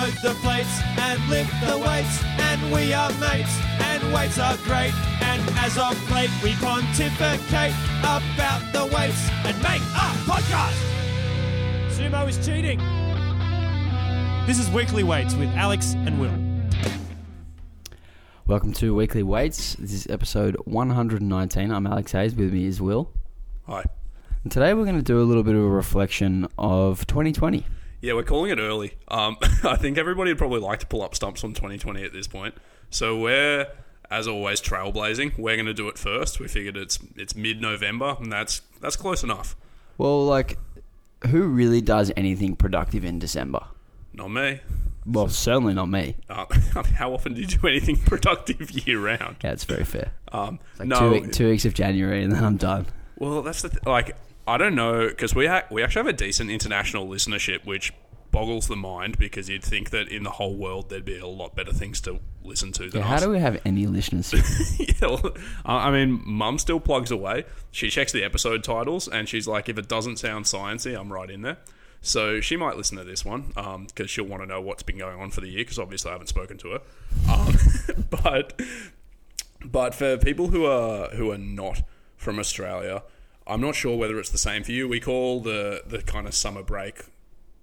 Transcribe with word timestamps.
load 0.00 0.12
the 0.22 0.34
plates 0.40 0.80
and 0.98 1.28
lift 1.28 1.52
the 1.60 1.76
weights, 1.76 2.24
and 2.24 2.72
we 2.72 2.92
are 2.94 3.10
mates, 3.18 3.54
and 3.80 4.12
weights 4.14 4.38
are 4.38 4.56
great. 4.64 4.94
And 5.20 5.42
as 5.58 5.76
of 5.76 5.94
late, 6.10 6.30
we 6.42 6.54
pontificate 6.54 7.74
about 8.00 8.62
the 8.72 8.86
weights 8.96 9.28
and 9.44 9.56
make 9.58 9.82
a 9.82 10.08
podcast. 10.24 10.80
Sumo 11.90 12.26
is 12.28 12.38
cheating. 12.44 12.78
This 14.46 14.58
is 14.58 14.70
Weekly 14.70 15.02
Weights 15.02 15.34
with 15.34 15.50
Alex 15.50 15.92
and 15.92 16.18
Will. 16.18 16.32
Welcome 18.46 18.72
to 18.74 18.94
Weekly 18.94 19.22
Weights. 19.22 19.74
This 19.74 19.92
is 19.92 20.06
episode 20.06 20.56
119. 20.64 21.70
I'm 21.70 21.86
Alex 21.86 22.12
Hayes. 22.12 22.34
With 22.34 22.54
me 22.54 22.64
is 22.64 22.80
Will. 22.80 23.10
Hi. 23.66 23.84
And 24.44 24.50
today 24.50 24.72
we're 24.72 24.84
going 24.84 24.96
to 24.96 25.02
do 25.02 25.20
a 25.20 25.24
little 25.24 25.42
bit 25.42 25.54
of 25.54 25.62
a 25.62 25.68
reflection 25.68 26.48
of 26.56 27.06
2020. 27.06 27.66
Yeah, 28.00 28.14
we're 28.14 28.22
calling 28.22 28.50
it 28.50 28.58
early. 28.58 28.94
Um, 29.08 29.36
I 29.64 29.76
think 29.76 29.98
everybody 29.98 30.30
would 30.30 30.38
probably 30.38 30.60
like 30.60 30.80
to 30.80 30.86
pull 30.86 31.02
up 31.02 31.14
stumps 31.14 31.44
on 31.44 31.52
2020 31.52 32.02
at 32.02 32.12
this 32.12 32.26
point. 32.26 32.54
So 32.90 33.18
we're, 33.18 33.66
as 34.10 34.26
always, 34.26 34.60
trailblazing. 34.60 35.38
We're 35.38 35.56
going 35.56 35.66
to 35.66 35.74
do 35.74 35.88
it 35.88 35.98
first. 35.98 36.40
We 36.40 36.48
figured 36.48 36.76
it's 36.76 36.98
it's 37.16 37.34
mid 37.36 37.60
November, 37.60 38.16
and 38.18 38.32
that's 38.32 38.62
that's 38.80 38.96
close 38.96 39.22
enough. 39.22 39.54
Well, 39.98 40.24
like, 40.24 40.58
who 41.28 41.42
really 41.48 41.82
does 41.82 42.10
anything 42.16 42.56
productive 42.56 43.04
in 43.04 43.18
December? 43.18 43.60
Not 44.14 44.28
me. 44.28 44.60
Well, 45.06 45.28
certainly 45.28 45.74
not 45.74 45.86
me. 45.90 46.16
Uh, 46.28 46.46
how 46.96 47.12
often 47.12 47.34
do 47.34 47.40
you 47.40 47.46
do 47.46 47.66
anything 47.66 47.96
productive 48.06 48.70
year 48.70 48.98
round? 49.00 49.36
Yeah, 49.44 49.52
it's 49.52 49.64
very 49.64 49.84
fair. 49.84 50.12
Um, 50.32 50.58
Like 50.78 50.88
no, 50.88 50.98
two, 50.98 51.10
week- 51.10 51.32
two 51.32 51.48
weeks 51.50 51.64
of 51.64 51.74
January 51.74 52.22
and 52.24 52.32
then 52.32 52.44
I'm 52.44 52.56
done. 52.56 52.86
Well, 53.18 53.42
that's 53.42 53.62
the 53.62 53.68
th- 53.70 53.84
like 53.86 54.16
I 54.50 54.58
don't 54.58 54.74
know 54.74 55.08
because 55.08 55.34
we 55.34 55.46
ha- 55.46 55.64
we 55.70 55.82
actually 55.82 56.00
have 56.00 56.14
a 56.14 56.18
decent 56.18 56.50
international 56.50 57.06
listenership, 57.06 57.64
which 57.64 57.92
boggles 58.30 58.68
the 58.68 58.76
mind 58.76 59.18
because 59.18 59.48
you'd 59.48 59.64
think 59.64 59.90
that 59.90 60.06
in 60.08 60.22
the 60.22 60.30
whole 60.30 60.54
world 60.56 60.88
there'd 60.88 61.04
be 61.04 61.18
a 61.18 61.26
lot 61.26 61.56
better 61.56 61.72
things 61.72 62.00
to 62.02 62.20
listen 62.44 62.70
to 62.72 62.88
than 62.88 63.00
Yeah, 63.00 63.06
how 63.06 63.16
us. 63.16 63.22
do 63.22 63.30
we 63.30 63.38
have 63.40 63.60
any 63.64 63.86
listeners? 63.86 64.32
yeah, 64.78 64.94
well, 65.08 65.34
I 65.64 65.88
I 65.88 65.90
mean, 65.90 66.22
Mum 66.24 66.58
still 66.58 66.78
plugs 66.80 67.10
away. 67.10 67.44
She 67.72 67.90
checks 67.90 68.12
the 68.12 68.22
episode 68.22 68.62
titles 68.62 69.08
and 69.08 69.28
she's 69.28 69.48
like, 69.48 69.68
if 69.68 69.78
it 69.78 69.88
doesn't 69.88 70.18
sound 70.18 70.44
sciencey, 70.44 70.96
I'm 70.98 71.12
right 71.12 71.28
in 71.30 71.42
there. 71.42 71.58
So 72.02 72.40
she 72.40 72.56
might 72.56 72.76
listen 72.76 72.96
to 72.98 73.04
this 73.04 73.24
one 73.24 73.52
because 73.88 74.08
she'll 74.08 74.24
want 74.26 74.42
to 74.42 74.46
know 74.46 74.60
what's 74.60 74.82
been 74.84 74.98
going 74.98 75.20
on 75.20 75.30
for 75.30 75.40
the 75.40 75.48
year 75.48 75.62
because 75.64 75.78
obviously 75.78 76.10
I 76.10 76.12
haven't 76.14 76.28
spoken 76.28 76.56
to 76.58 76.70
her. 76.70 76.80
Um, 77.32 77.56
but 78.10 78.60
but 79.64 79.94
for 79.94 80.16
people 80.18 80.48
who 80.48 80.64
are 80.66 81.08
who 81.10 81.30
are 81.32 81.38
not 81.38 81.82
from 82.16 82.38
Australia, 82.38 83.02
I'm 83.50 83.60
not 83.60 83.74
sure 83.74 83.96
whether 83.96 84.18
it's 84.20 84.30
the 84.30 84.38
same 84.38 84.62
for 84.62 84.70
you. 84.70 84.88
We 84.88 85.00
call 85.00 85.40
the 85.40 85.82
the 85.84 86.02
kind 86.02 86.26
of 86.26 86.34
summer 86.34 86.62
break 86.62 87.02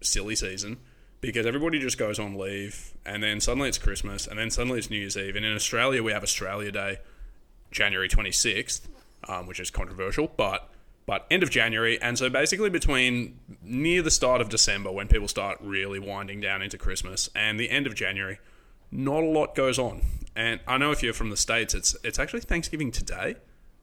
silly 0.02 0.36
season 0.36 0.78
because 1.22 1.46
everybody 1.46 1.80
just 1.80 1.98
goes 1.98 2.20
on 2.20 2.38
leave 2.38 2.94
and 3.06 3.24
then 3.24 3.40
suddenly 3.40 3.70
it's 3.70 3.78
Christmas 3.78 4.28
and 4.28 4.38
then 4.38 4.52
suddenly 4.52 4.80
it's 4.80 4.90
New 4.90 5.00
Year's 5.00 5.16
Eve. 5.16 5.36
And 5.36 5.46
in 5.46 5.56
Australia, 5.56 6.04
we 6.04 6.12
have 6.12 6.24
Australia 6.24 6.72
Day, 6.72 7.00
January 7.72 8.10
26th, 8.10 8.82
um, 9.28 9.48
which 9.48 9.60
is 9.60 9.72
controversial, 9.72 10.30
but 10.36 10.70
but 11.06 11.26
end 11.32 11.42
of 11.42 11.50
January. 11.50 12.00
And 12.02 12.18
so 12.18 12.30
basically 12.30 12.70
between 12.70 13.40
near 13.64 14.02
the 14.02 14.12
start 14.12 14.42
of 14.42 14.50
December, 14.50 14.92
when 14.92 15.08
people 15.08 15.30
start 15.30 15.58
really 15.62 16.00
winding 16.00 16.42
down 16.42 16.62
into 16.62 16.78
Christmas, 16.78 17.30
and 17.34 17.58
the 17.58 17.70
end 17.70 17.88
of 17.88 17.96
January, 17.96 18.40
not 18.92 19.24
a 19.24 19.28
lot 19.28 19.56
goes 19.56 19.80
on. 19.80 20.02
And 20.36 20.60
I 20.68 20.78
know 20.78 20.92
if 20.92 21.02
you're 21.02 21.14
from 21.14 21.30
the 21.30 21.38
States, 21.38 21.74
it's 21.74 21.96
it's 22.04 22.20
actually 22.20 22.42
Thanksgiving 22.42 22.92
today. 22.92 23.38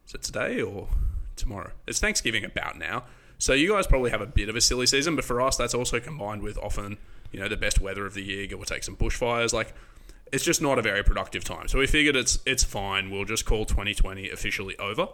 Is 0.06 0.14
it 0.14 0.22
today 0.22 0.61
or 0.61 0.89
tomorrow? 1.36 1.72
It's 1.86 2.00
Thanksgiving 2.00 2.44
about 2.44 2.78
now. 2.78 3.04
So 3.38 3.52
you 3.52 3.72
guys 3.72 3.86
probably 3.86 4.10
have 4.10 4.20
a 4.20 4.27
bit 4.27 4.48
of 4.48 4.56
a 4.56 4.60
silly 4.60 4.86
season, 4.86 5.16
but 5.16 5.24
for 5.24 5.40
us, 5.40 5.56
that's 5.56 5.74
also 5.74 6.00
combined 6.00 6.42
with 6.42 6.56
often, 6.58 6.98
you 7.32 7.40
know, 7.40 7.48
the 7.48 7.56
best 7.56 7.80
weather 7.80 8.06
of 8.06 8.14
the 8.14 8.22
year. 8.22 8.48
Or 8.56 8.64
take 8.64 8.84
some 8.84 8.96
bushfires. 8.96 9.52
Like, 9.52 9.74
it's 10.32 10.44
just 10.44 10.62
not 10.62 10.78
a 10.78 10.82
very 10.82 11.02
productive 11.02 11.44
time. 11.44 11.68
So 11.68 11.78
we 11.78 11.86
figured 11.86 12.16
it's 12.16 12.38
it's 12.46 12.64
fine. 12.64 13.10
We'll 13.10 13.24
just 13.24 13.44
call 13.44 13.64
2020 13.64 14.30
officially 14.30 14.77
over, 14.78 15.08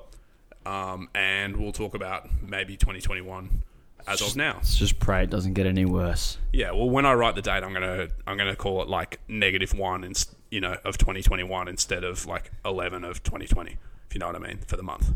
um, 0.65 1.09
and 1.15 1.57
we'll 1.57 1.73
talk 1.73 1.95
about 1.95 2.29
maybe 2.43 2.77
2021 2.77 3.63
as 4.07 4.23
of 4.23 4.37
now. 4.37 4.55
Let's 4.57 4.77
just 4.77 4.99
pray 4.99 5.25
it 5.25 5.31
doesn't 5.31 5.55
get 5.55 5.67
any 5.67 5.85
worse. 5.85 6.39
Yeah, 6.53 6.73
well, 6.73 6.89
when 6.89 7.07
I 7.07 7.15
write 7.15 7.35
the 7.35 7.43
date, 7.43 7.63
I'm 7.63 7.73
gonna 7.73 8.09
I'm 8.27 8.37
gonna 8.37 8.57
call 8.57 8.83
it 8.83 8.89
like 8.89 9.21
negative 9.29 9.75
one, 9.75 10.05
and 10.05 10.25
you 10.51 10.61
know, 10.61 10.77
of 10.85 10.99
2021 10.99 11.69
instead 11.69 12.05
of 12.05 12.27
like 12.27 12.51
11 12.65 13.05
of 13.05 13.23
2020. 13.23 13.77
If 14.09 14.15
you 14.15 14.19
know 14.19 14.27
what 14.27 14.37
I 14.37 14.41
mean 14.41 14.59
for 14.67 14.77
the 14.77 14.83
month. 14.83 15.13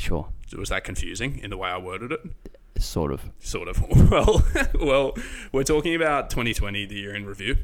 Sure. 0.00 0.28
Was 0.56 0.70
that 0.70 0.82
confusing 0.82 1.38
in 1.42 1.50
the 1.50 1.58
way 1.58 1.68
I 1.68 1.76
worded 1.76 2.10
it? 2.10 2.22
Sort 2.78 3.12
of. 3.12 3.20
Sort 3.38 3.68
of. 3.68 3.82
Well, 4.10 4.42
well, 4.80 5.14
we're 5.52 5.62
talking 5.62 5.94
about 5.94 6.30
2020, 6.30 6.86
the 6.86 6.94
year 6.94 7.14
in 7.14 7.26
review, 7.26 7.58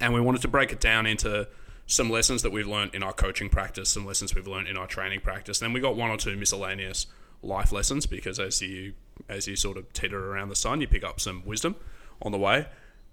and 0.00 0.14
we 0.14 0.20
wanted 0.20 0.40
to 0.42 0.48
break 0.48 0.72
it 0.72 0.80
down 0.80 1.04
into 1.04 1.46
some 1.86 2.08
lessons 2.08 2.40
that 2.42 2.52
we've 2.52 2.66
learned 2.66 2.94
in 2.94 3.02
our 3.02 3.12
coaching 3.12 3.50
practice, 3.50 3.90
some 3.90 4.06
lessons 4.06 4.34
we've 4.34 4.46
learned 4.46 4.66
in 4.66 4.78
our 4.78 4.86
training 4.86 5.20
practice. 5.20 5.60
and 5.60 5.66
Then 5.66 5.74
we 5.74 5.80
got 5.80 5.94
one 5.94 6.10
or 6.10 6.16
two 6.16 6.36
miscellaneous 6.36 7.06
life 7.42 7.70
lessons 7.70 8.06
because 8.06 8.40
as 8.40 8.62
you 8.62 8.94
as 9.28 9.46
you 9.46 9.54
sort 9.54 9.76
of 9.76 9.92
teeter 9.92 10.32
around 10.32 10.48
the 10.48 10.56
sun, 10.56 10.80
you 10.80 10.88
pick 10.88 11.04
up 11.04 11.20
some 11.20 11.44
wisdom 11.44 11.76
on 12.22 12.32
the 12.32 12.38
way. 12.38 12.66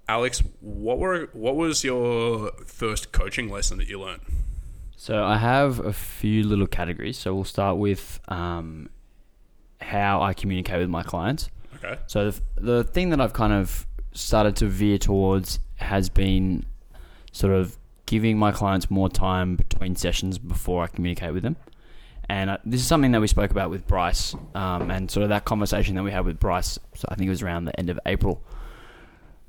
Alex, 0.08 0.42
what 0.62 0.98
were 0.98 1.30
what 1.34 1.58
was 1.58 1.84
your 1.84 2.52
first 2.66 3.12
coaching 3.12 3.50
lesson 3.50 3.78
that 3.80 3.90
you 3.90 4.00
learned? 4.00 4.22
So 5.02 5.24
I 5.24 5.38
have 5.38 5.80
a 5.80 5.94
few 5.94 6.44
little 6.44 6.68
categories. 6.68 7.18
So 7.18 7.34
we'll 7.34 7.46
start 7.46 7.78
with 7.78 8.20
um, 8.28 8.90
how 9.80 10.22
I 10.22 10.34
communicate 10.34 10.78
with 10.78 10.90
my 10.90 11.04
clients. 11.04 11.50
Okay. 11.78 11.98
So 12.08 12.30
the, 12.30 12.42
the 12.58 12.84
thing 12.84 13.10
that 13.12 13.22
I've 13.22 13.32
kind 13.32 13.54
of 13.54 13.88
started 14.12 14.58
to 14.58 14.66
veer 14.66 14.98
towards 14.98 15.62
has 15.76 16.10
been 16.10 16.66
sort 17.32 17.54
of 17.54 17.78
giving 18.08 18.38
my 18.38 18.52
clients 18.52 18.92
more 18.92 19.08
time 19.08 19.56
between 19.56 19.96
sessions 19.96 20.38
before 20.38 20.84
I 20.84 20.88
communicate 20.88 21.32
with 21.32 21.44
them. 21.44 21.56
And 22.28 22.50
uh, 22.50 22.58
this 22.66 22.82
is 22.82 22.86
something 22.86 23.14
that 23.14 23.22
we 23.22 23.28
spoke 23.28 23.52
about 23.52 23.70
with 23.70 23.88
Bryce, 23.88 24.36
um, 24.54 24.92
and 24.92 25.10
sort 25.10 25.24
of 25.24 25.30
that 25.30 25.46
conversation 25.46 25.96
that 25.96 26.04
we 26.04 26.12
had 26.12 26.26
with 26.26 26.42
Bryce. 26.42 26.78
So 26.96 27.08
I 27.08 27.16
think 27.16 27.28
it 27.28 27.32
was 27.32 27.42
around 27.42 27.64
the 27.64 27.80
end 27.80 27.90
of 27.90 28.02
April. 28.06 28.44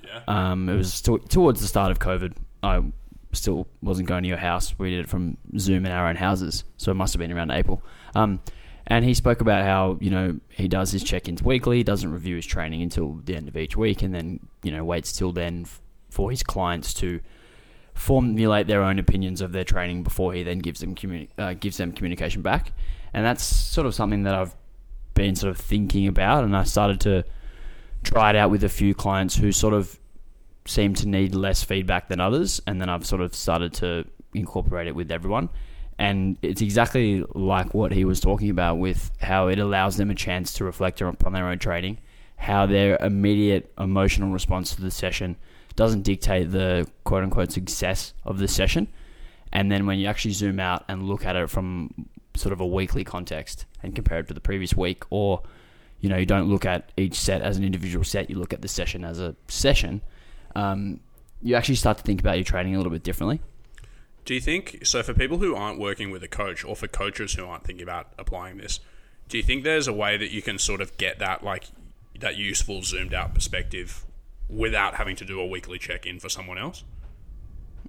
Yeah. 0.04 0.20
Um, 0.28 0.68
it 0.68 0.76
was 0.76 1.00
to- 1.02 1.18
towards 1.28 1.60
the 1.60 1.66
start 1.66 1.90
of 1.90 1.98
COVID. 1.98 2.34
I 2.62 2.82
still 3.32 3.66
wasn't 3.82 4.08
going 4.08 4.22
to 4.22 4.28
your 4.28 4.38
house. 4.38 4.74
We 4.78 4.90
did 4.90 5.00
it 5.00 5.08
from 5.08 5.36
Zoom 5.58 5.86
in 5.86 5.92
our 5.92 6.08
own 6.08 6.16
houses, 6.16 6.64
so 6.76 6.90
it 6.90 6.94
must 6.94 7.12
have 7.14 7.18
been 7.18 7.32
around 7.32 7.50
April. 7.50 7.82
Um, 8.14 8.40
and 8.86 9.04
he 9.04 9.14
spoke 9.14 9.40
about 9.40 9.64
how 9.64 9.98
you 10.00 10.10
know 10.10 10.40
he 10.48 10.66
does 10.66 10.90
his 10.90 11.04
check-ins 11.04 11.42
weekly, 11.42 11.82
doesn't 11.82 12.12
review 12.12 12.36
his 12.36 12.46
training 12.46 12.82
until 12.82 13.20
the 13.24 13.36
end 13.36 13.48
of 13.48 13.56
each 13.56 13.76
week, 13.76 14.02
and 14.02 14.12
then 14.12 14.40
you 14.62 14.72
know 14.72 14.84
waits 14.84 15.12
till 15.12 15.32
then 15.32 15.62
f- 15.62 15.80
for 16.10 16.30
his 16.30 16.42
clients 16.42 16.92
to 16.94 17.20
formulate 17.94 18.66
their 18.66 18.82
own 18.82 18.98
opinions 18.98 19.40
of 19.40 19.52
their 19.52 19.64
training 19.64 20.02
before 20.02 20.32
he 20.32 20.42
then 20.42 20.58
gives 20.58 20.80
them 20.80 20.94
communi- 20.94 21.28
uh, 21.38 21.54
gives 21.54 21.76
them 21.76 21.92
communication 21.92 22.42
back. 22.42 22.72
And 23.12 23.24
that's 23.24 23.44
sort 23.44 23.86
of 23.86 23.94
something 23.94 24.24
that 24.24 24.34
I've 24.34 24.56
been 25.14 25.36
sort 25.36 25.50
of 25.50 25.58
thinking 25.58 26.08
about, 26.08 26.42
and 26.42 26.56
I 26.56 26.64
started 26.64 27.00
to 27.02 27.24
try 28.02 28.30
it 28.30 28.36
out 28.36 28.50
with 28.50 28.64
a 28.64 28.68
few 28.68 28.94
clients 28.94 29.36
who 29.36 29.52
sort 29.52 29.74
of 29.74 29.99
seem 30.70 30.94
to 30.94 31.08
need 31.08 31.34
less 31.34 31.64
feedback 31.64 32.08
than 32.08 32.20
others, 32.20 32.62
and 32.66 32.80
then 32.80 32.88
I've 32.88 33.04
sort 33.04 33.22
of 33.22 33.34
started 33.34 33.74
to 33.74 34.04
incorporate 34.34 34.86
it 34.86 34.94
with 34.94 35.10
everyone. 35.10 35.48
And 35.98 36.38
it's 36.42 36.62
exactly 36.62 37.24
like 37.34 37.74
what 37.74 37.92
he 37.92 38.04
was 38.04 38.20
talking 38.20 38.50
about 38.50 38.78
with 38.78 39.10
how 39.20 39.48
it 39.48 39.58
allows 39.58 39.96
them 39.96 40.10
a 40.10 40.14
chance 40.14 40.52
to 40.54 40.64
reflect 40.64 41.00
upon 41.00 41.32
their 41.32 41.48
own 41.48 41.58
training, 41.58 41.98
how 42.36 42.66
their 42.66 42.96
immediate 43.00 43.72
emotional 43.78 44.30
response 44.32 44.74
to 44.76 44.80
the 44.80 44.90
session 44.90 45.36
doesn't 45.76 46.02
dictate 46.02 46.52
the 46.52 46.86
quote 47.04 47.24
unquote 47.24 47.52
success 47.52 48.14
of 48.24 48.38
the 48.38 48.48
session. 48.48 48.86
And 49.52 49.70
then 49.70 49.86
when 49.86 49.98
you 49.98 50.06
actually 50.06 50.34
zoom 50.34 50.60
out 50.60 50.84
and 50.88 51.02
look 51.02 51.26
at 51.26 51.36
it 51.36 51.50
from 51.50 51.92
sort 52.34 52.52
of 52.52 52.60
a 52.60 52.66
weekly 52.66 53.02
context 53.02 53.66
and 53.82 53.94
compare 53.94 54.20
it 54.20 54.28
to 54.28 54.34
the 54.34 54.40
previous 54.40 54.74
week, 54.76 55.02
or 55.10 55.42
you 55.98 56.08
know, 56.08 56.16
you 56.16 56.26
don't 56.26 56.48
look 56.48 56.64
at 56.64 56.92
each 56.96 57.14
set 57.14 57.42
as 57.42 57.58
an 57.58 57.64
individual 57.64 58.04
set, 58.04 58.30
you 58.30 58.38
look 58.38 58.54
at 58.54 58.62
the 58.62 58.68
session 58.68 59.04
as 59.04 59.20
a 59.20 59.34
session, 59.48 60.00
um, 60.54 61.00
you 61.42 61.54
actually 61.54 61.76
start 61.76 61.98
to 61.98 62.04
think 62.04 62.20
about 62.20 62.36
your 62.36 62.44
training 62.44 62.74
a 62.74 62.76
little 62.78 62.92
bit 62.92 63.02
differently. 63.02 63.40
Do 64.24 64.34
you 64.34 64.40
think 64.40 64.84
so? 64.84 65.02
For 65.02 65.14
people 65.14 65.38
who 65.38 65.54
aren't 65.54 65.78
working 65.78 66.10
with 66.10 66.22
a 66.22 66.28
coach, 66.28 66.64
or 66.64 66.76
for 66.76 66.86
coaches 66.86 67.34
who 67.34 67.46
aren't 67.46 67.64
thinking 67.64 67.82
about 67.82 68.12
applying 68.18 68.58
this, 68.58 68.80
do 69.28 69.36
you 69.36 69.42
think 69.42 69.64
there's 69.64 69.88
a 69.88 69.92
way 69.92 70.16
that 70.16 70.30
you 70.30 70.42
can 70.42 70.58
sort 70.58 70.80
of 70.80 70.96
get 70.98 71.18
that 71.18 71.42
like 71.42 71.64
that 72.18 72.36
useful 72.36 72.82
zoomed 72.82 73.14
out 73.14 73.34
perspective 73.34 74.04
without 74.48 74.96
having 74.96 75.16
to 75.16 75.24
do 75.24 75.40
a 75.40 75.46
weekly 75.46 75.78
check 75.78 76.04
in 76.04 76.20
for 76.20 76.28
someone 76.28 76.58
else? 76.58 76.84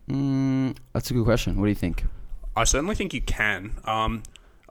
Mm, 0.10 0.78
that's 0.94 1.12
a 1.12 1.14
good 1.14 1.26
question. 1.26 1.58
What 1.60 1.66
do 1.66 1.70
you 1.70 1.76
think? 1.76 2.06
I 2.56 2.64
certainly 2.64 2.96
think 2.96 3.14
you 3.14 3.22
can. 3.22 3.78
Um, 3.86 4.24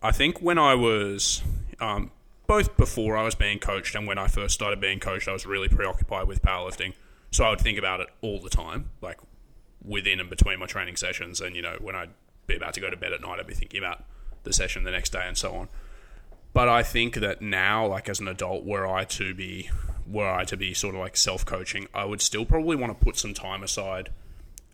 I 0.03 0.13
think 0.13 0.41
when 0.41 0.59
I 0.59 0.75
was 0.75 1.43
um, 1.81 2.11
both 2.47 2.77
before 2.77 3.17
I 3.17 3.23
was 3.23 3.35
being 3.35 3.59
coached 3.59 3.95
and 3.95 4.07
when 4.07 4.19
I 4.19 4.27
first 4.27 4.55
started 4.55 4.81
being 4.81 5.01
coached, 5.01 5.29
I 5.29 5.33
was 5.33 5.47
really 5.47 5.69
preoccupied 5.69 6.27
with 6.27 6.43
powerlifting. 6.43 6.95
So 7.31 7.45
I 7.45 7.51
would 7.51 7.61
think 7.61 7.79
about 7.79 8.01
it 8.01 8.09
all 8.21 8.41
the 8.41 8.51
time, 8.51 8.91
like 9.01 9.19
within 9.85 10.21
and 10.21 10.29
between 10.29 10.59
my 10.59 10.67
training 10.67 10.97
sessions. 10.97 11.41
And, 11.41 11.55
you 11.55 11.63
know, 11.63 11.77
when 11.81 11.95
I'd 11.95 12.11
be 12.47 12.57
about 12.57 12.75
to 12.75 12.81
go 12.81 12.91
to 12.91 12.97
bed 12.97 13.13
at 13.13 13.21
night, 13.21 13.39
I'd 13.39 13.47
be 13.47 13.55
thinking 13.55 13.79
about 13.79 14.05
the 14.43 14.53
session 14.53 14.85
the 14.85 14.91
next 14.91 15.11
day 15.11 15.25
and 15.27 15.37
so 15.37 15.55
on. 15.55 15.69
But 16.53 16.69
I 16.69 16.83
think 16.83 17.17
that 17.17 17.41
now, 17.41 17.87
like 17.87 18.09
as 18.09 18.21
an 18.21 18.29
adult, 18.29 18.65
were 18.65 18.87
I 18.87 19.05
to 19.05 19.35
be 19.35 19.71
were 20.07 20.29
I 20.29 20.45
to 20.45 20.57
be 20.57 20.75
sort 20.75 20.95
of 20.97 21.01
like 21.01 21.17
self 21.17 21.47
coaching, 21.47 21.87
I 21.95 22.05
would 22.05 22.21
still 22.21 22.45
probably 22.45 22.77
want 22.77 22.99
to 22.99 23.05
put 23.05 23.17
some 23.17 23.35
time 23.35 23.63
aside 23.63 24.11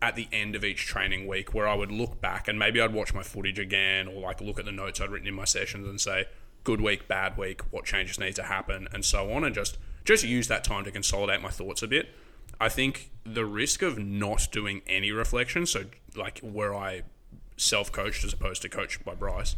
at 0.01 0.15
the 0.15 0.27
end 0.31 0.55
of 0.55 0.63
each 0.63 0.85
training 0.85 1.27
week 1.27 1.53
where 1.53 1.67
I 1.67 1.73
would 1.73 1.91
look 1.91 2.21
back 2.21 2.47
and 2.47 2.57
maybe 2.57 2.79
I'd 2.79 2.93
watch 2.93 3.13
my 3.13 3.23
footage 3.23 3.57
again 3.57 4.07
or 4.07 4.21
like 4.21 4.41
look 4.41 4.59
at 4.59 4.65
the 4.65 4.71
notes 4.71 5.01
I'd 5.01 5.09
written 5.09 5.27
in 5.27 5.33
my 5.33 5.45
sessions 5.45 5.87
and 5.87 5.99
say, 5.99 6.25
good 6.63 6.81
week, 6.81 7.07
bad 7.07 7.37
week, 7.37 7.61
what 7.71 7.85
changes 7.85 8.19
need 8.19 8.35
to 8.35 8.43
happen, 8.43 8.87
and 8.91 9.05
so 9.05 9.31
on, 9.31 9.43
and 9.43 9.53
just 9.53 9.77
just 10.03 10.23
use 10.23 10.47
that 10.47 10.63
time 10.63 10.83
to 10.85 10.91
consolidate 10.91 11.41
my 11.41 11.49
thoughts 11.49 11.83
a 11.83 11.87
bit. 11.87 12.09
I 12.59 12.69
think 12.69 13.11
the 13.23 13.45
risk 13.45 13.81
of 13.81 13.97
not 13.99 14.47
doing 14.51 14.81
any 14.87 15.11
reflection, 15.11 15.65
so 15.65 15.85
like 16.15 16.39
where 16.39 16.73
I 16.73 17.03
self 17.57 17.91
coached 17.91 18.23
as 18.23 18.33
opposed 18.33 18.61
to 18.63 18.69
coached 18.69 19.03
by 19.03 19.15
Bryce, 19.15 19.55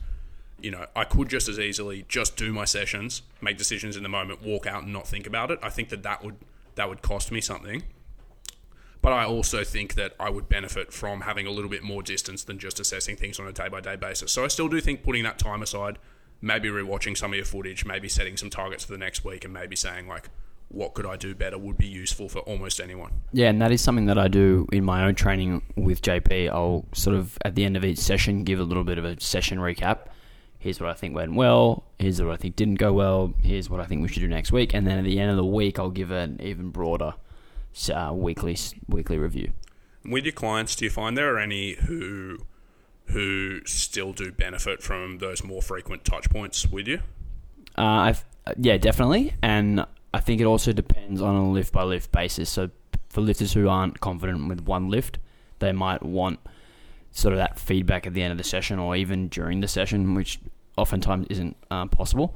you 0.61 0.71
know, 0.71 0.85
I 0.95 1.05
could 1.05 1.29
just 1.29 1.47
as 1.47 1.59
easily 1.59 2.05
just 2.07 2.35
do 2.35 2.51
my 2.51 2.65
sessions, 2.65 3.21
make 3.41 3.57
decisions 3.57 3.95
in 3.95 4.03
the 4.03 4.09
moment, 4.09 4.41
walk 4.41 4.65
out 4.65 4.83
and 4.83 4.93
not 4.93 5.07
think 5.07 5.27
about 5.27 5.51
it. 5.51 5.59
I 5.61 5.69
think 5.69 5.89
that 5.89 6.03
that 6.03 6.23
would 6.23 6.35
that 6.75 6.89
would 6.89 7.01
cost 7.01 7.31
me 7.31 7.41
something. 7.41 7.83
But 9.01 9.13
I 9.13 9.23
also 9.23 9.63
think 9.63 9.95
that 9.95 10.13
I 10.19 10.29
would 10.29 10.49
benefit 10.49 10.91
from 10.91 11.21
having 11.21 11.47
a 11.47 11.51
little 11.51 11.69
bit 11.69 11.83
more 11.83 12.03
distance 12.03 12.43
than 12.43 12.59
just 12.59 12.79
assessing 12.81 13.15
things 13.15 13.39
on 13.39 13.47
a 13.47 13.53
day 13.53 13.69
by 13.69 13.79
day 13.79 13.95
basis. 13.95 14.31
So 14.31 14.43
I 14.43 14.47
still 14.49 14.67
do 14.67 14.81
think 14.81 15.03
putting 15.03 15.23
that 15.23 15.39
time 15.39 15.61
aside, 15.61 15.97
maybe 16.41 16.67
rewatching 16.67 17.17
some 17.17 17.31
of 17.31 17.37
your 17.37 17.45
footage, 17.45 17.85
maybe 17.85 18.09
setting 18.09 18.35
some 18.35 18.49
targets 18.49 18.83
for 18.83 18.91
the 18.91 18.97
next 18.97 19.23
week, 19.23 19.45
and 19.45 19.53
maybe 19.53 19.75
saying 19.75 20.07
like, 20.07 20.29
what 20.69 20.93
could 20.93 21.05
I 21.05 21.17
do 21.17 21.33
better 21.33 21.57
would 21.57 21.77
be 21.77 21.87
useful 21.87 22.29
for 22.29 22.39
almost 22.39 22.79
anyone. 22.79 23.11
Yeah, 23.33 23.49
and 23.49 23.61
that 23.61 23.71
is 23.71 23.81
something 23.81 24.05
that 24.05 24.17
I 24.17 24.27
do 24.27 24.67
in 24.71 24.83
my 24.83 25.05
own 25.05 25.15
training 25.15 25.63
with 25.75 26.01
JP. 26.01 26.49
I'll 26.49 26.85
sort 26.93 27.15
of 27.15 27.37
at 27.43 27.55
the 27.55 27.65
end 27.65 27.75
of 27.75 27.83
each 27.83 27.97
session 27.97 28.43
give 28.43 28.59
a 28.59 28.63
little 28.63 28.83
bit 28.83 28.97
of 28.97 29.05
a 29.05 29.19
session 29.19 29.57
recap. 29.57 30.07
Here's 30.59 30.79
what 30.79 30.89
I 30.89 30.93
think 30.93 31.15
went 31.15 31.33
well. 31.33 31.85
Here's 31.97 32.21
what 32.21 32.31
I 32.31 32.35
think 32.35 32.55
didn't 32.55 32.75
go 32.75 32.93
well. 32.93 33.33
Here's 33.41 33.69
what 33.69 33.79
I 33.79 33.85
think 33.85 34.01
we 34.01 34.09
should 34.09 34.19
do 34.19 34.27
next 34.27 34.51
week. 34.51 34.73
And 34.73 34.85
then 34.85 34.97
at 34.97 35.05
the 35.05 35.19
end 35.19 35.31
of 35.31 35.37
the 35.37 35.45
week, 35.45 35.79
I'll 35.79 35.89
give 35.89 36.11
an 36.11 36.39
even 36.41 36.69
broader 36.69 37.13
uh, 37.93 38.11
weekly 38.13 38.57
weekly 38.87 39.17
review. 39.17 39.53
With 40.05 40.25
your 40.25 40.33
clients, 40.33 40.75
do 40.75 40.85
you 40.85 40.91
find 40.91 41.17
there 41.17 41.33
are 41.35 41.39
any 41.39 41.75
who 41.75 42.39
who 43.05 43.61
still 43.65 44.13
do 44.13 44.31
benefit 44.31 44.83
from 44.83 45.17
those 45.17 45.43
more 45.43 45.61
frequent 45.61 46.05
touch 46.05 46.29
points 46.29 46.67
with 46.67 46.87
you? 46.87 46.99
Uh, 47.77 47.81
I've, 47.81 48.25
yeah, 48.57 48.77
definitely, 48.77 49.33
and 49.41 49.85
I 50.13 50.19
think 50.19 50.41
it 50.41 50.45
also 50.45 50.73
depends 50.73 51.21
on 51.21 51.35
a 51.35 51.51
lift 51.51 51.73
by 51.73 51.83
lift 51.83 52.11
basis. 52.11 52.49
So 52.49 52.69
for 53.09 53.21
lifters 53.21 53.53
who 53.53 53.67
aren't 53.69 53.99
confident 53.99 54.47
with 54.47 54.61
one 54.61 54.89
lift, 54.89 55.19
they 55.59 55.71
might 55.71 56.03
want 56.03 56.39
sort 57.11 57.33
of 57.33 57.37
that 57.37 57.59
feedback 57.59 58.07
at 58.07 58.13
the 58.13 58.21
end 58.21 58.31
of 58.31 58.37
the 58.37 58.43
session 58.43 58.79
or 58.79 58.95
even 58.95 59.27
during 59.29 59.61
the 59.61 59.67
session, 59.67 60.15
which 60.15 60.39
oftentimes 60.77 61.27
isn't 61.29 61.57
uh, 61.69 61.85
possible. 61.87 62.35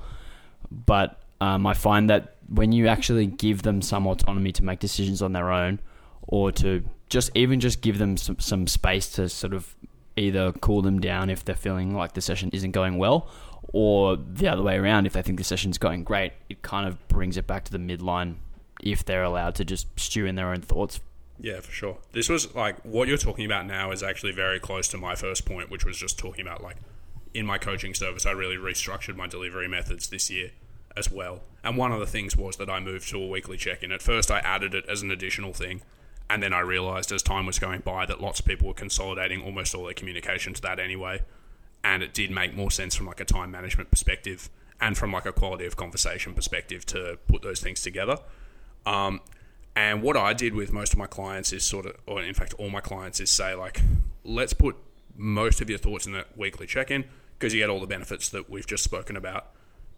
But 0.72 1.22
um, 1.42 1.66
I 1.66 1.74
find 1.74 2.10
that 2.10 2.36
when 2.48 2.72
you 2.72 2.88
actually 2.88 3.28
give 3.28 3.64
them 3.64 3.82
some 3.82 4.08
autonomy 4.08 4.52
to 4.54 4.64
make 4.64 4.80
decisions 4.80 5.22
on 5.22 5.34
their 5.34 5.52
own, 5.52 5.80
or 6.28 6.52
to 6.52 6.84
just 7.10 7.32
even 7.36 7.60
just 7.60 7.82
give 7.82 7.98
them 7.98 8.18
some, 8.18 8.40
some 8.40 8.68
space 8.68 9.10
to 9.10 9.30
sort 9.30 9.54
of 9.54 9.76
either 10.16 10.52
cool 10.54 10.82
them 10.82 11.00
down 11.00 11.30
if 11.30 11.44
they're 11.44 11.56
feeling 11.56 11.94
like 11.96 12.14
the 12.14 12.22
session 12.22 12.50
isn't 12.54 12.72
going 12.72 12.98
well, 12.98 13.30
or 13.74 14.16
the 14.16 14.48
other 14.48 14.62
way 14.62 14.78
around 14.78 15.06
if 15.06 15.14
they 15.14 15.22
think 15.22 15.38
the 15.38 15.44
session's 15.44 15.78
going 15.78 16.04
great, 16.04 16.32
it 16.48 16.62
kind 16.62 16.88
of 16.88 17.06
brings 17.10 17.36
it 17.36 17.46
back 17.46 17.66
to 17.66 17.72
the 17.72 17.78
midline 17.78 18.36
if 18.82 19.04
they're 19.04 19.24
allowed 19.24 19.56
to 19.56 19.66
just 19.66 19.88
stew 20.00 20.26
in 20.26 20.36
their 20.36 20.50
own 20.50 20.62
thoughts. 20.62 21.02
Yeah, 21.40 21.60
for 21.60 21.72
sure. 21.72 21.98
This 22.12 22.30
was 22.30 22.54
like 22.56 22.80
what 22.84 23.08
you're 23.08 23.18
talking 23.18 23.46
about 23.46 23.66
now 23.66 23.92
is 23.92 24.04
actually 24.04 24.32
very 24.32 24.60
close 24.60 24.88
to 24.90 24.98
my 24.98 25.16
first 25.16 25.46
point, 25.46 25.70
which 25.70 25.84
was 25.84 25.98
just 25.98 26.18
talking 26.18 26.46
about 26.46 26.64
like 26.64 26.78
in 27.34 27.46
my 27.46 27.58
coaching 27.58 27.94
service, 27.94 28.26
I 28.26 28.32
really 28.32 28.58
restructured 28.58 29.16
my 29.16 29.28
delivery 29.28 29.68
methods 29.68 30.08
this 30.08 30.30
year 30.30 30.52
as 30.96 31.12
well. 31.12 31.42
And 31.64 31.76
one 31.76 31.92
of 31.92 32.00
the 32.00 32.06
things 32.06 32.38
was 32.38 32.58
that 32.58 32.70
I 32.70 32.80
moved 32.80 33.10
to 33.10 33.18
a 33.18 33.28
weekly 33.28 33.58
check 33.58 33.82
in. 33.82 33.92
At 33.92 34.04
first, 34.04 34.30
I 34.30 34.40
added 34.40 34.76
it 34.76 34.86
as 34.88 35.02
an 35.02 35.10
additional 35.10 35.54
thing. 35.54 35.82
And 36.30 36.42
then 36.42 36.54
I 36.54 36.60
realized 36.60 37.12
as 37.12 37.24
time 37.24 37.46
was 37.48 37.60
going 37.60 37.82
by 37.82 38.06
that 38.06 38.22
lots 38.22 38.40
of 38.40 38.46
people 38.46 38.68
were 38.68 38.74
consolidating 38.74 39.42
almost 39.42 39.74
all 39.74 39.86
their 39.86 39.94
communication 39.94 40.54
to 40.54 40.62
that 40.62 40.80
anyway. 40.80 41.22
And 41.84 42.02
it 42.02 42.14
did 42.14 42.32
make 42.32 42.56
more 42.56 42.72
sense 42.72 42.96
from 42.96 43.08
like 43.08 43.20
a 43.20 43.26
time 43.26 43.52
management 43.52 43.92
perspective 43.92 44.50
and 44.80 44.98
from 44.98 45.12
like 45.12 45.26
a 45.26 45.34
quality 45.34 45.66
of 45.66 45.76
conversation 45.76 46.34
perspective 46.34 46.86
to 46.88 47.18
put 47.28 47.42
those 47.42 47.60
things 47.60 47.82
together. 47.82 48.18
Um, 48.86 49.22
and 49.76 50.02
what 50.02 50.16
I 50.16 50.34
did 50.34 50.54
with 50.54 50.72
most 50.72 50.94
of 50.94 51.00
my 51.00 51.08
clients 51.08 51.52
is 51.52 51.64
sort 51.64 51.86
of, 51.86 51.96
or 52.06 52.22
in 52.22 52.34
fact, 52.34 52.54
all 52.58 52.70
my 52.70 52.82
clients 52.82 53.20
is 53.20 53.30
say, 53.30 53.56
like, 53.56 53.82
let's 54.24 54.54
put 54.54 54.76
most 55.16 55.62
of 55.62 55.70
your 55.70 55.80
thoughts 55.80 56.06
in 56.06 56.14
that 56.14 56.38
weekly 56.38 56.68
check 56.68 56.92
in 56.92 57.06
because 57.38 57.54
you 57.54 57.60
get 57.60 57.70
all 57.70 57.80
the 57.80 57.88
benefits 57.88 58.30
that 58.30 58.50
we've 58.50 58.68
just 58.68 58.84
spoken 58.84 59.16
about. 59.16 59.48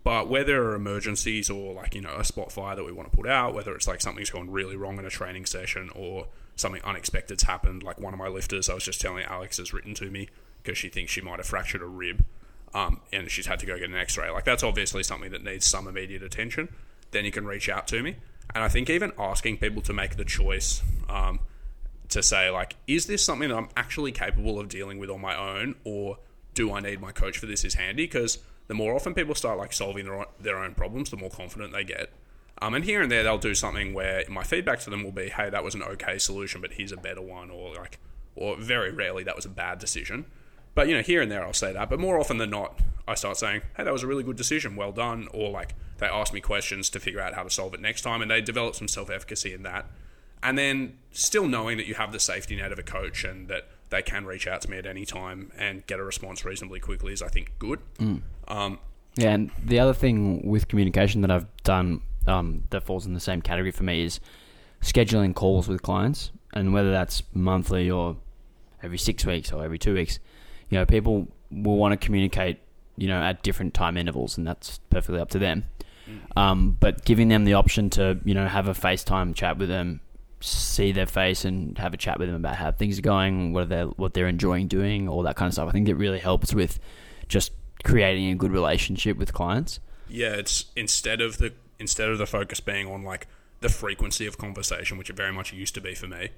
But 0.03 0.29
where 0.29 0.43
there 0.43 0.63
are 0.65 0.75
emergencies 0.75 1.49
or 1.49 1.73
like, 1.73 1.95
you 1.95 2.01
know, 2.01 2.15
a 2.15 2.23
spot 2.23 2.51
fire 2.51 2.75
that 2.75 2.83
we 2.83 2.91
want 2.91 3.11
to 3.11 3.15
put 3.15 3.27
out, 3.27 3.53
whether 3.53 3.75
it's 3.75 3.87
like 3.87 4.01
something's 4.01 4.29
gone 4.29 4.51
really 4.51 4.75
wrong 4.75 4.99
in 4.99 5.05
a 5.05 5.09
training 5.09 5.45
session 5.45 5.89
or 5.95 6.27
something 6.55 6.81
unexpected's 6.83 7.43
happened, 7.43 7.83
like 7.83 7.99
one 7.99 8.13
of 8.13 8.19
my 8.19 8.27
lifters, 8.27 8.69
I 8.69 8.75
was 8.75 8.83
just 8.83 9.01
telling 9.01 9.23
Alex 9.23 9.57
has 9.57 9.73
written 9.73 9.93
to 9.95 10.09
me 10.11 10.29
because 10.65 10.77
she 10.77 10.89
thinks 10.89 11.11
she 11.11 11.21
might 11.21 11.37
have 11.37 11.45
fractured 11.45 11.81
a 11.81 11.85
rib 11.85 12.25
um, 12.73 12.99
and 13.13 13.31
she's 13.31 13.45
had 13.45 13.59
to 13.59 13.65
go 13.65 13.77
get 13.79 13.89
an 13.89 13.95
x 13.95 14.17
ray. 14.17 14.29
Like, 14.29 14.43
that's 14.43 14.63
obviously 14.63 15.01
something 15.01 15.31
that 15.31 15.43
needs 15.43 15.65
some 15.65 15.87
immediate 15.87 16.21
attention. 16.21 16.73
Then 17.11 17.23
you 17.23 17.31
can 17.31 17.45
reach 17.45 17.69
out 17.69 17.87
to 17.87 18.03
me. 18.03 18.17
And 18.53 18.63
I 18.63 18.67
think 18.67 18.89
even 18.89 19.13
asking 19.17 19.57
people 19.57 19.81
to 19.83 19.93
make 19.93 20.17
the 20.17 20.25
choice 20.25 20.81
um, 21.09 21.39
to 22.09 22.21
say, 22.21 22.49
like, 22.49 22.75
is 22.85 23.05
this 23.05 23.23
something 23.23 23.49
that 23.49 23.55
I'm 23.55 23.69
actually 23.77 24.11
capable 24.11 24.59
of 24.59 24.67
dealing 24.67 24.99
with 24.99 25.09
on 25.09 25.21
my 25.21 25.37
own, 25.37 25.75
or 25.85 26.17
do 26.53 26.73
I 26.73 26.81
need 26.81 26.99
my 26.99 27.13
coach 27.13 27.37
for 27.37 27.45
this 27.45 27.63
is 27.63 27.75
handy? 27.75 28.03
Because 28.03 28.39
the 28.67 28.73
more 28.73 28.93
often 28.93 29.13
people 29.13 29.35
start 29.35 29.57
like 29.57 29.71
solving 29.71 30.05
their 30.05 30.15
own, 30.15 30.25
their 30.39 30.57
own 30.57 30.75
problems, 30.75 31.09
the 31.09 31.17
more 31.17 31.29
confident 31.29 31.71
they 31.71 31.85
get. 31.85 32.11
Um, 32.61 32.73
and 32.73 32.83
here 32.83 33.01
and 33.01 33.11
there, 33.11 33.23
they'll 33.23 33.37
do 33.37 33.55
something 33.55 33.93
where 33.93 34.23
my 34.29 34.43
feedback 34.43 34.79
to 34.81 34.89
them 34.89 35.03
will 35.03 35.11
be, 35.11 35.29
"Hey, 35.29 35.49
that 35.49 35.63
was 35.63 35.75
an 35.75 35.83
okay 35.83 36.17
solution, 36.17 36.61
but 36.61 36.73
here's 36.73 36.91
a 36.91 36.97
better 36.97 37.21
one," 37.21 37.49
or 37.49 37.75
like, 37.75 37.99
or 38.35 38.57
very 38.57 38.91
rarely 38.91 39.23
that 39.23 39.35
was 39.35 39.45
a 39.45 39.49
bad 39.49 39.79
decision. 39.79 40.25
But 40.75 40.87
you 40.87 40.95
know, 40.95 41.01
here 41.01 41.21
and 41.21 41.31
there, 41.31 41.43
I'll 41.43 41.53
say 41.53 41.73
that. 41.73 41.89
But 41.89 41.99
more 41.99 42.19
often 42.19 42.37
than 42.37 42.51
not, 42.51 42.79
I 43.07 43.15
start 43.15 43.37
saying, 43.37 43.61
"Hey, 43.75 43.83
that 43.83 43.93
was 43.93 44.03
a 44.03 44.07
really 44.07 44.23
good 44.23 44.35
decision, 44.35 44.75
well 44.75 44.91
done," 44.91 45.27
or 45.33 45.49
like 45.49 45.73
they 45.97 46.05
ask 46.05 46.33
me 46.33 46.41
questions 46.41 46.89
to 46.91 46.99
figure 46.99 47.21
out 47.21 47.33
how 47.33 47.43
to 47.43 47.49
solve 47.49 47.73
it 47.73 47.79
next 47.79 48.01
time, 48.01 48.21
and 48.21 48.29
they 48.29 48.41
develop 48.41 48.75
some 48.75 48.87
self 48.87 49.09
efficacy 49.09 49.53
in 49.53 49.63
that. 49.63 49.87
And 50.43 50.57
then 50.57 50.97
still 51.11 51.47
knowing 51.47 51.77
that 51.77 51.87
you 51.87 51.95
have 51.95 52.11
the 52.11 52.19
safety 52.19 52.55
net 52.55 52.71
of 52.71 52.77
a 52.77 52.83
coach 52.83 53.23
and 53.23 53.47
that 53.47 53.67
they 53.89 54.01
can 54.01 54.25
reach 54.25 54.47
out 54.47 54.61
to 54.61 54.69
me 54.69 54.77
at 54.77 54.85
any 54.85 55.05
time 55.05 55.51
and 55.57 55.85
get 55.87 55.99
a 55.99 56.03
response 56.03 56.43
reasonably 56.45 56.79
quickly 56.79 57.13
is, 57.13 57.21
I 57.21 57.29
think, 57.29 57.53
good. 57.57 57.79
Um, 58.47 58.79
Yeah, 59.15 59.31
and 59.31 59.49
the 59.63 59.79
other 59.79 59.93
thing 59.93 60.47
with 60.47 60.67
communication 60.67 61.21
that 61.21 61.31
I've 61.31 61.47
done 61.63 62.01
um, 62.27 62.63
that 62.71 62.83
falls 62.83 63.05
in 63.05 63.13
the 63.13 63.19
same 63.19 63.41
category 63.41 63.71
for 63.71 63.83
me 63.83 64.03
is 64.03 64.19
scheduling 64.81 65.33
calls 65.33 65.67
with 65.67 65.81
clients, 65.81 66.31
and 66.53 66.73
whether 66.73 66.91
that's 66.91 67.23
monthly 67.33 67.89
or 67.89 68.17
every 68.83 68.97
six 68.97 69.25
weeks 69.25 69.51
or 69.51 69.63
every 69.63 69.79
two 69.79 69.93
weeks, 69.93 70.19
you 70.69 70.77
know, 70.77 70.85
people 70.85 71.27
will 71.51 71.77
want 71.77 71.99
to 71.99 72.05
communicate, 72.05 72.59
you 72.97 73.07
know, 73.07 73.21
at 73.21 73.43
different 73.43 73.73
time 73.73 73.97
intervals, 73.97 74.37
and 74.37 74.45
that's 74.47 74.79
perfectly 74.89 75.19
up 75.21 75.29
to 75.31 75.39
them. 75.39 75.65
Um, 76.37 76.77
but 76.79 77.03
giving 77.03 77.29
them 77.29 77.45
the 77.45 77.55
option 77.55 77.89
to, 77.91 78.19
you 78.23 78.35
know, 78.35 78.47
have 78.47 78.67
a 78.67 78.73
FaceTime 78.73 79.33
chat 79.33 79.57
with 79.57 79.69
them, 79.69 80.01
see 80.39 80.91
their 80.91 81.07
face, 81.07 81.45
and 81.45 81.77
have 81.79 81.93
a 81.93 81.97
chat 81.97 82.19
with 82.19 82.27
them 82.27 82.35
about 82.35 82.57
how 82.57 82.71
things 82.71 82.99
are 82.99 83.01
going, 83.01 83.53
what 83.53 83.69
they 83.69 83.81
what 83.81 84.13
they're 84.13 84.27
enjoying 84.27 84.67
doing, 84.67 85.09
all 85.09 85.23
that 85.23 85.35
kind 85.35 85.47
of 85.47 85.53
stuff. 85.53 85.67
I 85.67 85.71
think 85.71 85.89
it 85.89 85.95
really 85.95 86.19
helps 86.19 86.53
with 86.53 86.79
just 87.27 87.53
creating 87.83 88.29
a 88.29 88.35
good 88.35 88.51
relationship 88.51 89.17
with 89.17 89.33
clients. 89.33 89.79
yeah, 90.07 90.33
it's 90.33 90.65
instead 90.75 91.21
of 91.21 91.39
the 91.39 91.53
instead 91.79 92.09
of 92.09 92.17
the 92.17 92.27
focus 92.27 92.59
being 92.59 92.87
on 92.87 93.03
like 93.03 93.27
the 93.61 93.69
frequency 93.69 94.27
of 94.27 94.37
conversation, 94.37 94.97
which 94.97 95.09
it 95.09 95.15
very 95.15 95.33
much 95.33 95.53
used 95.53 95.73
to 95.75 95.81
be 95.81 95.95
for 95.95 96.07
me. 96.07 96.29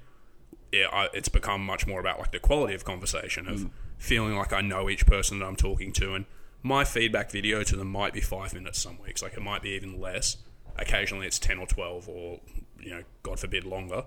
Yeah, 0.72 0.88
I, 0.92 1.08
it's 1.14 1.30
become 1.30 1.66
much 1.66 1.88
more 1.88 2.00
about 2.00 2.20
like 2.20 2.32
the 2.32 2.40
quality 2.40 2.74
of 2.74 2.84
conversation 2.84 3.48
of 3.48 3.60
mm. 3.60 3.70
feeling 3.98 4.36
like 4.36 4.52
I 4.52 4.62
know 4.62 4.90
each 4.90 5.06
person 5.06 5.40
that 5.40 5.46
I'm 5.46 5.56
talking 5.56 5.94
to, 5.94 6.14
and 6.14 6.26
my 6.62 6.84
feedback 6.84 7.32
video 7.32 7.64
to 7.64 7.76
them 7.76 7.90
might 7.90 8.14
be 8.14 8.22
five 8.22 8.54
minutes 8.54 8.80
some 8.80 8.98
weeks, 9.02 9.22
like 9.22 9.34
it 9.34 9.42
might 9.42 9.62
be 9.62 9.70
even 9.70 10.00
less. 10.00 10.38
Occasionally, 10.78 11.26
it's 11.26 11.40
ten 11.40 11.58
or 11.58 11.68
twelve, 11.68 12.08
or 12.10 12.40
you 12.80 12.92
know, 12.92 13.04
God 13.24 13.40
forbid, 13.40 13.64
longer. 13.64 14.06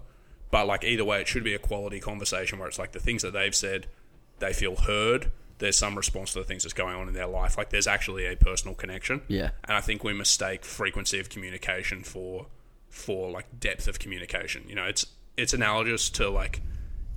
But 0.50 0.67
like 0.67 0.85
either 0.85 1.05
way, 1.05 1.21
it 1.21 1.29
should 1.29 1.45
be 1.45 1.55
a 1.55 1.59
quality 1.59 2.00
conversation 2.00 2.59
where 2.59 2.69
it's 2.69 2.79
like 2.79 2.93
the 2.93 3.00
things 3.00 3.23
that 3.23 3.33
they've 3.33 3.55
said, 3.55 3.87
they 4.38 4.52
feel 4.52 4.76
heard. 4.76 5.31
There's 5.59 5.76
some 5.76 5.95
response 5.95 6.33
to 6.33 6.38
the 6.38 6.45
things 6.45 6.62
that's 6.62 6.73
going 6.73 6.97
on 6.97 7.07
in 7.07 7.14
their 7.14 7.26
life. 7.26 7.59
Like 7.59 7.71
there's 7.71 7.87
actually 7.87 8.26
a 8.26 8.37
personal 8.37 8.75
connection. 8.75 9.23
Yeah. 9.29 9.50
And 9.64 9.76
I 9.76 9.81
think 9.81 10.02
we 10.02 10.12
mistake 10.12 10.64
frequency 10.64 11.21
of 11.21 11.29
communication 11.29 12.02
for 12.02 12.47
for 12.88 13.31
like 13.31 13.61
depth 13.61 13.87
of 13.87 13.99
communication. 13.99 14.64
You 14.69 14.75
know, 14.75 14.85
it's 14.85 15.07
it's 15.37 15.52
analogous 15.52 16.10
to 16.10 16.28
like 16.28 16.60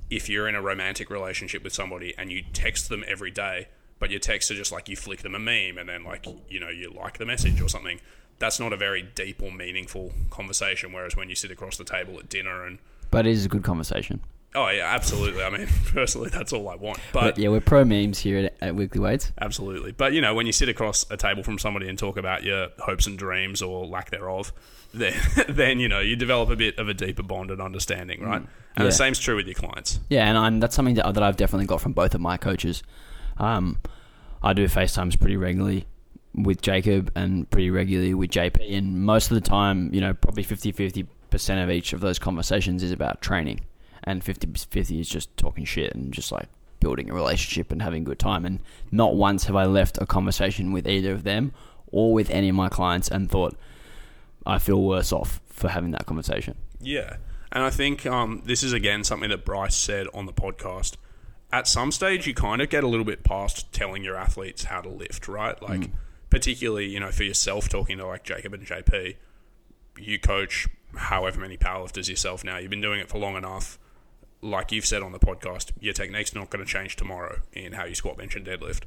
if 0.10 0.29
you're 0.29 0.48
in 0.48 0.55
a 0.55 0.62
romantic 0.62 1.10
relationship 1.10 1.63
with 1.63 1.74
somebody 1.74 2.13
and 2.17 2.32
you 2.32 2.43
text 2.53 2.89
them 2.89 3.03
every 3.08 3.32
day, 3.32 3.67
but 4.00 4.12
your 4.12 4.20
texts 4.20 4.51
are 4.51 4.55
just 4.55 4.72
like 4.72 4.89
you 4.89 4.96
flick 4.96 5.22
them 5.22 5.36
a 5.36 5.39
meme 5.39 5.77
and 5.77 5.89
then 5.89 6.03
like 6.03 6.25
you 6.50 6.60
know 6.60 6.70
you 6.70 6.91
like 6.91 7.17
the 7.17 7.25
message 7.25 7.62
or 7.62 7.70
something. 7.70 8.00
That's 8.39 8.60
not 8.60 8.74
a 8.74 8.77
very 8.77 9.01
deep 9.01 9.41
or 9.41 9.51
meaningful 9.51 10.12
conversation. 10.29 10.91
Whereas 10.91 11.15
when 11.15 11.29
you 11.29 11.36
sit 11.36 11.51
across 11.51 11.77
the 11.77 11.84
table 11.84 12.20
at 12.20 12.29
dinner 12.29 12.65
and 12.65 12.79
But 13.12 13.25
it 13.25 13.32
is 13.32 13.46
a 13.46 13.50
good 13.50 13.63
conversation. 13.63 14.20
Oh 14.55 14.70
yeah, 14.70 14.86
absolutely. 14.93 15.43
I 15.43 15.50
mean, 15.50 15.67
personally, 15.88 16.29
that's 16.29 16.53
all 16.53 16.70
I 16.70 16.75
want. 16.75 17.00
But, 17.12 17.38
yeah, 17.38 17.50
we're 17.50 17.62
pro 17.62 17.84
memes 17.86 18.20
here 18.20 18.46
at, 18.46 18.53
at 18.62 18.75
Weekly 18.75 19.00
Weights. 19.00 19.32
absolutely. 19.41 19.93
But 19.93 20.13
you 20.13 20.22
know, 20.22 20.36
when 20.36 20.46
you 20.46 20.51
sit 20.51 20.70
across 20.70 21.10
a 21.10 21.17
table 21.17 21.43
from 21.43 21.58
somebody 21.58 21.89
and 21.89 21.98
talk 21.98 22.17
about 22.17 22.43
your 22.43 22.67
hopes 22.79 23.08
and 23.08 23.17
dreams 23.17 23.62
or 23.62 23.86
lack 23.86 24.12
thereof, 24.12 24.53
then 25.00 25.14
then 25.50 25.80
you 25.80 25.88
know 25.90 26.00
you 26.00 26.16
develop 26.16 26.50
a 26.50 26.56
bit 26.56 26.78
of 26.78 26.88
a 26.88 26.94
deeper 26.94 27.24
bond 27.24 27.50
and 27.52 27.62
understanding, 27.62 28.22
right? 28.22 28.38
And 28.42 28.48
Yeah. 28.78 28.84
the 28.86 28.92
same's 28.92 29.20
true 29.20 29.36
with 29.36 29.46
your 29.48 29.56
clients. 29.56 30.00
Yeah, 30.10 30.28
and 30.28 30.38
I'm, 30.38 30.60
that's 30.60 30.76
something 30.76 30.96
that, 30.96 31.14
that 31.14 31.24
I've 31.24 31.38
definitely 31.38 31.66
got 31.68 31.82
from 31.82 31.94
both 31.94 32.16
of 32.16 32.22
my 32.22 32.38
coaches. 32.38 32.82
Um, 33.38 33.80
I 34.42 34.54
do 34.54 34.66
FaceTimes 34.66 35.20
pretty 35.20 35.38
regularly 35.38 35.86
with 36.36 36.62
Jacob 36.62 37.12
and 37.16 37.50
pretty 37.50 37.70
regularly 37.70 38.14
with 38.14 38.32
JP, 38.32 38.76
and 38.76 39.04
most 39.04 39.30
of 39.32 39.36
the 39.36 39.42
time, 39.42 39.94
you 39.94 40.02
know, 40.02 40.14
probably 40.14 40.44
50 40.44 40.74
50% 40.74 41.64
of 41.64 41.70
each 41.72 41.94
of 41.94 42.02
those 42.02 42.20
conversations 42.20 42.84
is 42.84 42.92
about 42.92 43.22
training, 43.22 43.62
and 44.04 44.24
50 44.24 44.48
50 44.70 45.00
is 45.00 45.10
just 45.10 45.36
talking 45.38 45.66
shit 45.66 45.94
and 45.96 46.14
just 46.14 46.32
like 46.32 46.48
building 46.80 47.10
a 47.10 47.14
relationship 47.14 47.72
and 47.72 47.82
having 47.82 48.02
a 48.02 48.06
good 48.06 48.20
time. 48.20 48.46
And 48.46 48.60
not 48.92 49.16
once 49.16 49.46
have 49.46 49.56
I 49.56 49.66
left 49.66 49.98
a 50.02 50.06
conversation 50.06 50.72
with 50.74 50.88
either 50.88 51.12
of 51.14 51.24
them 51.24 51.54
or 51.88 52.14
with 52.14 52.30
any 52.30 52.50
of 52.50 52.56
my 52.56 52.68
clients 52.70 53.08
and 53.08 53.30
thought, 53.32 53.56
I 54.46 54.60
feel 54.60 54.82
worse 54.82 55.12
off 55.12 55.40
for 55.48 55.70
having 55.70 55.92
that 55.92 56.06
conversation. 56.06 56.56
Yeah. 56.80 57.18
And 57.52 57.64
I 57.64 57.70
think 57.70 58.06
um, 58.06 58.42
this 58.46 58.64
is 58.64 58.74
again 58.74 59.04
something 59.04 59.30
that 59.30 59.46
Bryce 59.46 59.76
said 59.76 60.08
on 60.14 60.26
the 60.26 60.34
podcast. 60.34 60.96
At 61.52 61.68
some 61.68 61.92
stage, 61.92 62.26
you 62.26 62.34
kind 62.34 62.62
of 62.62 62.70
get 62.70 62.84
a 62.84 62.88
little 62.88 63.06
bit 63.06 63.24
past 63.24 63.72
telling 63.72 64.04
your 64.04 64.16
athletes 64.16 64.64
how 64.66 64.82
to 64.82 64.90
lift, 64.90 65.28
right? 65.28 65.62
Like, 65.62 65.92
particularly, 66.32 66.88
you 66.88 67.00
know, 67.00 67.12
for 67.12 67.24
yourself, 67.24 67.70
talking 67.70 68.00
to 68.00 68.08
like 68.08 68.24
Jacob 68.24 68.56
and 68.56 68.66
JP, 68.66 69.18
you 70.00 70.18
coach 70.18 70.68
however 70.96 71.40
many 71.40 71.58
powerlifters 71.58 72.10
yourself 72.10 72.44
now. 72.44 72.58
You've 72.58 72.72
been 72.72 72.82
doing 72.82 73.00
it 73.00 73.08
for 73.08 73.20
long 73.20 73.36
enough. 73.36 73.78
Like 74.42 74.72
you've 74.72 74.88
said 74.88 75.04
on 75.04 75.12
the 75.12 75.20
podcast, 75.20 75.72
your 75.80 75.94
technique's 75.94 76.34
not 76.34 76.50
going 76.50 76.66
to 76.66 76.70
change 76.70 76.96
tomorrow 76.96 77.42
in 77.54 77.74
how 77.74 77.86
you 77.86 77.94
squat, 77.94 78.18
bench, 78.18 78.36
and 78.36 78.46
deadlift. 78.46 78.82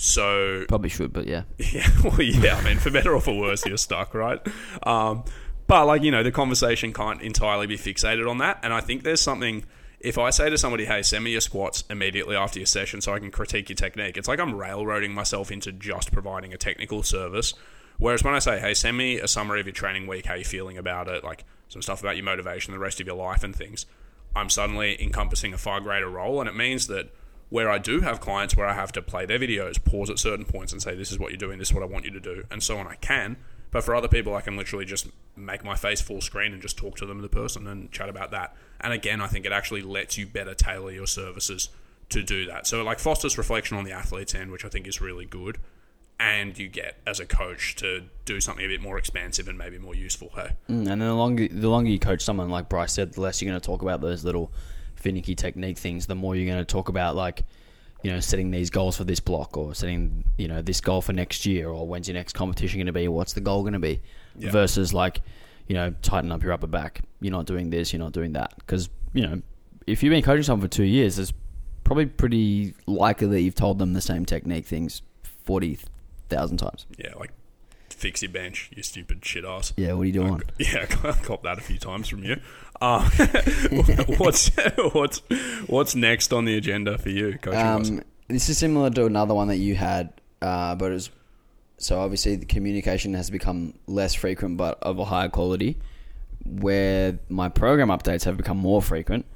So 0.00 0.64
Probably 0.66 0.88
should, 0.88 1.12
but 1.12 1.26
yeah. 1.26 1.42
yeah, 1.58 1.86
well, 2.02 2.22
yeah. 2.22 2.56
I 2.56 2.64
mean, 2.64 2.78
for 2.78 2.90
better 2.90 3.14
or 3.14 3.20
for 3.20 3.38
worse, 3.38 3.66
you're 3.66 3.76
stuck, 3.76 4.14
right? 4.14 4.40
Um, 4.82 5.24
but 5.66 5.84
like 5.84 6.02
you 6.02 6.10
know, 6.10 6.22
the 6.22 6.32
conversation 6.32 6.94
can't 6.94 7.20
entirely 7.20 7.66
be 7.66 7.76
fixated 7.76 8.28
on 8.28 8.38
that. 8.38 8.60
And 8.62 8.72
I 8.72 8.80
think 8.80 9.02
there's 9.02 9.20
something. 9.20 9.66
If 10.00 10.16
I 10.16 10.30
say 10.30 10.48
to 10.48 10.56
somebody, 10.56 10.86
"Hey, 10.86 11.02
send 11.02 11.22
me 11.24 11.32
your 11.32 11.42
squats 11.42 11.84
immediately 11.90 12.34
after 12.34 12.58
your 12.58 12.64
session, 12.64 13.02
so 13.02 13.12
I 13.12 13.18
can 13.18 13.30
critique 13.30 13.68
your 13.68 13.76
technique," 13.76 14.16
it's 14.16 14.26
like 14.26 14.40
I'm 14.40 14.54
railroading 14.54 15.12
myself 15.12 15.52
into 15.52 15.70
just 15.70 16.12
providing 16.12 16.54
a 16.54 16.56
technical 16.56 17.02
service. 17.02 17.52
Whereas 17.98 18.24
when 18.24 18.32
I 18.32 18.38
say, 18.38 18.58
"Hey, 18.58 18.72
send 18.72 18.96
me 18.96 19.18
a 19.18 19.28
summary 19.28 19.60
of 19.60 19.66
your 19.66 19.74
training 19.74 20.06
week, 20.06 20.24
how 20.24 20.34
you 20.34 20.44
feeling 20.44 20.78
about 20.78 21.08
it, 21.08 21.24
like 21.24 21.44
some 21.68 21.82
stuff 21.82 22.00
about 22.00 22.16
your 22.16 22.24
motivation, 22.24 22.72
the 22.72 22.78
rest 22.78 23.02
of 23.02 23.06
your 23.06 23.16
life, 23.16 23.44
and 23.44 23.54
things," 23.54 23.84
I'm 24.34 24.48
suddenly 24.48 24.96
encompassing 25.02 25.52
a 25.52 25.58
far 25.58 25.80
greater 25.80 26.08
role, 26.08 26.40
and 26.40 26.48
it 26.48 26.56
means 26.56 26.86
that 26.86 27.12
where 27.50 27.68
I 27.70 27.78
do 27.78 28.00
have 28.00 28.20
clients 28.20 28.56
where 28.56 28.66
I 28.66 28.74
have 28.74 28.92
to 28.92 29.02
play 29.02 29.26
their 29.26 29.38
videos, 29.38 29.82
pause 29.84 30.08
at 30.08 30.18
certain 30.18 30.44
points 30.44 30.72
and 30.72 30.80
say, 30.80 30.94
this 30.94 31.12
is 31.12 31.18
what 31.18 31.30
you're 31.30 31.38
doing, 31.38 31.58
this 31.58 31.68
is 31.68 31.74
what 31.74 31.82
I 31.82 31.86
want 31.86 32.04
you 32.04 32.10
to 32.12 32.20
do, 32.20 32.44
and 32.50 32.62
so 32.62 32.78
on, 32.78 32.86
I 32.86 32.94
can. 32.94 33.36
But 33.72 33.84
for 33.84 33.94
other 33.94 34.08
people, 34.08 34.34
I 34.34 34.40
can 34.40 34.56
literally 34.56 34.84
just 34.84 35.08
make 35.36 35.62
my 35.64 35.76
face 35.76 36.00
full 36.00 36.20
screen 36.20 36.52
and 36.52 36.60
just 36.60 36.76
talk 36.76 36.96
to 36.96 37.06
them, 37.06 37.22
the 37.22 37.28
person, 37.28 37.66
and 37.66 37.90
chat 37.92 38.08
about 38.08 38.30
that. 38.32 38.56
And 38.80 38.92
again, 38.92 39.20
I 39.20 39.26
think 39.28 39.46
it 39.46 39.52
actually 39.52 39.82
lets 39.82 40.18
you 40.18 40.26
better 40.26 40.54
tailor 40.54 40.90
your 40.90 41.06
services 41.06 41.68
to 42.08 42.22
do 42.22 42.46
that. 42.46 42.66
So, 42.66 42.82
like, 42.82 42.98
fosters 42.98 43.38
reflection 43.38 43.76
on 43.76 43.84
the 43.84 43.92
athlete's 43.92 44.34
end, 44.34 44.50
which 44.50 44.64
I 44.64 44.68
think 44.68 44.88
is 44.88 45.00
really 45.00 45.24
good. 45.24 45.58
And 46.18 46.58
you 46.58 46.68
get, 46.68 46.96
as 47.06 47.18
a 47.20 47.26
coach, 47.26 47.76
to 47.76 48.02
do 48.24 48.40
something 48.40 48.64
a 48.64 48.68
bit 48.68 48.82
more 48.82 48.98
expansive 48.98 49.48
and 49.48 49.56
maybe 49.56 49.78
more 49.78 49.94
useful. 49.94 50.30
Hey, 50.34 50.50
Mm, 50.68 50.78
and 50.78 50.86
then 50.86 50.98
the 50.98 51.14
longer 51.14 51.48
the 51.48 51.68
longer 51.70 51.90
you 51.90 51.98
coach 51.98 52.22
someone, 52.22 52.50
like 52.50 52.68
Bryce 52.68 52.92
said, 52.92 53.12
the 53.14 53.20
less 53.22 53.40
you're 53.40 53.50
going 53.50 53.60
to 53.60 53.64
talk 53.64 53.80
about 53.82 54.00
those 54.00 54.22
little 54.24 54.52
finicky 55.00 55.34
technique 55.34 55.78
things. 55.78 56.06
The 56.06 56.14
more 56.14 56.36
you're 56.36 56.46
going 56.46 56.64
to 56.64 56.72
talk 56.72 56.88
about 56.88 57.16
like, 57.16 57.42
you 58.02 58.10
know, 58.10 58.20
setting 58.20 58.50
these 58.50 58.70
goals 58.70 58.96
for 58.96 59.04
this 59.04 59.20
block 59.20 59.56
or 59.56 59.74
setting 59.74 60.24
you 60.38 60.48
know 60.48 60.62
this 60.62 60.80
goal 60.80 61.02
for 61.02 61.12
next 61.12 61.44
year 61.44 61.68
or 61.68 61.86
when's 61.86 62.08
your 62.08 62.14
next 62.14 62.34
competition 62.34 62.78
going 62.78 62.86
to 62.86 62.92
be? 62.92 63.08
What's 63.08 63.32
the 63.32 63.40
goal 63.40 63.62
going 63.62 63.74
to 63.74 63.78
be? 63.78 64.00
Yeah. 64.36 64.50
Versus 64.50 64.94
like, 64.94 65.20
you 65.66 65.74
know, 65.74 65.94
tighten 66.02 66.30
up 66.32 66.42
your 66.42 66.52
upper 66.52 66.66
back. 66.66 67.02
You're 67.20 67.32
not 67.32 67.46
doing 67.46 67.70
this. 67.70 67.92
You're 67.92 68.00
not 68.00 68.12
doing 68.12 68.32
that 68.32 68.54
because 68.58 68.88
you 69.12 69.26
know 69.26 69.42
if 69.86 70.02
you've 70.02 70.10
been 70.12 70.22
coaching 70.22 70.44
someone 70.44 70.66
for 70.68 70.72
two 70.72 70.84
years, 70.84 71.18
it's 71.18 71.32
probably 71.84 72.06
pretty 72.06 72.74
likely 72.86 73.26
that 73.26 73.40
you've 73.40 73.54
told 73.56 73.78
them 73.78 73.92
the 73.92 74.00
same 74.00 74.24
technique 74.24 74.66
things 74.66 75.02
forty 75.44 75.78
thousand 76.28 76.58
times. 76.58 76.86
yeah, 76.96 77.12
like, 77.18 77.32
fix 77.88 78.22
your 78.22 78.30
bench, 78.30 78.70
you 78.74 78.82
stupid 78.84 79.24
shit 79.24 79.44
ass. 79.44 79.72
Yeah, 79.76 79.94
what 79.94 80.02
are 80.02 80.06
you 80.06 80.12
doing? 80.12 80.42
Yeah, 80.58 80.86
I 81.02 81.12
cop 81.12 81.42
that 81.42 81.58
a 81.58 81.60
few 81.60 81.76
times 81.78 82.08
from 82.08 82.22
you. 82.22 82.40
Uh, 82.80 83.08
what's 84.16 84.50
what's 84.92 85.22
what's 85.66 85.94
next 85.94 86.32
on 86.32 86.46
the 86.46 86.56
agenda 86.56 86.96
for 86.96 87.10
you, 87.10 87.36
coaching? 87.38 87.98
Um, 87.98 88.02
this 88.28 88.48
is 88.48 88.58
similar 88.58 88.90
to 88.90 89.04
another 89.06 89.34
one 89.34 89.48
that 89.48 89.56
you 89.56 89.74
had, 89.74 90.12
uh, 90.40 90.74
but 90.76 90.92
it's 90.92 91.10
so 91.76 92.00
obviously 92.00 92.36
the 92.36 92.46
communication 92.46 93.14
has 93.14 93.30
become 93.30 93.74
less 93.86 94.14
frequent, 94.14 94.56
but 94.56 94.78
of 94.82 94.98
a 94.98 95.04
higher 95.04 95.28
quality. 95.28 95.76
Where 96.46 97.18
my 97.28 97.50
program 97.50 97.88
updates 97.88 98.24
have 98.24 98.38
become 98.38 98.56
more 98.56 98.80
frequent, 98.80 99.26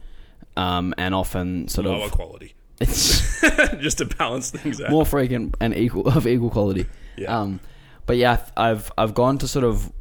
um, 0.57 0.95
and 0.97 1.15
often 1.15 1.69
sort 1.69 1.87
Lower 1.87 1.97
of 1.97 2.01
lower 2.01 2.11
quality, 2.11 2.55
it's 2.81 3.41
just 3.79 3.99
to 3.99 4.07
balance 4.07 4.51
things 4.51 4.81
out. 4.81 4.91
more 4.91 5.05
frequent 5.05 5.55
and 5.61 5.75
equal 5.77 6.09
of 6.09 6.27
equal 6.27 6.49
quality. 6.49 6.87
Yeah. 7.19 7.39
Um, 7.41 7.61
but 8.07 8.17
yeah, 8.17 8.39
I've 8.57 8.91
I've 8.97 9.13
gone 9.13 9.37
to 9.39 9.49
sort 9.49 9.67
of 9.67 9.93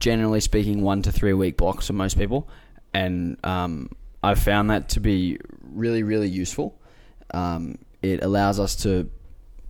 generally 0.00 0.40
speaking 0.40 0.82
one 0.82 1.02
to 1.02 1.12
three 1.12 1.32
week 1.32 1.56
blocks 1.56 1.86
for 1.86 1.92
most 1.92 2.18
people, 2.18 2.48
and 2.94 3.38
um, 3.44 3.90
I've 4.22 4.38
found 4.38 4.70
that 4.70 4.88
to 4.90 5.00
be 5.00 5.38
really 5.62 6.02
really 6.02 6.28
useful. 6.28 6.78
Um, 7.34 7.78
it 8.02 8.22
allows 8.22 8.60
us 8.60 8.76
to 8.82 9.10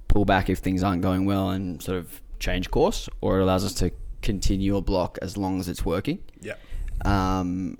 pull 0.09 0.25
back 0.25 0.51
if 0.51 0.59
things 0.59 0.83
aren't 0.83 1.03
going 1.03 1.25
well 1.25 1.51
and 1.51 1.83
sort 1.83 1.99
of 1.99 2.21
change 2.39 2.71
course, 2.71 3.09
or 3.21 3.39
it 3.39 3.43
allows 3.43 3.65
us 3.65 3.75
to 3.75 3.91
continue 4.23 4.77
a 4.77 4.83
block 4.83 5.19
as 5.23 5.37
long 5.37 5.61
as 5.61 5.69
it's 5.69 5.85
working. 5.85 6.19
yeah, 6.41 6.55
Um, 7.05 7.79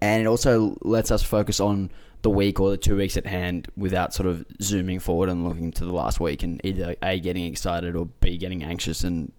and 0.00 0.22
it 0.22 0.26
also 0.26 0.76
lets 0.82 1.10
us 1.10 1.22
focus 1.22 1.60
on 1.60 1.90
the 2.22 2.30
week 2.30 2.58
or 2.58 2.70
the 2.70 2.76
two 2.76 2.96
weeks 2.96 3.16
at 3.16 3.26
hand 3.26 3.68
without 3.76 4.14
sort 4.14 4.26
of 4.26 4.44
zooming 4.62 4.98
forward 4.98 5.28
and 5.28 5.46
looking 5.46 5.70
to 5.72 5.84
the 5.84 5.92
last 5.92 6.20
week 6.20 6.42
and 6.42 6.60
either 6.64 6.96
a 7.02 7.20
getting 7.20 7.44
excited 7.44 7.94
or 7.94 8.06
b 8.06 8.38
getting 8.38 8.64
anxious 8.64 9.04
and 9.04 9.30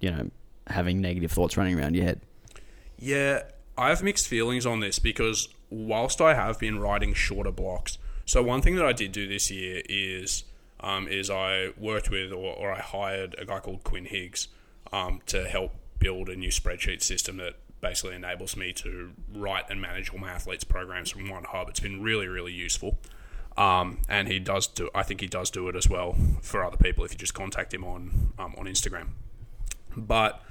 you 0.00 0.10
know 0.10 0.30
having 0.66 1.00
negative 1.00 1.32
thoughts 1.32 1.56
running 1.56 1.78
around 1.78 1.94
your 1.94 2.04
head. 2.04 2.20
yeah. 2.98 3.42
I 3.76 3.88
have 3.88 4.04
mixed 4.04 4.28
feelings 4.28 4.66
on 4.66 4.78
this 4.78 5.00
because 5.00 5.48
whilst 5.68 6.20
I 6.20 6.34
have 6.34 6.60
been 6.60 6.78
writing 6.78 7.12
shorter 7.12 7.50
blocks, 7.50 7.98
so 8.24 8.40
one 8.42 8.62
thing 8.62 8.76
that 8.76 8.84
I 8.84 8.92
did 8.92 9.10
do 9.10 9.26
this 9.26 9.50
year 9.50 9.82
is 9.88 10.44
um, 10.80 11.08
is 11.08 11.30
I 11.30 11.70
worked 11.76 12.10
with 12.10 12.30
or, 12.30 12.54
or 12.54 12.72
I 12.72 12.78
hired 12.78 13.34
a 13.38 13.44
guy 13.44 13.58
called 13.58 13.82
Quinn 13.82 14.04
Higgs 14.04 14.48
um, 14.92 15.20
to 15.26 15.48
help 15.48 15.72
build 15.98 16.28
a 16.28 16.36
new 16.36 16.50
spreadsheet 16.50 17.02
system 17.02 17.38
that 17.38 17.54
basically 17.80 18.14
enables 18.14 18.56
me 18.56 18.72
to 18.72 19.12
write 19.32 19.64
and 19.68 19.80
manage 19.80 20.10
all 20.10 20.18
my 20.18 20.30
athletes' 20.30 20.64
programs 20.64 21.10
from 21.10 21.28
one 21.28 21.44
hub. 21.44 21.68
It's 21.68 21.80
been 21.80 22.02
really, 22.02 22.28
really 22.28 22.52
useful. 22.52 22.98
Um, 23.56 23.98
and 24.08 24.28
he 24.28 24.38
does 24.38 24.66
do. 24.66 24.90
I 24.94 25.02
think 25.02 25.20
he 25.20 25.26
does 25.26 25.50
do 25.50 25.68
it 25.68 25.76
as 25.76 25.88
well 25.88 26.16
for 26.42 26.64
other 26.64 26.76
people 26.76 27.04
if 27.04 27.12
you 27.12 27.18
just 27.18 27.34
contact 27.34 27.72
him 27.72 27.84
on 27.84 28.32
um, 28.38 28.54
on 28.58 28.66
Instagram. 28.66 29.10
But 29.96 30.42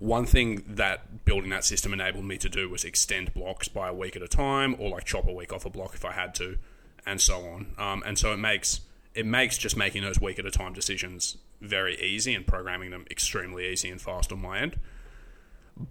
one 0.00 0.24
thing 0.24 0.64
that 0.66 1.26
building 1.26 1.50
that 1.50 1.62
system 1.62 1.92
enabled 1.92 2.24
me 2.24 2.38
to 2.38 2.48
do 2.48 2.68
was 2.68 2.84
extend 2.84 3.34
blocks 3.34 3.68
by 3.68 3.88
a 3.88 3.94
week 3.94 4.16
at 4.16 4.22
a 4.22 4.28
time, 4.28 4.74
or 4.78 4.88
like 4.88 5.04
chop 5.04 5.28
a 5.28 5.32
week 5.32 5.52
off 5.52 5.66
a 5.66 5.70
block 5.70 5.94
if 5.94 6.04
I 6.06 6.12
had 6.12 6.34
to, 6.36 6.56
and 7.06 7.20
so 7.20 7.40
on. 7.42 7.74
Um, 7.78 8.02
and 8.06 8.18
so 8.18 8.32
it 8.32 8.38
makes 8.38 8.80
it 9.14 9.26
makes 9.26 9.58
just 9.58 9.76
making 9.76 10.02
those 10.02 10.18
week 10.18 10.38
at 10.38 10.46
a 10.46 10.50
time 10.50 10.72
decisions 10.72 11.36
very 11.60 12.00
easy 12.00 12.34
and 12.34 12.46
programming 12.46 12.90
them 12.90 13.04
extremely 13.10 13.70
easy 13.70 13.90
and 13.90 14.00
fast 14.00 14.32
on 14.32 14.40
my 14.40 14.60
end. 14.60 14.78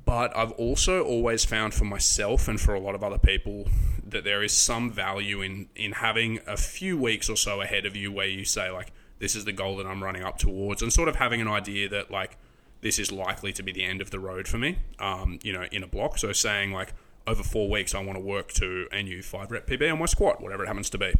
But 0.05 0.35
I've 0.35 0.53
also 0.53 1.03
always 1.03 1.45
found 1.45 1.75
for 1.75 1.85
myself 1.85 2.47
and 2.47 2.59
for 2.59 2.73
a 2.73 2.79
lot 2.79 2.95
of 2.95 3.03
other 3.03 3.19
people 3.19 3.67
that 4.07 4.23
there 4.23 4.41
is 4.41 4.53
some 4.53 4.91
value 4.91 5.41
in 5.41 5.69
in 5.75 5.91
having 5.91 6.39
a 6.47 6.57
few 6.57 6.97
weeks 6.97 7.29
or 7.29 7.35
so 7.35 7.61
ahead 7.61 7.85
of 7.85 7.95
you 7.95 8.11
where 8.11 8.27
you 8.27 8.43
say 8.43 8.71
like 8.71 8.91
this 9.19 9.35
is 9.35 9.45
the 9.45 9.51
goal 9.51 9.77
that 9.77 9.85
I'm 9.85 10.03
running 10.03 10.23
up 10.23 10.39
towards 10.39 10.81
and 10.81 10.91
sort 10.91 11.09
of 11.09 11.17
having 11.17 11.41
an 11.41 11.47
idea 11.47 11.87
that 11.89 12.09
like 12.09 12.37
this 12.81 12.99
is 12.99 13.11
likely 13.11 13.51
to 13.53 13.63
be 13.63 13.71
the 13.71 13.83
end 13.83 14.01
of 14.01 14.11
the 14.11 14.19
road 14.19 14.47
for 14.47 14.57
me 14.57 14.77
um, 14.99 15.39
you 15.43 15.53
know 15.53 15.65
in 15.71 15.83
a 15.83 15.87
block 15.87 16.17
so 16.17 16.31
saying 16.31 16.71
like 16.71 16.93
over 17.27 17.43
four 17.43 17.69
weeks 17.69 17.93
I 17.93 17.99
want 17.99 18.17
to 18.17 18.23
work 18.23 18.51
to 18.53 18.87
a 18.91 19.03
new 19.03 19.21
five 19.21 19.51
rep 19.51 19.67
PB 19.67 19.91
on 19.91 19.99
my 19.99 20.05
squat 20.05 20.41
whatever 20.41 20.63
it 20.63 20.67
happens 20.67 20.89
to 20.91 20.97
be 20.97 21.13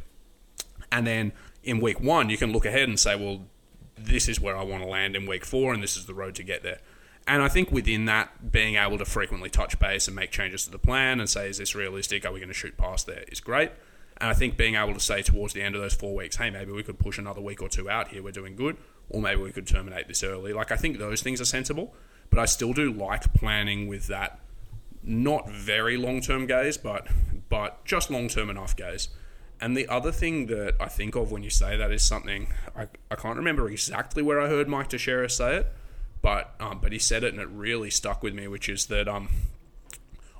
and 0.92 1.06
then 1.06 1.34
in 1.64 1.80
week 1.80 2.00
one, 2.00 2.30
you 2.30 2.38
can 2.38 2.52
look 2.52 2.66
ahead 2.66 2.88
and 2.88 3.00
say, 3.00 3.16
well, 3.16 3.46
this 3.98 4.28
is 4.28 4.40
where 4.40 4.58
I 4.58 4.64
want 4.64 4.84
to 4.84 4.90
land 4.90 5.16
in 5.16 5.26
week 5.26 5.46
four, 5.46 5.74
and 5.74 5.84
this 5.84 5.98
is 5.98 6.06
the 6.06 6.14
road 6.14 6.36
to 6.36 6.44
get 6.44 6.64
there. 6.64 6.80
And 7.28 7.44
I 7.44 7.48
think 7.48 7.72
within 7.72 8.06
that, 8.06 8.52
being 8.52 8.76
able 8.76 8.98
to 8.98 9.06
frequently 9.06 9.50
touch 9.50 9.78
base 9.78 10.08
and 10.08 10.16
make 10.16 10.32
changes 10.32 10.66
to 10.66 10.72
the 10.72 10.80
plan 10.80 11.20
and 11.20 11.30
say, 11.30 11.50
is 11.50 11.58
this 11.58 11.76
realistic? 11.76 12.26
Are 12.26 12.32
we 12.32 12.40
going 12.40 12.50
to 12.50 12.56
shoot 12.56 12.76
past 12.78 13.06
there? 13.06 13.24
Is 13.28 13.40
great. 13.40 13.72
And 14.18 14.30
I 14.30 14.34
think 14.34 14.58
being 14.58 14.76
able 14.76 14.94
to 14.94 15.00
say 15.00 15.22
towards 15.22 15.54
the 15.54 15.62
end 15.62 15.76
of 15.76 15.82
those 15.82 15.94
four 15.94 16.16
weeks, 16.16 16.38
hey, 16.38 16.50
maybe 16.50 16.72
we 16.72 16.82
could 16.82 16.98
push 16.98 17.18
another 17.18 17.40
week 17.40 17.62
or 17.62 17.70
two 17.70 17.90
out 17.90 18.10
here. 18.10 18.24
We're 18.24 18.32
doing 18.32 18.56
good. 18.56 18.78
Or 19.10 19.22
maybe 19.22 19.42
we 19.42 19.52
could 19.52 19.68
terminate 19.68 20.08
this 20.08 20.24
early. 20.24 20.54
Like, 20.54 20.72
I 20.72 20.76
think 20.76 21.00
those 21.00 21.22
things 21.22 21.42
are 21.42 21.46
sensible. 21.46 21.94
But 22.30 22.40
I 22.40 22.46
still 22.46 22.74
do 22.74 22.92
like 22.92 23.34
planning 23.34 23.88
with 23.88 24.08
that 24.08 24.40
not 25.04 25.50
very 25.50 25.98
long 25.98 26.22
term 26.22 26.46
gaze, 26.46 26.78
but 26.78 27.08
but 27.50 27.84
just 27.86 28.12
long 28.12 28.28
term 28.28 28.50
enough 28.50 28.76
gaze. 28.76 29.10
And 29.62 29.76
the 29.76 29.88
other 29.88 30.12
thing 30.12 30.46
that 30.48 30.76
I 30.80 30.88
think 30.88 31.16
of 31.16 31.32
when 31.32 31.44
you 31.44 31.50
say 31.50 31.76
that 31.76 31.92
is 31.92 32.04
something 32.04 32.54
I, 32.76 32.88
I 33.12 33.16
can't 33.16 33.38
remember 33.38 33.70
exactly 33.70 34.24
where 34.24 34.40
I 34.40 34.48
heard 34.48 34.68
Mike 34.68 34.90
Tuchscherer 34.90 35.30
say 35.30 35.58
it, 35.58 35.74
but 36.22 36.54
um, 36.60 36.80
but 36.82 36.92
he 36.92 37.00
said 37.00 37.24
it 37.24 37.34
and 37.34 37.42
it 37.42 37.50
really 37.50 37.90
stuck 37.90 38.24
with 38.24 38.34
me, 38.34 38.48
which 38.48 38.70
is 38.70 38.86
that 38.88 39.08
um, 39.08 39.30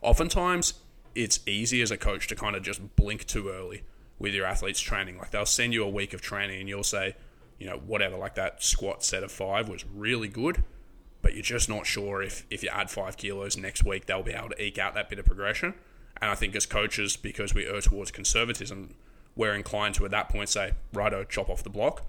oftentimes 0.02 0.76
it's 1.16 1.40
easy 1.48 1.82
as 1.82 1.92
a 1.92 1.98
coach 1.98 2.28
to 2.28 2.36
kind 2.36 2.56
of 2.56 2.64
just 2.64 2.96
blink 2.96 3.26
too 3.26 3.50
early 3.50 3.84
with 4.20 4.34
your 4.34 4.46
athletes 4.46 4.80
training. 4.80 5.18
Like 5.18 5.32
they'll 5.32 5.46
send 5.46 5.74
you 5.74 5.84
a 5.84 5.90
week 5.90 6.14
of 6.14 6.22
training 6.22 6.60
and 6.60 6.70
you'll 6.70 6.84
say, 6.84 7.16
you 7.60 7.68
know, 7.68 7.78
whatever, 7.86 8.18
like 8.18 8.36
that 8.36 8.64
squat 8.64 9.04
set 9.04 9.24
of 9.24 9.32
five 9.32 9.70
was 9.70 9.86
really 9.94 10.28
good, 10.28 10.64
but 11.22 11.34
you're 11.34 11.44
just 11.44 11.70
not 11.70 11.86
sure 11.86 12.24
if 12.24 12.46
if 12.50 12.64
you 12.64 12.70
add 12.70 12.90
five 12.90 13.18
kilos 13.18 13.58
next 13.58 13.84
week 13.84 14.06
they'll 14.06 14.24
be 14.24 14.32
able 14.32 14.50
to 14.50 14.64
eke 14.64 14.78
out 14.78 14.94
that 14.96 15.10
bit 15.10 15.20
of 15.20 15.26
progression. 15.26 15.74
And 16.22 16.32
I 16.32 16.36
think 16.36 16.56
as 16.56 16.66
coaches, 16.66 17.16
because 17.16 17.54
we 17.54 17.66
err 17.66 17.82
towards 17.82 18.12
conservatism, 18.12 18.96
we're 19.36 19.54
inclined 19.54 19.96
to 19.96 20.06
at 20.06 20.12
that 20.12 20.30
point 20.30 20.50
say, 20.50 20.74
righto, 20.94 21.24
chop 21.24 21.50
off 21.50 21.64
the 21.64 21.70
block. 21.70 22.06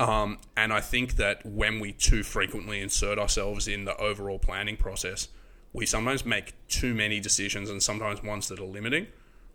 Um, 0.00 0.38
and 0.56 0.72
I 0.72 0.80
think 0.80 1.14
that 1.16 1.46
when 1.46 1.78
we 1.78 1.92
too 1.92 2.24
frequently 2.24 2.80
insert 2.80 3.18
ourselves 3.18 3.68
in 3.68 3.84
the 3.84 3.96
overall 3.98 4.38
planning 4.38 4.76
process, 4.76 5.28
we 5.72 5.86
sometimes 5.86 6.26
make 6.26 6.54
too 6.66 6.92
many 6.92 7.20
decisions 7.20 7.70
and 7.70 7.80
sometimes 7.80 8.22
ones 8.22 8.48
that 8.48 8.58
are 8.58 8.64
limiting. 8.64 9.06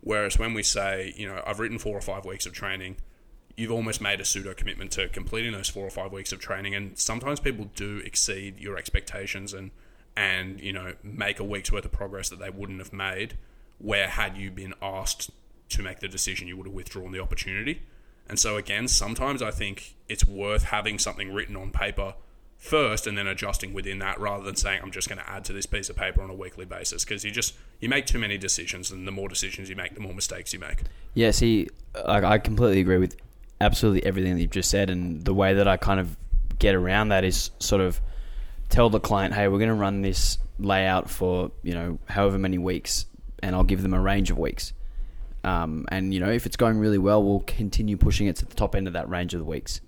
Whereas 0.02 0.40
when 0.40 0.54
we 0.54 0.64
say, 0.64 1.14
you 1.18 1.28
know, 1.28 1.42
I've 1.46 1.60
written 1.60 1.80
four 1.80 1.98
or 1.98 2.02
five 2.02 2.24
weeks 2.24 2.46
of 2.46 2.54
training, 2.54 2.96
you've 3.58 3.72
almost 3.72 4.00
made 4.00 4.22
a 4.22 4.26
pseudo 4.26 4.54
commitment 4.54 4.92
to 4.92 5.10
completing 5.10 5.52
those 5.52 5.68
four 5.68 5.86
or 5.86 5.90
five 5.90 6.12
weeks 6.12 6.32
of 6.32 6.40
training. 6.40 6.76
And 6.76 6.98
sometimes 6.98 7.40
people 7.40 7.70
do 7.76 7.98
exceed 7.98 8.60
your 8.60 8.78
expectations 8.78 9.54
and, 9.54 9.72
and 10.16 10.62
you 10.62 10.72
know, 10.72 10.94
make 11.04 11.40
a 11.40 11.44
week's 11.44 11.72
worth 11.72 11.84
of 11.84 11.92
progress 11.92 12.30
that 12.30 12.40
they 12.40 12.52
wouldn't 12.52 12.80
have 12.80 12.94
made. 12.94 13.34
Where 13.80 14.08
had 14.08 14.38
you 14.38 14.52
been 14.52 14.76
asked 14.82 15.32
to 15.70 15.82
make 15.82 16.00
the 16.00 16.08
decision, 16.08 16.48
you 16.48 16.56
would 16.56 16.68
have 16.68 16.74
withdrawn 16.74 17.12
the 17.12 17.20
opportunity. 17.20 17.82
And 18.30 18.40
so, 18.40 18.58
again, 18.58 18.88
sometimes 18.88 19.42
I 19.42 19.52
think 19.52 19.96
it's 20.08 20.26
worth 20.26 20.64
having 20.64 21.00
something 21.00 21.34
written 21.34 21.56
on 21.56 21.72
paper 21.72 22.14
first 22.58 23.06
and 23.06 23.18
then 23.18 23.28
adjusting 23.28 23.74
within 23.74 24.00
that 24.00 24.20
rather 24.20 24.44
than 24.44 24.56
saying 24.56 24.82
I'm 24.82 24.92
just 24.92 25.08
going 25.08 25.20
to 25.20 25.30
add 25.30 25.46
to 25.46 25.54
this 25.54 25.66
piece 25.66 25.90
of 25.90 25.96
paper 25.96 26.22
on 26.22 26.30
a 26.30 26.34
weekly 26.34 26.66
basis 26.66 27.06
because 27.06 27.24
you 27.24 27.30
just 27.30 27.54
you 27.80 27.88
make 27.88 28.08
too 28.08 28.18
many 28.18 28.36
decisions 28.38 28.90
and 28.90 29.08
the 29.08 29.12
more 29.12 29.30
decisions 29.30 29.70
you 29.70 29.76
make 29.76 29.94
the 29.94 30.00
more 30.00 30.14
mistakes 30.14 30.54
you 30.54 30.60
make. 30.60 30.82
Yeah, 31.14 31.30
see, 31.32 31.70
I, 32.06 32.24
I 32.24 32.38
completely 32.40 32.82
agree 32.82 32.98
with 32.98 33.16
absolutely 33.60 34.06
everything 34.06 34.36
that 34.36 34.42
you've 34.42 34.52
just 34.52 34.70
said, 34.70 34.90
and 34.90 35.24
the 35.24 35.34
way 35.34 35.54
that 35.54 35.68
I 35.68 35.78
kind 35.78 36.00
of 36.00 36.18
get 36.60 36.76
around 36.76 37.10
that 37.10 37.24
is 37.24 37.52
sort 37.60 37.82
of 37.82 38.02
tell 38.70 38.90
the 38.90 39.00
client, 39.00 39.34
hey, 39.34 39.48
we're 39.48 39.60
going 39.60 39.70
to 39.70 39.76
run 39.76 40.02
this 40.02 40.38
layout 40.60 41.10
for 41.10 41.52
you 41.64 41.74
know 41.74 42.00
however 42.08 42.38
many 42.38 42.58
weeks, 42.58 43.06
and 43.44 43.56
I'll 43.56 43.64
give 43.64 43.82
them 43.82 43.94
a 43.94 44.02
range 44.02 44.32
of 44.32 44.38
weeks. 44.38 44.74
Um, 45.44 45.86
and 45.90 46.14
you 46.14 46.20
know, 46.20 46.30
if 46.30 46.46
it's 46.46 46.58
going 46.58 46.78
really 46.78 46.98
well, 46.98 47.24
we'll 47.24 47.42
continue 47.42 47.96
pushing 47.98 48.28
it 48.28 48.36
to 48.38 48.46
the 48.46 48.56
top 48.56 48.76
end 48.76 48.88
of 48.88 48.94
that 48.94 49.08
range 49.10 49.34
of 49.34 49.40
the 49.40 49.46
weeks. 49.46 49.82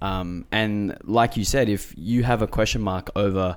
Um, 0.00 0.46
and 0.50 0.96
like 1.04 1.36
you 1.36 1.44
said, 1.44 1.68
if 1.68 1.94
you 1.96 2.24
have 2.24 2.42
a 2.42 2.46
question 2.46 2.82
mark 2.82 3.10
over 3.14 3.56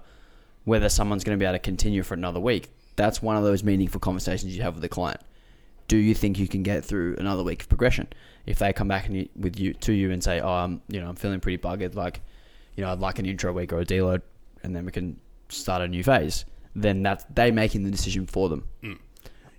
whether 0.64 0.90
someone's 0.90 1.24
going 1.24 1.38
to 1.38 1.42
be 1.42 1.46
able 1.46 1.56
to 1.56 1.60
continue 1.60 2.04
for 2.04 2.14
another 2.14 2.40
week, 2.40 2.70
that's 2.96 3.22
one 3.22 3.36
of 3.36 3.44
those 3.44 3.64
meaningful 3.64 4.00
conversations 4.00 4.56
you 4.56 4.64
have 4.64 4.76
with 4.76 4.82
the 4.82 4.90
client. 4.90 5.20
Do 5.88 5.98
you 5.98 6.16
think 6.16 6.40
you 6.40 6.48
can 6.48 6.64
get 6.64 6.84
through 6.86 7.18
another 7.18 7.44
week 7.44 7.64
of 7.64 7.70
progression? 7.70 8.08
If 8.46 8.60
they 8.60 8.74
come 8.74 8.88
back 8.88 9.08
and 9.08 9.18
you, 9.18 9.30
with 9.36 9.60
you 9.60 9.74
to 9.74 9.94
you 9.94 10.12
and 10.12 10.24
say, 10.24 10.40
"Oh, 10.40 10.50
I'm, 10.50 10.82
you 10.88 11.02
know, 11.02 11.10
I'm 11.10 11.16
feeling 11.16 11.40
pretty 11.40 11.58
buggered. 11.58 11.96
Like, 11.96 12.22
you 12.76 12.84
know, 12.84 12.92
I'd 12.92 13.00
like 13.00 13.20
an 13.20 13.26
intro 13.26 13.52
week 13.54 13.74
or 13.74 13.80
a 13.80 13.86
deload, 13.86 14.22
and 14.64 14.76
then 14.76 14.86
we 14.86 14.92
can 14.92 15.20
start 15.50 15.82
a 15.82 15.88
new 15.88 16.04
phase." 16.04 16.46
Then 16.76 17.04
that's 17.04 17.26
they 17.34 17.52
making 17.52 17.84
the 17.84 17.92
decision 17.92 18.28
for 18.28 18.50
them. 18.50 18.68
Mm. 18.84 19.00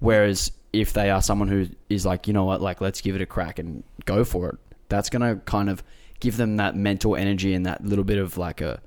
Whereas 0.00 0.52
if 0.72 0.92
they 0.92 1.10
are 1.10 1.22
someone 1.22 1.48
who 1.48 1.66
is 1.88 2.04
like, 2.04 2.26
you 2.26 2.32
know 2.32 2.44
what, 2.44 2.60
like 2.60 2.80
let's 2.80 3.00
give 3.00 3.14
it 3.14 3.22
a 3.22 3.26
crack 3.26 3.58
and 3.58 3.82
go 4.04 4.24
for 4.24 4.50
it, 4.50 4.58
that's 4.88 5.08
gonna 5.08 5.36
kind 5.36 5.70
of 5.70 5.82
give 6.20 6.36
them 6.36 6.56
that 6.56 6.76
mental 6.76 7.16
energy 7.16 7.54
and 7.54 7.66
that 7.66 7.84
little 7.84 8.04
bit 8.04 8.18
of 8.18 8.36
like 8.38 8.60
a 8.60 8.80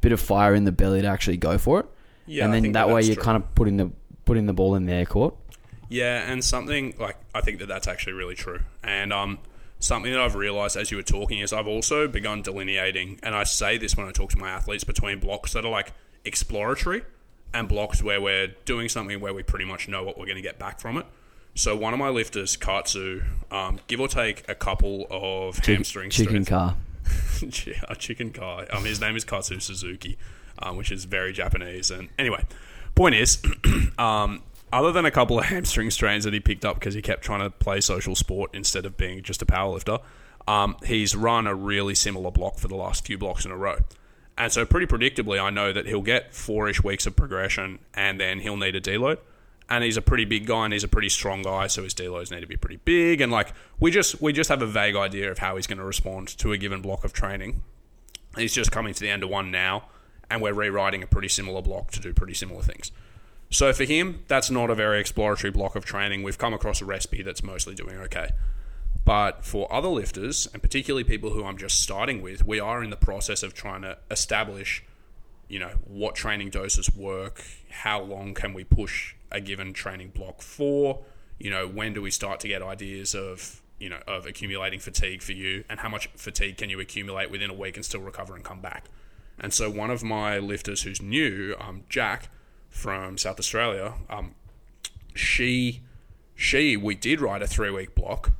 bit 0.00 0.12
of 0.12 0.20
fire 0.20 0.54
in 0.54 0.64
the 0.64 0.72
belly 0.72 1.02
to 1.02 1.06
actually 1.06 1.36
go 1.36 1.58
for 1.58 1.80
it. 1.80 1.86
Yeah, 2.26 2.44
and 2.44 2.54
then 2.54 2.62
that, 2.72 2.72
that 2.72 2.88
way 2.88 3.02
you're 3.02 3.14
true. 3.14 3.24
kind 3.24 3.36
of 3.36 3.54
putting 3.54 3.76
the 3.76 3.90
putting 4.24 4.46
the 4.46 4.52
ball 4.52 4.74
in 4.74 4.86
their 4.86 5.04
court. 5.04 5.34
Yeah, 5.90 6.30
and 6.30 6.42
something 6.42 6.94
like 6.98 7.16
I 7.34 7.42
think 7.42 7.58
that 7.58 7.66
that's 7.66 7.88
actually 7.88 8.14
really 8.14 8.36
true. 8.36 8.60
And 8.82 9.12
um, 9.12 9.40
something 9.80 10.10
that 10.10 10.20
I've 10.20 10.36
realized 10.36 10.76
as 10.76 10.90
you 10.90 10.96
were 10.96 11.02
talking 11.02 11.40
is 11.40 11.52
I've 11.52 11.66
also 11.66 12.06
begun 12.08 12.42
delineating, 12.42 13.18
and 13.22 13.34
I 13.34 13.42
say 13.42 13.76
this 13.76 13.96
when 13.96 14.06
I 14.06 14.12
talk 14.12 14.30
to 14.30 14.38
my 14.38 14.48
athletes 14.48 14.84
between 14.84 15.18
blocks 15.18 15.52
that 15.52 15.64
are 15.64 15.70
like 15.70 15.92
exploratory 16.24 17.02
and 17.52 17.68
blocks 17.68 18.02
where 18.02 18.20
we're 18.20 18.54
doing 18.64 18.88
something 18.88 19.20
where 19.20 19.34
we 19.34 19.42
pretty 19.42 19.64
much 19.64 19.88
know 19.88 20.04
what 20.04 20.16
we're 20.16 20.26
going 20.26 20.36
to 20.36 20.42
get 20.42 20.58
back 20.58 20.78
from 20.80 20.96
it. 20.96 21.06
So 21.56 21.76
one 21.76 21.92
of 21.92 21.98
my 21.98 22.08
lifters, 22.08 22.56
Katsu, 22.56 23.22
um, 23.50 23.80
give 23.88 23.98
or 23.98 24.06
take 24.06 24.48
a 24.48 24.54
couple 24.54 25.08
of 25.10 25.58
hamstring 25.58 26.10
Chicken 26.10 26.44
strength- 26.44 26.48
car. 26.48 26.76
yeah, 27.66 27.82
a 27.88 27.96
chicken 27.96 28.30
car. 28.30 28.66
Um, 28.70 28.84
his 28.84 29.00
name 29.00 29.16
is 29.16 29.24
Katsu 29.24 29.58
Suzuki, 29.58 30.16
um, 30.60 30.76
which 30.76 30.92
is 30.92 31.06
very 31.06 31.32
Japanese. 31.32 31.90
And 31.90 32.08
anyway, 32.16 32.44
point 32.94 33.16
is, 33.16 33.42
um, 33.98 34.42
other 34.72 34.92
than 34.92 35.04
a 35.04 35.10
couple 35.10 35.38
of 35.38 35.44
hamstring 35.46 35.90
strains 35.90 36.24
that 36.24 36.32
he 36.32 36.40
picked 36.40 36.64
up 36.64 36.76
because 36.76 36.94
he 36.94 37.02
kept 37.02 37.22
trying 37.22 37.40
to 37.40 37.50
play 37.50 37.80
social 37.80 38.14
sport 38.14 38.50
instead 38.54 38.86
of 38.86 38.96
being 38.96 39.22
just 39.22 39.42
a 39.42 39.46
powerlifter, 39.46 40.00
um, 40.46 40.76
he's 40.84 41.14
run 41.14 41.46
a 41.46 41.54
really 41.54 41.94
similar 41.94 42.30
block 42.30 42.58
for 42.58 42.68
the 42.68 42.76
last 42.76 43.06
few 43.06 43.18
blocks 43.18 43.44
in 43.44 43.50
a 43.50 43.56
row. 43.56 43.78
And 44.38 44.50
so, 44.50 44.64
pretty 44.64 44.86
predictably, 44.86 45.38
I 45.38 45.50
know 45.50 45.72
that 45.72 45.86
he'll 45.86 46.00
get 46.00 46.34
four-ish 46.34 46.82
weeks 46.82 47.06
of 47.06 47.14
progression, 47.14 47.78
and 47.92 48.18
then 48.18 48.40
he'll 48.40 48.56
need 48.56 48.74
a 48.74 48.80
deload. 48.80 49.18
And 49.68 49.84
he's 49.84 49.98
a 49.98 50.02
pretty 50.02 50.24
big 50.24 50.46
guy, 50.46 50.64
and 50.64 50.72
he's 50.72 50.82
a 50.82 50.88
pretty 50.88 51.10
strong 51.10 51.42
guy, 51.42 51.66
so 51.66 51.84
his 51.84 51.94
deloads 51.94 52.30
need 52.30 52.40
to 52.40 52.46
be 52.46 52.56
pretty 52.56 52.80
big. 52.84 53.20
And 53.20 53.30
like, 53.30 53.52
we 53.78 53.90
just 53.90 54.20
we 54.22 54.32
just 54.32 54.48
have 54.48 54.62
a 54.62 54.66
vague 54.66 54.96
idea 54.96 55.30
of 55.30 55.38
how 55.38 55.56
he's 55.56 55.66
going 55.66 55.78
to 55.78 55.84
respond 55.84 56.28
to 56.38 56.52
a 56.52 56.58
given 56.58 56.80
block 56.80 57.04
of 57.04 57.12
training. 57.12 57.62
He's 58.36 58.54
just 58.54 58.72
coming 58.72 58.94
to 58.94 59.00
the 59.00 59.10
end 59.10 59.22
of 59.22 59.28
one 59.28 59.50
now, 59.50 59.88
and 60.30 60.40
we're 60.40 60.54
rewriting 60.54 61.02
a 61.02 61.06
pretty 61.06 61.28
similar 61.28 61.60
block 61.60 61.90
to 61.92 62.00
do 62.00 62.14
pretty 62.14 62.34
similar 62.34 62.62
things. 62.62 62.92
So 63.50 63.72
for 63.72 63.84
him, 63.84 64.22
that's 64.28 64.50
not 64.50 64.70
a 64.70 64.74
very 64.76 65.00
exploratory 65.00 65.50
block 65.50 65.74
of 65.74 65.84
training. 65.84 66.22
We've 66.22 66.38
come 66.38 66.54
across 66.54 66.80
a 66.80 66.84
recipe 66.84 67.22
that's 67.22 67.42
mostly 67.42 67.74
doing 67.74 67.96
okay. 67.98 68.30
But 69.04 69.44
for 69.44 69.72
other 69.72 69.88
lifters, 69.88 70.46
and 70.52 70.62
particularly 70.62 71.04
people 71.04 71.30
who 71.30 71.44
I'm 71.44 71.56
just 71.56 71.80
starting 71.80 72.22
with, 72.22 72.46
we 72.46 72.60
are 72.60 72.82
in 72.82 72.90
the 72.90 72.96
process 72.96 73.42
of 73.42 73.52
trying 73.52 73.82
to 73.82 73.98
establish, 74.08 74.84
you 75.48 75.58
know, 75.58 75.72
what 75.84 76.14
training 76.14 76.50
doses 76.50 76.94
work, 76.94 77.42
how 77.70 78.00
long 78.00 78.34
can 78.34 78.54
we 78.54 78.62
push 78.62 79.14
a 79.32 79.40
given 79.40 79.72
training 79.72 80.10
block 80.10 80.42
for, 80.42 81.00
you 81.38 81.50
know, 81.50 81.66
when 81.66 81.92
do 81.92 82.02
we 82.02 82.10
start 82.10 82.38
to 82.40 82.48
get 82.48 82.62
ideas 82.62 83.14
of, 83.14 83.60
you 83.80 83.88
know, 83.88 84.00
of 84.06 84.26
accumulating 84.26 84.78
fatigue 84.78 85.22
for 85.22 85.32
you, 85.32 85.64
and 85.68 85.80
how 85.80 85.88
much 85.88 86.08
fatigue 86.14 86.56
can 86.58 86.70
you 86.70 86.78
accumulate 86.78 87.30
within 87.30 87.50
a 87.50 87.54
week 87.54 87.76
and 87.76 87.84
still 87.84 88.02
recover 88.02 88.36
and 88.36 88.44
come 88.44 88.60
back. 88.60 88.84
And 89.40 89.52
so 89.52 89.70
one 89.70 89.90
of 89.90 90.04
my 90.04 90.38
lifters 90.38 90.82
who's 90.82 91.00
new, 91.02 91.56
um, 91.58 91.82
Jack 91.88 92.28
from 92.70 93.18
South 93.18 93.38
Australia, 93.38 93.94
um, 94.08 94.34
she 95.14 95.82
she 96.34 96.76
we 96.76 96.94
did 96.94 97.20
write 97.20 97.42
a 97.42 97.46
three 97.46 97.70
week 97.70 97.94
block, 97.94 98.32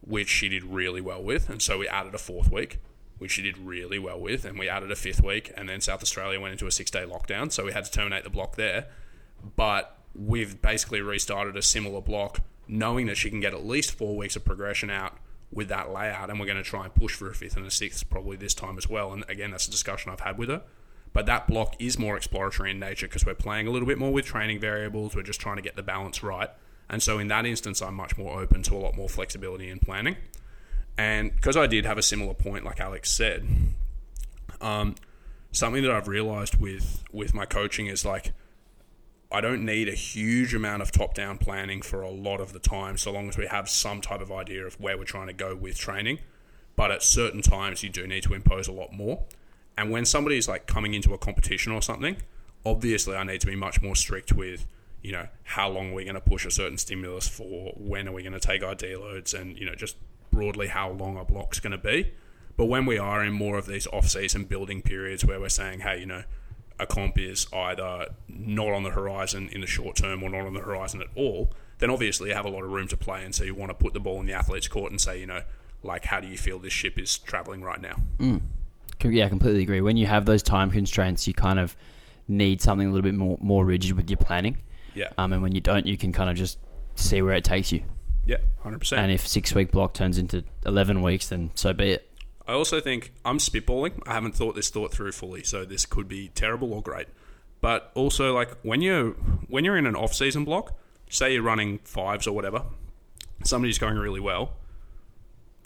which 0.00 0.28
she 0.28 0.48
did 0.48 0.64
really 0.64 1.00
well 1.00 1.22
with, 1.22 1.48
and 1.48 1.62
so 1.62 1.78
we 1.78 1.86
added 1.86 2.14
a 2.14 2.18
fourth 2.18 2.50
week, 2.50 2.80
which 3.18 3.32
she 3.32 3.42
did 3.42 3.56
really 3.58 3.98
well 3.98 4.18
with, 4.18 4.44
and 4.44 4.58
we 4.58 4.68
added 4.68 4.90
a 4.90 4.96
fifth 4.96 5.22
week, 5.22 5.52
and 5.56 5.68
then 5.68 5.80
South 5.80 6.02
Australia 6.02 6.40
went 6.40 6.52
into 6.52 6.66
a 6.66 6.72
six 6.72 6.90
day 6.90 7.04
lockdown, 7.04 7.52
so 7.52 7.64
we 7.64 7.72
had 7.72 7.84
to 7.84 7.90
terminate 7.90 8.24
the 8.24 8.30
block 8.30 8.56
there. 8.56 8.86
But 9.54 9.98
we've 10.14 10.60
basically 10.60 11.00
restarted 11.00 11.56
a 11.56 11.62
similar 11.62 12.00
block, 12.00 12.40
knowing 12.66 13.06
that 13.06 13.16
she 13.16 13.30
can 13.30 13.40
get 13.40 13.52
at 13.54 13.64
least 13.64 13.92
four 13.92 14.16
weeks 14.16 14.34
of 14.34 14.44
progression 14.44 14.90
out 14.90 15.18
with 15.52 15.68
that 15.68 15.92
layout, 15.92 16.30
and 16.30 16.40
we're 16.40 16.46
going 16.46 16.56
to 16.56 16.64
try 16.64 16.84
and 16.84 16.94
push 16.94 17.14
for 17.14 17.28
a 17.30 17.34
fifth 17.34 17.56
and 17.56 17.66
a 17.66 17.70
sixth 17.70 18.08
probably 18.10 18.36
this 18.36 18.54
time 18.54 18.76
as 18.78 18.88
well. 18.88 19.12
And 19.12 19.24
again, 19.28 19.50
that's 19.50 19.68
a 19.68 19.70
discussion 19.70 20.10
I've 20.10 20.20
had 20.20 20.38
with 20.38 20.48
her. 20.48 20.62
But 21.16 21.24
that 21.24 21.46
block 21.46 21.76
is 21.78 21.98
more 21.98 22.14
exploratory 22.14 22.72
in 22.72 22.78
nature 22.78 23.08
because 23.08 23.24
we're 23.24 23.32
playing 23.32 23.66
a 23.66 23.70
little 23.70 23.88
bit 23.88 23.96
more 23.96 24.12
with 24.12 24.26
training 24.26 24.60
variables. 24.60 25.16
We're 25.16 25.22
just 25.22 25.40
trying 25.40 25.56
to 25.56 25.62
get 25.62 25.74
the 25.74 25.82
balance 25.82 26.22
right. 26.22 26.50
And 26.90 27.02
so 27.02 27.18
in 27.18 27.28
that 27.28 27.46
instance, 27.46 27.80
I'm 27.80 27.94
much 27.94 28.18
more 28.18 28.38
open 28.38 28.62
to 28.64 28.74
a 28.74 28.76
lot 28.76 28.94
more 28.98 29.08
flexibility 29.08 29.70
in 29.70 29.78
planning. 29.78 30.18
And 30.98 31.34
because 31.34 31.56
I 31.56 31.68
did 31.68 31.86
have 31.86 31.96
a 31.96 32.02
similar 32.02 32.34
point, 32.34 32.66
like 32.66 32.80
Alex 32.80 33.10
said, 33.10 33.48
um, 34.60 34.94
something 35.52 35.82
that 35.84 35.90
I've 35.90 36.06
realized 36.06 36.60
with 36.60 37.02
with 37.10 37.32
my 37.32 37.46
coaching 37.46 37.86
is 37.86 38.04
like 38.04 38.34
I 39.32 39.40
don't 39.40 39.64
need 39.64 39.88
a 39.88 39.94
huge 39.94 40.54
amount 40.54 40.82
of 40.82 40.92
top 40.92 41.14
down 41.14 41.38
planning 41.38 41.80
for 41.80 42.02
a 42.02 42.10
lot 42.10 42.42
of 42.42 42.52
the 42.52 42.58
time, 42.58 42.98
so 42.98 43.10
long 43.10 43.30
as 43.30 43.38
we 43.38 43.46
have 43.46 43.70
some 43.70 44.02
type 44.02 44.20
of 44.20 44.30
idea 44.30 44.66
of 44.66 44.78
where 44.78 44.98
we're 44.98 45.04
trying 45.04 45.28
to 45.28 45.32
go 45.32 45.56
with 45.56 45.78
training. 45.78 46.18
But 46.76 46.90
at 46.90 47.02
certain 47.02 47.40
times, 47.40 47.82
you 47.82 47.88
do 47.88 48.06
need 48.06 48.24
to 48.24 48.34
impose 48.34 48.68
a 48.68 48.72
lot 48.72 48.92
more. 48.92 49.24
And 49.78 49.90
when 49.90 50.04
somebody's 50.04 50.48
like 50.48 50.66
coming 50.66 50.94
into 50.94 51.12
a 51.12 51.18
competition 51.18 51.72
or 51.72 51.82
something, 51.82 52.16
obviously 52.64 53.16
I 53.16 53.24
need 53.24 53.40
to 53.42 53.46
be 53.46 53.56
much 53.56 53.82
more 53.82 53.94
strict 53.94 54.32
with, 54.32 54.66
you 55.02 55.12
know, 55.12 55.28
how 55.44 55.68
long 55.68 55.92
we're 55.92 56.04
going 56.04 56.14
to 56.14 56.20
push 56.20 56.46
a 56.46 56.50
certain 56.50 56.78
stimulus 56.78 57.28
for, 57.28 57.72
when 57.76 58.08
are 58.08 58.12
we 58.12 58.22
going 58.22 58.32
to 58.32 58.40
take 58.40 58.62
our 58.62 58.74
deloads, 58.74 59.38
and, 59.38 59.58
you 59.58 59.66
know, 59.66 59.74
just 59.74 59.96
broadly 60.30 60.68
how 60.68 60.90
long 60.90 61.16
a 61.16 61.24
block's 61.24 61.60
going 61.60 61.72
to 61.72 61.78
be. 61.78 62.12
But 62.56 62.66
when 62.66 62.86
we 62.86 62.98
are 62.98 63.22
in 63.22 63.34
more 63.34 63.58
of 63.58 63.66
these 63.66 63.86
off 63.88 64.08
season 64.08 64.44
building 64.44 64.80
periods 64.80 65.24
where 65.24 65.38
we're 65.38 65.50
saying, 65.50 65.80
hey, 65.80 66.00
you 66.00 66.06
know, 66.06 66.24
a 66.78 66.86
comp 66.86 67.18
is 67.18 67.46
either 67.52 68.08
not 68.28 68.68
on 68.68 68.82
the 68.82 68.90
horizon 68.90 69.48
in 69.52 69.60
the 69.60 69.66
short 69.66 69.96
term 69.96 70.22
or 70.22 70.30
not 70.30 70.46
on 70.46 70.54
the 70.54 70.60
horizon 70.60 71.00
at 71.02 71.08
all, 71.14 71.52
then 71.78 71.90
obviously 71.90 72.30
you 72.30 72.34
have 72.34 72.46
a 72.46 72.50
lot 72.50 72.64
of 72.64 72.70
room 72.70 72.88
to 72.88 72.96
play, 72.96 73.24
and 73.24 73.34
so 73.34 73.44
you 73.44 73.54
want 73.54 73.70
to 73.70 73.74
put 73.74 73.92
the 73.92 74.00
ball 74.00 74.20
in 74.20 74.26
the 74.26 74.32
athlete's 74.32 74.68
court 74.68 74.90
and 74.90 75.00
say, 75.00 75.20
you 75.20 75.26
know, 75.26 75.42
like, 75.82 76.06
how 76.06 76.20
do 76.20 76.26
you 76.26 76.38
feel 76.38 76.58
this 76.58 76.72
ship 76.72 76.98
is 76.98 77.18
traveling 77.18 77.62
right 77.62 77.80
now? 77.80 77.96
Com- 78.18 78.42
Yeah, 79.12 79.26
I 79.26 79.28
completely 79.28 79.62
agree. 79.62 79.80
When 79.80 79.96
you 79.96 80.06
have 80.06 80.24
those 80.26 80.42
time 80.42 80.70
constraints, 80.70 81.26
you 81.26 81.34
kind 81.34 81.58
of 81.58 81.76
need 82.28 82.60
something 82.60 82.86
a 82.86 82.90
little 82.90 83.02
bit 83.04 83.14
more 83.14 83.38
more 83.40 83.64
rigid 83.64 83.92
with 83.92 84.10
your 84.10 84.16
planning. 84.18 84.58
Yeah, 84.94 85.10
Um, 85.18 85.32
and 85.34 85.42
when 85.42 85.54
you 85.54 85.60
don't, 85.60 85.86
you 85.86 85.96
can 85.98 86.10
kind 86.12 86.30
of 86.30 86.36
just 86.36 86.58
see 86.94 87.20
where 87.20 87.34
it 87.34 87.44
takes 87.44 87.70
you. 87.70 87.82
yeah, 88.24 88.38
hundred 88.62 88.78
percent. 88.78 89.02
And 89.02 89.12
if 89.12 89.26
six 89.26 89.54
week 89.54 89.70
block 89.70 89.92
turns 89.94 90.16
into 90.18 90.42
eleven 90.64 91.02
weeks, 91.02 91.28
then 91.28 91.50
so 91.54 91.72
be 91.72 91.92
it. 91.92 92.10
I 92.48 92.52
also 92.52 92.80
think 92.80 93.12
I'm 93.24 93.38
spitballing. 93.38 94.00
I 94.06 94.14
haven't 94.14 94.34
thought 94.34 94.54
this 94.54 94.70
thought 94.70 94.92
through 94.92 95.12
fully, 95.12 95.42
so 95.42 95.64
this 95.64 95.84
could 95.84 96.08
be 96.08 96.28
terrible 96.28 96.72
or 96.72 96.80
great. 96.80 97.08
But 97.60 97.90
also, 97.94 98.32
like 98.34 98.56
when 98.62 98.80
you're 98.82 99.10
when 99.48 99.64
you're 99.64 99.76
in 99.76 99.86
an 99.86 99.96
off 99.96 100.14
season 100.14 100.44
block, 100.44 100.78
say 101.10 101.34
you're 101.34 101.42
running 101.42 101.78
fives 101.84 102.26
or 102.26 102.32
whatever, 102.34 102.62
somebody's 103.44 103.78
going 103.78 103.96
really 103.96 104.20
well. 104.20 104.52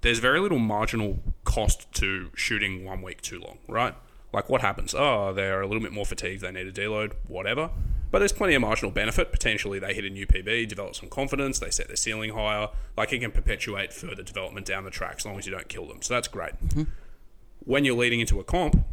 There's 0.03 0.19
very 0.19 0.41
little 0.41 0.59
marginal 0.59 1.19
cost 1.45 1.93
to 1.95 2.31
shooting 2.35 2.85
one 2.85 3.03
week 3.03 3.21
too 3.21 3.39
long, 3.39 3.59
right? 3.69 3.95
Like 4.33 4.49
what 4.49 4.61
happens? 4.61 4.95
Oh, 4.95 5.33
they're 5.33 5.61
a 5.61 5.67
little 5.67 5.83
bit 5.83 5.93
more 5.93 6.07
fatigued. 6.07 6.43
They 6.43 6.53
need 6.53 6.67
a 6.67 6.73
deload, 6.73 7.13
whatever. 7.27 7.71
But 8.11 8.21
there's 8.21 8.33
plenty 8.33 8.55
of 8.55 8.63
marginal 8.63 8.91
benefit. 8.91 9.31
Potentially, 9.31 9.79
they 9.79 9.95
hit 9.95 10.05
a 10.05 10.11
new 10.11 10.27
PB, 10.27 10.69
develop 10.69 10.97
some 10.97 11.09
confidence. 11.09 11.59
They 11.59 11.71
set 11.71 11.87
their 11.87 11.97
ceiling 11.97 12.31
higher. 12.31 12.69
Like 12.97 13.13
it 13.13 13.21
can 13.21 13.31
perpetuate 13.31 13.93
further 13.93 14.23
development 14.23 14.67
down 14.67 14.85
the 14.85 14.91
track 14.91 15.17
as 15.19 15.27
long 15.27 15.39
as 15.39 15.47
you 15.47 15.53
don't 15.53 15.69
kill 15.69 15.87
them. 15.87 16.03
So 16.03 16.15
that's 16.15 16.29
great 16.29 16.55
mm-hmm. 16.69 16.85
when 17.61 17.85
you're 17.85 17.97
leading 17.97 18.21
into 18.21 18.41
a 18.41 18.45
comp, 18.45 18.85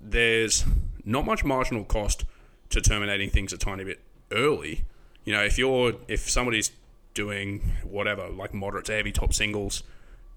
there's 0.00 0.64
not 1.04 1.24
much 1.24 1.44
marginal 1.44 1.84
cost 1.84 2.24
to 2.70 2.80
terminating 2.80 3.30
things 3.30 3.52
a 3.52 3.58
tiny 3.58 3.84
bit 3.84 4.00
early. 4.30 4.84
You 5.24 5.32
know, 5.32 5.42
if 5.42 5.58
you're 5.58 5.94
if 6.06 6.28
somebody's 6.28 6.70
doing 7.14 7.60
whatever, 7.82 8.28
like 8.28 8.52
moderate 8.52 8.84
to 8.86 8.92
heavy 8.92 9.12
top 9.12 9.32
singles 9.32 9.82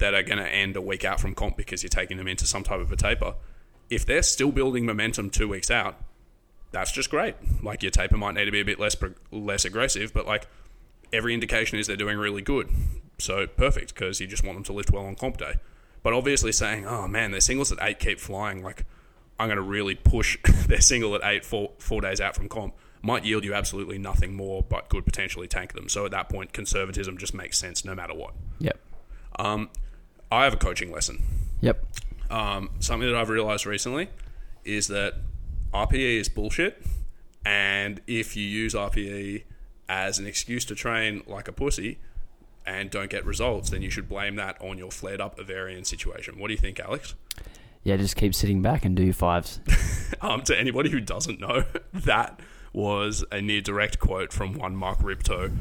that 0.02 0.14
are 0.14 0.24
going 0.24 0.40
to 0.40 0.48
end 0.48 0.76
a 0.76 0.82
week 0.82 1.06
out 1.06 1.20
from 1.20 1.34
comp 1.34 1.56
because 1.56 1.84
you're 1.84 1.90
taking 1.90 2.18
them 2.18 2.28
into 2.28 2.46
some 2.46 2.64
type 2.64 2.82
of 2.82 2.92
a 2.92 2.96
taper, 2.96 3.36
if 3.90 4.06
they're 4.06 4.24
still 4.24 4.52
building 4.52 4.86
momentum 4.86 5.30
two 5.30 5.48
weeks 5.48 5.72
out, 5.72 5.96
that's 6.72 6.92
just 6.92 7.10
great. 7.10 7.36
Like 7.64 7.82
your 7.82 7.92
taper 7.92 8.18
might 8.18 8.34
need 8.34 8.46
to 8.46 8.52
be 8.52 8.62
a 8.62 8.66
bit 8.66 8.80
less 8.80 8.96
less 9.32 9.66
aggressive, 9.66 10.14
but 10.14 10.26
like 10.26 10.48
every 11.14 11.34
indication 11.34 11.80
is 11.80 11.88
they're 11.88 11.96
doing 11.96 12.18
really 12.18 12.42
good. 12.42 12.70
So 13.20 13.46
perfect 13.46 13.94
because 13.94 14.20
you 14.20 14.28
just 14.28 14.44
want 14.44 14.58
them 14.58 14.64
to 14.66 14.74
lift 14.74 14.92
well 14.92 15.06
on 15.06 15.16
comp 15.16 15.38
day. 15.38 15.56
But 16.04 16.14
obviously 16.14 16.52
saying, 16.52 16.86
oh 16.86 17.08
man, 17.08 17.32
their 17.32 17.42
singles 17.42 17.72
at 17.72 17.78
eight 17.82 18.00
keep 18.00 18.20
flying, 18.20 18.64
like 18.64 18.86
I'm 19.40 19.48
going 19.48 19.58
to 19.58 19.62
really 19.62 19.96
push 19.96 20.38
their 20.68 20.82
single 20.82 21.14
at 21.16 21.22
eight 21.24 21.46
four, 21.46 21.72
four 21.78 22.02
days 22.02 22.20
out 22.20 22.36
from 22.36 22.50
comp 22.50 22.76
might 23.04 23.26
yield 23.26 23.44
you 23.44 23.54
absolutely 23.54 23.98
nothing 23.98 24.36
more, 24.36 24.64
but 24.64 24.90
could 24.90 25.06
potentially 25.06 25.48
tank 25.48 25.74
them. 25.74 25.90
So 25.90 26.06
at 26.06 26.12
that 26.12 26.30
point, 26.30 26.54
conservatism 26.54 27.18
just 27.18 27.34
makes 27.34 27.58
sense 27.58 27.84
no 27.84 27.96
matter 27.96 28.14
what. 28.14 28.34
Yep. 28.60 28.80
Um, 29.40 29.70
I 30.32 30.46
have 30.46 30.54
a 30.54 30.58
coaching 30.58 30.92
lesson. 30.92 31.22
Yep. 31.60 31.86
Um, 32.30 32.70
something 32.80 33.08
that 33.10 33.18
I've 33.18 33.30
realized 33.30 33.66
recently 33.66 34.10
is 34.64 34.88
that 34.88 35.16
RPE 35.74 36.20
is 36.20 36.30
bullshit, 36.30 36.82
and 37.46 38.02
if 38.08 38.38
you 38.38 38.44
use 38.44 38.74
RPE 38.74 39.44
as 39.90 40.20
an 40.20 40.26
excuse 40.26 40.64
to 40.66 40.76
train 40.76 41.22
like 41.28 41.50
a 41.50 41.52
pussy 41.52 42.00
and 42.66 42.90
don't 42.90 43.10
get 43.10 43.26
results, 43.26 43.70
then 43.72 43.82
you 43.82 43.90
should 43.90 44.08
blame 44.08 44.36
that 44.36 44.60
on 44.62 44.78
your 44.78 44.92
flared 44.92 45.20
up 45.20 45.38
ovarian 45.38 45.84
situation. 45.84 46.40
What 46.40 46.48
do 46.48 46.54
you 46.54 46.60
think, 46.60 46.80
Alex? 46.80 47.16
Yeah, 47.84 47.98
just 47.98 48.16
keep 48.16 48.34
sitting 48.34 48.62
back 48.62 48.86
and 48.86 48.96
do 48.96 49.04
your 49.04 49.14
fives. 49.14 49.60
Um, 50.20 50.42
to 50.44 50.60
anybody 50.60 50.92
who 50.92 51.00
doesn't 51.00 51.40
know, 51.40 51.64
that 51.94 52.42
was 52.74 53.24
a 53.32 53.42
near 53.42 53.62
direct 53.62 53.98
quote 53.98 54.32
from 54.32 54.54
one 54.54 54.76
Mark 54.76 55.00
Rippetoe 55.02 55.52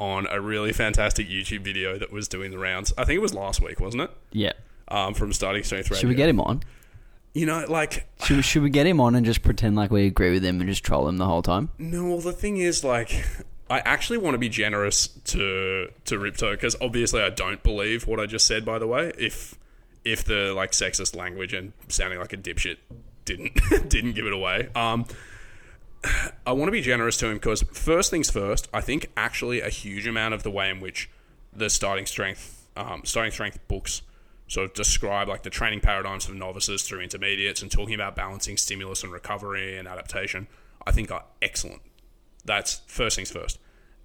on 0.00 0.26
a 0.30 0.40
really 0.40 0.72
fantastic 0.72 1.28
YouTube 1.28 1.60
video 1.60 1.98
that 1.98 2.10
was 2.10 2.26
doing 2.26 2.50
the 2.50 2.58
rounds. 2.58 2.92
I 2.96 3.04
think 3.04 3.18
it 3.18 3.20
was 3.20 3.34
last 3.34 3.60
week, 3.60 3.78
wasn't 3.78 4.04
it? 4.04 4.10
Yeah. 4.32 4.52
Um, 4.88 5.14
from 5.14 5.32
Starting 5.32 5.62
Strength 5.62 5.90
Radio. 5.90 6.00
Should 6.00 6.08
we 6.08 6.14
get 6.16 6.28
him 6.28 6.40
on? 6.40 6.62
You 7.34 7.46
know, 7.46 7.64
like 7.68 8.08
Should 8.24 8.36
we, 8.38 8.42
should 8.42 8.62
we 8.62 8.70
get 8.70 8.86
him 8.86 9.00
on 9.00 9.14
and 9.14 9.24
just 9.24 9.42
pretend 9.42 9.76
like 9.76 9.92
we 9.92 10.06
agree 10.06 10.32
with 10.32 10.44
him 10.44 10.60
and 10.60 10.68
just 10.68 10.82
troll 10.82 11.06
him 11.06 11.18
the 11.18 11.26
whole 11.26 11.42
time? 11.42 11.68
No, 11.78 12.06
well, 12.06 12.18
the 12.18 12.32
thing 12.32 12.56
is, 12.56 12.82
like, 12.82 13.24
I 13.68 13.78
actually 13.80 14.18
want 14.18 14.34
to 14.34 14.38
be 14.38 14.48
generous 14.48 15.06
to 15.06 15.90
to 16.06 16.18
Rippetoe 16.18 16.52
because 16.52 16.74
obviously 16.80 17.22
I 17.22 17.30
don't 17.30 17.62
believe 17.62 18.08
what 18.08 18.18
I 18.18 18.26
just 18.26 18.46
said. 18.46 18.64
By 18.64 18.80
the 18.80 18.88
way, 18.88 19.12
if 19.16 19.56
if 20.04 20.24
the 20.24 20.52
like 20.54 20.72
sexist 20.72 21.14
language 21.14 21.52
and 21.52 21.72
sounding 21.88 22.18
like 22.18 22.32
a 22.32 22.36
dipshit 22.36 22.78
didn't 23.26 23.60
didn't 23.88 24.12
give 24.12 24.26
it 24.26 24.32
away, 24.32 24.70
um, 24.74 25.04
I 26.46 26.52
want 26.52 26.68
to 26.68 26.72
be 26.72 26.80
generous 26.80 27.16
to 27.18 27.26
him 27.26 27.34
because 27.34 27.62
first 27.72 28.10
things 28.10 28.30
first, 28.30 28.68
I 28.72 28.80
think 28.80 29.10
actually 29.16 29.60
a 29.60 29.68
huge 29.68 30.06
amount 30.06 30.34
of 30.34 30.42
the 30.42 30.50
way 30.50 30.70
in 30.70 30.80
which 30.80 31.10
the 31.52 31.68
starting 31.68 32.06
strength 32.06 32.68
um, 32.76 33.02
starting 33.04 33.32
strength 33.32 33.58
books 33.68 34.02
sort 34.48 34.66
of 34.66 34.74
describe 34.74 35.28
like 35.28 35.42
the 35.42 35.50
training 35.50 35.80
paradigms 35.80 36.28
of 36.28 36.34
novices 36.34 36.82
through 36.82 37.00
intermediates 37.00 37.62
and 37.62 37.70
talking 37.70 37.94
about 37.94 38.16
balancing 38.16 38.56
stimulus 38.56 39.02
and 39.02 39.12
recovery 39.12 39.76
and 39.76 39.86
adaptation, 39.86 40.48
I 40.86 40.92
think 40.92 41.10
are 41.12 41.24
excellent. 41.40 41.82
That's 42.44 42.80
first 42.86 43.16
things 43.16 43.30
first. 43.30 43.58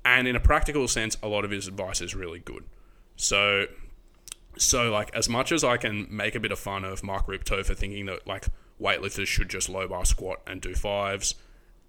And 0.03 0.27
in 0.27 0.35
a 0.35 0.39
practical 0.39 0.87
sense, 0.87 1.17
a 1.23 1.27
lot 1.27 1.45
of 1.45 1.51
his 1.51 1.67
advice 1.67 1.99
is 1.99 2.13
really 2.13 2.39
good. 2.39 2.63
So, 3.15 3.65
so 4.57 4.91
like 4.91 5.13
as 5.15 5.27
much 5.27 5.51
as 5.51 5.63
I 5.63 5.77
can 5.77 6.07
make 6.11 6.35
a 6.35 6.39
bit 6.39 6.51
of 6.51 6.59
fun 6.59 6.83
of 6.85 7.03
Mark 7.03 7.27
Rippetoe 7.27 7.63
for 7.63 7.73
thinking 7.73 8.05
that 8.05 8.27
like 8.27 8.45
weightlifters 8.79 9.27
should 9.27 9.49
just 9.49 9.67
low 9.67 9.87
bar 9.87 10.05
squat 10.05 10.41
and 10.45 10.61
do 10.61 10.75
fives, 10.75 11.33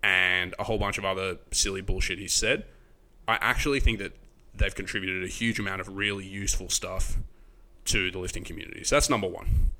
and 0.07 0.55
a 0.57 0.63
whole 0.63 0.79
bunch 0.79 0.99
of 0.99 1.05
other 1.05 1.39
silly 1.51 1.81
bullshit 1.81 2.21
he's 2.21 2.33
said, 2.33 2.65
I 3.27 3.39
actually 3.41 3.81
think 3.81 3.99
that 3.99 4.13
they've 4.55 4.75
contributed 4.75 5.25
a 5.25 5.27
huge 5.27 5.59
amount 5.59 5.81
of 5.81 5.97
really 5.97 6.25
useful 6.25 6.69
stuff 6.69 7.17
to 7.87 8.13
the 8.13 8.19
lifting 8.21 8.45
community. 8.45 8.85
So 8.85 8.95
that's 8.95 9.11
number 9.11 9.27
one. 9.27 9.73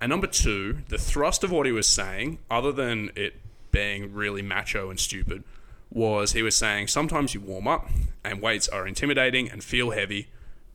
And 0.00 0.08
number 0.08 0.26
two, 0.26 0.78
the 0.88 0.96
thrust 0.96 1.44
of 1.44 1.52
what 1.52 1.66
he 1.66 1.72
was 1.72 1.86
saying, 1.86 2.38
other 2.50 2.72
than 2.72 3.10
it 3.14 3.34
being 3.72 4.14
really 4.14 4.40
macho 4.40 4.88
and 4.88 4.98
stupid, 4.98 5.44
was 5.90 6.32
he 6.32 6.42
was 6.42 6.56
saying 6.56 6.88
sometimes 6.88 7.34
you 7.34 7.40
warm 7.42 7.68
up 7.68 7.90
and 8.24 8.40
weights 8.40 8.68
are 8.68 8.86
intimidating 8.86 9.50
and 9.50 9.62
feel 9.62 9.90
heavy, 9.90 10.28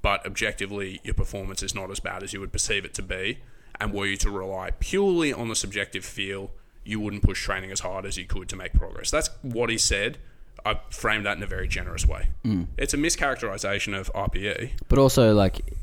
but 0.04 0.24
objectively 0.24 1.02
your 1.04 1.16
performance 1.16 1.64
is 1.64 1.74
not 1.74 1.90
as 1.90 2.00
bad 2.00 2.22
as 2.22 2.32
you 2.32 2.40
would 2.40 2.52
perceive 2.52 2.86
it 2.86 2.94
to 2.94 3.02
be. 3.02 3.40
And 3.82 3.92
were 3.92 4.06
you 4.06 4.18
to 4.18 4.30
rely 4.30 4.70
purely 4.80 5.34
on 5.34 5.48
the 5.48 5.56
subjective 5.56 6.06
feel, 6.06 6.52
you 6.90 7.00
wouldn't 7.00 7.22
push 7.22 7.44
training 7.44 7.72
as 7.72 7.82
hard 7.82 8.06
as 8.06 8.18
you 8.18 8.26
could 8.26 8.50
to 8.50 8.56
make 8.56 8.74
progress. 8.74 9.12
That's 9.12 9.30
what 9.42 9.70
he 9.70 9.78
said. 9.78 10.18
I 10.66 10.80
framed 10.90 11.26
that 11.26 11.38
in 11.38 11.44
a 11.44 11.48
very 11.48 11.68
generous 11.68 12.06
way. 12.06 12.30
Mm. 12.44 12.68
It's 12.78 12.94
a 12.94 12.98
mischaracterization 12.98 13.98
of 13.98 14.12
RPE. 14.14 14.72
But 14.90 15.00
also, 15.00 15.34
like, 15.34 15.74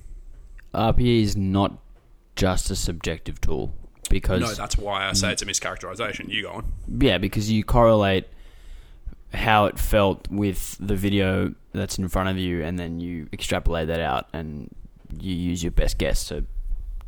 RPE 0.75 1.23
is 1.23 1.37
not 1.37 1.79
just 2.35 2.71
a 2.71 2.77
subjective 2.77 3.40
tool 3.40 3.73
because 4.11 4.40
No, 4.40 4.53
that's 4.53 4.77
why 4.77 5.09
I 5.09 5.12
say 5.12 5.33
it's 5.33 5.42
a 5.42 5.47
mischaracterization. 5.47 6.29
You 6.29 6.42
go 6.42 6.51
on. 6.51 6.73
yeah, 7.01 7.19
because 7.19 7.51
you 7.51 7.64
correlate 7.64 8.27
how 9.33 9.66
it 9.66 9.79
felt 9.79 10.29
with 10.29 10.77
the 10.79 10.97
video 10.97 11.55
that's 11.73 11.99
in 11.99 12.09
front 12.09 12.29
of 12.29 12.37
you, 12.38 12.62
and 12.62 12.79
then 12.79 13.01
you 13.01 13.29
extrapolate 13.33 13.88
that 13.88 14.01
out, 14.01 14.29
and 14.33 14.75
you 15.21 15.35
use 15.35 15.62
your 15.62 15.73
best 15.73 15.99
guess 15.99 16.29
to 16.29 16.45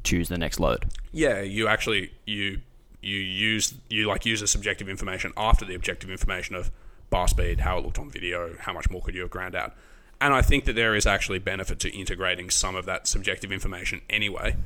choose 0.05 0.29
the 0.29 0.39
next 0.39 0.61
load. 0.61 0.87
Yeah, 1.13 1.41
you 1.43 1.69
actually 1.69 2.13
you 2.27 2.61
you 3.01 3.19
use 3.19 3.75
you 3.89 4.07
like 4.07 4.27
use 4.27 4.41
the 4.41 4.47
subjective 4.47 4.89
information 4.89 5.33
after 5.37 5.65
the 5.65 5.75
objective 5.75 6.11
information 6.11 6.55
of 6.55 6.71
bar 7.11 7.29
speed, 7.29 7.61
how 7.61 7.79
it 7.79 7.85
looked 7.85 7.99
on 7.99 8.11
video, 8.11 8.55
how 8.59 8.73
much 8.73 8.91
more 8.91 9.01
could 9.01 9.15
you 9.15 9.23
have 9.23 9.31
ground 9.31 9.55
out. 9.55 9.75
And 10.21 10.35
I 10.35 10.43
think 10.43 10.65
that 10.65 10.75
there 10.75 10.95
is 10.95 11.07
actually 11.07 11.39
benefit 11.39 11.79
to 11.81 11.97
integrating 11.97 12.51
some 12.51 12.75
of 12.75 12.87
that 12.87 13.07
subjective 13.07 13.53
information 13.53 14.03
anyway, 14.11 14.57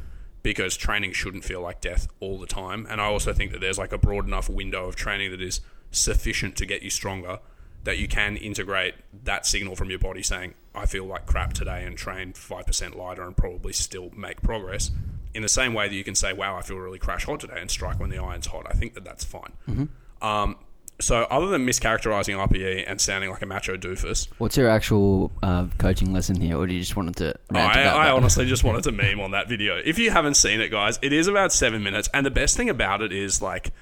because 0.43 0.77
training 0.77 1.13
shouldn't 1.13 1.45
feel 1.45 1.61
like 1.61 1.81
death 1.81 2.09
all 2.21 2.39
the 2.39 2.47
time. 2.47 2.87
And 2.89 3.01
I 3.01 3.05
also 3.05 3.33
think 3.33 3.53
that 3.53 3.61
there's 3.61 3.79
like 3.79 3.93
a 3.93 3.99
broad 3.99 4.27
enough 4.27 4.49
window 4.49 4.87
of 4.87 4.97
training 4.97 5.31
that 5.31 5.43
is 5.43 5.61
sufficient 5.91 6.57
to 6.57 6.67
get 6.67 6.83
you 6.83 6.91
stronger 6.91 7.39
that 7.85 7.99
you 7.99 8.09
can 8.09 8.37
integrate 8.37 8.95
that 9.25 9.45
signal 9.45 9.77
from 9.77 9.91
your 9.91 9.99
body 9.99 10.23
saying, 10.23 10.55
I 10.75 10.87
feel 10.87 11.05
like 11.05 11.27
crap 11.27 11.53
today 11.53 11.85
and 11.85 11.97
train 11.97 12.33
5% 12.33 12.95
lighter 12.95 13.23
and 13.23 13.37
probably 13.37 13.73
still 13.73 14.11
make 14.17 14.41
progress. 14.41 14.91
In 15.35 15.43
the 15.43 15.49
same 15.49 15.73
way 15.73 15.89
that 15.89 15.95
you 15.95 16.05
can 16.05 16.15
say, 16.15 16.33
wow, 16.33 16.57
I 16.57 16.63
feel 16.63 16.77
really 16.77 16.99
crash 16.99 17.25
hot 17.25 17.41
today 17.41 17.59
and 17.59 17.71
strike 17.71 17.99
when 17.99 18.11
the 18.11 18.19
iron's 18.19 18.47
hot. 18.47 18.67
I 18.69 18.75
think 18.75 18.95
that 18.95 19.05
that's 19.05 19.25
fine. 19.25 19.89
Um, 20.21 20.57
so, 21.01 21.27
other 21.31 21.47
than 21.47 21.67
mischaracterizing 21.67 22.37
RPE 22.37 22.85
and 22.87 23.01
sounding 23.01 23.31
like 23.31 23.43
a 23.43 23.47
macho 23.47 23.77
doofus, 23.77 24.29
What's 24.39 24.57
your 24.57 24.69
actual 24.69 25.33
uh, 25.43 25.67
coaching 25.79 26.13
lesson 26.13 26.41
here, 26.41 26.57
or 26.57 26.67
do 26.67 26.75
you 26.75 26.81
just 26.81 26.97
wanted 26.97 27.17
to? 27.17 27.35
I, 27.53 27.85
I 27.85 28.11
honestly 28.11 28.47
just 28.47 28.63
wanted 28.65 28.85
to 28.85 28.93
meme 28.93 29.21
on 29.21 29.33
that 29.33 29.49
video. 29.49 29.81
If 29.85 29.99
you 29.99 30.11
haven't 30.11 30.35
seen 30.35 30.61
it, 30.61 30.71
guys, 30.71 30.99
it 31.03 31.13
is 31.13 31.27
about 31.27 31.53
seven 31.53 31.83
minutes. 31.83 32.09
And 32.15 32.25
the 32.25 32.31
best 32.31 32.57
thing 32.57 32.69
about 32.69 33.03
it 33.03 33.13
is, 33.13 33.43
like, 33.43 33.73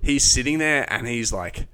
he's 0.00 0.24
sitting 0.24 0.58
there 0.58 0.90
and 0.90 1.06
he's 1.06 1.32
like, 1.32 1.66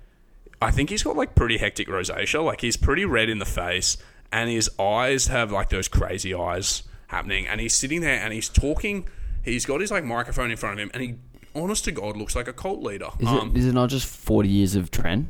I 0.60 0.70
think 0.72 0.90
he's 0.90 1.02
got 1.04 1.16
like 1.16 1.34
pretty 1.34 1.58
hectic 1.58 1.86
rosacea. 1.86 2.44
Like, 2.44 2.60
he's 2.60 2.76
pretty 2.76 3.04
red 3.04 3.28
in 3.28 3.38
the 3.38 3.46
face 3.46 3.98
and 4.32 4.50
his 4.50 4.70
eyes 4.78 5.28
have 5.28 5.50
like 5.52 5.70
those 5.70 5.88
crazy 5.88 6.34
eyes 6.34 6.82
happening. 7.08 7.46
And 7.46 7.60
he's 7.60 7.74
sitting 7.74 8.00
there 8.00 8.20
and 8.20 8.32
he's 8.32 8.48
talking. 8.48 9.08
He's 9.50 9.66
got 9.66 9.80
his 9.80 9.90
like 9.90 10.04
microphone 10.04 10.50
in 10.50 10.56
front 10.56 10.78
of 10.78 10.82
him 10.82 10.90
and 10.94 11.02
he 11.02 11.14
honest 11.54 11.84
to 11.84 11.92
God, 11.92 12.16
looks 12.16 12.36
like 12.36 12.46
a 12.46 12.52
cult 12.52 12.82
leader. 12.82 13.08
Is, 13.18 13.28
um, 13.28 13.50
it, 13.50 13.58
is 13.58 13.66
it 13.66 13.72
not 13.72 13.90
just 13.90 14.06
40 14.06 14.48
years 14.48 14.76
of 14.76 14.90
tren? 14.90 15.26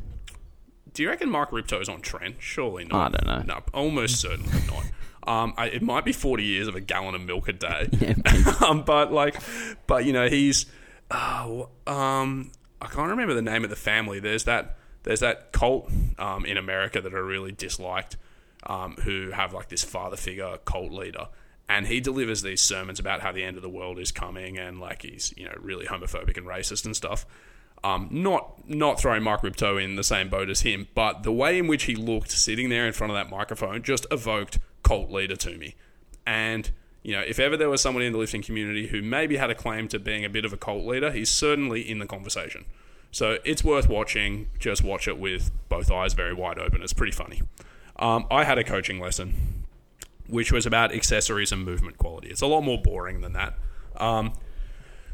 do 0.93 1.03
you 1.03 1.09
reckon 1.09 1.29
Mark 1.29 1.51
Rippetoe's 1.51 1.89
on 1.89 2.01
tren? 2.01 2.35
Surely 2.39 2.85
not. 2.85 3.15
I 3.15 3.17
don't 3.17 3.47
know. 3.47 3.55
No, 3.55 3.63
almost 3.73 4.19
certainly 4.19 4.59
not. 4.67 4.83
Um, 5.25 5.53
I, 5.57 5.67
it 5.67 5.81
might 5.81 6.05
be 6.05 6.11
40 6.11 6.43
years 6.43 6.67
of 6.67 6.75
a 6.75 6.81
gallon 6.81 7.15
of 7.15 7.21
milk 7.21 7.47
a 7.47 7.53
day. 7.53 7.87
Yeah. 7.99 8.15
um, 8.67 8.83
but 8.83 9.11
like, 9.11 9.41
but 9.87 10.05
you 10.05 10.13
know, 10.13 10.27
he's, 10.27 10.65
uh, 11.11 11.63
um, 11.87 12.51
I 12.81 12.87
can't 12.87 13.09
remember 13.09 13.33
the 13.33 13.41
name 13.41 13.63
of 13.63 13.69
the 13.69 13.75
family. 13.75 14.19
There's 14.19 14.45
that, 14.45 14.77
there's 15.03 15.19
that 15.19 15.51
cult 15.51 15.89
um, 16.17 16.45
in 16.45 16.57
America 16.57 17.01
that 17.01 17.13
are 17.13 17.23
really 17.23 17.51
disliked, 17.51 18.17
um, 18.65 18.95
who 19.03 19.31
have 19.31 19.53
like 19.53 19.69
this 19.69 19.83
father 19.83 20.17
figure 20.17 20.57
cult 20.65 20.91
leader, 20.91 21.27
and 21.69 21.85
he 21.85 22.01
delivers 22.01 22.41
these 22.41 22.61
sermons 22.61 22.99
about 22.99 23.21
how 23.21 23.31
the 23.31 23.43
end 23.43 23.55
of 23.55 23.61
the 23.61 23.69
world 23.69 23.99
is 23.99 24.11
coming, 24.11 24.57
and 24.57 24.79
like 24.79 25.03
he's 25.03 25.33
you 25.37 25.45
know 25.45 25.53
really 25.61 25.85
homophobic 25.85 26.35
and 26.35 26.47
racist 26.47 26.83
and 26.83 26.95
stuff. 26.95 27.25
Um, 27.83 28.09
not 28.11 28.67
not 28.67 28.99
throwing 28.99 29.23
Mark 29.23 29.43
Rippetoe 29.43 29.77
in 29.77 29.95
the 29.95 30.03
same 30.03 30.27
boat 30.27 30.49
as 30.49 30.61
him, 30.61 30.87
but 30.95 31.23
the 31.23 31.31
way 31.31 31.57
in 31.57 31.67
which 31.67 31.83
he 31.83 31.95
looked 31.95 32.31
sitting 32.31 32.69
there 32.69 32.87
in 32.87 32.91
front 32.91 33.11
of 33.11 33.15
that 33.15 33.33
microphone 33.33 33.83
just 33.83 34.07
evoked 34.11 34.59
cult 34.83 35.11
leader 35.11 35.35
to 35.37 35.57
me. 35.57 35.75
And 36.25 36.71
you 37.03 37.13
know, 37.13 37.21
if 37.21 37.39
ever 37.39 37.55
there 37.55 37.69
was 37.69 37.81
someone 37.81 38.03
in 38.03 38.11
the 38.11 38.17
lifting 38.17 38.41
community 38.41 38.87
who 38.87 39.01
maybe 39.01 39.37
had 39.37 39.49
a 39.49 39.55
claim 39.55 39.87
to 39.89 39.99
being 39.99 40.25
a 40.25 40.29
bit 40.29 40.43
of 40.43 40.51
a 40.51 40.57
cult 40.57 40.85
leader, 40.85 41.11
he's 41.11 41.29
certainly 41.29 41.87
in 41.87 41.99
the 41.99 42.07
conversation. 42.07 42.65
So 43.11 43.37
it's 43.45 43.63
worth 43.63 43.87
watching. 43.87 44.47
Just 44.59 44.83
watch 44.83 45.07
it 45.07 45.17
with 45.17 45.51
both 45.69 45.89
eyes 45.91 46.13
very 46.13 46.33
wide 46.33 46.59
open. 46.59 46.81
It's 46.81 46.93
pretty 46.93 47.13
funny. 47.13 47.41
Um, 47.95 48.25
I 48.29 48.43
had 48.43 48.57
a 48.57 48.63
coaching 48.63 48.99
lesson 48.99 49.58
which 50.29 50.51
was 50.51 50.65
about 50.65 50.93
accessories 50.93 51.51
and 51.51 51.63
movement 51.63 51.97
quality. 51.97 52.29
It's 52.29 52.41
a 52.41 52.47
lot 52.47 52.61
more 52.61 52.81
boring 52.81 53.21
than 53.21 53.33
that. 53.33 53.57
Um, 53.97 54.33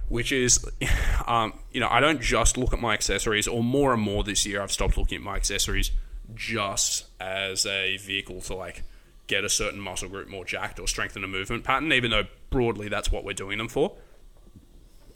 which 0.08 0.32
is, 0.32 0.64
um, 1.28 1.54
you 1.72 1.80
know, 1.80 1.88
I 1.90 2.00
don't 2.00 2.22
just 2.22 2.58
look 2.58 2.74
at 2.74 2.80
my 2.80 2.94
accessories, 2.94 3.48
or 3.48 3.64
more 3.64 3.94
and 3.94 4.02
more 4.02 4.24
this 4.24 4.46
year, 4.46 4.62
I've 4.62 4.72
stopped 4.72 4.98
looking 4.98 5.18
at 5.18 5.24
my 5.24 5.36
accessories 5.36 5.92
just 6.34 7.06
as 7.20 7.66
a 7.66 7.98
vehicle 7.98 8.42
to 8.42 8.56
like 8.56 8.84
get 9.28 9.44
a 9.44 9.50
certain 9.50 9.80
muscle 9.80 10.10
group 10.10 10.28
more 10.28 10.46
jacked 10.46 10.80
or 10.80 10.88
strengthen 10.88 11.24
a 11.24 11.28
movement 11.28 11.64
pattern, 11.64 11.92
even 11.92 12.12
though 12.12 12.26
broadly 12.50 12.88
that's 12.88 13.12
what 13.12 13.24
we're 13.24 13.34
doing 13.34 13.58
them 13.58 13.68
for. 13.68 13.96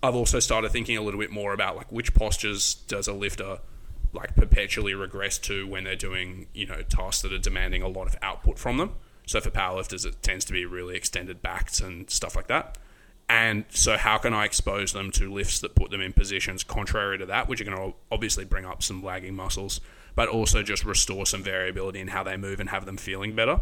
I've 0.02 0.16
also 0.16 0.40
started 0.40 0.72
thinking 0.72 0.98
a 0.98 1.02
little 1.02 1.20
bit 1.20 1.32
more 1.32 1.54
about 1.54 1.76
like 1.76 1.92
which 1.92 2.14
postures 2.14 2.74
does 2.74 3.08
a 3.08 3.14
lifter 3.14 3.60
like 4.14 4.36
perpetually 4.36 4.94
regress 4.94 5.38
to 5.38 5.68
when 5.68 5.84
they're 5.84 5.96
doing 5.96 6.48
you 6.54 6.66
know 6.66 6.82
tasks 6.84 7.22
that 7.22 7.34
are 7.34 7.38
demanding 7.40 7.82
a 7.82 7.88
lot 7.88 8.08
of 8.08 8.16
output 8.22 8.58
from 8.58 8.78
them. 8.78 8.94
So 9.30 9.40
for 9.40 9.52
powerlifters, 9.52 10.08
it 10.08 10.24
tends 10.24 10.44
to 10.46 10.54
be 10.54 10.66
really 10.66 10.96
extended 10.96 11.40
backs 11.40 11.82
and 11.82 12.10
stuff 12.10 12.36
like 12.36 12.48
that. 12.48 12.80
And 13.30 13.66
so, 13.70 13.96
how 13.96 14.18
can 14.18 14.34
I 14.34 14.46
expose 14.46 14.92
them 14.92 15.12
to 15.12 15.32
lifts 15.32 15.60
that 15.60 15.76
put 15.76 15.92
them 15.92 16.02
in 16.02 16.14
positions 16.14 16.64
contrary 16.64 17.20
to 17.20 17.28
that, 17.28 17.48
which 17.48 17.62
are 17.62 17.64
going 17.64 17.78
to 17.78 17.94
obviously 18.12 18.44
bring 18.44 18.66
up 18.66 18.82
some 18.82 19.04
lagging 19.04 19.36
muscles, 19.36 19.82
but 20.16 20.30
also 20.30 20.64
just 20.64 20.84
restore 20.84 21.28
some 21.28 21.44
variability 21.44 22.00
in 22.00 22.08
how 22.08 22.24
they 22.24 22.38
move 22.38 22.60
and 22.60 22.72
have 22.72 22.88
them 22.88 22.98
feeling 22.98 23.36
better? 23.36 23.62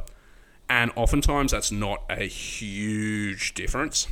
And 0.69 0.93
oftentimes, 0.95 1.51
that's 1.51 1.69
not 1.69 2.01
a 2.09 2.23
huge 2.23 3.53
difference. 3.53 4.07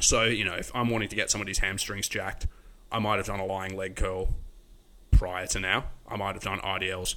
So, 0.00 0.24
you 0.24 0.44
know, 0.44 0.54
if 0.54 0.74
I'm 0.74 0.90
wanting 0.90 1.08
to 1.10 1.14
get 1.14 1.30
somebody's 1.30 1.58
hamstrings 1.58 2.08
jacked, 2.08 2.48
I 2.90 2.98
might 2.98 3.18
have 3.18 3.26
done 3.26 3.38
a 3.38 3.46
lying 3.46 3.76
leg 3.76 3.94
curl 3.94 4.30
prior 5.12 5.46
to 5.46 5.60
now. 5.60 5.84
I 6.08 6.16
might 6.16 6.34
have 6.34 6.42
done 6.42 6.58
RDLs 6.58 7.14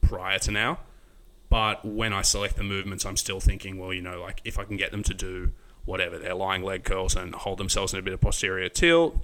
prior 0.00 0.38
to 0.38 0.52
now. 0.52 0.78
But 1.50 1.84
when 1.84 2.12
I 2.12 2.22
select 2.22 2.56
the 2.56 2.62
movements, 2.62 3.04
I'm 3.04 3.16
still 3.16 3.40
thinking, 3.40 3.76
well, 3.76 3.92
you 3.92 4.00
know, 4.00 4.20
like 4.20 4.40
if 4.44 4.58
I 4.58 4.64
can 4.64 4.76
get 4.76 4.92
them 4.92 5.02
to 5.02 5.12
do 5.12 5.52
whatever, 5.84 6.18
their 6.18 6.34
lying 6.34 6.62
leg 6.62 6.84
curls 6.84 7.16
and 7.16 7.34
hold 7.34 7.58
themselves 7.58 7.92
in 7.92 7.98
a 7.98 8.02
bit 8.02 8.14
of 8.14 8.20
posterior 8.20 8.68
tilt 8.68 9.16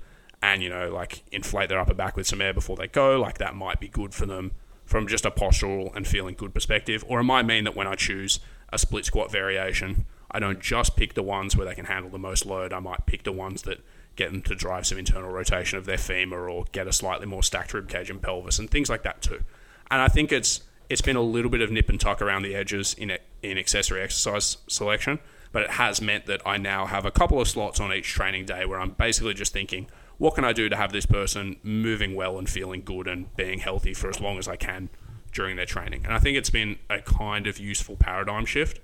and, 0.43 0.63
you 0.63 0.69
know, 0.69 0.91
like 0.91 1.23
inflate 1.31 1.69
their 1.69 1.79
upper 1.79 1.95
back 1.95 2.17
with 2.17 2.27
some 2.27 2.43
air 2.43 2.53
before 2.53 2.77
they 2.77 2.89
go, 2.89 3.19
like 3.19 3.39
that 3.39 3.55
might 3.55 3.81
be 3.81 3.89
good 3.89 4.13
for 4.13 4.27
them 4.27 4.51
from 4.85 5.07
just 5.07 5.25
a 5.25 5.31
postural 5.31 5.95
and 5.95 6.07
feeling 6.07 6.35
good 6.35 6.53
perspective. 6.53 7.05
Or 7.07 7.21
it 7.21 7.25
might 7.25 7.47
mean 7.47 7.65
that 7.65 7.77
when 7.77 7.87
I 7.87 7.95
choose 7.95 8.41
a 8.71 8.79
split 8.79 9.05
squat 9.05 9.31
variation, 9.31 10.05
I 10.31 10.41
don't 10.41 10.61
just 10.61 10.97
pick 10.97 11.15
the 11.15 11.23
ones 11.23 11.57
where 11.57 11.67
they 11.67 11.75
can 11.77 11.87
handle 11.87 12.11
the 12.11 12.19
most 12.19 12.45
load. 12.45 12.73
I 12.73 12.81
might 12.81 13.07
pick 13.07 13.23
the 13.23 13.33
ones 13.33 13.63
that 13.63 13.85
get 14.17 14.33
them 14.33 14.43
to 14.43 14.55
drive 14.55 14.87
some 14.87 14.99
internal 14.99 15.31
rotation 15.31 15.79
of 15.79 15.85
their 15.85 15.99
femur 15.99 16.49
or 16.49 16.65
get 16.73 16.89
a 16.89 16.93
slightly 16.93 17.27
more 17.27 17.43
stacked 17.43 17.73
rib 17.73 17.89
cage 17.89 18.11
and 18.11 18.21
pelvis 18.21 18.59
and 18.59 18.69
things 18.69 18.91
like 18.91 19.05
that 19.05 19.23
too. 19.23 19.45
And 19.91 20.01
I 20.01 20.09
think 20.09 20.33
it's 20.33 20.63
it's 20.89 21.01
been 21.01 21.17
a 21.17 21.23
little 21.23 21.51
bit 21.51 21.61
of 21.61 21.71
nip 21.71 21.89
and 21.89 22.01
tuck 22.01 22.23
around 22.23 22.43
the 22.43 22.55
edges 22.55 22.95
in 22.95 23.17
in 23.43 23.59
accessory 23.59 24.03
exercise 24.03 24.59
selection, 24.69 25.19
but 25.53 25.63
it 25.63 25.71
has 25.73 26.01
meant 26.01 26.27
that 26.27 26.43
I 26.47 26.57
now 26.59 26.87
have 26.87 27.05
a 27.05 27.11
couple 27.11 27.41
of 27.41 27.49
slots 27.49 27.81
on 27.81 27.93
each 27.93 28.09
training 28.09 28.47
day 28.47 28.65
where 28.65 28.81
I'm 28.81 28.91
basically 28.91 29.35
just 29.35 29.53
thinking, 29.53 29.89
what 30.19 30.35
can 30.35 30.45
I 30.45 30.53
do 30.53 30.69
to 30.69 30.77
have 30.77 30.93
this 30.93 31.07
person 31.07 31.57
moving 31.63 32.15
well 32.15 32.39
and 32.39 32.49
feeling 32.49 32.83
good 32.83 33.07
and 33.07 33.35
being 33.37 33.59
healthy 33.59 33.95
for 33.95 34.09
as 34.09 34.21
long 34.21 34.39
as 34.39 34.49
I 34.49 34.57
can 34.57 34.89
during 35.33 35.57
their 35.57 35.67
training? 35.67 36.05
And 36.05 36.15
I 36.15 36.19
think 36.19 36.37
it's 36.37 36.51
been 36.51 36.79
a 36.89 37.01
kind 37.01 37.47
of 37.47 37.59
useful 37.59 37.97
paradigm 37.97 38.47
shift. 38.47 38.81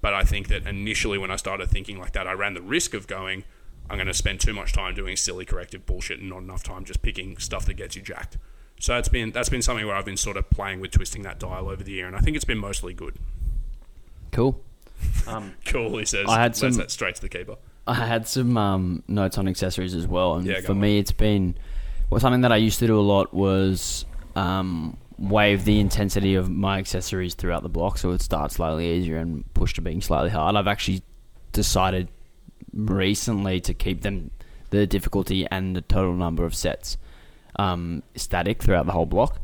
But 0.00 0.14
I 0.14 0.22
think 0.22 0.48
that 0.48 0.66
initially, 0.66 1.18
when 1.18 1.30
I 1.30 1.36
started 1.36 1.68
thinking 1.68 1.98
like 1.98 2.12
that, 2.12 2.26
I 2.28 2.32
ran 2.32 2.54
the 2.54 2.62
risk 2.62 2.94
of 2.94 3.06
going, 3.06 3.44
I'm 3.88 3.96
going 3.96 4.06
to 4.06 4.14
spend 4.14 4.40
too 4.40 4.52
much 4.52 4.72
time 4.72 4.94
doing 4.94 5.16
silly 5.16 5.44
corrective 5.44 5.86
bullshit 5.86 6.20
and 6.20 6.28
not 6.28 6.42
enough 6.42 6.62
time 6.62 6.84
just 6.84 7.02
picking 7.02 7.38
stuff 7.38 7.66
that 7.66 7.74
gets 7.74 7.96
you 7.96 8.02
jacked. 8.02 8.36
So 8.78 8.96
it's 8.98 9.08
been 9.08 9.32
that's 9.32 9.48
been 9.48 9.62
something 9.62 9.86
where 9.86 9.96
I've 9.96 10.04
been 10.04 10.16
sort 10.16 10.36
of 10.36 10.48
playing 10.50 10.80
with 10.80 10.90
twisting 10.90 11.22
that 11.22 11.38
dial 11.38 11.68
over 11.68 11.82
the 11.82 11.92
year, 11.92 12.06
and 12.06 12.14
I 12.14 12.20
think 12.20 12.36
it's 12.36 12.44
been 12.44 12.58
mostly 12.58 12.92
good. 12.94 13.16
Cool. 14.32 14.60
Cool, 15.64 15.98
he 15.98 16.04
says. 16.04 16.26
I 16.28 16.40
had 16.40 16.54
some- 16.56 16.72
that 16.74 16.90
straight 16.90 17.16
to 17.16 17.20
the 17.20 17.28
keeper. 17.28 17.56
I 17.88 17.94
had 17.94 18.26
some 18.26 18.56
um, 18.56 19.02
notes 19.06 19.38
on 19.38 19.46
accessories 19.46 19.94
as 19.94 20.06
well, 20.08 20.34
and 20.36 20.46
Yeah, 20.46 20.60
go 20.60 20.66
for 20.66 20.72
on. 20.72 20.80
me, 20.80 20.98
it's 20.98 21.12
been 21.12 21.56
well 22.10 22.20
something 22.20 22.40
that 22.42 22.50
I 22.52 22.56
used 22.56 22.78
to 22.80 22.86
do 22.86 22.98
a 22.98 23.02
lot 23.02 23.32
was 23.32 24.04
um, 24.34 24.96
wave 25.18 25.64
the 25.64 25.78
intensity 25.80 26.34
of 26.34 26.50
my 26.50 26.78
accessories 26.78 27.34
throughout 27.34 27.62
the 27.62 27.68
block, 27.68 27.98
so 27.98 28.10
it 28.10 28.22
starts 28.22 28.56
slightly 28.56 28.88
easier 28.92 29.18
and 29.18 29.44
push 29.54 29.74
to 29.74 29.80
being 29.80 30.00
slightly 30.00 30.30
hard. 30.30 30.56
I've 30.56 30.66
actually 30.66 31.02
decided 31.52 32.08
recently 32.72 33.60
to 33.60 33.74
keep 33.74 34.02
them 34.02 34.30
the 34.70 34.86
difficulty 34.86 35.46
and 35.50 35.76
the 35.76 35.80
total 35.80 36.14
number 36.14 36.44
of 36.44 36.54
sets 36.54 36.96
um, 37.58 38.02
static 38.14 38.62
throughout 38.62 38.86
the 38.86 38.92
whole 38.92 39.06
block, 39.06 39.40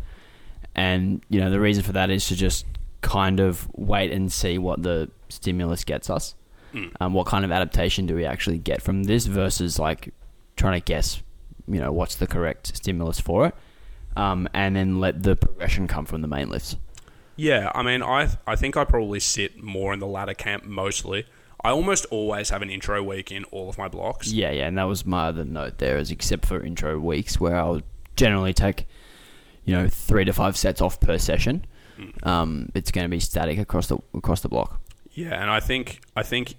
and 0.74 1.22
you 1.28 1.40
know 1.40 1.50
the 1.50 1.60
reason 1.60 1.82
for 1.82 1.92
that 1.92 2.10
is 2.10 2.26
to 2.28 2.36
just 2.36 2.66
kind 3.00 3.40
of 3.40 3.68
wait 3.74 4.12
and 4.12 4.32
see 4.32 4.58
what 4.58 4.82
the 4.82 5.10
stimulus 5.28 5.82
gets 5.82 6.08
us 6.08 6.34
um, 7.00 7.12
what 7.12 7.26
kind 7.26 7.44
of 7.44 7.52
adaptation 7.52 8.06
do 8.06 8.14
we 8.14 8.24
actually 8.24 8.58
get 8.58 8.82
from 8.82 9.04
this 9.04 9.26
versus 9.26 9.78
like 9.78 10.12
trying 10.56 10.80
to 10.80 10.84
guess, 10.84 11.22
you 11.68 11.80
know, 11.80 11.92
what's 11.92 12.16
the 12.16 12.26
correct 12.26 12.76
stimulus 12.76 13.20
for 13.20 13.46
it, 13.46 13.54
um, 14.16 14.48
and 14.54 14.76
then 14.76 15.00
let 15.00 15.22
the 15.22 15.36
progression 15.36 15.86
come 15.86 16.04
from 16.04 16.22
the 16.22 16.28
main 16.28 16.48
lifts. 16.48 16.76
Yeah, 17.36 17.70
I 17.74 17.82
mean, 17.82 18.02
I 18.02 18.28
I 18.46 18.56
think 18.56 18.76
I 18.76 18.84
probably 18.84 19.20
sit 19.20 19.62
more 19.62 19.92
in 19.92 19.98
the 19.98 20.06
latter 20.06 20.34
camp 20.34 20.64
mostly. 20.64 21.26
I 21.64 21.70
almost 21.70 22.06
always 22.06 22.50
have 22.50 22.60
an 22.62 22.70
intro 22.70 23.02
week 23.02 23.30
in 23.30 23.44
all 23.44 23.68
of 23.68 23.78
my 23.78 23.88
blocks. 23.88 24.32
Yeah, 24.32 24.50
yeah, 24.50 24.66
and 24.66 24.76
that 24.78 24.84
was 24.84 25.06
my 25.06 25.28
other 25.28 25.44
note 25.44 25.78
there, 25.78 25.96
is 25.98 26.10
except 26.10 26.44
for 26.46 26.60
intro 26.60 26.98
weeks 26.98 27.38
where 27.38 27.56
I 27.56 27.68
would 27.68 27.84
generally 28.16 28.52
take, 28.52 28.86
you 29.64 29.74
know, 29.74 29.88
three 29.88 30.24
to 30.24 30.32
five 30.32 30.56
sets 30.56 30.80
off 30.80 31.00
per 31.00 31.18
session. 31.18 31.64
Um, 32.22 32.70
it's 32.74 32.90
going 32.90 33.04
to 33.04 33.08
be 33.08 33.20
static 33.20 33.58
across 33.58 33.86
the 33.86 33.98
across 34.14 34.40
the 34.40 34.48
block. 34.48 34.80
Yeah, 35.12 35.40
and 35.40 35.50
I 35.50 35.60
think 35.60 36.00
I 36.16 36.22
think 36.22 36.54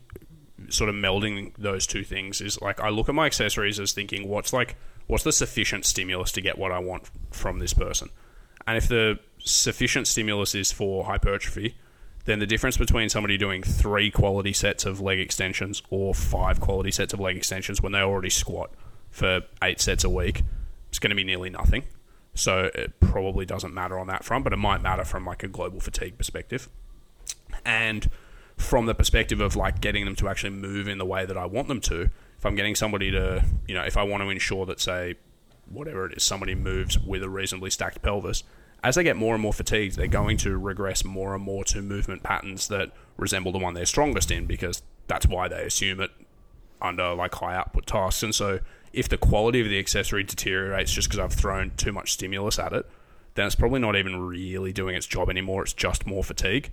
sort 0.69 0.89
of 0.89 0.95
melding 0.95 1.53
those 1.57 1.85
two 1.85 2.03
things 2.03 2.39
is 2.41 2.61
like 2.61 2.79
I 2.79 2.89
look 2.89 3.09
at 3.09 3.15
my 3.15 3.25
accessories 3.25 3.79
as 3.79 3.91
thinking 3.91 4.29
what's 4.29 4.53
like 4.53 4.75
what's 5.07 5.23
the 5.23 5.31
sufficient 5.31 5.85
stimulus 5.85 6.31
to 6.33 6.41
get 6.41 6.57
what 6.57 6.71
I 6.71 6.79
want 6.79 7.09
from 7.31 7.59
this 7.59 7.73
person. 7.73 8.09
And 8.65 8.77
if 8.77 8.87
the 8.87 9.19
sufficient 9.39 10.07
stimulus 10.07 10.55
is 10.55 10.71
for 10.71 11.03
hypertrophy, 11.05 11.75
then 12.25 12.39
the 12.39 12.47
difference 12.47 12.77
between 12.77 13.09
somebody 13.09 13.37
doing 13.37 13.61
three 13.61 14.09
quality 14.09 14.53
sets 14.53 14.85
of 14.85 15.01
leg 15.01 15.19
extensions 15.19 15.81
or 15.89 16.13
five 16.13 16.61
quality 16.61 16.91
sets 16.91 17.13
of 17.13 17.19
leg 17.19 17.35
extensions 17.35 17.81
when 17.81 17.91
they 17.91 17.99
already 17.99 18.29
squat 18.29 18.71
for 19.11 19.41
eight 19.61 19.81
sets 19.81 20.05
a 20.05 20.09
week 20.09 20.43
is 20.93 20.99
going 20.99 21.10
to 21.10 21.15
be 21.15 21.23
nearly 21.23 21.49
nothing. 21.49 21.84
So 22.36 22.71
it 22.73 22.99
probably 22.99 23.45
doesn't 23.45 23.73
matter 23.73 23.99
on 23.99 24.08
that 24.08 24.23
front, 24.23 24.43
but 24.43 24.53
it 24.53 24.58
might 24.58 24.82
matter 24.82 25.03
from 25.03 25.25
like 25.25 25.43
a 25.43 25.47
global 25.47 25.79
fatigue 25.79 26.17
perspective. 26.17 26.69
And 27.65 28.10
from 28.58 28.86
the 28.86 28.95
perspective 28.95 29.41
of 29.41 29.56
like 29.56 29.82
getting 29.82 30.06
them 30.06 30.15
to 30.15 30.29
actually 30.29 30.51
move 30.51 30.88
in 30.88 30.97
the 30.97 31.06
way 31.06 31.25
that 31.25 31.38
I 31.38 31.45
want 31.45 31.67
them 31.67 31.82
to, 31.82 32.10
if 32.38 32.45
I'm 32.45 32.56
getting 32.56 32.75
somebody 32.75 33.12
to, 33.12 33.43
you 33.67 33.75
know, 33.75 33.84
if 33.84 33.97
I 33.97 34.03
want 34.03 34.23
to 34.23 34.29
ensure 34.29 34.65
that, 34.67 34.79
say, 34.79 35.15
whatever 35.69 36.06
it 36.06 36.17
is, 36.17 36.23
somebody 36.23 36.56
moves 36.56 36.99
with 36.99 37.23
a 37.23 37.29
reasonably 37.29 37.69
stacked 37.69 38.01
pelvis, 38.01 38.43
as 38.84 38.95
they 38.95 39.03
get 39.03 39.15
more 39.15 39.34
and 39.34 39.41
more 39.41 39.53
fatigued, 39.53 39.95
they're 39.95 40.08
going 40.08 40.38
to 40.38 40.58
regress 40.58 41.06
more 41.06 41.34
and 41.34 41.43
more 41.43 41.63
to 41.65 41.82
movement 41.82 42.21
patterns 42.21 42.67
that 42.67 42.91
resemble 43.17 43.51
the 43.51 43.58
one 43.58 43.73
they're 43.73 43.86
strongest 43.86 44.29
in 44.29 44.45
because 44.45 44.82
that's 45.08 45.25
why 45.25 45.47
they 45.47 45.63
assume 45.63 46.01
it 46.01 46.12
under 46.82 47.13
like 47.13 47.34
high 47.36 47.56
output 47.56 47.86
tasks. 47.86 48.23
And 48.23 48.36
so 48.36 48.60
if 48.93 49.10
the 49.10 49.17
quality 49.17 49.60
of 49.62 49.67
the 49.67 49.79
accessory 49.79 50.23
deteriorates 50.23 50.93
just 50.93 51.10
because 51.10 51.19
I've 51.19 51.34
thrown 51.34 51.71
too 51.77 51.91
much 51.91 52.13
stimulus 52.13 52.60
at 52.60 52.73
it, 52.73 52.86
then 53.36 53.47
it's 53.47 53.56
probably 53.56 53.79
not 53.79 53.95
even 53.95 54.21
really 54.21 54.71
doing 54.71 54.95
its 54.95 55.08
job 55.08 55.29
anymore. 55.29 55.63
It's 55.63 55.73
just 55.73 56.06
more 56.06 56.23
fatigue. 56.23 56.69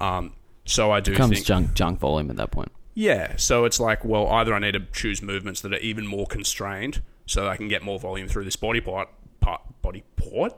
Um, 0.00 0.32
so 0.64 0.90
I 0.90 1.00
do 1.00 1.14
Comes 1.14 1.34
think 1.34 1.46
junk 1.46 1.74
junk 1.74 2.00
volume 2.00 2.30
at 2.30 2.36
that 2.36 2.50
point. 2.50 2.72
yeah, 2.94 3.36
so 3.36 3.64
it's 3.64 3.78
like, 3.80 4.04
well, 4.04 4.28
either 4.28 4.52
I 4.54 4.58
need 4.58 4.72
to 4.72 4.80
choose 4.92 5.22
movements 5.22 5.60
that 5.60 5.72
are 5.72 5.78
even 5.78 6.06
more 6.06 6.26
constrained 6.26 7.00
so 7.26 7.48
I 7.48 7.56
can 7.56 7.68
get 7.68 7.82
more 7.82 7.98
volume 7.98 8.28
through 8.28 8.44
this 8.44 8.56
body 8.56 8.80
part. 8.80 9.08
part 9.40 9.60
body 9.80 10.02
part? 10.16 10.54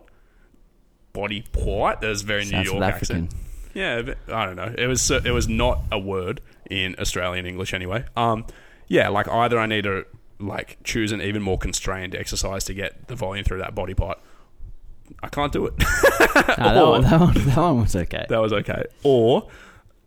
Body 1.12 1.44
part? 1.52 2.00
There's 2.00 2.22
very 2.22 2.44
Sounds 2.44 2.66
New 2.66 2.72
York 2.72 2.82
South 2.84 2.94
accent. 2.94 3.34
Yeah, 3.72 4.02
but 4.02 4.18
I 4.32 4.46
don't 4.46 4.56
know. 4.56 4.74
It 4.76 4.86
was 4.86 5.10
it 5.10 5.32
was 5.32 5.48
not 5.48 5.80
a 5.92 5.98
word 5.98 6.40
in 6.70 6.96
Australian 6.98 7.46
English 7.46 7.72
anyway. 7.74 8.04
Um, 8.16 8.46
yeah, 8.88 9.08
like 9.08 9.28
either 9.28 9.58
I 9.58 9.66
need 9.66 9.84
to 9.84 10.06
like 10.38 10.78
choose 10.84 11.12
an 11.12 11.20
even 11.20 11.42
more 11.42 11.58
constrained 11.58 12.14
exercise 12.14 12.64
to 12.64 12.74
get 12.74 13.08
the 13.08 13.14
volume 13.14 13.44
through 13.44 13.58
that 13.58 13.74
body 13.74 13.94
part. 13.94 14.18
I 15.22 15.28
can't 15.28 15.52
do 15.52 15.66
it. 15.66 15.74
Nah, 16.58 16.74
that, 16.74 16.86
one, 16.86 17.02
that, 17.02 17.20
one, 17.20 17.34
that 17.34 17.56
one 17.56 17.80
was 17.80 17.96
okay. 17.96 18.26
that 18.28 18.38
was 18.38 18.52
okay. 18.52 18.84
Or 19.02 19.48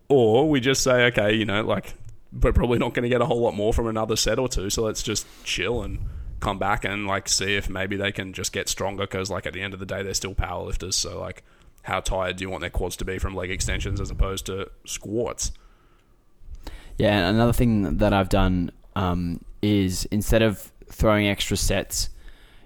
or 0.08 0.48
we 0.48 0.60
just 0.60 0.82
say, 0.82 1.06
okay, 1.06 1.34
you 1.34 1.44
know, 1.44 1.62
like 1.62 1.94
we're 2.32 2.52
probably 2.52 2.78
not 2.78 2.94
going 2.94 3.02
to 3.02 3.08
get 3.08 3.20
a 3.20 3.26
whole 3.26 3.40
lot 3.40 3.54
more 3.54 3.72
from 3.72 3.86
another 3.86 4.16
set 4.16 4.38
or 4.38 4.48
two, 4.48 4.70
so 4.70 4.82
let's 4.82 5.02
just 5.02 5.26
chill 5.44 5.82
and 5.82 5.98
come 6.40 6.58
back 6.58 6.84
and 6.84 7.06
like 7.06 7.28
see 7.28 7.56
if 7.56 7.68
maybe 7.68 7.96
they 7.96 8.12
can 8.12 8.32
just 8.32 8.52
get 8.52 8.68
stronger 8.68 9.04
because 9.04 9.30
like 9.30 9.46
at 9.46 9.52
the 9.52 9.60
end 9.60 9.74
of 9.74 9.80
the 9.80 9.86
day 9.86 10.02
they're 10.02 10.14
still 10.14 10.34
powerlifters. 10.34 10.94
So 10.94 11.18
like, 11.18 11.42
how 11.82 12.00
tired 12.00 12.36
do 12.36 12.44
you 12.44 12.50
want 12.50 12.60
their 12.60 12.70
quads 12.70 12.96
to 12.96 13.04
be 13.04 13.18
from 13.18 13.34
leg 13.34 13.50
extensions 13.50 14.00
as 14.00 14.10
opposed 14.10 14.46
to 14.46 14.70
squats? 14.86 15.52
Yeah, 16.96 17.18
and 17.18 17.36
another 17.36 17.52
thing 17.52 17.98
that 17.98 18.12
I've 18.12 18.28
done 18.28 18.70
um, 18.96 19.44
is 19.62 20.04
instead 20.06 20.42
of 20.42 20.72
throwing 20.90 21.26
extra 21.26 21.56
sets, 21.56 22.08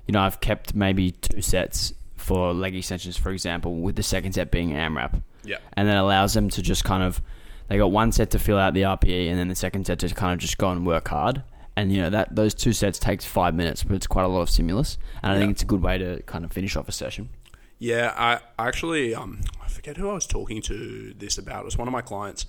you 0.06 0.12
know, 0.12 0.20
I've 0.20 0.40
kept 0.40 0.74
maybe 0.74 1.12
two 1.12 1.42
sets 1.42 1.92
for 2.16 2.52
leg 2.52 2.74
extensions, 2.76 3.16
for 3.16 3.30
example, 3.30 3.76
with 3.76 3.96
the 3.96 4.02
second 4.02 4.32
set 4.32 4.50
being 4.50 4.70
AMRAP. 4.70 5.22
Yeah. 5.44 5.56
And 5.74 5.88
that 5.88 5.96
allows 5.96 6.34
them 6.34 6.48
to 6.50 6.62
just 6.62 6.84
kind 6.84 7.02
of, 7.02 7.20
they 7.68 7.78
got 7.78 7.90
one 7.90 8.12
set 8.12 8.30
to 8.30 8.38
fill 8.38 8.58
out 8.58 8.74
the 8.74 8.82
RPE 8.82 9.28
and 9.28 9.38
then 9.38 9.48
the 9.48 9.54
second 9.56 9.86
set 9.86 9.98
to 10.00 10.08
kind 10.14 10.32
of 10.32 10.38
just 10.38 10.58
go 10.58 10.70
and 10.70 10.86
work 10.86 11.08
hard. 11.08 11.42
And, 11.74 11.90
you 11.90 12.00
know, 12.02 12.10
that 12.10 12.36
those 12.36 12.52
two 12.54 12.72
sets 12.72 12.98
takes 12.98 13.24
five 13.24 13.54
minutes, 13.54 13.82
but 13.82 13.96
it's 13.96 14.06
quite 14.06 14.24
a 14.24 14.28
lot 14.28 14.42
of 14.42 14.50
stimulus. 14.50 14.98
And 15.22 15.32
I 15.32 15.34
Yeah. 15.34 15.40
think 15.40 15.50
it's 15.52 15.62
a 15.62 15.66
good 15.66 15.82
way 15.82 15.98
to 15.98 16.22
kind 16.26 16.44
of 16.44 16.52
finish 16.52 16.76
off 16.76 16.88
a 16.88 16.92
session. 16.92 17.30
Yeah, 17.78 18.12
I 18.16 18.38
actually 18.68 19.12
um 19.14 19.40
I 19.64 19.68
forget 19.68 19.96
who 19.96 20.08
I 20.10 20.12
was 20.14 20.26
talking 20.26 20.62
to 20.62 21.12
this 21.18 21.38
about. 21.38 21.62
It 21.62 21.64
was 21.64 21.76
one 21.78 21.88
of 21.88 21.92
my 21.92 22.02
clients. 22.02 22.46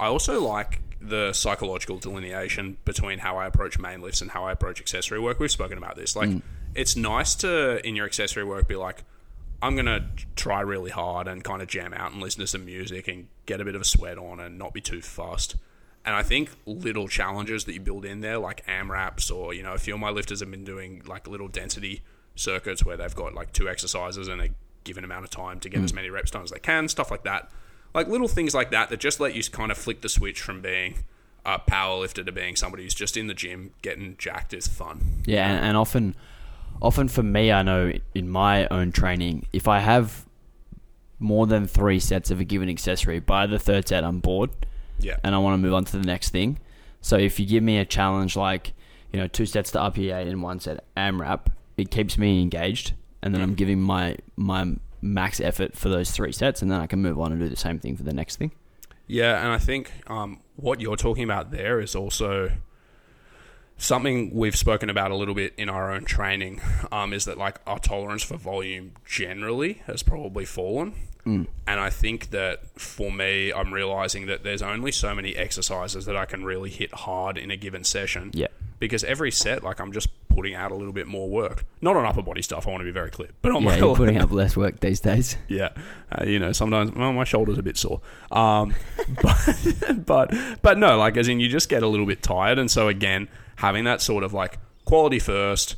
I 0.00 0.06
also 0.06 0.40
like 0.40 0.80
the 1.08 1.32
psychological 1.32 1.98
delineation 1.98 2.78
between 2.84 3.18
how 3.18 3.36
I 3.36 3.46
approach 3.46 3.78
main 3.78 4.00
lifts 4.00 4.20
and 4.20 4.30
how 4.30 4.44
I 4.44 4.52
approach 4.52 4.80
accessory 4.80 5.20
work. 5.20 5.38
We've 5.38 5.50
spoken 5.50 5.78
about 5.78 5.96
this. 5.96 6.16
Like 6.16 6.30
mm. 6.30 6.42
it's 6.74 6.96
nice 6.96 7.34
to 7.36 7.86
in 7.86 7.96
your 7.96 8.06
accessory 8.06 8.44
work 8.44 8.66
be 8.68 8.76
like 8.76 9.04
I'm 9.62 9.76
going 9.76 9.86
to 9.86 10.04
try 10.36 10.60
really 10.60 10.90
hard 10.90 11.26
and 11.26 11.42
kind 11.42 11.62
of 11.62 11.68
jam 11.68 11.94
out 11.94 12.12
and 12.12 12.20
listen 12.20 12.40
to 12.40 12.46
some 12.46 12.66
music 12.66 13.08
and 13.08 13.28
get 13.46 13.62
a 13.62 13.64
bit 13.64 13.74
of 13.74 13.80
a 13.80 13.84
sweat 13.84 14.18
on 14.18 14.38
and 14.38 14.58
not 14.58 14.74
be 14.74 14.82
too 14.82 15.00
fussed. 15.00 15.56
And 16.04 16.14
I 16.14 16.22
think 16.22 16.50
little 16.66 17.08
challenges 17.08 17.64
that 17.64 17.72
you 17.72 17.80
build 17.80 18.04
in 18.04 18.20
there, 18.20 18.36
like 18.36 18.66
AMRAPs, 18.66 19.34
or 19.34 19.54
you 19.54 19.62
know, 19.62 19.72
a 19.72 19.78
few 19.78 19.94
of 19.94 20.00
my 20.00 20.10
lifters 20.10 20.40
have 20.40 20.50
been 20.50 20.64
doing 20.64 21.02
like 21.06 21.26
little 21.26 21.48
density 21.48 22.02
circuits 22.34 22.84
where 22.84 22.98
they've 22.98 23.14
got 23.14 23.32
like 23.32 23.52
two 23.52 23.68
exercises 23.68 24.28
and 24.28 24.42
a 24.42 24.50
given 24.84 25.02
amount 25.02 25.24
of 25.24 25.30
time 25.30 25.60
to 25.60 25.70
get 25.70 25.80
mm. 25.80 25.84
as 25.84 25.94
many 25.94 26.10
reps 26.10 26.30
done 26.30 26.42
as 26.42 26.50
they 26.50 26.58
can, 26.58 26.88
stuff 26.88 27.10
like 27.10 27.24
that. 27.24 27.50
Like 27.94 28.08
little 28.08 28.28
things 28.28 28.54
like 28.54 28.70
that 28.72 28.90
that 28.90 28.98
just 29.00 29.20
let 29.20 29.34
you 29.34 29.42
kind 29.44 29.70
of 29.70 29.78
flick 29.78 30.00
the 30.00 30.08
switch 30.08 30.40
from 30.40 30.60
being 30.60 31.04
a 31.46 31.58
power 31.58 31.98
lifter 32.00 32.24
to 32.24 32.32
being 32.32 32.56
somebody 32.56 32.82
who's 32.82 32.94
just 32.94 33.16
in 33.16 33.26
the 33.26 33.34
gym 33.34 33.70
getting 33.82 34.16
jacked 34.18 34.52
is 34.54 34.66
fun. 34.66 35.22
Yeah, 35.26 35.46
and, 35.48 35.64
and 35.66 35.76
often, 35.76 36.16
often 36.82 37.06
for 37.08 37.22
me, 37.22 37.52
I 37.52 37.62
know 37.62 37.92
in 38.14 38.28
my 38.28 38.66
own 38.68 38.92
training, 38.92 39.46
if 39.52 39.68
I 39.68 39.78
have 39.80 40.24
more 41.18 41.46
than 41.46 41.66
three 41.66 42.00
sets 42.00 42.30
of 42.30 42.40
a 42.40 42.44
given 42.44 42.68
accessory, 42.68 43.20
by 43.20 43.46
the 43.46 43.58
third 43.58 43.86
set, 43.88 44.04
I'm 44.04 44.18
bored 44.20 44.50
Yeah. 44.98 45.16
and 45.22 45.34
I 45.34 45.38
want 45.38 45.54
to 45.54 45.58
move 45.58 45.74
on 45.74 45.84
to 45.86 45.96
the 45.98 46.04
next 46.06 46.30
thing. 46.30 46.58
So 47.00 47.16
if 47.16 47.38
you 47.38 47.46
give 47.46 47.62
me 47.62 47.78
a 47.78 47.84
challenge 47.84 48.36
like, 48.36 48.72
you 49.12 49.20
know, 49.20 49.28
two 49.28 49.46
sets 49.46 49.70
to 49.72 49.78
RPA 49.78 50.26
and 50.26 50.42
one 50.42 50.58
set 50.60 50.82
AMRAP, 50.96 51.46
it 51.76 51.90
keeps 51.90 52.16
me 52.18 52.40
engaged, 52.42 52.94
and 53.22 53.34
then 53.34 53.42
I'm 53.42 53.54
giving 53.54 53.80
my 53.80 54.16
my 54.36 54.74
max 55.04 55.40
effort 55.40 55.76
for 55.76 55.88
those 55.88 56.10
three 56.10 56.32
sets, 56.32 56.62
and 56.62 56.70
then 56.70 56.80
I 56.80 56.86
can 56.86 57.00
move 57.00 57.20
on 57.20 57.30
and 57.30 57.40
do 57.40 57.48
the 57.48 57.56
same 57.56 57.78
thing 57.78 57.96
for 57.96 58.02
the 58.02 58.14
next 58.14 58.36
thing. 58.36 58.52
Yeah, 59.06 59.38
and 59.42 59.52
I 59.52 59.58
think 59.58 59.92
um, 60.06 60.40
what 60.56 60.80
you're 60.80 60.96
talking 60.96 61.24
about 61.24 61.50
there 61.50 61.78
is 61.80 61.94
also 61.94 62.52
something 63.76 64.32
we've 64.32 64.56
spoken 64.56 64.88
about 64.88 65.10
a 65.10 65.16
little 65.16 65.34
bit 65.34 65.52
in 65.58 65.68
our 65.68 65.92
own 65.92 66.04
training. 66.04 66.60
Um, 66.90 67.12
is 67.12 67.26
that 67.26 67.36
like 67.36 67.60
our 67.66 67.78
tolerance 67.78 68.22
for 68.22 68.36
volume 68.36 68.92
generally 69.04 69.82
has 69.86 70.02
probably 70.02 70.44
fallen, 70.46 70.94
and 71.66 71.80
I 71.80 71.90
think 71.90 72.30
that 72.30 72.78
for 72.80 73.12
me, 73.12 73.52
I'm 73.52 73.72
realizing 73.74 74.26
that 74.26 74.42
there's 74.42 74.62
only 74.62 74.92
so 74.92 75.14
many 75.14 75.36
exercises 75.36 76.06
that 76.06 76.16
I 76.16 76.24
can 76.24 76.44
really 76.44 76.70
hit 76.70 76.92
hard 76.94 77.36
in 77.38 77.50
a 77.50 77.56
given 77.56 77.84
session. 77.84 78.30
Yeah. 78.32 78.48
Because 78.78 79.04
every 79.04 79.30
set, 79.30 79.62
like 79.62 79.80
I'm 79.80 79.92
just 79.92 80.08
putting 80.28 80.54
out 80.54 80.72
a 80.72 80.74
little 80.74 80.92
bit 80.92 81.06
more 81.06 81.28
work. 81.28 81.64
Not 81.80 81.96
on 81.96 82.04
upper 82.04 82.22
body 82.22 82.42
stuff. 82.42 82.66
I 82.66 82.70
want 82.70 82.80
to 82.80 82.84
be 82.84 82.90
very 82.90 83.10
clear, 83.10 83.30
but 83.40 83.52
on 83.52 83.62
Yeah, 83.62 83.68
my 83.70 83.76
you're 83.78 83.96
putting 83.96 84.18
up 84.18 84.30
less 84.32 84.56
work 84.56 84.80
these 84.80 85.00
days. 85.00 85.36
yeah, 85.48 85.70
uh, 86.12 86.24
you 86.24 86.38
know, 86.38 86.52
sometimes 86.52 86.92
well, 86.92 87.12
my 87.12 87.24
shoulder's 87.24 87.58
a 87.58 87.62
bit 87.62 87.76
sore. 87.76 88.00
Um, 88.30 88.74
but, 89.22 90.04
but 90.04 90.34
but 90.62 90.78
no, 90.78 90.98
like 90.98 91.16
as 91.16 91.28
in 91.28 91.40
you 91.40 91.48
just 91.48 91.68
get 91.68 91.82
a 91.82 91.88
little 91.88 92.06
bit 92.06 92.22
tired, 92.22 92.58
and 92.58 92.70
so 92.70 92.88
again, 92.88 93.28
having 93.56 93.84
that 93.84 94.00
sort 94.00 94.24
of 94.24 94.32
like 94.32 94.58
quality 94.84 95.18
first, 95.18 95.76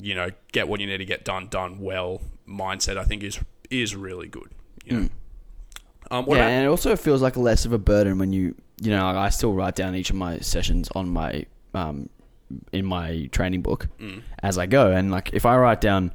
you 0.00 0.14
know, 0.14 0.30
get 0.52 0.68
what 0.68 0.80
you 0.80 0.86
need 0.86 0.98
to 0.98 1.04
get 1.04 1.24
done 1.24 1.48
done 1.48 1.80
well 1.80 2.20
mindset, 2.48 2.96
I 2.96 3.04
think 3.04 3.22
is 3.22 3.40
is 3.70 3.94
really 3.94 4.28
good. 4.28 4.50
You 4.84 4.96
know, 4.96 5.08
um, 6.10 6.26
what 6.26 6.36
yeah, 6.36 6.42
about 6.42 6.52
and 6.52 6.64
it 6.64 6.68
also 6.68 6.96
feels 6.96 7.22
like 7.22 7.36
less 7.36 7.64
of 7.64 7.72
a 7.72 7.78
burden 7.78 8.18
when 8.18 8.32
you, 8.32 8.54
you 8.80 8.90
know, 8.90 9.06
I 9.06 9.28
still 9.28 9.52
write 9.52 9.76
down 9.76 9.94
each 9.94 10.10
of 10.10 10.16
my 10.16 10.38
sessions 10.38 10.88
on 10.94 11.08
my, 11.08 11.46
um, 11.74 12.08
in 12.72 12.84
my 12.84 13.28
training 13.32 13.62
book 13.62 13.88
mm. 13.98 14.22
as 14.42 14.58
I 14.58 14.66
go, 14.66 14.92
and 14.92 15.10
like 15.10 15.30
if 15.32 15.46
I 15.46 15.56
write 15.56 15.80
down, 15.80 16.12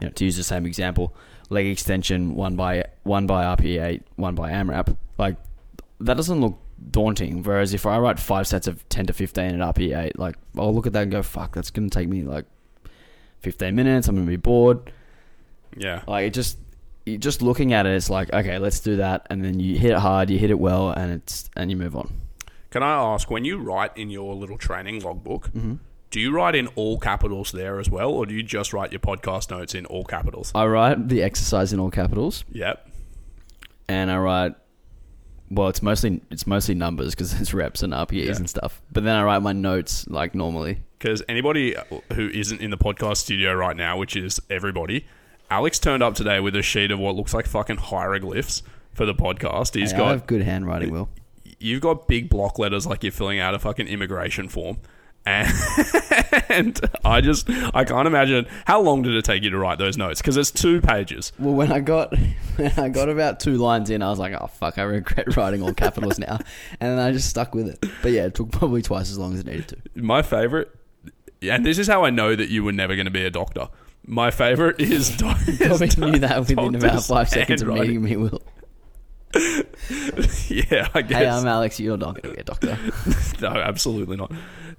you 0.00 0.06
know, 0.06 0.12
to 0.12 0.24
use 0.24 0.36
the 0.36 0.44
same 0.44 0.66
example, 0.66 1.14
leg 1.48 1.66
extension 1.66 2.34
one 2.34 2.56
by 2.56 2.84
one 3.02 3.26
by 3.26 3.44
RPE, 3.56 4.02
one 4.16 4.34
by 4.34 4.50
AMRAP, 4.50 4.96
like 5.18 5.36
that 6.00 6.16
doesn't 6.16 6.40
look 6.40 6.58
daunting. 6.90 7.42
Whereas 7.42 7.74
if 7.74 7.86
I 7.86 7.98
write 7.98 8.18
five 8.18 8.46
sets 8.46 8.66
of 8.66 8.88
ten 8.88 9.06
to 9.06 9.12
fifteen 9.12 9.60
at 9.60 9.74
RPE, 9.74 10.12
like 10.16 10.36
I'll 10.56 10.74
look 10.74 10.86
at 10.86 10.92
that 10.94 11.04
and 11.04 11.12
go, 11.12 11.22
fuck, 11.22 11.54
that's 11.54 11.70
gonna 11.70 11.90
take 11.90 12.08
me 12.08 12.22
like 12.22 12.46
fifteen 13.40 13.74
minutes. 13.74 14.08
I'm 14.08 14.16
gonna 14.16 14.26
be 14.26 14.36
bored. 14.36 14.92
yeah, 15.76 16.02
Like 16.06 16.26
it 16.26 16.34
just 16.34 16.58
you 17.04 17.18
just 17.18 17.42
looking 17.42 17.72
at 17.72 17.86
it, 17.86 17.94
it's 17.94 18.10
like 18.10 18.32
okay, 18.32 18.58
let's 18.58 18.80
do 18.80 18.96
that, 18.96 19.26
and 19.30 19.44
then 19.44 19.60
you 19.60 19.78
hit 19.78 19.92
it 19.92 19.98
hard, 19.98 20.30
you 20.30 20.38
hit 20.38 20.50
it 20.50 20.58
well, 20.58 20.90
and 20.90 21.12
it's 21.12 21.50
and 21.56 21.70
you 21.70 21.76
move 21.76 21.96
on. 21.96 22.21
Can 22.72 22.82
I 22.82 22.94
ask 23.14 23.30
when 23.30 23.44
you 23.44 23.58
write 23.58 23.94
in 23.96 24.08
your 24.10 24.34
little 24.34 24.56
training 24.56 25.00
logbook? 25.02 25.48
Mm-hmm. 25.52 25.74
Do 26.10 26.20
you 26.20 26.34
write 26.34 26.54
in 26.54 26.66
all 26.68 26.98
capitals 26.98 27.52
there 27.52 27.78
as 27.78 27.88
well, 27.90 28.10
or 28.10 28.24
do 28.26 28.34
you 28.34 28.42
just 28.42 28.72
write 28.72 28.92
your 28.92 28.98
podcast 28.98 29.50
notes 29.50 29.74
in 29.74 29.84
all 29.86 30.04
capitals? 30.04 30.52
I 30.54 30.66
write 30.66 31.08
the 31.08 31.22
exercise 31.22 31.72
in 31.74 31.78
all 31.80 31.90
capitals, 31.90 32.44
Yep. 32.50 32.88
and 33.88 34.10
I 34.10 34.16
write. 34.18 34.54
Well, 35.50 35.68
it's 35.68 35.82
mostly 35.82 36.22
it's 36.30 36.46
mostly 36.46 36.74
numbers 36.74 37.14
because 37.14 37.38
it's 37.38 37.52
reps 37.52 37.82
and 37.82 37.92
RPEs 37.92 38.24
Yeah. 38.26 38.36
and 38.36 38.48
stuff. 38.48 38.80
But 38.90 39.04
then 39.04 39.16
I 39.16 39.22
write 39.22 39.42
my 39.42 39.52
notes 39.52 40.08
like 40.08 40.34
normally. 40.34 40.80
Because 40.98 41.22
anybody 41.28 41.76
who 42.14 42.28
isn't 42.28 42.60
in 42.62 42.70
the 42.70 42.78
podcast 42.78 43.18
studio 43.18 43.52
right 43.54 43.76
now, 43.76 43.98
which 43.98 44.16
is 44.16 44.40
everybody, 44.48 45.04
Alex 45.50 45.78
turned 45.78 46.02
up 46.02 46.14
today 46.14 46.40
with 46.40 46.56
a 46.56 46.62
sheet 46.62 46.90
of 46.90 46.98
what 46.98 47.16
looks 47.16 47.34
like 47.34 47.46
fucking 47.46 47.76
hieroglyphs 47.76 48.62
for 48.94 49.04
the 49.04 49.14
podcast. 49.14 49.74
He's 49.74 49.90
Hey, 49.90 49.96
I 49.96 50.00
got 50.00 50.08
have 50.12 50.26
good 50.26 50.40
handwriting, 50.42 50.90
Will. 50.90 51.10
You've 51.62 51.80
got 51.80 52.08
big 52.08 52.28
block 52.28 52.58
letters 52.58 52.86
like 52.86 53.02
you're 53.02 53.12
filling 53.12 53.38
out 53.38 53.54
a 53.54 53.58
fucking 53.58 53.86
immigration 53.88 54.48
form. 54.48 54.78
And, 55.24 55.48
and 56.48 56.80
I 57.04 57.20
just 57.20 57.48
I 57.48 57.84
can't 57.84 58.08
imagine 58.08 58.46
how 58.66 58.80
long 58.80 59.02
did 59.02 59.14
it 59.14 59.24
take 59.24 59.44
you 59.44 59.50
to 59.50 59.58
write 59.58 59.78
those 59.78 59.96
notes 59.96 60.20
because 60.20 60.36
it's 60.36 60.50
two 60.50 60.80
pages. 60.80 61.32
Well, 61.38 61.54
when 61.54 61.70
I 61.70 61.78
got 61.78 62.12
when 62.56 62.72
I 62.76 62.88
got 62.88 63.08
about 63.08 63.38
two 63.38 63.56
lines 63.56 63.88
in, 63.88 64.02
I 64.02 64.10
was 64.10 64.18
like, 64.18 64.32
"Oh 64.32 64.48
fuck, 64.48 64.78
I 64.78 64.82
regret 64.82 65.36
writing 65.36 65.62
all 65.62 65.72
capitals 65.72 66.18
now," 66.18 66.38
and 66.80 66.90
then 66.90 66.98
I 66.98 67.12
just 67.12 67.28
stuck 67.30 67.54
with 67.54 67.68
it. 67.68 67.84
But 68.02 68.10
yeah, 68.10 68.24
it 68.24 68.34
took 68.34 68.50
probably 68.50 68.82
twice 68.82 69.12
as 69.12 69.18
long 69.18 69.34
as 69.34 69.40
it 69.40 69.46
needed 69.46 69.68
to. 69.68 69.76
My 69.94 70.22
favorite, 70.22 70.74
and 71.40 71.64
this 71.64 71.78
is 71.78 71.86
how 71.86 72.04
I 72.04 72.10
know 72.10 72.34
that 72.34 72.48
you 72.48 72.64
were 72.64 72.72
never 72.72 72.96
going 72.96 73.06
to 73.06 73.12
be 73.12 73.24
a 73.24 73.30
doctor. 73.30 73.68
My 74.04 74.32
favorite 74.32 74.80
is, 74.80 75.16
doc- 75.16 75.38
Probably 75.58 75.86
is 75.86 75.96
knew 75.96 76.18
that 76.18 76.40
within 76.40 76.74
about 76.74 77.04
five 77.04 77.28
seconds 77.28 77.62
of 77.62 77.68
meeting 77.68 78.02
me, 78.02 78.16
Will. 78.16 78.42
yeah, 80.48 80.88
I 80.94 81.02
guess. 81.02 81.18
Hey, 81.18 81.28
I'm 81.28 81.46
Alex. 81.46 81.80
You're 81.80 81.96
not 81.96 82.20
going 82.20 82.30
to 82.30 82.34
be 82.34 82.40
a 82.40 82.44
doctor. 82.44 82.78
no, 83.40 83.48
absolutely 83.48 84.16
not. 84.16 84.30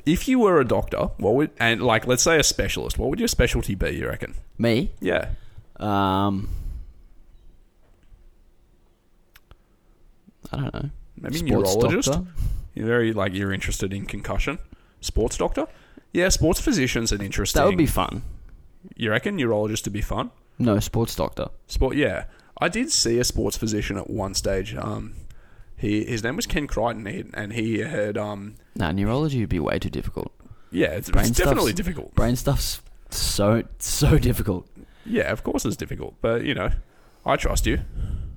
If 0.06 0.28
you 0.28 0.40
were 0.40 0.60
a 0.60 0.66
doctor, 0.66 1.10
what 1.18 1.36
would 1.36 1.52
and 1.60 1.82
like 1.82 2.06
let's 2.08 2.24
say 2.24 2.38
a 2.40 2.44
specialist, 2.44 2.98
what 3.00 3.10
would 3.10 3.20
your 3.20 3.28
specialty 3.28 3.76
be? 3.76 3.92
You 3.92 4.08
reckon? 4.08 4.36
me? 4.58 4.92
Yeah, 5.00 5.30
Um, 5.78 6.50
I 10.52 10.58
don't 10.58 10.74
know. 10.74 10.90
maybe 11.18 11.38
Sports 11.40 11.76
neurologist. 11.76 12.12
doctor? 12.12 12.30
You're 12.76 12.88
very 12.88 13.14
like 13.14 13.34
you're 13.34 13.54
interested 13.54 13.94
in 13.94 14.06
concussion. 14.06 14.60
Sports 15.02 15.38
doctor. 15.38 15.68
Yeah, 16.12 16.30
sports 16.30 16.60
physician's 16.62 17.12
an 17.12 17.22
interesting. 17.22 17.60
That 17.62 17.68
would 17.68 17.78
be 17.78 17.86
fun. 17.88 18.22
You 18.96 19.10
reckon 19.12 19.36
neurologist 19.36 19.86
would 19.86 19.94
be 19.94 20.02
fun? 20.02 20.32
No, 20.60 20.80
sports 20.80 21.16
doctor. 21.16 21.48
Sport. 21.68 21.96
Yeah, 21.96 22.26
I 22.58 22.70
did 22.70 22.92
see 22.92 23.20
a 23.20 23.24
sports 23.24 23.58
physician 23.58 23.98
at 23.98 24.10
one 24.10 24.34
stage. 24.34 24.76
Um, 24.76 25.16
he 25.76 26.06
his 26.06 26.24
name 26.24 26.36
was 26.36 26.46
Ken 26.46 26.68
Crichton, 26.68 27.32
and 27.34 27.54
he 27.54 27.80
had 27.80 28.18
um 28.18 28.56
Nah, 28.76 28.92
neurology 28.92 29.40
would 29.42 29.50
be 29.50 29.60
way 29.60 29.80
too 29.80 29.90
difficult. 29.90 30.32
Yeah, 30.72 30.88
it's, 30.88 31.10
it's 31.10 31.30
definitely 31.32 31.74
difficult. 31.74 32.16
Brain 32.16 32.36
stuff's 32.36 32.82
so 33.10 33.64
so 33.80 34.18
difficult. 34.18 34.68
Yeah, 35.06 35.32
of 35.32 35.44
course 35.44 35.66
it's 35.66 35.76
difficult, 35.76 36.16
but 36.22 36.44
you 36.44 36.54
know, 36.54 36.70
I 37.26 37.36
trust 37.36 37.66
you. 37.66 37.80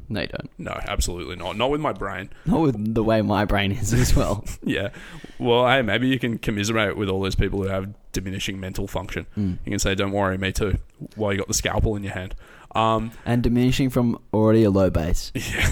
No, 0.08 0.20
you 0.20 0.28
don't. 0.28 0.50
No, 0.58 0.80
absolutely 0.86 1.34
not. 1.34 1.56
Not 1.56 1.70
with 1.70 1.80
my 1.80 1.92
brain. 1.92 2.30
Not 2.44 2.60
with 2.60 2.94
the 2.94 3.02
way 3.02 3.22
my 3.22 3.44
brain 3.44 3.72
is 3.72 3.92
as 3.92 4.14
well. 4.14 4.44
Yeah. 4.62 4.88
Well, 5.38 5.66
hey, 5.68 5.82
maybe 5.82 6.08
you 6.08 6.18
can 6.18 6.38
commiserate 6.38 6.96
with 6.96 7.08
all 7.08 7.20
those 7.20 7.34
people 7.34 7.62
who 7.62 7.68
have 7.68 7.92
diminishing 8.12 8.58
mental 8.58 8.86
function. 8.88 9.26
Mm. 9.36 9.58
You 9.64 9.70
can 9.70 9.78
say, 9.78 9.94
"Don't 9.94 10.12
worry, 10.12 10.38
me 10.38 10.50
too," 10.52 10.78
while 11.14 11.32
you 11.32 11.38
got 11.38 11.48
the 11.48 11.54
scalpel 11.54 11.94
in 11.96 12.02
your 12.02 12.14
hand. 12.14 12.34
Um, 12.76 13.10
and 13.24 13.42
diminishing 13.42 13.90
from 13.90 14.18
already 14.32 14.64
a 14.64 14.70
low 14.70 14.90
base. 14.90 15.32
yeah, 15.34 15.68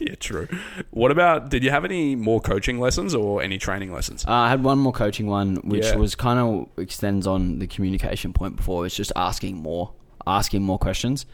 yeah, 0.00 0.14
true. 0.18 0.48
What 0.90 1.10
about? 1.10 1.50
Did 1.50 1.62
you 1.62 1.70
have 1.70 1.84
any 1.84 2.16
more 2.16 2.40
coaching 2.40 2.78
lessons 2.80 3.14
or 3.14 3.42
any 3.42 3.58
training 3.58 3.92
lessons? 3.92 4.24
Uh, 4.26 4.32
I 4.32 4.48
had 4.48 4.62
one 4.64 4.78
more 4.78 4.92
coaching 4.92 5.26
one, 5.26 5.56
which 5.56 5.84
Yeah. 5.86 5.96
was 5.96 6.14
kind 6.14 6.38
of 6.38 6.68
extends 6.82 7.26
on 7.26 7.58
the 7.58 7.66
communication 7.66 8.32
point 8.32 8.56
before. 8.56 8.86
It's 8.86 8.96
just 8.96 9.12
asking 9.16 9.56
more, 9.56 9.92
asking 10.26 10.62
more 10.62 10.78
questions, 10.78 11.26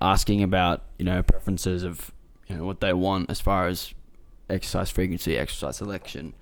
asking 0.00 0.42
about 0.42 0.82
you 0.98 1.04
know 1.04 1.22
preferences 1.22 1.82
of 1.82 2.12
you 2.48 2.56
know 2.56 2.64
what 2.64 2.80
they 2.80 2.92
want 2.92 3.30
as 3.30 3.40
far 3.40 3.66
as 3.68 3.92
exercise 4.48 4.90
frequency, 4.90 5.36
exercise 5.36 5.76
selection, 5.76 6.32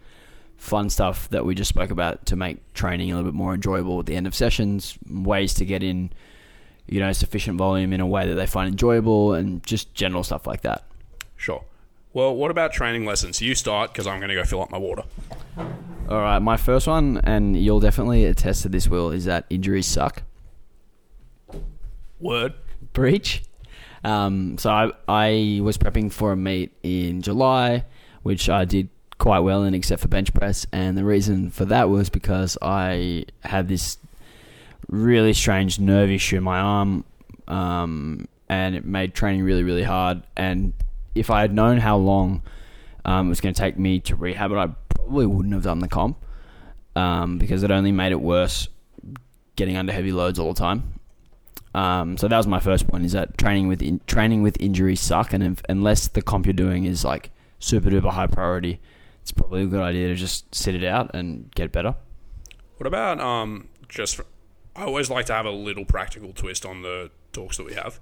fun 0.56 0.90
stuff 0.90 1.28
that 1.30 1.44
we 1.46 1.54
just 1.54 1.68
spoke 1.70 1.90
about 1.90 2.26
to 2.26 2.36
make 2.36 2.58
training 2.74 3.10
a 3.10 3.16
little 3.16 3.30
bit 3.30 3.36
more 3.36 3.54
enjoyable 3.54 3.98
at 4.00 4.06
the 4.06 4.14
end 4.16 4.26
of 4.26 4.34
sessions, 4.34 4.98
ways 5.10 5.54
to 5.54 5.64
get 5.64 5.82
in 5.82 6.10
you 6.86 7.00
know 7.00 7.12
sufficient 7.12 7.58
volume 7.58 7.92
in 7.92 8.00
a 8.00 8.06
way 8.06 8.26
that 8.28 8.34
they 8.34 8.46
find 8.46 8.68
enjoyable, 8.68 9.34
and 9.34 9.64
just 9.64 9.94
general 9.94 10.22
stuff 10.24 10.46
like 10.46 10.62
that. 10.62 10.84
Sure. 11.36 11.64
Well, 12.12 12.34
what 12.34 12.50
about 12.50 12.72
training 12.72 13.04
lessons? 13.04 13.40
You 13.40 13.54
start 13.56 13.92
because 13.92 14.06
I'm 14.06 14.20
going 14.20 14.28
to 14.28 14.36
go 14.36 14.44
fill 14.44 14.62
up 14.62 14.70
my 14.70 14.78
water. 14.78 15.02
All 16.08 16.20
right, 16.20 16.38
my 16.38 16.56
first 16.56 16.86
one, 16.86 17.20
and 17.24 17.56
you'll 17.56 17.80
definitely 17.80 18.24
attest 18.24 18.62
to 18.62 18.68
this, 18.68 18.86
Will, 18.86 19.10
is 19.10 19.24
that 19.24 19.46
injuries 19.50 19.86
suck. 19.86 20.22
Word. 22.20 22.54
breach. 22.92 23.42
Um, 24.04 24.58
so 24.58 24.70
I, 24.70 24.92
I 25.08 25.60
was 25.62 25.78
prepping 25.78 26.12
for 26.12 26.32
a 26.32 26.36
meet 26.36 26.72
in 26.82 27.22
July, 27.22 27.84
which 28.22 28.48
I 28.48 28.64
did 28.64 28.90
quite 29.18 29.40
well 29.40 29.64
in, 29.64 29.74
except 29.74 30.02
for 30.02 30.08
bench 30.08 30.32
press. 30.34 30.66
And 30.72 30.96
the 30.96 31.04
reason 31.04 31.50
for 31.50 31.64
that 31.64 31.88
was 31.88 32.10
because 32.10 32.56
I 32.62 33.24
had 33.40 33.68
this 33.68 33.98
really 34.94 35.32
strange 35.32 35.78
nerve 35.78 36.10
issue 36.10 36.36
in 36.36 36.42
my 36.42 36.58
arm, 36.58 37.04
um, 37.48 38.28
and 38.48 38.74
it 38.74 38.84
made 38.84 39.14
training 39.14 39.42
really, 39.42 39.62
really 39.62 39.82
hard. 39.82 40.22
And 40.36 40.72
if 41.14 41.30
I 41.30 41.40
had 41.40 41.52
known 41.52 41.78
how 41.78 41.96
long 41.96 42.42
um, 43.04 43.26
it 43.26 43.28
was 43.30 43.40
going 43.40 43.54
to 43.54 43.60
take 43.60 43.78
me 43.78 44.00
to 44.00 44.16
rehab 44.16 44.52
it, 44.52 44.56
I 44.56 44.68
probably 44.94 45.26
wouldn't 45.26 45.54
have 45.54 45.64
done 45.64 45.80
the 45.80 45.88
comp 45.88 46.16
um, 46.96 47.38
because 47.38 47.62
it 47.62 47.70
only 47.70 47.92
made 47.92 48.12
it 48.12 48.20
worse 48.20 48.68
getting 49.56 49.76
under 49.76 49.92
heavy 49.92 50.12
loads 50.12 50.38
all 50.38 50.52
the 50.52 50.58
time. 50.58 50.94
Um, 51.74 52.16
so 52.16 52.28
that 52.28 52.36
was 52.36 52.46
my 52.46 52.60
first 52.60 52.86
point: 52.86 53.04
is 53.04 53.12
that 53.12 53.36
training 53.36 53.66
with 53.66 53.82
in, 53.82 54.00
training 54.06 54.42
with 54.42 54.56
injuries 54.60 55.00
suck, 55.00 55.32
and 55.32 55.42
if, 55.42 55.62
unless 55.68 56.06
the 56.06 56.22
comp 56.22 56.46
you're 56.46 56.52
doing 56.52 56.84
is 56.84 57.04
like 57.04 57.30
super 57.58 57.90
duper 57.90 58.12
high 58.12 58.28
priority, 58.28 58.80
it's 59.22 59.32
probably 59.32 59.62
a 59.64 59.66
good 59.66 59.82
idea 59.82 60.06
to 60.08 60.14
just 60.14 60.54
sit 60.54 60.76
it 60.76 60.84
out 60.84 61.10
and 61.14 61.52
get 61.54 61.72
better. 61.72 61.96
What 62.76 62.86
about 62.86 63.20
um, 63.20 63.68
just? 63.88 64.20
I 64.76 64.84
always 64.84 65.10
like 65.10 65.26
to 65.26 65.34
have 65.34 65.46
a 65.46 65.50
little 65.50 65.84
practical 65.84 66.32
twist 66.32 66.66
on 66.66 66.82
the 66.82 67.10
talks 67.32 67.56
that 67.56 67.64
we 67.64 67.74
have, 67.74 68.00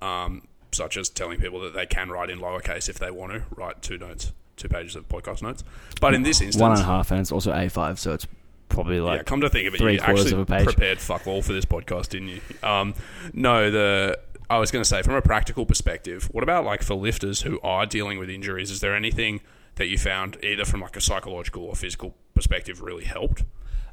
um, 0.00 0.46
such 0.72 0.96
as 0.96 1.08
telling 1.08 1.40
people 1.40 1.60
that 1.60 1.74
they 1.74 1.86
can 1.86 2.10
write 2.10 2.30
in 2.30 2.38
lowercase 2.38 2.88
if 2.88 2.98
they 2.98 3.10
want 3.10 3.32
to 3.32 3.42
write 3.54 3.82
two 3.82 3.98
notes, 3.98 4.32
two 4.56 4.68
pages 4.68 4.96
of 4.96 5.08
podcast 5.08 5.42
notes. 5.42 5.64
But 6.00 6.14
in 6.14 6.22
this 6.22 6.40
instance, 6.40 6.60
One 6.60 6.72
and 6.72 6.80
a 6.80 6.84
half, 6.84 7.10
and 7.10 7.20
it's 7.20 7.32
also 7.32 7.52
A5, 7.52 7.98
so 7.98 8.14
it's 8.14 8.26
probably 8.68 9.00
like 9.00 9.18
yeah, 9.18 9.22
come 9.24 9.40
to 9.40 9.48
think 9.50 9.66
of 9.68 9.74
it, 9.74 9.78
three 9.78 9.94
you 9.94 9.98
quarters 9.98 10.26
actually 10.26 10.40
of 10.42 10.50
a 10.50 10.56
page. 10.56 10.64
prepared 10.64 10.98
fuck 10.98 11.26
all 11.26 11.42
for 11.42 11.52
this 11.52 11.64
podcast, 11.64 12.10
didn't 12.10 12.28
you? 12.28 12.40
Um, 12.62 12.94
no, 13.32 13.70
the 13.70 14.18
I 14.50 14.58
was 14.58 14.70
going 14.70 14.82
to 14.82 14.88
say 14.88 15.02
from 15.02 15.14
a 15.14 15.22
practical 15.22 15.66
perspective, 15.66 16.28
what 16.32 16.42
about 16.42 16.64
like 16.64 16.82
for 16.82 16.94
lifters 16.94 17.42
who 17.42 17.60
are 17.62 17.84
dealing 17.84 18.18
with 18.18 18.30
injuries? 18.30 18.70
Is 18.70 18.80
there 18.80 18.94
anything 18.94 19.40
that 19.74 19.88
you 19.88 19.98
found 19.98 20.38
either 20.42 20.64
from 20.64 20.80
like 20.80 20.96
a 20.96 21.00
psychological 21.00 21.64
or 21.64 21.74
physical 21.76 22.14
perspective 22.34 22.80
really 22.80 23.04
helped? 23.04 23.44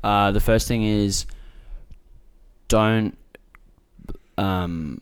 Uh, 0.03 0.31
the 0.31 0.39
first 0.39 0.67
thing 0.67 0.83
is 0.83 1.25
don't 2.67 3.17
um, 4.37 5.01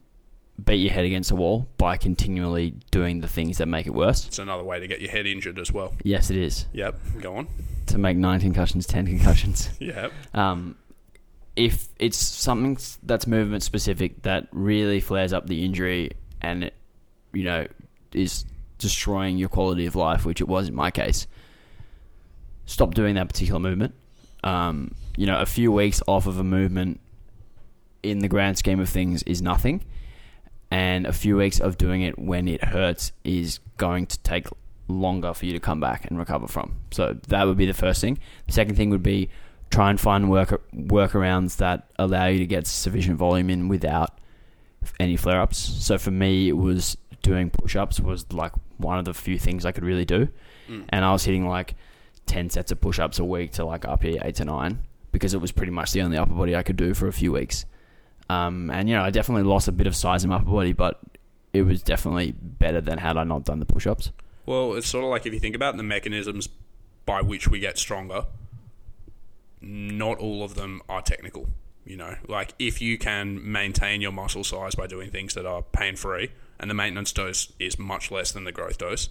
beat 0.64 0.76
your 0.76 0.92
head 0.94 1.06
against 1.06 1.30
the 1.30 1.36
wall 1.36 1.68
by 1.78 1.98
continually 1.98 2.76
doing 2.92 3.22
the 3.22 3.28
things 3.28 3.58
that 3.58 3.66
make 3.68 3.88
it 3.88 3.94
worse. 3.94 4.28
It's 4.28 4.40
another 4.40 4.64
way 4.64 4.80
to 4.80 4.88
get 4.88 5.02
your 5.02 5.12
head 5.12 5.26
injured 5.26 5.60
as 5.60 5.72
well. 5.72 5.94
Yes, 6.04 6.30
it 6.30 6.38
is 6.38 6.66
Yep, 6.74 7.00
go 7.22 7.36
on. 7.38 7.48
to 7.88 7.98
make 7.98 8.18
nine 8.18 8.40
concussions, 8.40 8.86
ten 8.86 9.06
concussions. 9.08 9.70
Yep. 9.80 10.12
Um, 10.34 10.76
if 11.56 11.88
it's 12.00 12.18
something 12.18 12.78
that's 13.04 13.28
movement 13.28 13.62
specific 13.64 14.24
that 14.24 14.48
really 14.52 15.00
flares 15.00 15.34
up 15.34 15.46
the 15.48 15.64
injury 15.64 16.12
and 16.42 16.64
it, 16.66 16.74
you 17.32 17.44
know, 17.44 17.68
is 18.12 18.46
destroying 18.80 19.38
your 19.38 19.50
quality 19.50 19.86
of 19.86 19.96
life, 19.96 20.26
which 20.26 20.42
it 20.42 20.48
was 20.48 20.68
in 20.68 20.74
my 20.76 20.90
case, 20.92 21.28
stop 22.66 22.94
doing 22.94 23.16
that 23.16 23.28
particular 23.28 23.60
movement. 23.60 23.94
Um, 24.44 24.96
you 25.16 25.26
know, 25.26 25.40
a 25.40 25.46
few 25.46 25.72
weeks 25.72 26.02
off 26.08 26.26
of 26.28 26.38
a 26.40 26.44
movement 26.44 27.00
in 28.04 28.20
the 28.20 28.28
grand 28.28 28.58
scheme 28.58 28.80
of 28.80 28.90
things 28.90 29.24
is 29.24 29.42
nothing, 29.42 29.84
and 30.72 31.06
a 31.06 31.14
few 31.14 31.38
weeks 31.38 31.60
of 31.60 31.78
doing 31.78 32.02
it 32.02 32.18
when 32.20 32.48
it 32.48 32.64
hurts 32.64 33.12
is 33.24 33.60
going 33.78 34.06
to 34.08 34.20
take 34.20 34.48
longer 34.88 35.34
for 35.34 35.46
you 35.46 35.54
to 35.54 35.60
come 35.60 35.80
back 35.80 36.06
and 36.06 36.18
recover 36.20 36.48
from. 36.48 36.76
So 36.92 37.18
that 37.30 37.46
would 37.46 37.58
be 37.58 37.66
the 37.66 37.74
first 37.74 38.02
thing. 38.02 38.20
The 38.48 38.54
second 38.54 38.76
thing 38.76 38.90
would 38.90 39.04
be 39.04 39.30
try 39.72 39.90
and 39.90 40.00
find 40.00 40.30
work 40.30 40.62
workarounds 40.76 41.58
that 41.58 41.90
allow 41.98 42.28
you 42.28 42.40
to 42.40 42.46
get 42.46 42.68
sufficient 42.68 43.18
volume 43.18 43.50
in 43.50 43.68
without 43.70 44.20
any 45.00 45.16
flare 45.16 45.42
ups. 45.42 45.58
So 45.58 45.98
for 45.98 46.12
me, 46.12 46.50
it 46.50 46.58
was 46.58 46.98
doing 47.22 47.50
push 47.50 47.76
ups 47.76 48.00
was 48.02 48.32
like 48.34 48.52
one 48.78 49.00
of 49.00 49.06
the 49.06 49.14
few 49.14 49.40
things 49.40 49.66
I 49.66 49.72
could 49.72 49.86
really 49.86 50.06
do, 50.06 50.28
Mm. 50.70 50.86
and 50.90 51.04
I 51.06 51.12
was 51.12 51.24
hitting 51.24 51.48
like 51.48 51.76
ten 52.26 52.50
sets 52.50 52.72
of 52.72 52.80
push 52.82 53.00
ups 53.00 53.20
a 53.20 53.24
week 53.26 53.52
to 53.54 53.66
like 53.66 53.82
RP 53.82 54.18
eight 54.24 54.36
to 54.36 54.46
nine 54.46 54.80
because 55.12 55.34
it 55.34 55.42
was 55.42 55.52
pretty 55.52 55.72
much 55.72 55.92
the 55.92 56.02
only 56.02 56.18
upper 56.18 56.34
body 56.34 56.56
I 56.56 56.64
could 56.64 56.76
do 56.78 56.94
for 56.94 57.08
a 57.08 57.14
few 57.14 57.32
weeks. 57.32 57.66
Um, 58.30 58.70
and 58.70 58.90
you 58.90 58.96
know, 58.96 59.04
I 59.04 59.10
definitely 59.10 59.44
lost 59.44 59.68
a 59.68 59.72
bit 59.72 59.88
of 59.88 59.96
size 59.96 60.24
in 60.24 60.30
my 60.30 60.38
upper 60.38 60.46
body, 60.46 60.74
but 60.74 61.00
it 61.52 61.64
was 61.64 61.84
definitely 61.84 62.32
better 62.32 62.82
than 62.82 62.98
had 62.98 63.18
I 63.18 63.24
not 63.24 63.44
done 63.44 63.60
the 63.60 63.66
push 63.66 63.86
ups. 63.86 64.12
Well, 64.46 64.74
it's 64.74 64.88
sort 64.88 65.04
of 65.04 65.10
like 65.10 65.26
if 65.26 65.34
you 65.34 65.40
think 65.40 65.56
about 65.56 65.78
the 65.78 65.84
mechanisms 65.84 66.50
by 67.06 67.22
which 67.22 67.48
we 67.48 67.60
get 67.60 67.78
stronger, 67.78 68.26
not 69.62 70.18
all 70.18 70.44
of 70.44 70.56
them 70.56 70.82
are 70.90 71.02
technical. 71.02 71.50
You 71.86 71.98
know, 71.98 72.16
like 72.28 72.54
if 72.60 72.82
you 72.82 72.98
can 72.98 73.52
maintain 73.52 74.00
your 74.00 74.14
muscle 74.14 74.44
size 74.44 74.74
by 74.74 74.88
doing 74.88 75.12
things 75.12 75.34
that 75.34 75.46
are 75.46 75.62
pain 75.62 75.96
free, 75.96 76.32
and 76.60 76.70
the 76.70 76.74
maintenance 76.74 77.12
dose 77.12 77.52
is 77.60 77.78
much 77.78 78.10
less 78.10 78.32
than 78.32 78.46
the 78.46 78.52
growth 78.54 78.78
dose, 78.78 79.10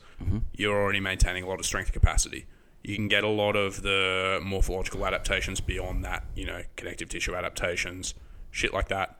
you're 0.56 0.74
already 0.80 1.00
maintaining 1.00 1.42
a 1.42 1.48
lot 1.48 1.60
of 1.60 1.66
strength 1.66 1.92
capacity. 1.92 2.46
You 2.82 2.96
can 2.96 3.08
get 3.08 3.24
a 3.24 3.28
lot 3.28 3.56
of 3.56 3.82
the 3.82 4.40
morphological 4.42 5.04
adaptations 5.06 5.60
beyond 5.60 6.02
that, 6.04 6.24
you 6.34 6.46
know, 6.46 6.62
connective 6.76 7.10
tissue 7.10 7.34
adaptations, 7.34 8.14
shit 8.52 8.72
like 8.72 8.86
that, 8.88 9.18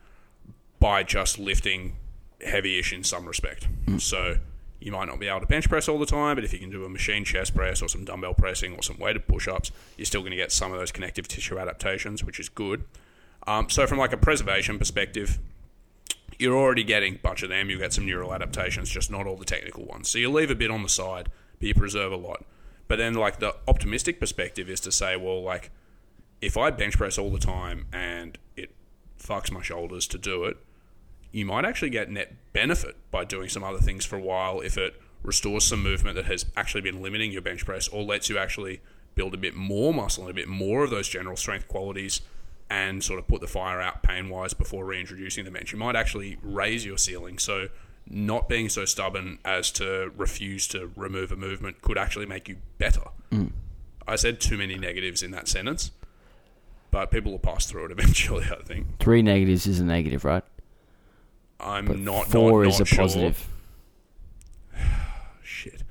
by 0.78 1.02
just 1.02 1.40
lifting 1.40 1.96
heavy-ish 2.44 2.92
in 2.92 3.02
some 3.02 3.26
respect. 3.26 3.66
So 3.98 4.36
you 4.78 4.92
might 4.92 5.06
not 5.06 5.18
be 5.18 5.28
able 5.28 5.40
to 5.40 5.46
bench 5.46 5.68
press 5.68 5.88
all 5.88 5.98
the 5.98 6.06
time, 6.06 6.36
but 6.36 6.44
if 6.44 6.52
you 6.52 6.58
can 6.58 6.70
do 6.70 6.84
a 6.84 6.88
machine 6.88 7.24
chest 7.24 7.54
press 7.54 7.82
or 7.82 7.88
some 7.88 8.04
dumbbell 8.04 8.34
pressing 8.34 8.74
or 8.74 8.82
some 8.82 8.98
weighted 8.98 9.26
push-ups, 9.26 9.70
you're 9.96 10.06
still 10.06 10.22
going 10.22 10.32
to 10.32 10.36
get 10.36 10.52
some 10.52 10.72
of 10.72 10.78
those 10.78 10.92
connective 10.92 11.26
tissue 11.28 11.58
adaptations, 11.58 12.22
which 12.22 12.38
is 12.38 12.48
good. 12.48 12.84
Um, 13.46 13.68
so 13.68 13.86
from 13.86 13.98
like 13.98 14.12
a 14.12 14.16
preservation 14.16 14.78
perspective, 14.78 15.38
you're 16.38 16.56
already 16.56 16.82
getting 16.82 17.14
a 17.14 17.18
bunch 17.18 17.42
of 17.42 17.48
them. 17.48 17.70
You 17.70 17.78
get 17.78 17.92
some 17.92 18.06
neural 18.06 18.34
adaptations, 18.34 18.90
just 18.90 19.10
not 19.10 19.26
all 19.26 19.36
the 19.36 19.44
technical 19.44 19.84
ones. 19.84 20.08
So 20.08 20.18
you 20.18 20.30
leave 20.30 20.50
a 20.50 20.54
bit 20.54 20.70
on 20.70 20.82
the 20.82 20.88
side, 20.88 21.28
but 21.58 21.68
you 21.68 21.74
preserve 21.74 22.10
a 22.10 22.16
lot. 22.16 22.44
But 22.88 22.96
then, 22.96 23.14
like 23.14 23.38
the 23.38 23.54
optimistic 23.68 24.18
perspective 24.18 24.68
is 24.68 24.80
to 24.80 24.92
say, 24.92 25.16
well, 25.16 25.42
like 25.42 25.70
if 26.40 26.56
I 26.56 26.70
bench 26.70 26.96
press 26.98 27.18
all 27.18 27.30
the 27.30 27.38
time 27.38 27.86
and 27.92 28.36
it 28.56 28.74
fucks 29.22 29.50
my 29.50 29.62
shoulders 29.62 30.06
to 30.08 30.18
do 30.18 30.44
it, 30.44 30.56
you 31.30 31.46
might 31.46 31.64
actually 31.64 31.90
get 31.90 32.10
net 32.10 32.34
benefit 32.52 32.96
by 33.10 33.24
doing 33.24 33.48
some 33.48 33.64
other 33.64 33.78
things 33.78 34.04
for 34.04 34.16
a 34.16 34.20
while 34.20 34.60
if 34.60 34.76
it 34.76 35.00
restores 35.22 35.64
some 35.64 35.82
movement 35.82 36.16
that 36.16 36.26
has 36.26 36.46
actually 36.56 36.80
been 36.80 37.00
limiting 37.00 37.30
your 37.30 37.42
bench 37.42 37.64
press 37.64 37.88
or 37.88 38.02
lets 38.02 38.28
you 38.28 38.36
actually 38.36 38.80
build 39.14 39.34
a 39.34 39.38
bit 39.38 39.54
more 39.54 39.94
muscle 39.94 40.24
and 40.24 40.30
a 40.30 40.34
bit 40.34 40.48
more 40.48 40.84
of 40.84 40.90
those 40.90 41.08
general 41.08 41.36
strength 41.36 41.68
qualities 41.68 42.22
and 42.68 43.04
sort 43.04 43.18
of 43.18 43.28
put 43.28 43.40
the 43.40 43.46
fire 43.46 43.80
out 43.80 44.02
pain 44.02 44.30
wise 44.30 44.54
before 44.54 44.84
reintroducing 44.84 45.44
the 45.44 45.50
bench. 45.50 45.72
You 45.72 45.78
might 45.78 45.96
actually 45.96 46.38
raise 46.42 46.86
your 46.86 46.98
ceiling. 46.98 47.38
So, 47.38 47.68
not 48.08 48.48
being 48.48 48.68
so 48.68 48.84
stubborn 48.84 49.38
as 49.44 49.70
to 49.72 50.10
refuse 50.16 50.66
to 50.68 50.90
remove 50.96 51.30
a 51.30 51.36
movement 51.36 51.82
could 51.82 51.96
actually 51.96 52.26
make 52.26 52.48
you 52.48 52.56
better. 52.78 53.02
Mm. 53.30 53.52
I 54.08 54.16
said 54.16 54.40
too 54.40 54.58
many 54.58 54.76
negatives 54.76 55.22
in 55.22 55.30
that 55.30 55.46
sentence, 55.46 55.92
but 56.92 57.10
people 57.10 57.32
will 57.32 57.40
pass 57.40 57.66
through 57.66 57.86
it 57.86 57.90
eventually, 57.90 58.44
I 58.44 58.62
think. 58.62 58.98
Three 59.00 59.22
negatives 59.22 59.66
is 59.66 59.80
a 59.80 59.84
negative, 59.84 60.24
right? 60.24 60.44
I'm 61.58 61.86
But 61.86 61.98
not 61.98 62.28
four 62.28 62.62
not, 62.62 62.68
is 62.68 62.78
not 62.78 62.82
a 62.82 62.94
sure. 62.94 62.98
positive. 63.04 63.48
Shit. 65.42 65.82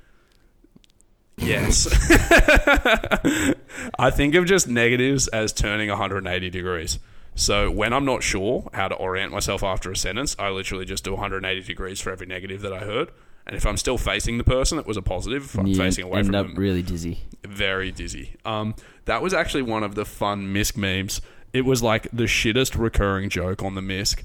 Yes. 1.36 1.88
I 3.98 4.10
think 4.10 4.34
of 4.34 4.46
just 4.46 4.68
negatives 4.68 5.28
as 5.28 5.52
turning 5.52 5.88
180 5.88 6.50
degrees. 6.50 6.98
So 7.34 7.70
when 7.70 7.92
I'm 7.94 8.04
not 8.04 8.22
sure 8.22 8.68
how 8.74 8.88
to 8.88 8.94
orient 8.94 9.32
myself 9.32 9.62
after 9.62 9.90
a 9.90 9.96
sentence, 9.96 10.36
I 10.38 10.50
literally 10.50 10.84
just 10.84 11.04
do 11.04 11.12
180 11.12 11.62
degrees 11.62 12.00
for 12.00 12.12
every 12.12 12.26
negative 12.26 12.60
that 12.60 12.72
I 12.72 12.80
heard. 12.80 13.10
And 13.46 13.56
if 13.56 13.66
I'm 13.66 13.76
still 13.76 13.98
facing 13.98 14.38
the 14.38 14.44
person, 14.44 14.78
it 14.78 14.86
was 14.86 14.96
a 14.96 15.02
positive. 15.02 15.44
If 15.44 15.58
I'm 15.58 15.66
You 15.66 15.74
facing 15.74 16.04
away 16.04 16.18
end 16.20 16.26
from 16.26 16.34
up 16.36 16.46
them, 16.46 16.54
really 16.54 16.82
dizzy. 16.82 17.22
very 17.44 17.90
dizzy. 17.90 18.36
Um, 18.44 18.74
that 19.06 19.20
was 19.20 19.34
actually 19.34 19.62
one 19.62 19.82
of 19.82 19.94
the 19.96 20.04
fun 20.04 20.52
misc 20.52 20.76
memes. 20.76 21.20
It 21.52 21.64
was 21.64 21.82
like 21.82 22.08
the 22.12 22.24
shittest 22.24 22.78
recurring 22.78 23.28
joke 23.28 23.62
on 23.62 23.74
the 23.74 23.82
misc 23.82 24.22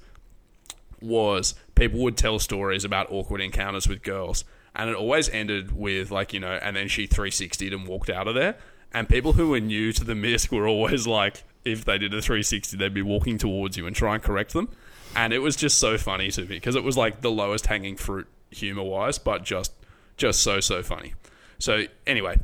was 1.02 1.56
people 1.76 2.00
would 2.02 2.18
tell 2.18 2.40
stories 2.40 2.84
about 2.84 3.12
awkward 3.12 3.42
encounters 3.42 3.88
with 3.88 4.02
girls, 4.04 4.44
and 4.76 4.90
it 4.90 4.96
always 4.96 5.30
ended 5.30 5.76
with 5.78 6.12
like 6.12 6.34
you 6.34 6.40
know, 6.40 6.60
and 6.62 6.76
then 6.76 6.88
she 6.88 7.08
360'd 7.08 7.74
and 7.74 7.88
walked 7.88 8.10
out 8.10 8.28
of 8.28 8.36
there. 8.36 8.56
And 8.94 9.10
people 9.10 9.34
who 9.34 9.50
were 9.50 9.60
new 9.60 9.92
to 9.94 10.04
the 10.04 10.16
misc 10.16 10.52
were 10.52 10.68
always 10.68 11.06
like, 11.20 11.44
if 11.66 11.84
they 11.86 11.98
did 11.98 12.14
a 12.14 12.22
360, 12.22 12.78
they'd 12.78 12.94
be 12.94 13.02
walking 13.02 13.38
towards 13.38 13.78
you 13.78 13.86
and 13.86 13.96
try 13.96 14.14
and 14.14 14.24
correct 14.24 14.54
them. 14.54 14.70
And 15.16 15.34
it 15.34 15.40
was 15.40 15.56
just 15.56 15.80
so 15.80 15.98
funny 15.98 16.30
to 16.32 16.42
me 16.42 16.48
because 16.48 16.76
it 16.76 16.84
was 16.84 16.96
like 16.96 17.22
the 17.22 17.32
lowest 17.32 17.66
hanging 17.68 17.98
fruit 17.98 18.28
humor 18.52 18.84
wise, 18.84 19.18
but 19.18 19.44
just 19.44 19.72
just 20.16 20.42
so 20.42 20.60
so 20.60 20.82
funny. 20.82 21.14
So 21.60 21.86
anyway, 22.06 22.40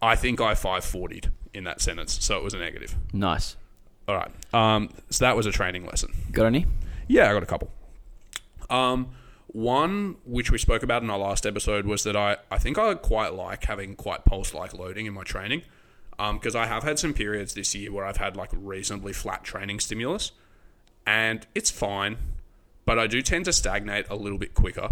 I 0.00 0.16
think 0.16 0.40
I 0.40 0.54
540'd 0.54 1.30
in 1.52 1.64
that 1.64 1.80
sentence, 1.80 2.22
so 2.24 2.38
it 2.38 2.44
was 2.44 2.54
a 2.54 2.58
negative. 2.58 2.94
Nice. 3.12 3.56
All 4.08 4.16
right. 4.16 4.30
Um, 4.54 4.90
so 5.10 5.24
that 5.24 5.36
was 5.36 5.46
a 5.46 5.52
training 5.52 5.86
lesson. 5.86 6.12
Got 6.32 6.46
any? 6.46 6.66
Yeah, 7.06 7.30
I 7.30 7.32
got 7.32 7.42
a 7.42 7.46
couple. 7.46 7.70
Um, 8.68 9.10
one 9.48 10.16
which 10.24 10.50
we 10.50 10.58
spoke 10.58 10.82
about 10.82 11.02
in 11.02 11.10
our 11.10 11.18
last 11.18 11.44
episode 11.44 11.84
was 11.84 12.04
that 12.04 12.16
I, 12.16 12.36
I 12.50 12.58
think 12.58 12.78
I 12.78 12.94
quite 12.94 13.34
like 13.34 13.64
having 13.64 13.96
quite 13.96 14.24
pulse 14.24 14.54
like 14.54 14.74
loading 14.74 15.06
in 15.06 15.14
my 15.14 15.24
training 15.24 15.62
because 16.34 16.54
I 16.54 16.66
have 16.66 16.82
had 16.82 16.98
some 16.98 17.14
periods 17.14 17.54
this 17.54 17.74
year 17.74 17.90
where 17.90 18.04
I've 18.04 18.18
had 18.18 18.36
like 18.36 18.50
reasonably 18.52 19.12
flat 19.12 19.42
training 19.42 19.80
stimulus 19.80 20.32
and 21.06 21.46
it's 21.54 21.70
fine, 21.70 22.18
but 22.84 22.98
I 22.98 23.06
do 23.06 23.22
tend 23.22 23.46
to 23.46 23.52
stagnate 23.52 24.06
a 24.10 24.14
little 24.14 24.38
bit 24.38 24.54
quicker. 24.54 24.90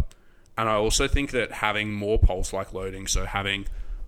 And 0.58 0.68
I 0.68 0.74
also 0.74 1.06
think 1.06 1.30
that 1.30 1.52
having 1.52 1.92
more 1.92 2.18
pulse 2.18 2.52
like 2.52 2.74
loading, 2.74 3.06
so 3.06 3.26
having 3.26 3.66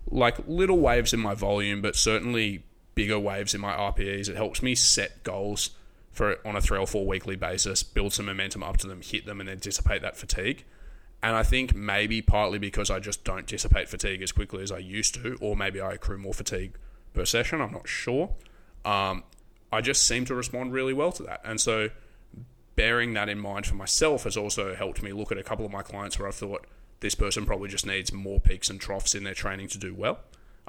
like 0.09 0.35
little 0.47 0.79
waves 0.79 1.13
in 1.13 1.19
my 1.21 1.33
volume, 1.33 1.81
but 1.81 1.95
certainly 1.95 2.63
bigger 2.93 3.17
waves 3.17 3.55
in 3.55 3.61
my 3.61 3.71
RPEs, 3.73 4.27
it 4.27 4.35
helps 4.35 4.61
me 4.61 4.75
set 4.75 5.23
goals 5.23 5.69
for 6.11 6.45
on 6.45 6.57
a 6.57 6.61
three 6.61 6.77
or 6.77 6.85
four 6.85 7.07
weekly 7.07 7.37
basis, 7.37 7.83
build 7.83 8.11
some 8.11 8.25
momentum 8.25 8.63
up 8.63 8.75
to 8.77 8.87
them, 8.87 9.01
hit 9.01 9.25
them, 9.25 9.39
and 9.39 9.47
then 9.47 9.59
dissipate 9.59 10.01
that 10.01 10.17
fatigue. 10.17 10.65
And 11.23 11.37
I 11.37 11.43
think 11.43 11.73
maybe 11.73 12.21
partly 12.21 12.59
because 12.59 12.91
I 12.91 12.99
just 12.99 13.23
don't 13.23 13.47
dissipate 13.47 13.87
fatigue 13.87 14.21
as 14.21 14.33
quickly 14.33 14.61
as 14.61 14.73
I 14.73 14.79
used 14.79 15.15
to, 15.15 15.37
or 15.39 15.55
maybe 15.55 15.79
I 15.79 15.93
accrue 15.93 16.17
more 16.17 16.33
fatigue 16.33 16.73
per 17.13 17.23
session. 17.23 17.61
I'm 17.61 17.71
not 17.71 17.87
sure. 17.87 18.31
Um, 18.83 19.23
I 19.71 19.79
just 19.79 20.05
seem 20.05 20.25
to 20.25 20.35
respond 20.35 20.73
really 20.73 20.93
well 20.93 21.13
to 21.13 21.23
that. 21.23 21.39
And 21.45 21.61
so 21.61 21.91
bearing 22.75 23.13
that 23.13 23.29
in 23.29 23.39
mind 23.39 23.65
for 23.65 23.75
myself 23.75 24.23
has 24.23 24.37
also 24.37 24.75
helped 24.75 25.03
me 25.03 25.11
look 25.11 25.31
at 25.31 25.37
a 25.37 25.43
couple 25.43 25.65
of 25.65 25.71
my 25.71 25.81
clients 25.81 26.17
where 26.17 26.27
I've 26.27 26.35
thought 26.35 26.65
this 27.01 27.15
person 27.15 27.45
probably 27.45 27.69
just 27.69 27.85
needs 27.85 28.13
more 28.13 28.39
peaks 28.39 28.69
and 28.69 28.79
troughs 28.79 29.15
in 29.15 29.23
their 29.23 29.33
training 29.33 29.67
to 29.69 29.77
do 29.77 29.93
well 29.93 30.19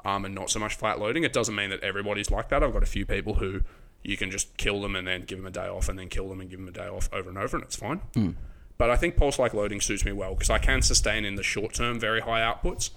um, 0.03 0.25
and 0.25 0.35
not 0.35 0.49
so 0.49 0.59
much 0.59 0.75
flat 0.75 0.99
loading. 0.99 1.23
It 1.23 1.33
doesn't 1.33 1.55
mean 1.55 1.69
that 1.69 1.81
everybody's 1.81 2.29
like 2.31 2.49
that. 2.49 2.63
I've 2.63 2.73
got 2.73 2.83
a 2.83 2.87
few 2.87 3.05
people 3.05 3.35
who 3.35 3.61
you 4.03 4.17
can 4.17 4.31
just 4.31 4.57
kill 4.57 4.81
them 4.81 4.95
and 4.95 5.07
then 5.07 5.21
give 5.21 5.37
them 5.37 5.47
a 5.47 5.51
day 5.51 5.67
off 5.67 5.87
and 5.87 5.97
then 5.97 6.09
kill 6.09 6.27
them 6.27 6.41
and 6.41 6.49
give 6.49 6.59
them 6.59 6.67
a 6.67 6.71
day 6.71 6.87
off 6.87 7.07
over 7.13 7.29
and 7.29 7.37
over 7.37 7.55
and 7.57 7.65
it's 7.65 7.75
fine. 7.75 8.01
But 8.77 8.89
I 8.89 8.95
think 8.97 9.15
pulse 9.15 9.39
like 9.39 9.53
loading 9.53 9.79
suits 9.79 10.03
me 10.03 10.11
well 10.11 10.33
because 10.33 10.49
I 10.49 10.57
can 10.57 10.81
sustain 10.81 11.23
in 11.23 11.35
the 11.35 11.43
short 11.43 11.73
term 11.73 11.99
very 11.99 12.19
high 12.21 12.41
outputs 12.41 12.89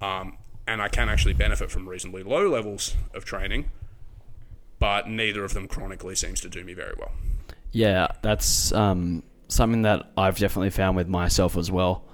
um, 0.00 0.38
and 0.66 0.80
I 0.82 0.88
can 0.88 1.08
actually 1.08 1.34
benefit 1.34 1.70
from 1.70 1.88
reasonably 1.88 2.22
low 2.22 2.48
levels 2.48 2.96
of 3.14 3.24
training, 3.24 3.70
but 4.78 5.08
neither 5.08 5.44
of 5.44 5.54
them 5.54 5.68
chronically 5.68 6.14
seems 6.14 6.40
to 6.40 6.48
do 6.48 6.64
me 6.64 6.74
very 6.74 6.94
well. 6.98 7.12
Yeah, 7.72 8.08
that's 8.22 8.72
um, 8.72 9.22
something 9.48 9.82
that 9.82 10.10
I've 10.16 10.38
definitely 10.38 10.70
found 10.70 10.96
with 10.96 11.08
myself 11.08 11.56
as 11.56 11.70
well. 11.70 12.04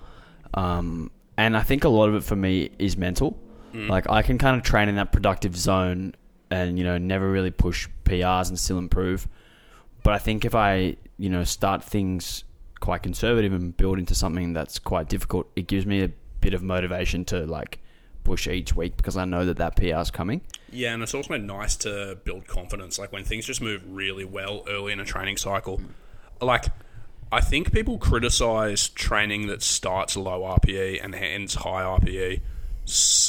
Um, 0.55 1.11
and 1.37 1.57
I 1.57 1.63
think 1.63 1.85
a 1.85 1.89
lot 1.89 2.09
of 2.09 2.15
it 2.15 2.25
for 2.25 2.37
me 2.37 2.71
is 2.79 2.97
mental. 2.97 3.39
Like 3.89 4.09
I 4.09 4.23
can 4.23 4.39
kind 4.39 4.57
of 4.57 4.63
train 4.63 4.89
in 4.89 4.97
that 4.97 5.13
productive 5.13 5.57
zone 5.57 6.15
and, 6.51 6.79
you 6.79 6.85
know, 6.85 6.97
never 6.99 7.31
really 7.31 7.51
push 7.51 7.89
PRs 8.05 8.49
and 8.49 8.59
still 8.59 8.79
improve. 8.79 9.29
But 10.03 10.15
I 10.15 10.19
think 10.19 10.45
if 10.45 10.55
I, 10.55 10.97
you 11.19 11.29
know, 11.29 11.45
start 11.45 11.85
things 11.85 12.45
quite 12.81 13.03
conservative 13.03 13.53
and 13.53 13.77
build 13.77 13.99
into 13.99 14.15
something 14.15 14.53
that's 14.53 14.79
quite 14.79 15.09
difficult, 15.09 15.51
it 15.57 15.67
gives 15.67 15.85
me 15.85 16.03
a 16.03 16.11
bit 16.41 16.55
of 16.55 16.63
motivation 16.63 17.25
to 17.27 17.45
like 17.47 17.81
push 18.27 18.49
each 18.49 18.75
week 18.75 18.97
because 18.97 19.17
I 19.17 19.25
know 19.25 19.45
that 19.45 19.59
that 19.59 19.77
PR 19.77 20.01
is 20.01 20.11
coming. 20.11 20.41
Yeah, 20.71 20.93
and 20.93 21.03
it's 21.03 21.15
also 21.15 21.37
nice 21.37 21.77
to 21.77 22.19
build 22.25 22.49
confidence. 22.49 22.99
Like 22.99 23.13
when 23.13 23.23
things 23.23 23.47
just 23.47 23.63
move 23.63 23.83
really 23.87 24.25
well 24.25 24.65
early 24.69 24.93
in 24.93 24.99
a 24.99 25.05
training 25.05 25.37
cycle. 25.37 25.81
Like, 26.41 26.67
I 27.31 27.41
think 27.41 27.73
people 27.73 27.99
criticize 27.99 28.89
training 28.89 29.47
that 29.47 29.63
starts 29.63 30.17
low 30.17 30.43
RPE 30.43 31.03
and 31.03 31.15
ends 31.15 31.55
high 31.55 31.83
RPE 31.83 32.41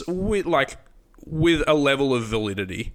with 0.08 0.46
like 0.48 0.78
with 1.26 1.64
a 1.68 1.76
level 1.76 2.14
of 2.14 2.24
validity 2.24 2.94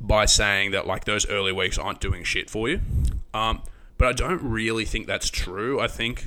by 0.00 0.26
saying 0.26 0.72
that 0.72 0.86
like 0.86 1.04
those 1.04 1.26
early 1.28 1.52
weeks 1.52 1.78
aren't 1.78 2.00
doing 2.00 2.24
shit 2.24 2.50
for 2.50 2.68
you. 2.68 2.80
Um, 3.32 3.62
but 3.96 4.08
I 4.08 4.12
don't 4.12 4.42
really 4.42 4.84
think 4.84 5.06
that's 5.06 5.30
true. 5.30 5.80
I 5.80 5.86
think 5.86 6.26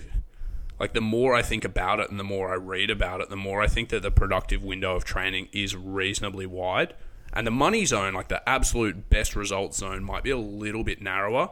like 0.80 0.94
the 0.94 1.02
more 1.02 1.36
I 1.36 1.42
think 1.42 1.66
about 1.66 2.00
it 2.00 2.10
and 2.10 2.20
the 2.20 2.24
more 2.24 2.52
I 2.52 2.56
read 2.56 2.90
about 2.90 3.22
it, 3.22 3.30
the 3.30 3.36
more 3.36 3.62
I 3.62 3.68
think 3.68 3.90
that 3.90 4.04
the 4.04 4.12
productive 4.12 4.64
window 4.64 4.96
of 4.96 5.04
training 5.04 5.50
is 5.52 5.76
reasonably 5.76 6.46
wide. 6.46 6.94
And 7.34 7.46
the 7.46 7.52
money 7.52 7.86
zone, 7.86 8.14
like 8.14 8.30
the 8.30 8.48
absolute 8.48 9.10
best 9.10 9.36
result 9.36 9.74
zone, 9.76 10.04
might 10.04 10.24
be 10.24 10.30
a 10.30 10.38
little 10.38 10.84
bit 10.84 11.02
narrower. 11.02 11.50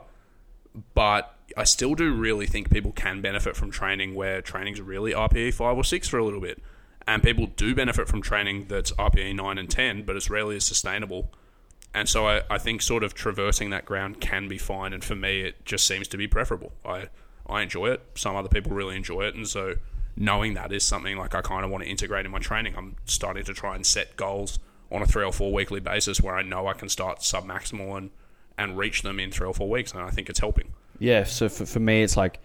But 0.94 1.36
I 1.58 1.64
still 1.64 1.96
do 1.96 2.14
really 2.14 2.48
think 2.48 2.70
people 2.70 2.92
can 2.92 3.22
benefit 3.22 3.56
from 3.56 3.72
training 3.72 4.14
where 4.14 4.42
training's 4.42 4.82
really 4.82 5.14
RPE 5.14 5.54
5 5.54 5.78
or 5.78 5.84
6 5.84 6.08
for 6.08 6.18
a 6.18 6.24
little 6.24 6.42
bit. 6.42 6.62
And 7.08 7.22
people 7.22 7.48
do 7.48 7.76
benefit 7.76 8.08
from 8.08 8.22
training 8.22 8.66
that's 8.68 8.92
RPE 8.94 9.36
9 9.36 9.58
and 9.58 9.70
10, 9.70 10.04
but 10.04 10.16
it's 10.16 10.30
rarely 10.30 10.56
as 10.56 10.66
sustainable. 10.66 11.32
And 11.94 12.10
so 12.10 12.28
I, 12.28 12.42
I 12.50 12.58
think 12.58 12.82
sort 12.82 13.04
of 13.04 13.14
traversing 13.14 13.70
that 13.70 13.86
ground 13.86 14.20
can 14.20 14.48
be 14.48 14.58
fine. 14.58 14.92
And 14.92 15.04
for 15.04 15.16
me, 15.16 15.42
it 15.42 15.66
just 15.66 15.88
seems 15.88 16.08
to 16.10 16.18
be 16.18 16.28
preferable. 16.28 16.74
I, 16.84 17.10
I 17.48 17.62
enjoy 17.62 17.88
it. 17.92 18.02
Some 18.16 18.36
other 18.36 18.50
people 18.50 18.72
really 18.74 18.96
enjoy 18.96 19.24
it. 19.24 19.36
And 19.36 19.48
so 19.48 19.76
knowing 20.16 20.54
that 20.56 20.72
is 20.72 20.84
something 20.84 21.18
like 21.18 21.36
I 21.36 21.42
kind 21.42 21.66
of 21.66 21.72
want 21.72 21.84
to 21.84 21.90
integrate 21.90 22.26
in 22.26 22.32
my 22.32 22.40
training. 22.40 22.76
I'm 22.78 22.96
starting 23.06 23.44
to 23.44 23.54
try 23.54 23.76
and 23.76 23.86
set 23.86 24.16
goals 24.16 24.60
on 24.92 25.02
a 25.02 25.06
three 25.06 25.24
or 25.26 25.34
four 25.34 25.52
weekly 25.52 25.80
basis 25.80 26.22
where 26.22 26.36
I 26.36 26.42
know 26.42 26.68
I 26.68 26.74
can 26.74 26.90
start 26.90 27.24
sub 27.24 27.46
maximal 27.46 27.98
and, 27.98 28.12
and 28.58 28.78
reach 28.78 29.02
them 29.02 29.20
in 29.20 29.32
three 29.32 29.48
or 29.48 29.54
four 29.54 29.70
weeks. 29.70 29.92
And 29.94 30.02
I 30.02 30.10
think 30.10 30.30
it's 30.30 30.40
helping. 30.40 30.72
Yeah, 31.00 31.26
so 31.26 31.50
for, 31.50 31.66
for 31.66 31.80
me, 31.80 32.04
it's 32.04 32.16
like 32.16 32.40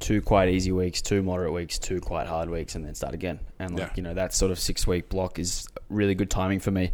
two 0.00 0.22
quite 0.22 0.48
easy 0.48 0.72
weeks, 0.72 1.02
two 1.02 1.22
moderate 1.22 1.52
weeks, 1.52 1.78
two 1.78 2.00
quite 2.00 2.26
hard 2.26 2.48
weeks, 2.48 2.74
and 2.74 2.84
then 2.84 2.94
start 2.94 3.14
again. 3.14 3.38
And 3.58 3.78
like 3.78 3.88
Yeah. 3.88 3.92
you 3.96 4.02
know, 4.02 4.14
that 4.14 4.32
sort 4.32 4.50
of 4.50 4.58
six 4.58 4.86
week 4.86 5.08
block 5.08 5.38
is 5.38 5.68
really 5.88 6.14
good 6.14 6.30
timing 6.30 6.60
for 6.60 6.70
me. 6.70 6.92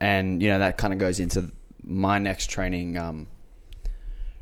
And 0.00 0.42
you 0.42 0.48
know, 0.48 0.58
that 0.60 0.78
kind 0.78 0.92
of 0.92 0.98
goes 0.98 1.20
into 1.20 1.52
my 1.84 2.18
next 2.18 2.48
training. 2.48 2.96
Um, 2.96 3.26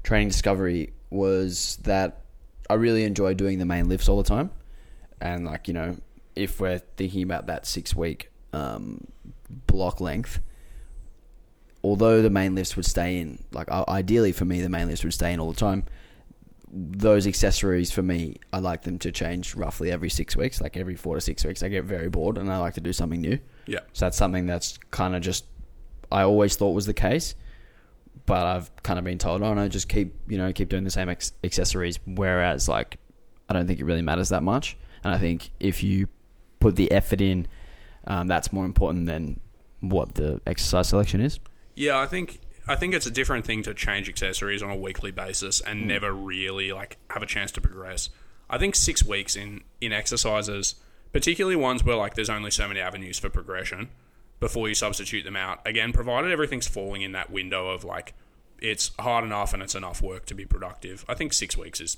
training 0.02 0.28
discovery 0.28 0.92
was 1.10 1.76
that 1.82 2.19
I 2.70 2.74
really 2.74 3.04
enjoy 3.04 3.34
doing 3.34 3.58
the 3.58 3.64
main 3.66 3.88
lifts 3.88 4.08
all 4.08 4.16
the 4.16 4.28
time, 4.28 4.50
and 5.20 5.44
like 5.44 5.68
you 5.68 5.74
know, 5.74 5.96
if 6.36 6.60
we're 6.60 6.78
thinking 6.96 7.22
about 7.22 7.46
that 7.48 7.66
six 7.66 7.94
week 7.94 8.30
um, 8.52 9.06
block 9.66 10.00
length, 10.00 10.40
although 11.82 12.22
the 12.22 12.30
main 12.30 12.54
lifts 12.54 12.76
would 12.76 12.86
stay 12.86 13.18
in, 13.18 13.42
like 13.52 13.68
ideally 13.70 14.32
for 14.32 14.44
me, 14.44 14.60
the 14.60 14.68
main 14.68 14.86
lifts 14.86 15.02
would 15.02 15.14
stay 15.14 15.32
in 15.32 15.40
all 15.40 15.50
the 15.50 15.58
time. 15.58 15.84
Those 16.72 17.26
accessories 17.26 17.90
for 17.90 18.02
me, 18.02 18.36
I 18.52 18.60
like 18.60 18.82
them 18.82 18.98
to 19.00 19.10
change 19.10 19.56
roughly 19.56 19.90
every 19.90 20.08
six 20.08 20.36
weeks, 20.36 20.60
like 20.60 20.76
every 20.76 20.94
four 20.94 21.16
to 21.16 21.20
six 21.20 21.44
weeks. 21.44 21.64
I 21.64 21.68
get 21.68 21.84
very 21.84 22.08
bored 22.08 22.38
and 22.38 22.48
I 22.52 22.58
like 22.58 22.74
to 22.74 22.80
do 22.80 22.92
something 22.92 23.20
new. 23.20 23.40
Yeah. 23.66 23.80
So 23.92 24.06
that's 24.06 24.16
something 24.16 24.46
that's 24.46 24.78
kind 24.92 25.16
of 25.16 25.22
just, 25.22 25.46
I 26.12 26.22
always 26.22 26.54
thought 26.54 26.70
was 26.70 26.86
the 26.86 26.94
case, 26.94 27.34
but 28.30 28.46
I've 28.46 28.82
kind 28.84 28.96
of 28.96 29.04
been 29.04 29.18
told, 29.18 29.42
oh 29.42 29.54
no, 29.54 29.66
just 29.66 29.88
keep, 29.88 30.14
you 30.28 30.38
know, 30.38 30.52
keep 30.52 30.68
doing 30.68 30.84
the 30.84 30.90
same 30.90 31.08
ex- 31.08 31.32
accessories. 31.42 31.98
Whereas, 32.06 32.68
like, 32.68 32.98
I 33.48 33.54
don't 33.54 33.66
think 33.66 33.80
it 33.80 33.84
really 33.84 34.02
matters 34.02 34.28
that 34.28 34.44
much. 34.44 34.76
And 35.02 35.12
I 35.12 35.18
think 35.18 35.50
if 35.58 35.82
you 35.82 36.06
put 36.60 36.76
the 36.76 36.92
effort 36.92 37.20
in, 37.20 37.48
um, 38.06 38.28
that's 38.28 38.52
more 38.52 38.64
important 38.64 39.06
than 39.06 39.40
what 39.80 40.14
the 40.14 40.40
exercise 40.46 40.90
selection 40.90 41.20
is. 41.20 41.40
Yeah, 41.74 41.98
I 41.98 42.06
think 42.06 42.38
I 42.68 42.76
think 42.76 42.94
it's 42.94 43.06
a 43.06 43.10
different 43.10 43.44
thing 43.44 43.64
to 43.64 43.74
change 43.74 44.08
accessories 44.08 44.62
on 44.62 44.70
a 44.70 44.76
weekly 44.76 45.10
basis 45.10 45.60
and 45.60 45.88
never 45.88 46.12
really 46.12 46.72
like 46.72 46.98
have 47.10 47.24
a 47.24 47.26
chance 47.26 47.50
to 47.52 47.60
progress. 47.60 48.10
I 48.48 48.58
think 48.58 48.76
six 48.76 49.04
weeks 49.04 49.34
in 49.34 49.64
in 49.80 49.92
exercises, 49.92 50.76
particularly 51.12 51.56
ones 51.56 51.82
where 51.82 51.96
like 51.96 52.14
there's 52.14 52.30
only 52.30 52.52
so 52.52 52.68
many 52.68 52.78
avenues 52.78 53.18
for 53.18 53.28
progression 53.28 53.88
before 54.40 54.68
you 54.68 54.74
substitute 54.74 55.22
them 55.24 55.36
out. 55.36 55.60
Again, 55.66 55.92
provided 55.92 56.32
everything's 56.32 56.66
falling 56.66 57.02
in 57.02 57.12
that 57.12 57.30
window 57.30 57.68
of 57.68 57.84
like 57.84 58.14
it's 58.58 58.90
hard 58.98 59.24
enough 59.24 59.54
and 59.54 59.62
it's 59.62 59.74
enough 59.74 60.02
work 60.02 60.26
to 60.26 60.34
be 60.34 60.44
productive. 60.44 61.04
I 61.08 61.14
think 61.14 61.32
six 61.32 61.56
weeks 61.56 61.80
is 61.80 61.96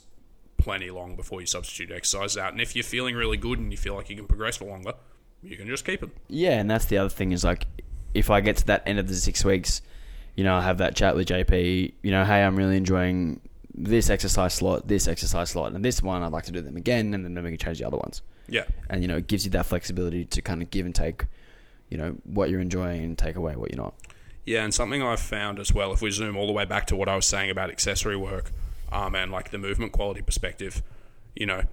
plenty 0.58 0.90
long 0.90 1.16
before 1.16 1.40
you 1.40 1.46
substitute 1.46 1.90
exercises 1.90 2.36
out. 2.38 2.52
And 2.52 2.60
if 2.60 2.76
you're 2.76 2.84
feeling 2.84 3.14
really 3.14 3.36
good 3.36 3.58
and 3.58 3.70
you 3.72 3.78
feel 3.78 3.94
like 3.94 4.10
you 4.10 4.16
can 4.16 4.26
progress 4.26 4.56
for 4.56 4.66
longer, 4.66 4.94
you 5.42 5.56
can 5.56 5.66
just 5.66 5.84
keep 5.84 6.00
them. 6.00 6.12
Yeah, 6.28 6.60
and 6.60 6.70
that's 6.70 6.84
the 6.84 6.98
other 6.98 7.08
thing 7.08 7.32
is 7.32 7.42
like, 7.42 7.66
if 8.14 8.30
I 8.30 8.40
get 8.40 8.58
to 8.58 8.66
that 8.66 8.82
end 8.86 8.98
of 8.98 9.08
the 9.08 9.14
six 9.14 9.44
weeks, 9.44 9.82
you 10.36 10.44
know, 10.44 10.54
I 10.54 10.62
have 10.62 10.78
that 10.78 10.94
chat 10.94 11.16
with 11.16 11.28
JP. 11.28 11.94
You 12.02 12.10
know, 12.10 12.24
hey, 12.24 12.42
I'm 12.42 12.56
really 12.56 12.76
enjoying 12.76 13.40
this 13.74 14.10
exercise 14.10 14.54
slot, 14.54 14.86
this 14.86 15.08
exercise 15.08 15.50
slot, 15.50 15.72
and 15.72 15.84
this 15.84 16.02
one. 16.02 16.22
I'd 16.22 16.32
like 16.32 16.44
to 16.44 16.52
do 16.52 16.60
them 16.60 16.76
again, 16.76 17.14
and 17.14 17.24
then 17.24 17.42
we 17.42 17.50
can 17.50 17.58
change 17.58 17.78
the 17.78 17.86
other 17.86 17.96
ones. 17.96 18.22
Yeah, 18.48 18.64
And 18.90 19.02
you 19.02 19.08
know, 19.08 19.16
it 19.16 19.28
gives 19.28 19.44
you 19.44 19.50
that 19.52 19.66
flexibility 19.66 20.24
to 20.26 20.42
kind 20.42 20.62
of 20.62 20.70
give 20.70 20.84
and 20.84 20.94
take. 20.94 21.24
You 21.92 21.98
know 21.98 22.16
what 22.24 22.48
you're 22.48 22.62
enjoying 22.62 23.04
and 23.04 23.18
take 23.18 23.36
away 23.36 23.54
what 23.54 23.70
you're 23.70 23.82
not. 23.82 23.92
Yeah, 24.46 24.64
and 24.64 24.72
something 24.72 25.02
I've 25.02 25.20
found 25.20 25.58
as 25.58 25.74
well, 25.74 25.92
if 25.92 26.00
we 26.00 26.10
zoom 26.10 26.38
all 26.38 26.46
the 26.46 26.52
way 26.52 26.64
back 26.64 26.86
to 26.86 26.96
what 26.96 27.06
I 27.06 27.14
was 27.14 27.26
saying 27.26 27.50
about 27.50 27.68
accessory 27.68 28.16
work 28.16 28.50
um, 28.90 29.14
and 29.14 29.30
like 29.30 29.50
the 29.50 29.58
movement 29.58 29.92
quality 29.92 30.22
perspective, 30.22 30.82
you 31.36 31.44
know, 31.44 31.64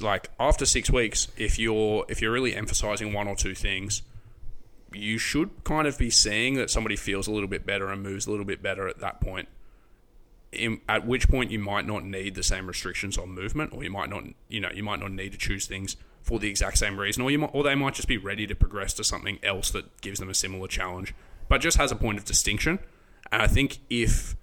like 0.00 0.30
after 0.38 0.64
six 0.64 0.88
weeks, 0.88 1.26
if 1.36 1.58
you're 1.58 2.06
if 2.08 2.22
you're 2.22 2.30
really 2.30 2.54
emphasizing 2.54 3.12
one 3.12 3.26
or 3.26 3.34
two 3.34 3.56
things, 3.56 4.02
you 4.92 5.18
should 5.18 5.50
kind 5.64 5.88
of 5.88 5.98
be 5.98 6.10
seeing 6.10 6.54
that 6.54 6.70
somebody 6.70 6.94
feels 6.94 7.26
a 7.26 7.32
little 7.32 7.48
bit 7.48 7.66
better 7.66 7.88
and 7.88 8.04
moves 8.04 8.28
a 8.28 8.30
little 8.30 8.46
bit 8.46 8.62
better 8.62 8.86
at 8.86 9.00
that 9.00 9.20
point. 9.20 9.48
In, 10.52 10.80
at 10.88 11.04
which 11.04 11.28
point 11.28 11.50
you 11.50 11.58
might 11.58 11.88
not 11.88 12.04
need 12.04 12.36
the 12.36 12.44
same 12.44 12.68
restrictions 12.68 13.18
on 13.18 13.30
movement, 13.30 13.72
or 13.74 13.82
you 13.82 13.90
might 13.90 14.10
not, 14.10 14.22
you 14.48 14.60
know, 14.60 14.70
you 14.72 14.84
might 14.84 15.00
not 15.00 15.10
need 15.10 15.32
to 15.32 15.38
choose 15.38 15.66
things 15.66 15.96
for 16.28 16.38
the 16.38 16.50
exact 16.50 16.76
same 16.76 17.00
reason, 17.00 17.22
or 17.22 17.30
you 17.30 17.38
might, 17.38 17.50
or 17.54 17.64
they 17.64 17.74
might 17.74 17.94
just 17.94 18.06
be 18.06 18.18
ready 18.18 18.46
to 18.46 18.54
progress 18.54 18.92
to 18.92 19.02
something 19.02 19.38
else 19.42 19.70
that 19.70 20.02
gives 20.02 20.20
them 20.20 20.28
a 20.28 20.34
similar 20.34 20.68
challenge, 20.68 21.14
but 21.48 21.62
just 21.62 21.78
has 21.78 21.90
a 21.90 21.96
point 21.96 22.18
of 22.18 22.26
distinction. 22.26 22.78
And 23.32 23.40
I 23.40 23.46
think 23.46 23.78
if 23.88 24.36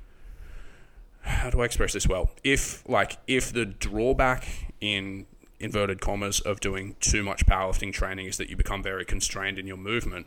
how 1.21 1.51
do 1.51 1.61
I 1.61 1.65
express 1.65 1.93
this 1.93 2.07
well? 2.07 2.31
If 2.43 2.87
like 2.89 3.17
if 3.27 3.53
the 3.53 3.65
drawback 3.65 4.47
in 4.81 5.27
inverted 5.59 6.01
commas 6.01 6.39
of 6.39 6.59
doing 6.59 6.95
too 6.99 7.23
much 7.23 7.45
powerlifting 7.45 7.93
training 7.93 8.25
is 8.25 8.37
that 8.37 8.49
you 8.49 8.57
become 8.57 8.81
very 8.81 9.05
constrained 9.05 9.59
in 9.59 9.67
your 9.67 9.77
movement, 9.77 10.25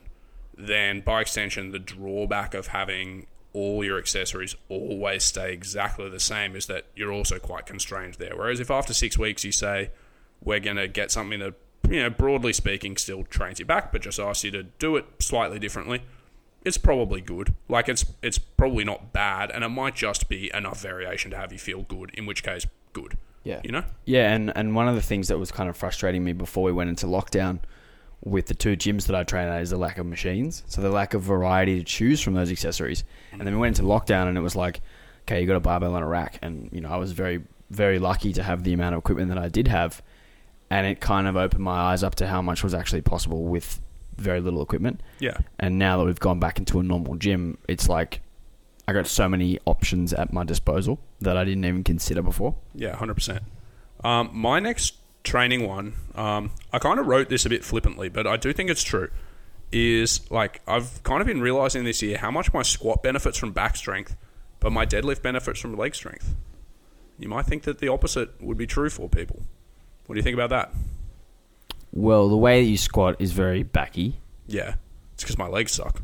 then 0.57 1.01
by 1.01 1.21
extension 1.21 1.73
the 1.73 1.79
drawback 1.81 2.55
of 2.55 2.69
having 2.69 3.27
all 3.53 3.83
your 3.83 3.99
accessories 3.99 4.55
always 4.69 5.25
stay 5.25 5.53
exactly 5.53 6.09
the 6.09 6.21
same 6.21 6.55
is 6.55 6.67
that 6.67 6.85
you're 6.95 7.13
also 7.13 7.41
quite 7.41 7.67
constrained 7.67 8.15
there. 8.15 8.37
Whereas 8.37 8.61
if 8.61 8.71
after 8.71 8.95
six 8.95 9.19
weeks 9.19 9.43
you 9.45 9.51
say 9.51 9.91
we're 10.43 10.61
going 10.61 10.77
to 10.77 10.89
get 10.89 11.11
something 11.11 11.41
that 11.41 11.55
you 11.89 12.03
know 12.03 12.11
broadly 12.11 12.53
speaking 12.53 12.97
still 12.97 13.25
trains 13.25 13.59
you 13.59 13.65
back, 13.65 13.93
but 13.93 14.03
just 14.03 14.19
asks 14.19 14.45
you 14.45 14.51
to 14.53 14.63
do 14.65 14.97
it 14.97 15.07
slightly 15.19 15.59
differently, 15.59 16.03
it's 16.65 16.79
probably 16.79 17.21
good. 17.21 17.55
Like 17.69 17.89
it's 17.89 18.05
it's 18.23 18.39
probably 18.39 18.85
not 18.85 19.13
bad, 19.13 19.51
and 19.51 19.65
it 19.65 19.69
might 19.69 19.95
just 19.95 20.29
be 20.29 20.51
enough 20.55 20.81
variation 20.81 21.31
to 21.31 21.37
have 21.37 21.53
you 21.53 21.59
feel 21.59 21.83
good. 21.83 22.11
In 22.15 22.27
which 22.27 22.43
case, 22.43 22.67
good. 22.93 23.17
Yeah. 23.45 23.61
You 23.65 23.73
know. 23.73 23.85
Yeah, 24.05 24.33
and, 24.35 24.53
and 24.57 24.75
one 24.75 24.89
of 24.89 24.95
the 24.95 25.01
things 25.01 25.29
that 25.29 25.39
was 25.39 25.51
kind 25.51 25.71
of 25.71 25.77
frustrating 25.77 26.23
me 26.23 26.33
before 26.33 26.65
we 26.65 26.73
went 26.73 26.91
into 26.91 27.07
lockdown 27.07 27.61
with 28.23 28.47
the 28.47 28.55
two 28.55 28.77
gyms 28.77 29.07
that 29.07 29.17
I 29.17 29.25
train 29.25 29.49
at 29.49 29.63
is 29.63 29.71
the 29.71 29.77
lack 29.77 29.99
of 29.99 30.07
machines. 30.07 30.65
So 30.67 30.83
the 30.83 30.91
lack 30.91 31.15
of 31.15 31.23
variety 31.23 31.79
to 31.79 31.85
choose 31.85 32.21
from 32.21 32.35
those 32.35 32.51
accessories. 32.51 33.05
And 33.33 33.41
then 33.43 33.55
we 33.55 33.61
went 33.61 33.79
into 33.79 33.89
lockdown 33.89 34.29
and 34.29 34.37
it 34.37 34.41
was 34.41 34.57
like, 34.57 34.81
okay, 35.23 35.41
you 35.41 35.47
got 35.47 35.57
a 35.57 35.61
barbell 35.61 35.95
and 35.95 36.05
a 36.05 36.09
rack. 36.09 36.39
And, 36.43 36.69
you 36.73 36.81
know, 36.81 36.91
I 36.91 36.97
was 36.97 37.13
very, 37.13 37.45
very 37.71 37.99
lucky 37.99 38.33
to 38.33 38.43
have 38.43 38.65
the 38.65 38.73
amount 38.73 38.97
of 38.97 38.99
equipment 38.99 39.29
that 39.29 39.39
I 39.39 39.49
did 39.49 39.69
have. 39.69 40.03
And 40.71 40.87
it 40.87 41.01
kind 41.01 41.27
of 41.27 41.37
opened 41.37 41.65
my 41.65 41.79
eyes 41.79 42.03
up 42.03 42.17
to 42.17 42.27
how 42.27 42.43
much 42.43 42.63
was 42.63 42.75
actually 42.75 43.01
possible 43.01 43.45
with 43.45 43.81
very 44.19 44.41
little 44.41 44.63
equipment. 44.63 45.03
Yeah. 45.19 45.39
And 45.59 45.79
now 45.79 45.99
that 45.99 46.05
we've 46.05 46.21
gone 46.21 46.41
back 46.41 46.59
into 46.59 46.79
a 46.79 46.83
normal 46.83 47.17
gym, 47.17 47.57
it's 47.69 47.89
like 47.89 48.21
I 48.87 48.93
got 48.93 49.07
so 49.07 49.29
many 49.29 49.59
options 49.67 50.13
at 50.13 50.33
my 50.33 50.45
disposal 50.45 50.99
that 51.21 51.37
I 51.37 51.45
didn't 51.45 51.65
even 51.65 51.85
consider 51.85 52.23
before. 52.23 52.55
Yeah, 52.75 52.97
hundred 52.97 53.15
percent. 53.15 53.43
Um, 54.03 54.31
my 54.33 54.61
next 54.61 54.95
training 55.25 55.67
one, 55.67 55.95
um, 56.15 56.53
I 56.73 56.79
kind 56.79 56.99
of 56.99 57.07
wrote 57.07 57.29
this 57.29 57.45
a 57.45 57.49
bit 57.49 57.65
flippantly, 57.65 58.09
but 58.09 58.27
I 58.27 58.37
do 58.37 58.53
think 58.53 58.71
it's 58.71 58.83
true. 58.83 59.11
Is 59.71 60.31
like 60.31 60.63
I've 60.67 61.03
kind 61.03 61.21
of 61.21 61.27
been 61.27 61.43
realizing 61.43 61.85
this 61.85 62.01
year 62.01 62.17
how 62.19 62.31
much 62.31 62.53
my 62.55 62.63
squat 62.63 63.03
benefits 63.03 63.37
from 63.37 63.53
back 63.53 63.77
strength, 63.77 64.17
but 64.61 64.73
my 64.73 64.87
deadlift 64.87 65.23
benefits 65.23 65.61
from 65.61 65.77
leg 65.77 65.95
strength. 65.95 66.35
You 67.19 67.29
might 67.29 67.47
think 67.47 67.65
that 67.65 67.79
the 67.79 67.89
opposite 67.89 68.41
would 68.41 68.57
be 68.57 68.67
true 68.67 68.89
for 68.89 69.09
people. 69.09 69.43
What 70.09 70.15
do 70.15 70.19
you 70.21 70.23
think 70.23 70.35
about 70.35 70.49
that? 70.51 70.73
Well, 71.93 72.29
the 72.31 72.37
way 72.37 72.63
that 72.65 72.69
you 72.69 72.79
squat 72.79 73.17
is 73.19 73.33
very 73.33 73.63
backy, 73.63 74.15
Yeah, 74.47 74.75
it's 75.13 75.23
because 75.23 75.37
my 75.37 75.47
legs 75.49 75.73
suck. 75.73 76.03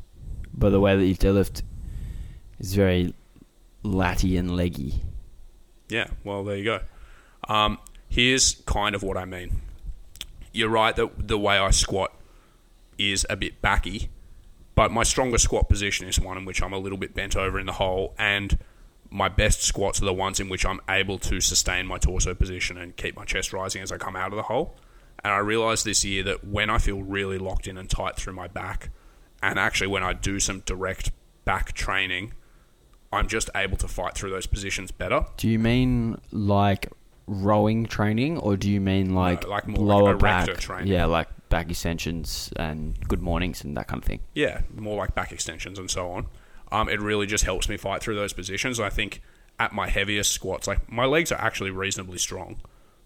but 0.53 0.71
the 0.71 0.81
way 0.81 0.95
that 0.95 1.07
you 1.07 1.15
deadlift 1.17 1.63
is 2.59 2.75
very 2.75 3.15
latty 3.83 4.39
and 4.39 4.55
leggy. 4.57 5.01
Yeah, 5.89 6.09
well, 6.23 6.45
there 6.45 6.57
you 6.57 6.65
go. 6.65 6.81
Um, 7.49 7.79
here's 8.11 8.57
kind 8.67 8.95
of 8.95 9.03
what 9.03 9.17
I 9.17 9.25
mean. 9.25 9.61
You're 10.53 10.69
right 10.69 10.95
that 10.97 11.29
the 11.29 11.39
way 11.39 11.57
I 11.59 11.71
squat 11.71 12.13
is 12.99 13.27
a 13.31 13.37
bit 13.37 13.61
backy, 13.63 14.11
but 14.75 14.91
my 14.93 15.03
strongest 15.03 15.45
squat 15.45 15.69
position 15.69 16.07
is 16.09 16.21
one 16.21 16.37
in 16.37 16.45
which 16.45 16.63
I'm 16.63 16.73
a 16.75 16.79
little 16.79 16.99
bit 16.99 17.15
bent 17.15 17.37
over 17.37 17.59
in 17.59 17.65
the 17.67 17.73
hole, 17.73 18.15
and 18.19 18.59
my 19.15 19.29
best 19.29 19.63
squats 19.63 20.03
are 20.03 20.07
the 20.07 20.13
ones 20.13 20.41
in 20.41 20.49
which 20.49 20.67
I'm 20.67 20.81
able 20.91 21.19
to 21.21 21.41
sustain 21.41 21.87
my 21.87 21.99
torso 21.99 22.35
position 22.35 22.77
and 22.77 22.97
keep 22.97 23.15
my 23.15 23.25
chest 23.25 23.53
rising 23.53 23.81
as 23.81 23.93
I 23.93 23.97
come 23.97 24.17
out 24.17 24.33
of 24.33 24.37
the 24.37 24.43
hole. 24.43 24.77
And 25.23 25.33
I 25.33 25.39
realized 25.39 25.87
this 25.87 26.05
year 26.05 26.25
that 26.25 26.45
when 26.45 26.69
I 26.69 26.79
feel 26.79 27.01
really 27.01 27.39
locked 27.39 27.69
in 27.69 27.79
and 27.79 27.89
tight 27.89 28.17
through 28.17 28.33
my 28.33 28.49
back, 28.49 28.91
and 29.41 29.57
actually 29.57 29.87
when 29.87 30.03
I 30.03 30.15
do 30.15 30.41
some 30.41 30.61
direct 30.67 31.13
back 31.45 31.75
training, 31.75 32.33
I'm 33.13 33.29
just 33.29 33.49
able 33.55 33.77
to 33.77 33.89
fight 33.89 34.17
through 34.17 34.31
those 34.31 34.47
positions 34.47 34.91
better. 34.91 35.25
Do 35.37 35.49
you 35.49 35.61
mean 35.61 36.21
like 36.33 36.89
rowing 37.29 37.87
training, 37.87 38.39
or 38.39 38.57
do 38.57 38.69
you 38.69 38.81
mean 38.81 39.15
like, 39.15 39.47
like 39.47 39.69
more 39.69 39.79
like 39.79 39.87
lower 39.87 40.11
erector 40.11 40.55
back 40.55 40.61
training. 40.61 40.89
Yeah, 40.89 41.05
like 41.05 41.29
back 41.51 41.71
extensions 41.71 42.53
and 42.57 42.99
good 43.07 43.23
mornings 43.23 43.63
and 43.63 43.77
that 43.77 43.87
kind 43.87 44.03
of 44.03 44.05
thing. 44.05 44.21
yeah, 44.35 44.63
more 44.75 44.97
like 44.97 45.15
back 45.15 45.31
extensions 45.31 45.79
and 45.79 45.89
so 45.89 46.11
on. 46.11 46.27
Um, 46.75 46.89
it 46.89 47.01
really 47.01 47.29
just 47.29 47.45
helps 47.45 47.69
me 47.69 47.77
fight 47.77 48.03
through 48.03 48.17
those 48.17 48.33
positions. 48.33 48.81
I 48.81 48.91
think 48.91 49.23
at 49.61 49.73
my 49.73 49.89
heaviest 49.89 50.33
squats, 50.33 50.67
like 50.67 50.91
my 50.91 51.05
legs 51.05 51.31
are 51.31 51.41
actually 51.41 51.71
reasonably 51.71 52.19
strong. 52.19 52.61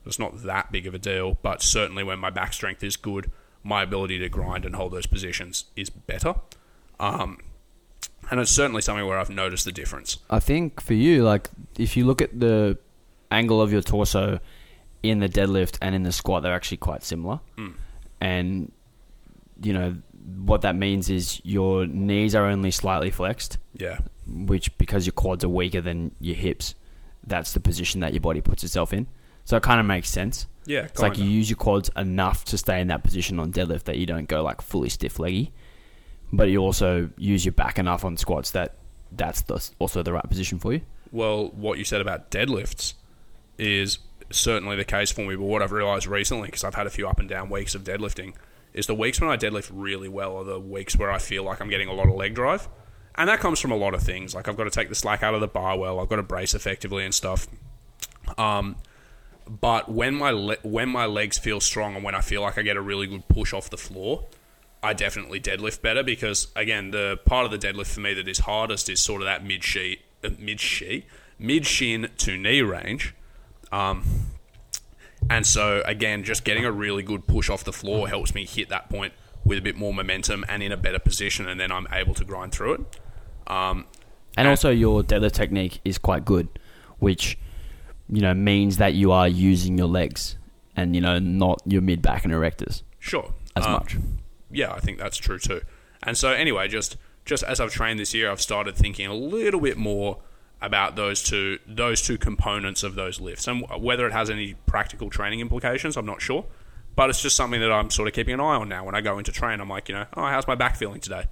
It's 0.06 0.18
not 0.18 0.42
that 0.44 0.72
big 0.72 0.86
of 0.86 0.94
a 0.94 0.98
deal, 0.98 1.36
but 1.42 1.60
certainly 1.60 2.02
when 2.02 2.18
my 2.18 2.30
back 2.30 2.54
strength 2.54 2.82
is 2.82 2.96
good, 2.96 3.30
my 3.62 3.82
ability 3.82 4.18
to 4.20 4.28
grind 4.30 4.64
and 4.64 4.74
hold 4.74 4.92
those 4.92 5.04
positions 5.04 5.66
is 5.76 5.90
better. 5.90 6.36
Um, 6.98 7.40
and 8.30 8.40
it's 8.40 8.50
certainly 8.50 8.80
something 8.80 9.06
where 9.06 9.18
I've 9.18 9.28
noticed 9.28 9.66
the 9.66 9.72
difference. 9.72 10.16
I 10.30 10.40
think 10.40 10.80
for 10.80 10.94
you, 10.94 11.22
like 11.24 11.50
if 11.76 11.94
you 11.94 12.06
look 12.06 12.22
at 12.22 12.40
the 12.40 12.78
angle 13.30 13.60
of 13.60 13.70
your 13.70 13.82
torso 13.82 14.40
in 15.02 15.18
the 15.18 15.28
deadlift 15.28 15.76
and 15.82 15.94
in 15.94 16.04
the 16.04 16.12
squat, 16.12 16.42
they're 16.42 16.54
actually 16.54 16.78
quite 16.78 17.02
similar. 17.02 17.40
And 18.22 18.72
you 19.62 19.72
know 19.74 19.96
what 20.36 20.62
that 20.62 20.76
means 20.76 21.08
is 21.10 21.40
your 21.44 21.86
knees 21.86 22.34
are 22.34 22.46
only 22.46 22.70
slightly 22.70 23.10
flexed, 23.10 23.58
Yeah, 23.74 23.98
which 24.26 24.76
because 24.78 25.06
your 25.06 25.12
quads 25.12 25.44
are 25.44 25.48
weaker 25.48 25.80
than 25.80 26.12
your 26.20 26.36
hips, 26.36 26.74
that's 27.26 27.52
the 27.52 27.60
position 27.60 28.00
that 28.00 28.12
your 28.12 28.20
body 28.20 28.40
puts 28.40 28.64
itself 28.64 28.92
in. 28.92 29.06
So 29.44 29.56
it 29.56 29.62
kind 29.62 29.80
of 29.80 29.86
makes 29.86 30.10
sense. 30.10 30.46
yeah. 30.66 30.80
It's 30.84 31.00
like 31.00 31.16
you 31.18 31.24
use 31.24 31.48
your 31.48 31.56
quads 31.56 31.90
enough 31.96 32.44
to 32.46 32.58
stay 32.58 32.80
in 32.80 32.88
that 32.88 33.02
position 33.02 33.38
on 33.38 33.52
deadlift 33.52 33.84
that 33.84 33.96
you 33.96 34.04
don't 34.06 34.28
go 34.28 34.42
like 34.42 34.60
fully 34.60 34.90
stiff 34.90 35.18
leggy, 35.18 35.52
but 36.32 36.48
you 36.50 36.58
also 36.58 37.08
use 37.16 37.44
your 37.46 37.52
back 37.52 37.78
enough 37.78 38.04
on 38.04 38.16
squats 38.18 38.50
that 38.50 38.74
that's 39.12 39.40
the, 39.42 39.66
also 39.78 40.02
the 40.02 40.12
right 40.12 40.28
position 40.28 40.58
for 40.58 40.74
you. 40.74 40.82
well, 41.10 41.48
what 41.48 41.78
you 41.78 41.84
said 41.84 42.02
about 42.02 42.30
deadlifts 42.30 42.92
is 43.56 43.98
certainly 44.30 44.76
the 44.76 44.84
case 44.84 45.10
for 45.10 45.22
me. 45.22 45.34
But 45.36 45.44
what 45.44 45.62
I've 45.62 45.72
realized 45.72 46.06
recently, 46.06 46.48
because 46.48 46.64
I've 46.64 46.74
had 46.74 46.86
a 46.86 46.90
few 46.90 47.08
up 47.08 47.18
and 47.18 47.26
down 47.28 47.48
weeks 47.48 47.74
of 47.74 47.82
deadlifting, 47.84 48.34
is 48.74 48.86
the 48.86 48.94
weeks 48.94 49.20
when 49.20 49.30
I 49.30 49.36
deadlift 49.36 49.70
really 49.72 50.08
well 50.08 50.36
are 50.36 50.44
the 50.44 50.60
weeks 50.60 50.96
where 50.96 51.10
I 51.10 51.18
feel 51.18 51.42
like 51.42 51.60
I'm 51.60 51.68
getting 51.68 51.88
a 51.88 51.92
lot 51.92 52.08
of 52.08 52.14
leg 52.14 52.34
drive. 52.34 52.68
And 53.16 53.28
that 53.28 53.40
comes 53.40 53.58
from 53.58 53.72
a 53.72 53.76
lot 53.76 53.94
of 53.94 54.02
things. 54.02 54.34
Like 54.34 54.46
I've 54.46 54.56
got 54.56 54.64
to 54.64 54.70
take 54.70 54.88
the 54.88 54.94
slack 54.94 55.22
out 55.22 55.34
of 55.34 55.40
the 55.40 55.48
bar 55.48 55.76
well, 55.76 55.98
I've 55.98 56.08
got 56.08 56.16
to 56.16 56.22
brace 56.22 56.54
effectively 56.54 57.04
and 57.04 57.14
stuff. 57.14 57.48
Um, 58.36 58.76
but 59.48 59.90
when 59.90 60.14
my 60.14 60.30
le- 60.30 60.58
when 60.62 60.88
my 60.88 61.06
legs 61.06 61.38
feel 61.38 61.60
strong 61.60 61.94
and 61.94 62.04
when 62.04 62.14
I 62.14 62.20
feel 62.20 62.42
like 62.42 62.58
I 62.58 62.62
get 62.62 62.76
a 62.76 62.80
really 62.80 63.06
good 63.06 63.26
push 63.28 63.52
off 63.52 63.70
the 63.70 63.78
floor, 63.78 64.26
I 64.82 64.92
definitely 64.92 65.40
deadlift 65.40 65.82
better 65.82 66.02
because 66.02 66.48
again, 66.54 66.90
the 66.90 67.18
part 67.24 67.44
of 67.44 67.50
the 67.50 67.58
deadlift 67.58 67.92
for 67.92 68.00
me 68.00 68.14
that 68.14 68.28
is 68.28 68.40
hardest 68.40 68.88
is 68.88 69.00
sort 69.00 69.22
of 69.22 69.26
that 69.26 69.44
mid 69.44 69.64
sheet, 69.64 70.02
uh, 70.22 70.30
mid 70.38 70.60
sheet, 70.60 71.06
mid 71.38 71.66
shin 71.66 72.10
to 72.18 72.36
knee 72.36 72.62
range. 72.62 73.14
Um, 73.72 74.04
and 75.30 75.46
so 75.46 75.82
again, 75.84 76.24
just 76.24 76.44
getting 76.44 76.64
a 76.64 76.72
really 76.72 77.02
good 77.02 77.26
push 77.26 77.48
off 77.50 77.64
the 77.64 77.72
floor 77.72 78.08
helps 78.08 78.34
me 78.34 78.44
hit 78.46 78.68
that 78.70 78.88
point 78.88 79.12
with 79.44 79.58
a 79.58 79.62
bit 79.62 79.76
more 79.76 79.94
momentum 79.94 80.44
and 80.48 80.62
in 80.62 80.72
a 80.72 80.76
better 80.76 80.98
position, 80.98 81.48
and 81.48 81.58
then 81.60 81.70
I'm 81.72 81.86
able 81.92 82.14
to 82.14 82.24
grind 82.24 82.52
through 82.52 82.74
it. 82.74 82.80
Um, 83.50 83.86
And 84.36 84.46
also, 84.48 84.70
your 84.70 85.02
deadlift 85.02 85.32
technique 85.32 85.80
is 85.84 85.98
quite 85.98 86.24
good, 86.24 86.48
which 86.98 87.38
you 88.10 88.20
know 88.22 88.34
means 88.34 88.76
that 88.78 88.94
you 88.94 89.12
are 89.12 89.28
using 89.28 89.76
your 89.78 89.88
legs 89.88 90.36
and 90.76 90.94
you 90.94 91.00
know 91.00 91.18
not 91.18 91.60
your 91.66 91.82
mid 91.82 92.00
back 92.02 92.24
and 92.24 92.32
erectors 92.32 92.82
sure, 92.98 93.34
as 93.56 93.66
Um, 93.66 93.72
much. 93.72 93.96
yeah, 94.50 94.72
I 94.72 94.80
think 94.80 94.98
that's 94.98 95.16
true 95.16 95.38
too. 95.38 95.60
And 96.02 96.16
so 96.16 96.30
anyway, 96.32 96.68
just 96.68 96.96
just 97.24 97.42
as 97.44 97.60
I've 97.60 97.72
trained 97.72 97.98
this 98.00 98.14
year, 98.14 98.30
I've 98.30 98.40
started 98.40 98.74
thinking 98.76 99.06
a 99.06 99.14
little 99.14 99.60
bit 99.60 99.76
more 99.76 100.18
about 100.60 100.96
those 100.96 101.22
two 101.22 101.58
those 101.66 102.02
two 102.02 102.18
components 102.18 102.82
of 102.82 102.94
those 102.96 103.20
lifts 103.20 103.46
and 103.46 103.64
whether 103.78 104.06
it 104.06 104.12
has 104.12 104.28
any 104.28 104.54
practical 104.66 105.10
training 105.10 105.40
implications, 105.40 105.96
I'm 105.96 106.06
not 106.06 106.20
sure. 106.20 106.46
But 106.96 107.10
it's 107.10 107.22
just 107.22 107.36
something 107.36 107.60
that 107.60 107.70
I'm 107.70 107.90
sort 107.90 108.08
of 108.08 108.14
keeping 108.14 108.34
an 108.34 108.40
eye 108.40 108.56
on 108.56 108.68
now. 108.68 108.84
When 108.84 108.96
I 108.96 109.00
go 109.00 109.18
into 109.18 109.30
train, 109.30 109.60
I'm 109.60 109.68
like, 109.68 109.88
you 109.88 109.94
know, 109.94 110.06
oh, 110.16 110.24
how's 110.24 110.48
my 110.48 110.56
back 110.56 110.74
feeling 110.74 110.98
today? 111.00 111.26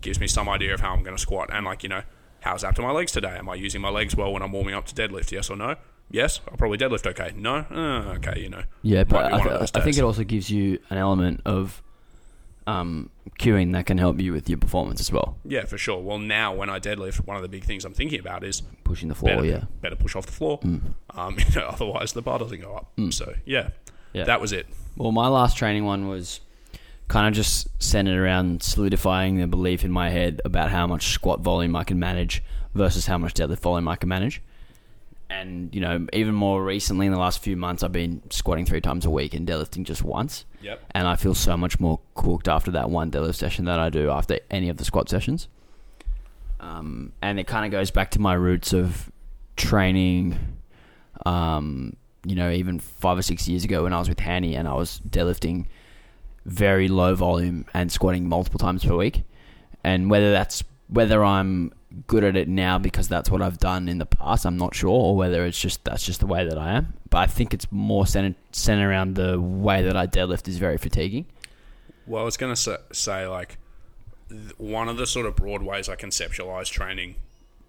Gives 0.00 0.18
me 0.18 0.26
some 0.26 0.48
idea 0.48 0.72
of 0.72 0.80
how 0.80 0.94
I'm 0.94 1.02
going 1.02 1.14
to 1.14 1.20
squat, 1.20 1.50
and 1.52 1.66
like, 1.66 1.82
you 1.82 1.90
know, 1.90 2.02
how's 2.40 2.62
that 2.62 2.74
to 2.76 2.82
my 2.82 2.90
legs 2.90 3.12
today? 3.12 3.36
Am 3.36 3.46
I 3.50 3.54
using 3.54 3.82
my 3.82 3.90
legs 3.90 4.16
well 4.16 4.32
when 4.32 4.42
I'm 4.42 4.50
warming 4.50 4.74
up 4.74 4.86
to 4.86 4.94
deadlift? 4.94 5.30
Yes 5.30 5.50
or 5.50 5.56
no? 5.56 5.76
Yes, 6.10 6.40
I'll 6.50 6.56
probably 6.56 6.78
deadlift 6.78 7.06
okay. 7.06 7.32
No, 7.36 7.66
uh, 7.70 8.14
okay, 8.16 8.40
you 8.40 8.48
know. 8.48 8.62
Yeah, 8.80 9.04
but 9.04 9.32
I, 9.32 9.42
th- 9.42 9.70
I 9.74 9.80
think 9.82 9.98
it 9.98 10.02
also 10.02 10.24
gives 10.24 10.50
you 10.50 10.78
an 10.88 10.96
element 10.96 11.42
of 11.44 11.82
um, 12.66 13.10
cueing 13.38 13.72
that 13.72 13.86
can 13.86 13.98
help 13.98 14.20
you 14.20 14.32
with 14.32 14.48
your 14.48 14.58
performance 14.58 15.00
as 15.00 15.10
well. 15.10 15.36
Yeah, 15.44 15.64
for 15.64 15.78
sure. 15.78 16.00
Well, 16.00 16.18
now 16.18 16.54
when 16.54 16.68
I 16.70 16.78
deadlift, 16.78 17.26
one 17.26 17.36
of 17.36 17.42
the 17.42 17.48
big 17.48 17.64
things 17.64 17.84
I'm 17.84 17.94
thinking 17.94 18.20
about 18.20 18.44
is 18.44 18.62
Pushing 18.84 19.08
the 19.08 19.14
floor, 19.14 19.36
better, 19.36 19.46
yeah. 19.46 19.64
better 19.80 19.96
push 19.96 20.14
off 20.16 20.26
the 20.26 20.32
floor. 20.32 20.58
Um, 20.62 20.82
you 21.38 21.44
know, 21.60 21.66
otherwise, 21.68 22.12
the 22.12 22.22
bar 22.22 22.38
doesn't 22.38 22.60
go 22.60 22.74
up. 22.74 22.90
So, 23.10 23.34
yeah, 23.44 23.70
Yeah. 24.12 24.24
that 24.24 24.40
was 24.40 24.52
it. 24.52 24.66
Well, 24.96 25.12
my 25.12 25.28
last 25.28 25.56
training 25.56 25.84
one 25.84 26.08
was 26.08 26.40
kind 27.08 27.26
of 27.28 27.34
just 27.34 27.66
centered 27.82 28.18
around 28.20 28.62
solidifying 28.62 29.38
the 29.38 29.46
belief 29.46 29.84
in 29.84 29.90
my 29.90 30.10
head 30.10 30.40
about 30.44 30.70
how 30.70 30.86
much 30.86 31.08
squat 31.12 31.40
volume 31.40 31.74
I 31.76 31.84
can 31.84 31.98
manage 31.98 32.42
versus 32.74 33.06
how 33.06 33.18
much 33.18 33.34
deadlift 33.34 33.60
volume 33.60 33.88
I 33.88 33.96
can 33.96 34.08
manage. 34.08 34.42
And, 35.28 35.72
you 35.74 35.80
know, 35.80 36.06
even 36.12 36.34
more 36.34 36.64
recently 36.64 37.06
in 37.06 37.12
the 37.12 37.18
last 37.18 37.40
few 37.42 37.56
months, 37.56 37.82
I've 37.84 37.92
been 37.92 38.22
squatting 38.30 38.64
three 38.66 38.80
times 38.80 39.04
a 39.04 39.10
week 39.10 39.32
and 39.34 39.46
deadlifting 39.46 39.84
just 39.84 40.02
once. 40.02 40.44
Yep. 40.60 40.82
And 40.92 41.08
I 41.08 41.16
feel 41.16 41.34
so 41.34 41.56
much 41.56 41.80
more 41.80 42.00
cooked 42.14 42.48
after 42.48 42.70
that 42.72 42.90
one 42.90 43.10
deadlift 43.10 43.36
session 43.36 43.64
than 43.64 43.78
I 43.78 43.90
do 43.90 44.10
after 44.10 44.38
any 44.50 44.68
of 44.68 44.76
the 44.76 44.84
squat 44.84 45.08
sessions. 45.08 45.48
Um, 46.60 47.12
and 47.22 47.40
it 47.40 47.46
kind 47.46 47.64
of 47.64 47.72
goes 47.72 47.90
back 47.90 48.10
to 48.12 48.20
my 48.20 48.34
roots 48.34 48.72
of 48.74 49.10
training 49.56 50.38
um, 51.26 51.96
you 52.24 52.34
know, 52.34 52.50
even 52.50 52.78
five 52.78 53.18
or 53.18 53.22
six 53.22 53.48
years 53.48 53.64
ago 53.64 53.84
when 53.84 53.92
I 53.92 53.98
was 53.98 54.08
with 54.08 54.20
Hanny 54.20 54.54
and 54.54 54.68
I 54.68 54.74
was 54.74 55.00
deadlifting 55.08 55.66
very 56.44 56.88
low 56.88 57.14
volume 57.14 57.66
and 57.74 57.90
squatting 57.90 58.28
multiple 58.28 58.58
times 58.58 58.84
per 58.84 58.96
week. 58.96 59.22
And 59.82 60.10
whether 60.10 60.32
that's 60.32 60.62
whether 60.88 61.24
I'm 61.24 61.72
good 62.06 62.24
at 62.24 62.36
it 62.36 62.48
now 62.48 62.78
because 62.78 63.08
that's 63.08 63.30
what 63.30 63.42
I've 63.42 63.58
done 63.58 63.88
in 63.88 63.98
the 63.98 64.06
past, 64.06 64.44
I'm 64.44 64.56
not 64.56 64.74
sure, 64.74 64.90
or 64.90 65.16
whether 65.16 65.44
it's 65.44 65.58
just 65.58 65.84
that's 65.84 66.04
just 66.04 66.20
the 66.20 66.26
way 66.26 66.46
that 66.48 66.58
I 66.58 66.72
am. 66.72 66.94
But 67.10 67.18
I 67.18 67.26
think 67.26 67.52
it's 67.52 67.70
more 67.70 68.06
centered, 68.06 68.36
centered 68.52 68.88
around 68.88 69.16
the 69.16 69.40
way 69.40 69.82
that 69.82 69.96
I 69.96 70.06
deadlift 70.06 70.48
is 70.48 70.58
very 70.58 70.78
fatiguing. 70.78 71.26
Well, 72.06 72.22
I 72.22 72.24
was 72.24 72.36
going 72.36 72.52
to 72.52 72.60
say, 72.60 72.76
say, 72.92 73.26
like, 73.26 73.58
one 74.56 74.88
of 74.88 74.96
the 74.96 75.06
sort 75.06 75.26
of 75.26 75.36
broad 75.36 75.62
ways 75.62 75.88
I 75.88 75.96
conceptualize 75.96 76.70
training 76.70 77.16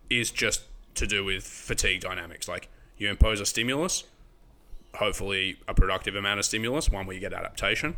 is 0.09 0.31
just 0.31 0.63
to 0.95 1.07
do 1.07 1.23
with 1.23 1.43
fatigue 1.43 2.01
dynamics. 2.01 2.47
Like, 2.47 2.69
you 2.97 3.09
impose 3.09 3.39
a 3.39 3.45
stimulus, 3.45 4.03
hopefully 4.95 5.57
a 5.67 5.73
productive 5.73 6.15
amount 6.15 6.39
of 6.39 6.45
stimulus, 6.45 6.89
one 6.89 7.07
where 7.07 7.15
you 7.15 7.19
get 7.19 7.33
adaptation, 7.33 7.95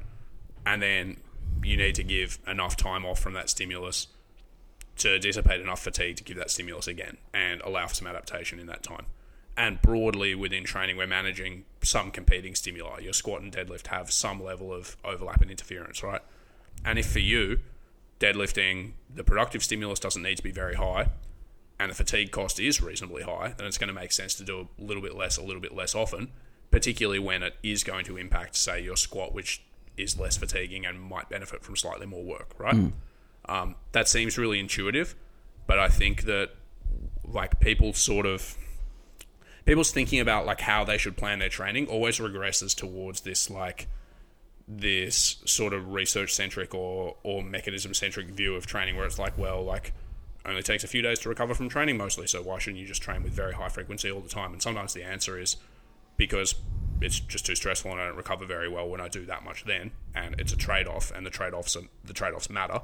and 0.65 0.82
then 0.82 1.17
you 1.63 1.76
need 1.78 1.95
to 1.95 2.03
give 2.03 2.39
enough 2.47 2.78
time 2.78 3.05
off 3.05 3.19
from 3.19 3.34
that 3.34 3.49
stimulus 3.49 4.07
to 4.98 5.20
dissipate 5.20 5.62
enough 5.62 5.82
fatigue 5.82 6.18
to 6.18 6.24
give 6.24 6.38
that 6.38 6.52
stimulus 6.52 6.88
again 6.88 7.18
and 7.34 7.62
allow 7.62 7.88
for 7.88 7.96
some 7.96 8.08
adaptation 8.08 8.60
in 8.60 8.68
that 8.68 8.84
time. 8.84 9.06
And 9.56 9.82
broadly 9.82 10.34
within 10.34 10.64
training, 10.64 10.98
we're 10.98 11.08
managing 11.08 11.66
some 11.84 12.12
competing 12.12 12.56
stimuli. 12.56 13.00
Your 13.00 13.14
squat 13.14 13.41
and 13.41 13.52
deadlift 13.52 13.88
have 13.88 14.12
some 14.12 14.44
level 14.44 14.74
of 14.74 14.98
overlap 15.04 15.41
and 15.41 15.52
interference, 15.52 16.02
right? 16.02 16.22
And 16.84 16.98
if 16.98 17.12
for 17.12 17.20
you, 17.20 17.60
deadlifting, 18.20 18.94
the 19.14 19.24
productive 19.24 19.64
stimulus 19.64 20.00
doesn't 20.00 20.24
need 20.24 20.38
to 20.38 20.44
be 20.44 20.52
very 20.52 20.76
high, 20.76 21.10
and 21.80 21.91
the 21.91 21.96
fatigue 21.96 22.32
cost 22.32 22.60
is 22.60 22.82
reasonably 22.82 23.24
high, 23.24 23.54
then 23.58 23.68
it's 23.68 23.78
going 23.78 23.89
to 23.89 23.94
make 23.94 24.12
sense 24.12 24.34
to 24.36 24.44
do 24.44 24.68
a 24.80 24.82
little 24.82 25.04
bit 25.04 25.16
less, 25.16 25.38
a 25.38 25.44
little 25.44 25.62
bit 25.62 25.76
less 25.76 25.94
often, 25.94 26.32
particularly 26.72 27.20
when 27.20 27.44
it 27.44 27.56
is 27.62 27.84
going 27.84 28.06
to 28.06 28.18
impact, 28.18 28.56
say, 28.56 28.82
your 28.82 28.96
squat, 28.96 29.34
which 29.34 29.62
is 29.98 30.18
less 30.18 30.38
fatiguing 30.38 30.86
and 30.86 31.00
might 31.00 31.30
benefit 31.30 31.64
from 31.64 31.76
slightly 31.76 32.06
more 32.06 32.24
work, 32.24 32.52
right? 32.58 32.76
Hmm. 32.76 32.88
Um, 33.50 33.76
that 33.91 34.08
seems 34.08 34.38
really 34.38 34.60
intuitive, 34.60 35.16
but 35.68 35.80
I 35.80 35.89
think 35.89 36.24
that 36.24 36.52
like 37.26 37.60
people 37.60 37.94
sort 37.94 38.26
of 38.26 38.58
people's 39.66 39.91
thinking 39.91 40.20
about 40.20 40.46
like 40.46 40.62
how 40.62 40.84
they 40.84 40.98
should 40.98 41.18
plan 41.18 41.39
their 41.39 41.50
training 41.50 41.88
always 41.88 42.20
regresses 42.20 42.76
towards 42.76 43.22
this 43.22 43.50
like 43.50 43.88
this 44.68 45.38
sort 45.46 45.74
of 45.74 45.94
research 45.94 46.34
centric 46.34 46.74
or 46.74 47.16
or 47.24 47.44
mechanism 47.44 47.94
centric 47.94 48.28
view 48.28 48.56
of 48.56 48.66
training 48.66 48.96
where 48.96 49.06
it's 49.06 49.20
like 49.20 49.38
well 49.38 49.64
like 49.64 49.94
only 50.46 50.62
takes 50.62 50.84
a 50.84 50.88
few 50.88 51.02
days 51.02 51.20
to 51.20 51.30
recover 51.30 51.54
from 51.54 51.70
training 51.70 51.98
mostly 51.98 52.28
so 52.28 52.41
why 52.41 52.60
shouldn't 52.60 52.80
you 52.80 52.88
just 52.88 53.02
train 53.02 53.24
with 53.24 53.32
very 53.32 53.54
high 53.54 53.70
frequency 53.70 54.12
all 54.12 54.20
the 54.20 54.30
time? 54.30 54.52
And 54.52 54.62
sometimes 54.62 54.94
the 54.94 55.04
answer 55.04 55.39
is 55.39 55.56
because 56.18 56.56
it's 57.02 57.20
just 57.20 57.46
too 57.46 57.56
stressful 57.56 57.91
and 57.91 58.00
I 58.00 58.08
don't 58.08 58.18
recover 58.18 58.46
very 58.46 58.70
well 58.70 58.88
when 58.88 59.02
I 59.02 59.08
do 59.08 59.26
that 59.26 59.44
much 59.44 59.64
then 59.66 59.91
and 60.14 60.36
it's 60.38 60.54
a 60.54 60.58
trade 60.58 60.88
off 60.88 61.12
and 61.12 61.26
the 61.26 61.30
trade 61.30 61.54
offs 61.54 61.78
the 62.04 62.14
trade 62.14 62.34
offs 62.34 62.50
matter 62.50 62.82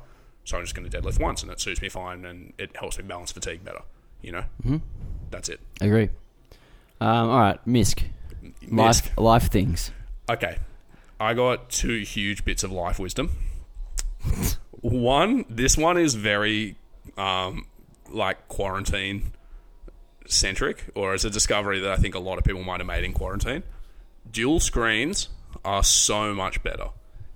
so 0.50 0.58
I'm 0.58 0.64
just 0.64 0.76
going 0.76 0.89
to 0.89 1.02
deadlift 1.02 1.20
once 1.20 1.43
and 1.43 1.52
it 1.52 1.60
suits 1.60 1.82
me 1.82 1.89
fine 1.89 2.26
and 2.26 2.54
it 2.58 2.76
helps 2.76 2.97
me 2.97 3.04
balance 3.04 3.32
fatigue 3.32 3.64
better 3.64 3.82
you 4.22 4.32
know 4.32 4.43
mm-hmm. 4.64 4.78
that's 5.30 5.50
it 5.50 5.60
Agree. 5.82 6.10
Um, 7.02 7.30
all 7.30 7.39
right, 7.39 7.66
Misc. 7.66 8.04
Life, 8.70 9.18
life 9.18 9.50
things. 9.50 9.91
Okay. 10.30 10.58
I 11.20 11.34
got 11.34 11.70
two 11.70 12.00
huge 12.00 12.45
bits 12.45 12.64
of 12.64 12.72
life 12.72 13.00
wisdom. 13.00 13.38
one, 14.72 15.45
this 15.50 15.78
one 15.78 15.97
is 15.97 16.16
very 16.16 16.76
um, 17.18 17.68
like 18.10 18.47
quarantine 18.47 19.34
centric, 20.28 20.86
or 20.95 21.14
as 21.14 21.26
a 21.26 21.30
discovery 21.30 21.80
that 21.80 21.91
I 21.91 21.97
think 21.97 22.16
a 22.16 22.20
lot 22.20 22.38
of 22.38 22.43
people 22.43 22.64
might 22.64 22.80
have 22.80 22.88
made 22.88 23.04
in 23.04 23.14
quarantine. 23.14 23.64
Dual 24.30 24.60
screens 24.60 25.30
are 25.66 25.84
so 25.84 26.34
much 26.34 26.62
better. 26.64 26.89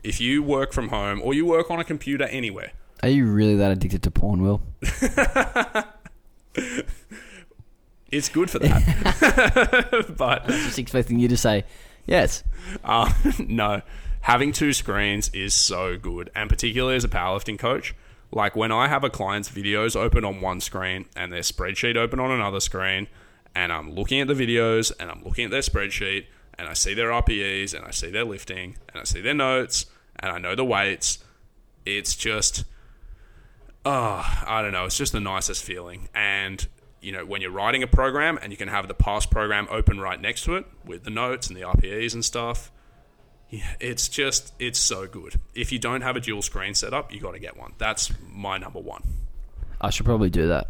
If 0.04 0.20
you 0.20 0.44
work 0.44 0.74
from 0.74 0.90
home 0.90 1.22
or 1.24 1.34
you 1.34 1.46
work 1.46 1.72
on 1.72 1.80
a 1.80 1.84
computer 1.84 2.26
anywhere, 2.26 2.72
Are 3.04 3.10
you 3.10 3.26
really 3.26 3.58
that 3.58 3.70
addicted 3.70 4.02
to 4.04 4.12
porn, 4.12 4.42
Will? 4.42 4.62
it's 8.10 8.30
good 8.30 8.50
for 8.50 8.60
that. 8.60 10.06
but 10.18 10.44
I 10.44 10.46
was 10.48 10.64
Just 10.64 10.80
expecting 10.80 11.20
you 11.20 11.28
to 11.28 11.36
say 11.36 11.66
yes. 12.06 12.46
Uh, 12.82 13.12
no, 13.40 13.82
having 14.22 14.54
two 14.54 14.72
screens 14.72 15.30
is 15.34 15.54
so 15.54 15.98
good, 15.98 16.32
and 16.34 16.50
particularly 16.50 16.96
as 16.96 17.04
a 17.04 17.10
powerlifting 17.10 17.60
coach, 17.60 17.94
like 18.32 18.56
when 18.56 18.72
I 18.72 18.88
have 18.88 19.04
a 19.04 19.10
client's 19.10 19.50
videos 19.50 19.98
open 19.98 20.24
on 20.24 20.40
one 20.40 20.62
screen 20.62 21.04
and 21.14 21.34
their 21.34 21.42
spreadsheet 21.42 21.98
open 21.98 22.22
on 22.22 22.32
another 22.32 22.62
screen, 22.62 23.10
and 23.54 23.74
I'm 23.74 23.94
looking 23.94 24.22
at 24.22 24.30
the 24.30 24.34
videos 24.34 24.94
and 24.98 25.12
I'm 25.12 25.22
looking 25.26 25.44
at 25.44 25.52
their 25.52 25.60
spreadsheet, 25.60 26.28
and 26.58 26.70
I 26.70 26.74
see 26.74 26.94
their 26.94 27.10
RPEs 27.10 27.74
and 27.74 27.84
I 27.84 27.92
see 27.92 28.10
their 28.10 28.24
lifting 28.24 28.78
and 28.88 29.02
I 29.02 29.04
see 29.04 29.20
their 29.20 29.34
notes 29.34 29.88
and 30.22 30.32
I 30.32 30.38
know 30.38 30.56
the 30.56 30.64
weights. 30.64 31.20
It's 31.86 32.16
just, 32.16 32.64
oh, 33.86 34.44
I 34.46 34.62
don't 34.62 34.72
know. 34.72 34.86
It's 34.86 34.98
just 34.98 35.14
the 35.14 35.20
nicest 35.20 35.64
feeling. 35.64 36.10
And, 36.14 36.66
you 37.02 37.12
know, 37.12 37.26
when 37.26 37.42
you're 37.42 37.52
writing 37.52 37.84
a 37.84 37.88
program 37.88 38.40
and 38.42 38.52
you 38.52 38.58
can 38.58 38.68
have 38.68 38.88
the 38.88 38.94
past 38.94 39.30
program 39.30 39.68
open 39.70 40.00
right 40.00 40.20
next 40.20 40.44
to 40.46 40.56
it 40.56 40.66
with 40.86 41.04
the 41.04 41.10
notes 41.10 41.48
and 41.48 41.58
the 41.58 41.62
RPEs 41.62 42.14
and 42.14 42.24
stuff, 42.24 42.72
yeah, 43.50 43.76
it's 43.80 44.08
just, 44.08 44.54
it's 44.60 44.80
so 44.80 45.08
good. 45.08 45.40
If 45.54 45.72
you 45.72 45.80
don't 45.80 46.02
have 46.02 46.16
a 46.16 46.20
dual 46.20 46.42
screen 46.42 46.74
setup, 46.74 47.14
you 47.14 47.20
got 47.20 47.34
to 47.34 47.40
get 47.40 47.58
one. 47.58 47.74
That's 47.78 48.12
my 48.32 48.58
number 48.58 48.80
one. 48.80 49.04
I 49.80 49.90
should 49.90 50.06
probably 50.06 50.30
do 50.30 50.48
that. 50.48 50.68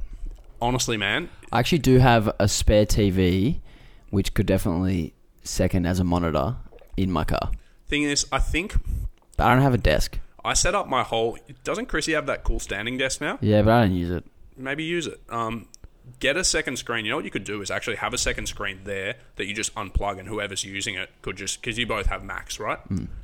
Honestly, 0.61 0.97
man, 0.97 1.30
I 1.51 1.59
actually 1.59 1.80
do 1.80 1.99
have 1.99 2.34
a 2.39 2.47
spare 2.47 2.86
TV, 2.86 3.59
which 4.09 4.34
could 4.34 4.45
definitely 4.45 5.14
second 5.43 5.86
as 5.86 5.99
a 5.99 6.03
monitor 6.03 6.55
in 6.97 7.11
my 7.11 7.24
car. 7.24 7.51
thing 7.88 8.03
is, 8.03 8.26
I 8.32 8.39
think 8.39 8.76
But 9.38 9.47
I 9.47 9.53
don't 9.53 9.64
have 9.64 9.74
a 9.74 9.78
desk. 9.78 10.20
I 10.46 10.54
set 10.54 10.76
up 10.76 10.88
my 10.88 11.04
whole. 11.04 11.38
Doesn't 11.64 11.86
Chrissy 11.88 12.14
have 12.14 12.26
that 12.28 12.44
cool 12.44 12.60
standing 12.60 12.98
desk 12.98 13.22
now? 13.22 13.38
Yeah, 13.41 13.62
but 13.62 13.72
I 13.74 13.82
don't 13.82 13.96
use 13.96 14.12
it. 14.12 14.26
maybe 14.58 14.84
use 14.84 15.08
it. 15.08 15.22
Um, 15.30 15.68
get 16.20 16.36
a 16.38 16.44
second 16.44 16.78
screen. 16.78 17.06
You 17.06 17.12
know 17.12 17.16
what 17.18 17.26
you 17.26 17.32
could 17.32 17.46
do 17.46 17.62
is 17.62 17.72
actually 17.72 17.96
have 17.98 18.14
a 18.14 18.18
second 18.18 18.48
screen 18.48 18.82
there 18.84 19.16
that 19.38 19.46
you 19.46 19.54
just 19.54 19.74
unplug, 19.76 20.20
and 20.20 20.28
whoever's 20.28 20.64
using 20.64 20.96
it 20.96 21.10
could 21.22 21.38
just 21.38 21.62
because 21.62 21.78
you 21.78 21.88
both 21.88 22.08
have 22.08 22.24
Macs, 22.24 22.60
right? 22.60 22.80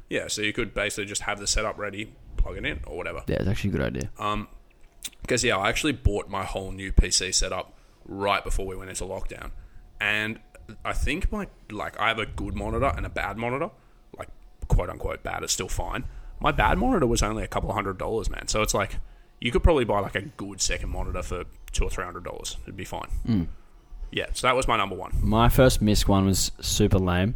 Yeah, 0.10 0.28
so 0.28 0.42
you 0.42 0.54
could 0.54 0.74
basically 0.74 1.06
just 1.06 1.22
have 1.24 1.40
the 1.40 1.46
setup 1.48 1.78
ready, 1.78 2.14
plug 2.38 2.58
it 2.58 2.66
in, 2.66 2.80
or 2.88 2.96
whatever. 2.98 3.24
Yeah, 3.28 3.38
it's 3.40 3.48
actually 3.50 3.72
a 3.72 3.74
good 3.74 3.82
idea. 3.82 4.10
Um, 4.18 4.48
Because 5.22 5.44
yeah, 5.44 5.58
I 5.58 5.70
actually 5.70 5.92
bought 5.94 6.30
my 6.30 6.44
whole 6.46 6.72
new 6.72 6.92
PC 6.92 7.34
setup 7.36 7.74
right 8.06 8.44
before 8.44 8.66
we 8.66 8.76
went 8.76 8.90
into 8.90 9.04
lockdown, 9.04 9.52
and 10.00 10.40
I 10.86 10.94
think 10.94 11.32
my 11.32 11.48
like 11.70 12.00
I 12.00 12.08
have 12.08 12.18
a 12.20 12.26
good 12.26 12.56
monitor 12.56 12.92
and 12.96 13.06
a 13.06 13.10
bad 13.10 13.38
monitor, 13.38 13.70
like 14.18 14.30
quote 14.68 14.90
unquote 14.90 15.22
bad. 15.22 15.44
It's 15.44 15.54
still 15.54 15.68
fine. 15.68 16.06
My 16.40 16.52
bad 16.52 16.78
monitor 16.78 17.06
was 17.08 17.22
only 17.22 17.44
a 17.44 17.48
couple 17.48 17.70
of 17.70 17.76
hundred 17.76 17.98
dollars, 17.98 18.30
man. 18.30 18.48
So 18.48 18.62
it's 18.62 18.74
like 18.74 18.98
you 19.40 19.52
could 19.52 19.64
probably 19.64 19.86
buy 19.86 20.00
like 20.00 20.16
a 20.16 20.22
good 20.22 20.62
second 20.62 20.90
monitor 20.90 21.22
for 21.22 21.44
two 21.72 21.84
or 21.84 21.90
three 21.90 22.04
hundred 22.04 22.24
dollars. 22.24 22.58
It'd 22.64 22.78
be 22.78 22.86
fine. 22.86 23.48
Yeah, 24.12 24.28
so 24.34 24.48
that 24.48 24.56
was 24.56 24.68
my 24.68 24.78
number 24.78 24.96
one. 24.96 25.16
My 25.22 25.50
first 25.50 25.82
misc 25.82 26.08
one 26.08 26.26
was 26.26 26.52
super 26.62 26.98
lame, 26.98 27.36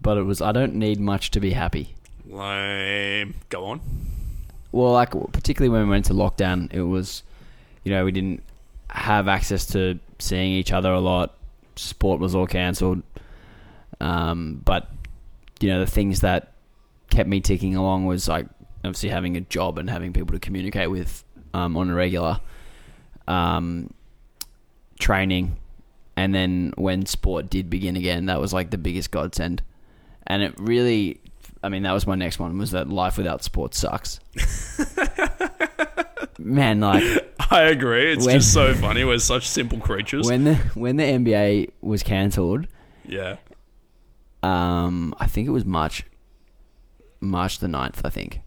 but 0.00 0.16
it 0.16 0.22
was 0.22 0.40
I 0.40 0.52
don't 0.52 0.74
need 0.74 1.00
much 1.00 1.30
to 1.32 1.40
be 1.40 1.52
happy. 1.52 1.94
Lame. 2.26 3.34
Go 3.48 3.66
on. 3.66 3.80
Well, 4.70 4.92
like 4.92 5.10
particularly 5.32 5.68
when 5.68 5.82
we 5.82 5.90
went 5.90 6.08
into 6.08 6.18
lockdown, 6.18 6.72
it 6.72 6.82
was, 6.82 7.22
you 7.84 7.92
know, 7.92 8.04
we 8.04 8.12
didn't 8.12 8.42
have 8.88 9.28
access 9.28 9.66
to 9.66 9.98
seeing 10.18 10.52
each 10.52 10.72
other 10.72 10.92
a 10.92 11.00
lot. 11.00 11.34
Sport 11.76 12.20
was 12.20 12.34
all 12.34 12.46
cancelled. 12.46 13.02
Um, 14.00 14.62
but 14.64 14.88
you 15.60 15.68
know, 15.68 15.80
the 15.80 15.86
things 15.90 16.20
that 16.20 16.51
kept 17.12 17.28
me 17.28 17.40
ticking 17.40 17.76
along 17.76 18.06
was 18.06 18.26
like 18.26 18.46
obviously 18.84 19.10
having 19.10 19.36
a 19.36 19.40
job 19.42 19.78
and 19.78 19.88
having 19.88 20.12
people 20.12 20.32
to 20.32 20.40
communicate 20.40 20.90
with 20.90 21.22
um, 21.54 21.76
on 21.76 21.88
a 21.90 21.94
regular, 21.94 22.40
um, 23.28 23.92
training, 24.98 25.56
and 26.16 26.34
then 26.34 26.72
when 26.76 27.06
sport 27.06 27.48
did 27.50 27.70
begin 27.70 27.94
again, 27.96 28.26
that 28.26 28.40
was 28.40 28.52
like 28.52 28.70
the 28.70 28.78
biggest 28.78 29.10
godsend, 29.12 29.62
and 30.26 30.42
it 30.42 30.54
really. 30.58 31.20
I 31.64 31.68
mean, 31.68 31.84
that 31.84 31.92
was 31.92 32.08
my 32.08 32.16
next 32.16 32.40
one. 32.40 32.58
Was 32.58 32.72
that 32.72 32.88
life 32.88 33.16
without 33.16 33.44
sport 33.44 33.72
sucks? 33.74 34.18
Man, 36.38 36.80
like 36.80 37.02
I 37.50 37.62
agree. 37.64 38.12
It's 38.12 38.26
When- 38.26 38.38
just 38.40 38.52
so 38.52 38.74
funny. 38.74 39.04
We're 39.04 39.18
such 39.18 39.48
simple 39.48 39.78
creatures. 39.78 40.26
when 40.26 40.44
the 40.44 40.54
when 40.74 40.96
the 40.96 41.04
NBA 41.04 41.70
was 41.80 42.02
cancelled, 42.02 42.66
yeah. 43.06 43.36
um, 44.42 45.14
I 45.20 45.26
think 45.26 45.46
it 45.46 45.50
was 45.52 45.64
March, 45.64 46.04
March 47.22 47.58
the 47.58 47.68
9th, 47.68 48.00
I 48.04 48.10
think. 48.10 48.40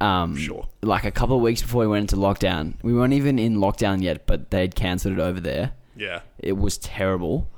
Um, 0.00 0.36
Sure. 0.36 0.68
Like 0.82 1.04
a 1.04 1.10
couple 1.10 1.36
of 1.36 1.42
weeks 1.42 1.62
before 1.62 1.80
we 1.82 1.86
went 1.86 2.12
into 2.12 2.16
lockdown, 2.16 2.74
we 2.82 2.92
weren't 2.92 3.14
even 3.14 3.38
in 3.38 3.56
lockdown 3.56 4.02
yet, 4.02 4.26
but 4.26 4.50
they'd 4.50 4.74
cancelled 4.74 5.14
it 5.14 5.20
over 5.20 5.40
there. 5.40 5.72
Yeah. 5.96 6.20
It 6.38 6.58
was 6.58 6.76
terrible, 6.76 7.48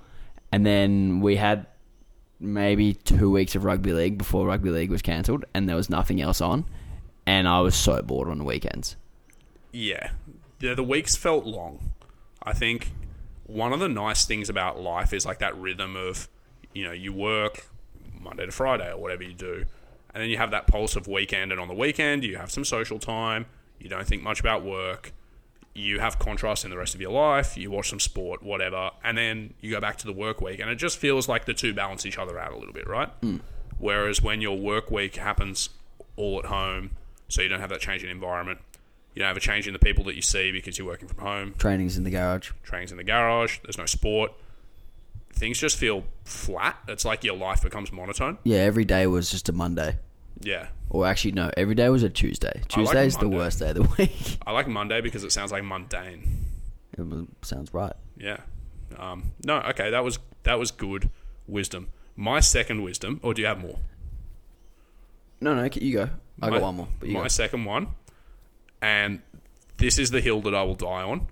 and 0.53 0.65
then 0.65 1.21
we 1.21 1.37
had 1.37 1.67
maybe 2.39 2.95
two 2.95 3.29
weeks 3.31 3.57
of 3.57 3.65
rugby 3.65 3.93
league 3.93 4.17
before 4.19 4.47
rugby 4.47 4.71
league 4.71 4.91
was 4.91 5.03
cancelled, 5.03 5.45
and 5.55 5.69
there 5.69 5.75
was 5.75 5.91
nothing 5.91 6.21
else 6.21 6.41
on, 6.41 6.65
and 7.27 7.49
I 7.49 7.61
was 7.61 7.75
so 7.75 8.01
bored 8.03 8.29
on 8.29 8.39
the 8.39 8.45
weekends. 8.45 8.95
Yeah. 9.73 10.11
Yeah, 10.61 10.75
the 10.75 10.85
weeks 10.85 11.17
felt 11.17 11.45
long. 11.45 11.93
I 12.43 12.53
think 12.53 12.93
one 13.47 13.73
of 13.73 13.81
the 13.81 13.89
nice 13.89 14.25
things 14.25 14.49
about 14.49 14.81
life 14.81 15.13
is 15.13 15.27
like 15.27 15.41
that 15.41 15.57
rhythm 15.57 15.97
of, 15.97 16.29
you 16.73 16.85
know, 16.85 16.93
you 16.93 17.13
work 17.13 17.67
Monday 18.21 18.47
to 18.47 18.53
Friday 18.53 18.91
or 18.91 18.97
whatever 18.99 19.25
you 19.25 19.35
do, 19.35 19.65
and 20.15 20.23
then 20.23 20.31
you 20.31 20.37
have 20.39 20.51
that 20.51 20.67
pulse 20.67 20.97
of 20.97 21.07
weekend, 21.07 21.53
and 21.53 21.61
on 21.61 21.69
the 21.69 21.75
weekend 21.75 22.25
you 22.25 22.37
have 22.37 22.51
some 22.51 22.65
social 22.65 22.99
time. 22.99 23.47
You 23.79 23.89
don't 23.89 24.07
think 24.07 24.23
much 24.23 24.41
about 24.41 24.65
work. 24.65 25.13
You 25.75 26.01
have 26.01 26.19
contrast 26.19 26.65
in 26.65 26.71
the 26.71 26.77
rest 26.77 26.97
of 26.97 27.01
your 27.01 27.13
life. 27.13 27.57
You 27.57 27.71
watch 27.71 27.89
some 27.91 28.01
sport, 28.01 28.43
whatever, 28.43 28.91
and 29.05 29.17
then 29.17 29.55
you 29.61 29.71
go 29.71 29.81
back 29.81 29.97
to 29.99 30.07
the 30.07 30.13
work 30.13 30.41
week, 30.41 30.59
and 30.59 30.69
it 30.69 30.75
just 30.77 30.99
feels 30.99 31.29
like 31.29 31.45
the 31.45 31.55
two 31.55 31.73
balance 31.73 32.05
each 32.05 32.19
other 32.19 32.39
out 32.39 32.53
a 32.53 32.57
little 32.59 32.75
bit, 32.75 32.89
right? 32.89 33.09
Hmm. 33.23 33.37
Whereas 33.79 34.21
when 34.21 34.41
your 34.41 34.59
work 34.59 34.91
week 34.91 35.17
happens 35.17 35.71
all 36.17 36.41
at 36.41 36.47
home, 36.47 36.91
so 37.29 37.43
you 37.43 37.49
don't 37.49 37.61
have 37.61 37.71
that 37.71 37.81
change 37.81 38.03
in 38.03 38.11
environment, 38.11 38.59
you 39.15 39.21
don't 39.21 39.29
have 39.29 39.37
a 39.37 39.41
change 39.41 39.69
in 39.69 39.73
the 39.73 39.79
people 39.79 40.03
that 40.05 40.17
you 40.17 40.23
see 40.23 40.51
because 40.51 40.79
you're 40.79 40.87
working 40.87 41.07
from 41.07 41.19
home, 41.19 41.55
Trainings 41.59 41.97
in 41.97 42.03
the 42.03 42.11
garage. 42.11 42.51
training's 42.65 42.91
in 42.91 42.97
the 42.97 43.05
garage, 43.05 43.59
there's 43.63 43.79
no 43.79 43.87
sport. 43.87 44.33
Things 45.39 45.59
just 45.59 45.77
feel 45.77 46.05
flat. 46.25 46.77
It's 46.89 47.05
like 47.05 47.23
your 47.25 47.37
life 47.37 47.63
becomes 47.63 47.93
monotone. 47.93 48.39
Yeah, 48.45 48.59
every 48.59 48.85
day 48.85 49.07
was 49.07 49.31
just 49.31 49.49
a 49.49 49.53
Monday. 49.53 49.97
Yeah. 50.41 50.69
Or 50.91 51.07
actually, 51.07 51.33
no, 51.33 51.51
every 51.57 51.75
day 51.75 51.89
was 51.89 52.03
a 52.03 52.09
Tuesday. 52.09 52.63
Tuesday 52.69 53.07
is 53.07 53.17
the 53.17 53.25
Monday. 53.25 53.37
worst 53.37 53.59
day 53.61 53.71
of 53.71 53.77
the 53.77 53.83
week. 53.99 54.39
I 54.47 54.53
like 54.53 54.67
Monday 54.69 55.01
because 55.01 55.23
it 55.25 55.31
sounds 55.33 55.53
like 55.53 55.63
mundane. 55.65 56.45
it 56.97 57.27
sounds 57.43 57.73
right. 57.73 57.93
Yeah. 58.17 58.39
Um, 58.99 59.31
no, 59.45 59.59
okay, 59.71 59.91
that 59.91 60.03
was 60.03 60.19
that 60.45 60.59
was 60.59 60.71
good 60.71 61.11
wisdom. 61.47 61.89
My 62.17 62.41
second 62.41 62.83
wisdom, 62.83 63.21
or 63.23 63.33
do 63.35 63.43
you 63.43 63.47
have 63.49 63.61
more? 63.61 63.79
No, 65.41 65.55
no, 65.55 65.69
you 65.73 65.93
go. 65.93 66.11
I 66.43 66.47
My- 66.51 66.57
got 66.57 66.63
one 66.63 66.77
more. 66.77 66.89
But 66.99 67.09
you 67.11 67.15
my 67.15 67.23
go. 67.23 67.29
second 67.29 67.65
one, 67.65 67.89
and 68.83 69.21
this 69.77 69.99
is 69.99 70.11
the 70.11 70.21
hill 70.21 70.41
that 70.43 70.55
I 70.55 70.63
will 70.65 70.75
die 70.75 71.03
on. 71.03 71.29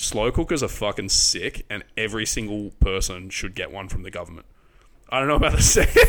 Slow 0.00 0.32
cookers 0.32 0.62
are 0.62 0.68
fucking 0.68 1.10
sick, 1.10 1.66
and 1.68 1.84
every 1.94 2.24
single 2.24 2.70
person 2.80 3.28
should 3.28 3.54
get 3.54 3.70
one 3.70 3.86
from 3.86 4.02
the 4.02 4.10
government. 4.10 4.46
I 5.10 5.18
don't 5.18 5.28
know 5.28 5.34
about 5.34 5.52
the 5.52 5.62
second. 5.62 6.06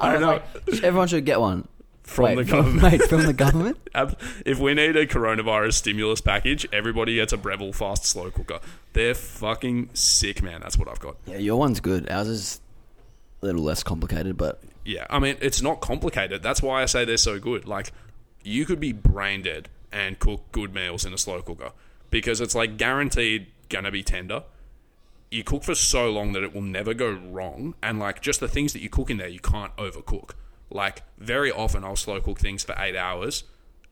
I 0.00 0.10
don't 0.12 0.20
know. 0.20 0.42
Everyone 0.82 1.06
should 1.06 1.24
get 1.24 1.40
one. 1.40 1.68
From 2.02 2.24
Wait, 2.24 2.34
the 2.34 2.44
government. 2.44 3.02
From 3.04 3.22
the 3.26 3.32
government? 3.32 3.78
If 4.44 4.58
we 4.58 4.74
need 4.74 4.96
a 4.96 5.06
coronavirus 5.06 5.74
stimulus 5.74 6.20
package, 6.20 6.66
everybody 6.72 7.14
gets 7.14 7.32
a 7.32 7.36
Breville 7.36 7.72
fast 7.72 8.04
slow 8.04 8.30
cooker. 8.32 8.58
They're 8.92 9.14
fucking 9.14 9.90
sick, 9.94 10.42
man. 10.42 10.60
That's 10.62 10.76
what 10.76 10.88
I've 10.88 10.98
got. 11.00 11.16
yeah, 11.26 11.38
your 11.38 11.58
one's 11.58 11.78
good. 11.78 12.10
Ours 12.10 12.26
is 12.28 12.60
a 13.40 13.46
little 13.46 13.62
less 13.62 13.84
complicated, 13.84 14.36
but 14.36 14.62
Yeah, 14.84 15.06
I 15.08 15.20
mean, 15.20 15.36
it's 15.40 15.62
not 15.62 15.80
complicated. 15.80 16.42
That's 16.42 16.60
why 16.60 16.82
I 16.82 16.86
say 16.86 17.04
they're 17.04 17.16
so 17.16 17.38
good. 17.38 17.66
Like, 17.66 17.92
you 18.42 18.66
could 18.66 18.80
be 18.80 18.92
brain 18.92 19.42
dead 19.42 19.68
and 19.92 20.18
cook 20.18 20.42
good 20.52 20.74
meals 20.74 21.04
in 21.06 21.14
a 21.14 21.18
slow 21.18 21.40
cooker 21.40 21.70
because 22.10 22.40
it's 22.40 22.54
like 22.54 22.76
guaranteed 22.76 23.48
gonna 23.68 23.90
be 23.90 24.02
tender. 24.02 24.44
You 25.30 25.42
cook 25.42 25.64
for 25.64 25.74
so 25.74 26.10
long 26.10 26.32
that 26.32 26.42
it 26.42 26.54
will 26.54 26.62
never 26.62 26.94
go 26.94 27.10
wrong, 27.10 27.74
and 27.82 27.98
like 27.98 28.22
just 28.22 28.40
the 28.40 28.48
things 28.48 28.72
that 28.72 28.80
you 28.80 28.88
cook 28.88 29.10
in 29.10 29.16
there, 29.16 29.28
you 29.28 29.40
can't 29.40 29.74
overcook. 29.76 30.30
Like, 30.70 31.02
very 31.18 31.50
often 31.50 31.84
I'll 31.84 31.96
slow 31.96 32.20
cook 32.20 32.38
things 32.40 32.64
for 32.64 32.74
eight 32.78 32.96
hours. 32.96 33.44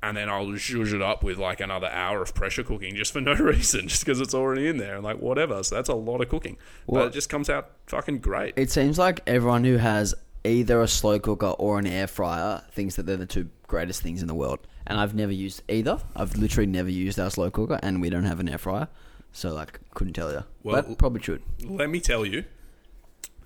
And 0.03 0.19
then 0.19 0.29
I'll 0.29 0.45
zhuzh 0.49 0.93
it 0.93 1.01
up 1.01 1.23
with 1.23 1.39
like 1.39 1.61
another 1.61 1.87
hour 1.87 2.21
of 2.21 2.35
pressure 2.35 2.63
cooking 2.63 2.95
just 2.95 3.11
for 3.11 3.23
no 3.23 3.33
reason, 3.41 3.89
just 3.89 4.05
because 4.05 4.21
it's 4.21 4.35
already 4.35 4.69
in 4.69 4.77
there 4.77 4.97
and 4.97 5.03
like 5.03 5.19
whatever. 5.19 5.63
So 5.63 5.77
that's 5.77 5.89
a 5.89 5.95
lot 5.95 6.21
of 6.21 6.29
cooking, 6.29 6.59
but 6.87 7.07
it 7.07 7.13
just 7.15 7.31
comes 7.31 7.49
out 7.49 7.71
fucking 7.87 8.19
great. 8.19 8.53
it 8.57 8.71
seems 8.71 8.99
like 8.99 9.21
everyone 9.27 9.65
who 9.65 9.79
has 9.79 10.15
either 10.45 10.83
a 10.83 10.89
slow 10.89 11.19
cooker 11.19 11.55
or 11.59 11.79
an 11.79 11.87
air 11.87 12.07
fryer 12.07 12.63
thinks 12.73 12.97
that 12.97 13.07
they're 13.07 13.17
the 13.17 13.25
two 13.25 13.49
greatest 13.67 14.03
things 14.03 14.21
in 14.21 14.29
the 14.29 14.35
world. 14.35 14.59
And 14.87 15.01
I've 15.01 15.15
never 15.15 15.33
used 15.33 15.63
either. 15.69 15.99
I've 16.15 16.37
literally 16.37 16.67
never 16.67 16.91
used 16.91 17.19
our 17.19 17.31
slow 17.31 17.51
cooker, 17.51 17.79
and 17.83 18.01
we 18.01 18.11
don't 18.11 18.25
have 18.25 18.41
an 18.41 18.49
air 18.49 18.59
fryer, 18.59 18.89
so 19.33 19.53
like 19.53 19.81
couldn't 19.95 20.13
tell 20.15 20.31
you. 20.33 20.45
Well- 20.63 20.83
but 20.83 20.99
probably 20.99 21.23
should. 21.23 21.43
let 21.65 21.89
me 21.91 22.01
tell 22.01 22.25
you, 22.27 22.45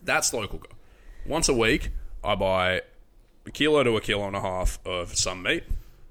that 0.02 0.24
slow 0.24 0.46
cooker. 0.46 0.70
Once 1.26 1.48
a 1.48 1.54
week, 1.54 1.90
I 2.24 2.34
buy 2.34 2.82
a 3.46 3.50
kilo 3.52 3.82
to 3.84 3.96
a 3.96 4.00
kilo 4.00 4.26
and 4.26 4.36
a 4.36 4.40
half 4.40 4.78
of 4.84 5.16
some 5.16 5.42
meat. 5.42 5.64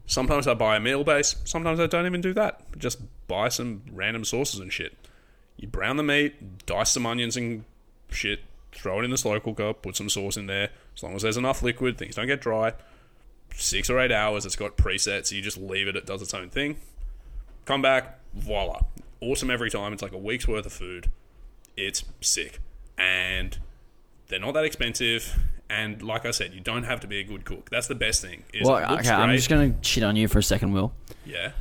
Sometimes 0.05 0.47
I 0.47 0.53
buy 0.53 0.78
a 0.78 0.80
meal 0.80 1.03
base. 1.03 1.36
Sometimes 1.43 1.80
I 1.80 1.88
don't 1.88 2.05
even 2.05 2.21
do 2.21 2.34
that. 2.34 2.61
Just 2.78 2.99
buy 3.28 3.49
some 3.49 3.82
random 3.91 4.23
sauces 4.23 4.59
and 4.61 4.71
shit. 4.71 4.95
You 5.57 5.67
brown 5.67 5.97
the 5.97 6.03
meat, 6.03 6.65
dice 6.65 6.91
some 6.91 7.05
onions 7.05 7.36
and 7.36 7.65
shit, 8.09 8.39
throw 8.71 8.99
it 9.01 9.05
in 9.05 9.11
the 9.11 9.17
slow 9.17 9.39
cooker, 9.39 9.73
put 9.73 9.95
some 9.97 10.07
sauce 10.07 10.38
in 10.38 10.45
there. 10.47 10.69
As 10.95 11.03
long 11.03 11.15
as 11.15 11.23
there's 11.23 11.36
enough 11.38 11.61
liquid, 11.61 11.97
things 11.97 12.15
don't 12.15 12.28
get 12.28 12.39
dry. 12.39 12.73
Six 13.58 13.89
or 13.89 13.99
eight 13.99 14.12
hours, 14.12 14.45
it's 14.45 14.55
got 14.55 14.78
presets. 14.78 15.32
You 15.32 15.41
just 15.41 15.58
leave 15.58 15.88
it, 15.88 15.95
it 15.95 16.05
does 16.05 16.22
its 16.22 16.34
own 16.34 16.49
thing. 16.49 16.78
Come 17.66 17.82
back, 17.82 18.20
voila. 18.34 18.82
Awesome 19.20 19.49
every 19.49 19.70
time. 19.70 19.93
It's 19.93 20.01
like 20.03 20.14
a 20.14 20.18
week's 20.18 20.47
worth 20.47 20.66
of 20.66 20.74
food 20.74 21.10
it's 21.78 22.03
sick 22.22 22.60
and 22.97 23.60
they're 24.30 24.39
not 24.39 24.55
that 24.55 24.66
expensive 24.66 25.38
and 25.70 26.01
like 26.01 26.26
i 26.26 26.32
said 26.32 26.51
you 26.53 26.60
don't 26.60 26.86
have 26.86 26.99
to 26.99 27.05
be 27.05 27.20
a 27.20 27.24
good 27.24 27.45
cook 27.45 27.70
that's 27.70 27.86
the 27.86 27.93
best 27.93 28.20
thing 28.20 28.43
is 28.51 28.68
Well, 28.68 28.78
okay, 28.97 29.10
I'm 29.12 29.36
just 29.36 29.47
gonna 29.47 29.76
shit 29.84 30.03
on 30.03 30.16
you 30.16 30.28
for 30.28 30.39
a 30.39 30.43
second, 30.43 30.74
Will. 30.74 30.91
yeah 31.24 31.51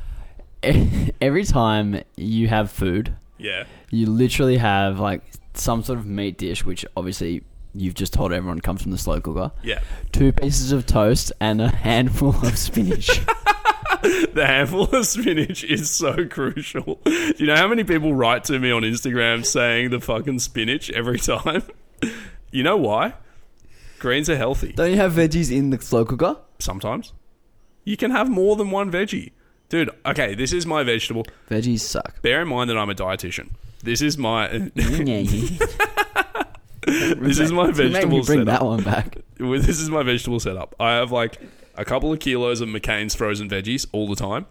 Every 1.21 1.43
time 1.43 2.01
you 2.15 2.47
have 2.47 2.71
food, 2.71 3.13
yeah 3.37 3.65
you 3.91 4.07
literally 4.07 4.57
have 4.57 4.99
like 4.99 5.21
some 5.53 5.83
sort 5.83 5.99
of 5.99 6.07
meat 6.07 6.39
dish, 6.39 6.65
which 6.65 6.83
obviously 6.97 7.43
you've 7.79 7.93
just 7.95 8.13
told 8.13 8.33
everyone 8.33 8.59
comes 8.61 8.81
from 8.81 8.91
the 8.91 8.97
slow 8.97 9.19
cooker. 9.21 9.51
yeah. 9.63 9.79
Two 10.11 10.31
pieces 10.31 10.71
of 10.71 10.85
toast 10.85 11.31
and 11.39 11.61
a 11.61 11.69
handful 11.69 12.35
of 12.45 12.57
spinach. 12.57 13.07
the 14.01 14.43
handful 14.45 14.83
of 14.93 15.05
spinach 15.05 15.63
is 15.63 15.89
so 15.89 16.25
crucial. 16.27 16.99
Do 17.05 17.33
you 17.37 17.45
know 17.47 17.55
how 17.55 17.67
many 17.67 17.83
people 17.83 18.13
write 18.13 18.43
to 18.45 18.59
me 18.59 18.71
on 18.71 18.83
instagram 18.83 19.45
saying 19.45 19.89
the 19.91 19.99
fucking 19.99 20.39
spinach 20.39 20.89
every 20.91 21.19
time? 21.19 21.63
You 22.51 22.63
know 22.63 22.77
why? 22.77 23.13
Greens 23.99 24.29
are 24.29 24.37
healthy. 24.37 24.73
Don't 24.73 24.91
you 24.91 24.97
have 24.97 25.13
veggies 25.13 25.51
in 25.55 25.69
the 25.71 25.79
slow 25.81 26.05
cooker? 26.05 26.37
sometimes. 26.59 27.13
You 27.83 27.97
can 27.97 28.11
have 28.11 28.29
more 28.29 28.55
than 28.55 28.71
one 28.71 28.91
veggie. 28.91 29.31
Dude 29.69 29.89
okay 30.05 30.33
this 30.35 30.53
is 30.53 30.65
my 30.65 30.83
vegetable. 30.83 31.25
Veggies 31.49 31.81
suck. 31.81 32.21
bear 32.21 32.41
in 32.41 32.47
mind 32.47 32.69
that 32.69 32.77
i'm 32.77 32.89
a 32.89 32.95
dietitian. 32.95 33.49
This 33.83 34.01
is 34.01 34.17
my 34.17 34.47
this 37.17 37.39
is 37.39 37.51
my 37.51 37.71
vegetable 37.71 38.23
bring 38.23 38.39
setup. 38.39 38.45
that 38.59 38.65
one 38.65 38.83
back. 38.83 39.17
This 39.39 39.79
is 39.79 39.89
my 39.89 40.01
vegetable 40.01 40.39
setup. 40.39 40.73
I 40.79 40.93
have 40.93 41.11
like 41.11 41.39
a 41.75 41.85
couple 41.85 42.11
of 42.11 42.19
kilos 42.19 42.59
of 42.59 42.69
McCain's 42.69 43.13
frozen 43.13 43.47
veggies 43.47 43.85
all 43.91 44.07
the 44.07 44.15
time. 44.15 44.47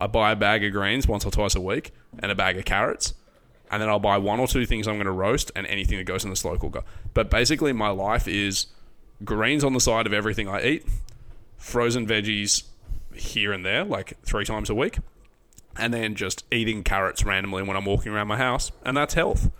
I 0.00 0.06
buy 0.06 0.32
a 0.32 0.36
bag 0.36 0.64
of 0.64 0.72
greens 0.72 1.08
once 1.08 1.24
or 1.24 1.30
twice 1.32 1.56
a 1.56 1.60
week 1.60 1.92
and 2.20 2.30
a 2.30 2.34
bag 2.34 2.56
of 2.56 2.64
carrots. 2.64 3.14
And 3.70 3.80
then 3.82 3.88
I'll 3.88 3.98
buy 3.98 4.18
one 4.18 4.38
or 4.38 4.46
two 4.46 4.66
things 4.66 4.86
I'm 4.86 4.94
going 4.96 5.06
to 5.06 5.10
roast 5.12 5.50
and 5.56 5.66
anything 5.66 5.98
that 5.98 6.04
goes 6.04 6.24
in 6.24 6.30
the 6.30 6.36
slow 6.36 6.56
cooker. 6.56 6.82
But 7.14 7.30
basically, 7.30 7.72
my 7.72 7.88
life 7.88 8.28
is 8.28 8.66
greens 9.24 9.64
on 9.64 9.72
the 9.72 9.80
side 9.80 10.06
of 10.06 10.12
everything 10.12 10.48
I 10.48 10.62
eat, 10.62 10.86
frozen 11.56 12.06
veggies 12.06 12.64
here 13.14 13.52
and 13.52 13.64
there, 13.64 13.84
like 13.84 14.20
three 14.22 14.44
times 14.44 14.68
a 14.70 14.74
week, 14.74 14.98
and 15.76 15.92
then 15.92 16.14
just 16.14 16.44
eating 16.52 16.84
carrots 16.84 17.24
randomly 17.24 17.62
when 17.62 17.76
I'm 17.76 17.86
walking 17.86 18.12
around 18.12 18.28
my 18.28 18.36
house. 18.36 18.70
And 18.84 18.96
that's 18.96 19.14
health. 19.14 19.50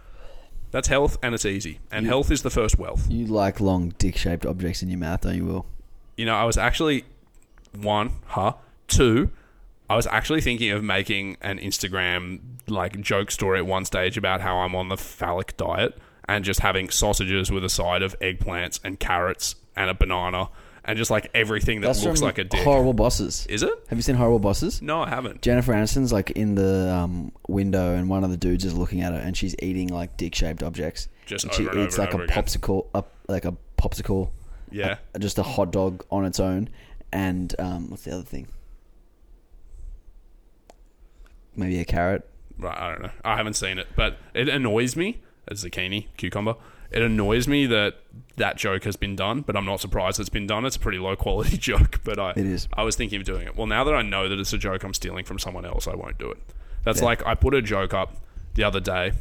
That's 0.72 0.88
health 0.88 1.16
and 1.22 1.34
it's 1.34 1.46
easy. 1.46 1.78
And 1.90 2.06
health 2.06 2.30
is 2.30 2.42
the 2.42 2.50
first 2.50 2.78
wealth. 2.78 3.06
You 3.08 3.26
like 3.26 3.60
long 3.60 3.94
dick-shaped 3.98 4.44
objects 4.44 4.82
in 4.82 4.88
your 4.88 4.98
mouth, 4.98 5.20
don't 5.20 5.36
you, 5.36 5.44
Will? 5.44 5.66
you 6.16 6.26
know, 6.26 6.34
I 6.34 6.44
was 6.44 6.56
actually 6.56 7.04
one, 7.74 8.12
huh? 8.26 8.54
Two, 8.88 9.30
I 9.88 9.96
was 9.96 10.06
actually 10.06 10.40
thinking 10.40 10.70
of 10.70 10.82
making 10.84 11.36
an 11.40 11.58
Instagram 11.58 12.40
like 12.66 13.00
joke 13.00 13.30
story 13.30 13.58
at 13.58 13.66
one 13.66 13.84
stage 13.84 14.16
about 14.16 14.40
how 14.40 14.58
I'm 14.58 14.74
on 14.74 14.88
the 14.88 14.96
phallic 14.96 15.56
diet 15.56 15.98
and 16.28 16.44
just 16.44 16.60
having 16.60 16.90
sausages 16.90 17.50
with 17.50 17.64
a 17.64 17.68
side 17.68 18.02
of 18.02 18.18
eggplants 18.20 18.78
and 18.84 19.00
carrots 19.00 19.56
and 19.74 19.90
a 19.90 19.94
banana 19.94 20.48
and 20.84 20.98
just 20.98 21.10
like 21.10 21.30
everything 21.34 21.80
that 21.80 21.88
That's 21.88 22.02
looks 22.04 22.20
from 22.20 22.26
like 22.26 22.38
a 22.38 22.44
dick. 22.44 22.60
Horrible 22.62 22.92
Bosses. 22.92 23.46
Is 23.48 23.62
it? 23.62 23.72
Have 23.88 23.98
you 23.98 24.02
seen 24.02 24.16
Horrible 24.16 24.38
Bosses? 24.40 24.82
No, 24.82 25.02
I 25.02 25.08
haven't. 25.08 25.42
Jennifer 25.42 25.72
Aniston's 25.72 26.12
like 26.12 26.30
in 26.32 26.54
the 26.54 26.90
um, 26.92 27.32
window, 27.48 27.94
and 27.94 28.08
one 28.08 28.24
of 28.24 28.30
the 28.30 28.36
dudes 28.36 28.64
is 28.64 28.74
looking 28.74 29.00
at 29.02 29.12
her, 29.12 29.18
and 29.18 29.36
she's 29.36 29.54
eating 29.60 29.88
like 29.88 30.16
dick-shaped 30.16 30.62
objects. 30.62 31.08
Just 31.26 31.44
and 31.44 31.54
she 31.54 31.62
over 31.68 31.78
and 31.78 31.86
eats 31.86 31.94
over 31.98 32.02
like 32.04 32.12
and 32.14 32.20
a 32.20 32.24
over 32.24 32.32
again. 32.32 32.44
popsicle, 32.44 32.86
up 32.94 33.12
like 33.28 33.44
a 33.44 33.56
popsicle, 33.78 34.30
Yeah. 34.70 34.96
uh, 35.14 35.18
just 35.18 35.38
a 35.38 35.42
hot 35.42 35.70
dog 35.72 36.04
on 36.10 36.24
its 36.24 36.40
own, 36.40 36.68
and 37.12 37.54
um, 37.58 37.90
what's 37.90 38.02
the 38.04 38.12
other 38.12 38.22
thing? 38.24 38.48
Maybe 41.54 41.78
a 41.80 41.84
carrot. 41.84 42.28
Right, 42.58 42.76
I 42.78 42.90
don't 42.92 43.02
know. 43.02 43.10
I 43.24 43.36
haven't 43.36 43.54
seen 43.54 43.78
it, 43.78 43.88
but 43.96 44.18
it 44.34 44.48
annoys 44.48 44.96
me 44.96 45.20
A 45.48 45.54
zucchini, 45.54 46.06
cucumber. 46.16 46.54
It 46.90 47.02
annoys 47.02 47.48
me 47.48 47.66
that 47.66 47.96
that 48.36 48.56
joke 48.56 48.84
has 48.84 48.96
been 48.96 49.14
done, 49.16 49.42
but 49.42 49.56
I'm 49.56 49.64
not 49.66 49.80
surprised 49.80 50.18
it's 50.20 50.28
been 50.28 50.46
done. 50.46 50.64
It's 50.64 50.76
a 50.76 50.80
pretty 50.80 50.98
low 50.98 51.16
quality 51.16 51.56
joke, 51.58 52.00
but 52.04 52.18
I 52.18 52.30
It 52.30 52.38
is. 52.38 52.68
I 52.72 52.82
was 52.82 52.96
thinking 52.96 53.18
of 53.20 53.24
doing 53.26 53.46
it. 53.46 53.56
Well, 53.56 53.66
now 53.66 53.84
that 53.84 53.94
I 53.94 54.02
know 54.02 54.28
that 54.28 54.38
it's 54.38 54.52
a 54.52 54.58
joke 54.58 54.82
I'm 54.84 54.94
stealing 54.94 55.24
from 55.24 55.38
someone 55.38 55.64
else, 55.64 55.86
I 55.86 55.94
won't 55.94 56.18
do 56.18 56.30
it. 56.30 56.38
That's 56.84 57.00
Yeah. 57.00 57.06
like 57.06 57.26
I 57.26 57.34
put 57.34 57.54
a 57.54 57.62
joke 57.62 57.92
up 57.94 58.16
the 58.54 58.64
other 58.64 58.80
day, 58.80 59.12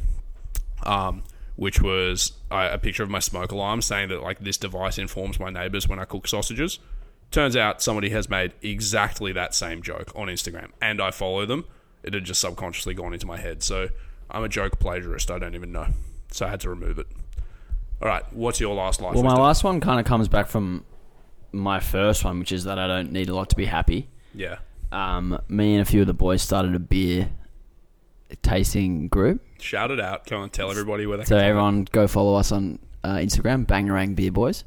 um, 0.84 1.22
which 1.56 1.80
was 1.80 2.32
uh, 2.50 2.70
a 2.72 2.78
picture 2.78 3.02
of 3.02 3.10
my 3.10 3.18
smoke 3.18 3.52
alarm 3.52 3.82
saying 3.82 4.08
that 4.08 4.22
like 4.22 4.40
this 4.40 4.56
device 4.56 4.98
informs 4.98 5.38
my 5.38 5.50
neighbors 5.50 5.86
when 5.88 5.98
I 5.98 6.04
cook 6.04 6.26
sausages. 6.26 6.78
Turns 7.30 7.56
out 7.56 7.82
somebody 7.82 8.10
has 8.10 8.28
made 8.28 8.52
exactly 8.62 9.32
that 9.32 9.54
same 9.54 9.80
joke 9.82 10.12
on 10.14 10.28
Instagram, 10.28 10.70
and 10.80 11.00
I 11.00 11.10
follow 11.10 11.46
them. 11.46 11.64
It 12.02 12.14
had 12.14 12.24
just 12.24 12.40
subconsciously 12.40 12.94
gone 12.94 13.12
into 13.14 13.26
my 13.26 13.36
head. 13.38 13.62
So 13.62 13.88
I'm 14.30 14.42
a 14.42 14.48
joke 14.48 14.78
plagiarist. 14.78 15.30
I 15.30 15.38
don't 15.38 15.54
even 15.54 15.72
know. 15.72 15.88
So 16.30 16.46
I 16.46 16.50
had 16.50 16.60
to 16.60 16.70
remove 16.70 16.98
it. 16.98 17.06
All 18.02 18.08
right, 18.08 18.24
what's 18.32 18.58
your 18.58 18.74
last 18.74 19.00
life? 19.00 19.14
Well, 19.14 19.22
my 19.22 19.34
last 19.34 19.62
one 19.62 19.80
kind 19.80 20.00
of 20.00 20.06
comes 20.06 20.26
back 20.28 20.48
from 20.48 20.84
my 21.52 21.78
first 21.78 22.24
one, 22.24 22.40
which 22.40 22.50
is 22.50 22.64
that 22.64 22.78
I 22.78 22.88
don't 22.88 23.12
need 23.12 23.28
a 23.28 23.34
lot 23.34 23.48
to 23.50 23.56
be 23.56 23.66
happy. 23.66 24.08
yeah, 24.34 24.56
Um, 24.90 25.38
me 25.48 25.74
and 25.74 25.82
a 25.82 25.84
few 25.84 26.00
of 26.00 26.06
the 26.08 26.14
boys 26.14 26.42
started 26.42 26.74
a 26.74 26.78
beer 26.80 27.30
tasting 28.42 29.08
group. 29.08 29.40
shout 29.60 29.90
it 29.90 30.00
out. 30.00 30.26
Come 30.26 30.42
on, 30.42 30.50
tell 30.50 30.70
everybody 30.70 31.06
where 31.06 31.18
they 31.18 31.24
So 31.24 31.36
everyone 31.36 31.84
go 31.92 32.06
follow 32.08 32.34
us 32.34 32.50
on 32.50 32.78
uh, 33.04 33.16
Instagram, 33.16 33.66
Bangarang 33.66 34.16
Beer 34.16 34.32
Boys. 34.32 34.64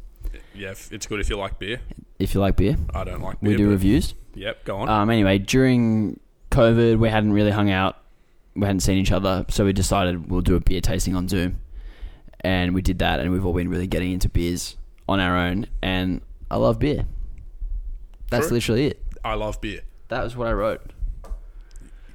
Yeah, 0.53 0.73
it's 0.91 1.05
good 1.07 1.19
if 1.19 1.29
you 1.29 1.37
like 1.37 1.59
beer. 1.59 1.81
If 2.19 2.33
you 2.33 2.39
like 2.39 2.55
beer, 2.55 2.77
I 2.93 3.03
don't 3.03 3.21
like 3.21 3.41
beer. 3.41 3.51
we 3.51 3.57
do 3.57 3.69
reviews. 3.69 4.13
Yep, 4.35 4.63
go 4.65 4.77
on. 4.77 4.89
Um, 4.89 5.09
anyway, 5.09 5.39
during 5.39 6.19
COVID, 6.51 6.99
we 6.99 7.09
hadn't 7.09 7.33
really 7.33 7.51
hung 7.51 7.69
out. 7.69 7.97
We 8.55 8.65
hadn't 8.65 8.79
seen 8.81 8.97
each 8.97 9.11
other, 9.11 9.45
so 9.49 9.65
we 9.65 9.73
decided 9.73 10.29
we'll 10.29 10.39
do 10.41 10.55
a 10.55 10.61
beer 10.61 10.79
tasting 10.79 11.13
on 11.15 11.27
Zoom, 11.27 11.59
and 12.45 12.73
we 12.73 12.81
did 12.81 12.99
that. 12.99 13.19
And 13.19 13.31
we've 13.31 13.45
all 13.45 13.53
been 13.53 13.69
really 13.69 13.87
getting 13.87 14.13
into 14.13 14.29
beers 14.29 14.77
on 15.09 15.19
our 15.19 15.35
own, 15.35 15.67
and 15.81 16.21
I 16.49 16.57
love 16.57 16.79
beer. 16.79 17.05
That's 18.29 18.47
True. 18.47 18.55
literally 18.55 18.87
it. 18.87 19.03
I 19.23 19.33
love 19.33 19.59
beer. 19.59 19.81
That 20.07 20.23
was 20.23 20.35
what 20.35 20.47
I 20.47 20.53
wrote. 20.53 20.81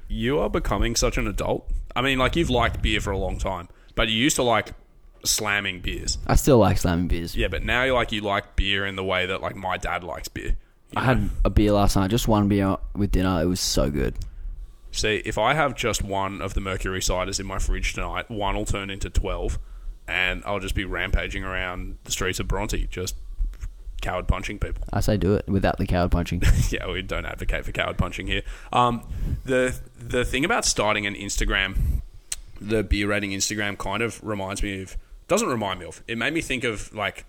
You 0.07 0.39
are 0.39 0.49
becoming 0.49 0.95
such 0.95 1.17
an 1.17 1.27
adult. 1.27 1.69
I 1.95 2.01
mean, 2.01 2.17
like 2.17 2.35
you've 2.35 2.49
liked 2.49 2.81
beer 2.81 3.01
for 3.01 3.11
a 3.11 3.17
long 3.17 3.37
time, 3.37 3.67
but 3.95 4.07
you 4.07 4.15
used 4.15 4.37
to 4.37 4.43
like 4.43 4.73
slamming 5.25 5.81
beers. 5.81 6.17
I 6.27 6.35
still 6.35 6.57
like 6.57 6.77
slamming 6.77 7.07
beers. 7.07 7.35
Yeah, 7.35 7.47
but 7.47 7.63
now 7.63 7.83
you 7.83 7.93
like 7.93 8.11
you 8.11 8.21
like 8.21 8.55
beer 8.55 8.85
in 8.85 8.95
the 8.95 9.03
way 9.03 9.25
that 9.25 9.41
like 9.41 9.55
my 9.55 9.77
dad 9.77 10.03
likes 10.03 10.27
beer. 10.27 10.57
I 10.95 11.03
had 11.03 11.29
a 11.45 11.49
beer 11.49 11.71
last 11.71 11.95
night, 11.95 12.09
just 12.09 12.27
one 12.27 12.47
beer 12.49 12.77
with 12.95 13.11
dinner. 13.11 13.41
It 13.41 13.45
was 13.45 13.61
so 13.61 13.89
good. 13.89 14.15
See, 14.91 15.21
if 15.23 15.37
I 15.37 15.53
have 15.53 15.75
just 15.75 16.03
one 16.03 16.41
of 16.41 16.53
the 16.53 16.59
Mercury 16.59 16.99
ciders 16.99 17.39
in 17.39 17.45
my 17.45 17.59
fridge 17.59 17.93
tonight, 17.93 18.29
one 18.29 18.55
will 18.55 18.65
turn 18.65 18.89
into 18.89 19.09
twelve, 19.09 19.57
and 20.07 20.43
I'll 20.45 20.59
just 20.59 20.75
be 20.75 20.85
rampaging 20.85 21.43
around 21.43 21.97
the 22.03 22.11
streets 22.11 22.39
of 22.39 22.47
Bronte, 22.47 22.87
just 22.87 23.15
coward 24.01 24.27
punching 24.27 24.59
people. 24.59 24.83
I 24.91 24.99
say 24.99 25.17
do 25.17 25.35
it 25.35 25.47
without 25.47 25.77
the 25.77 25.85
coward 25.85 26.11
punching. 26.11 26.41
yeah, 26.69 26.89
we 26.91 27.01
don't 27.01 27.25
advocate 27.25 27.65
for 27.65 27.71
coward 27.71 27.97
punching 27.97 28.27
here. 28.27 28.41
Um, 28.73 29.03
the 29.45 29.79
the 29.97 30.25
thing 30.25 30.43
about 30.43 30.65
starting 30.65 31.05
an 31.05 31.15
Instagram, 31.15 32.01
the 32.59 32.83
beer 32.83 33.07
rating 33.07 33.31
Instagram, 33.31 33.77
kind 33.77 34.03
of 34.03 34.21
reminds 34.23 34.61
me 34.61 34.81
of 34.81 34.97
doesn't 35.27 35.47
remind 35.47 35.79
me 35.79 35.85
of. 35.85 36.03
It 36.07 36.17
made 36.17 36.33
me 36.33 36.41
think 36.41 36.63
of 36.63 36.93
like 36.93 37.25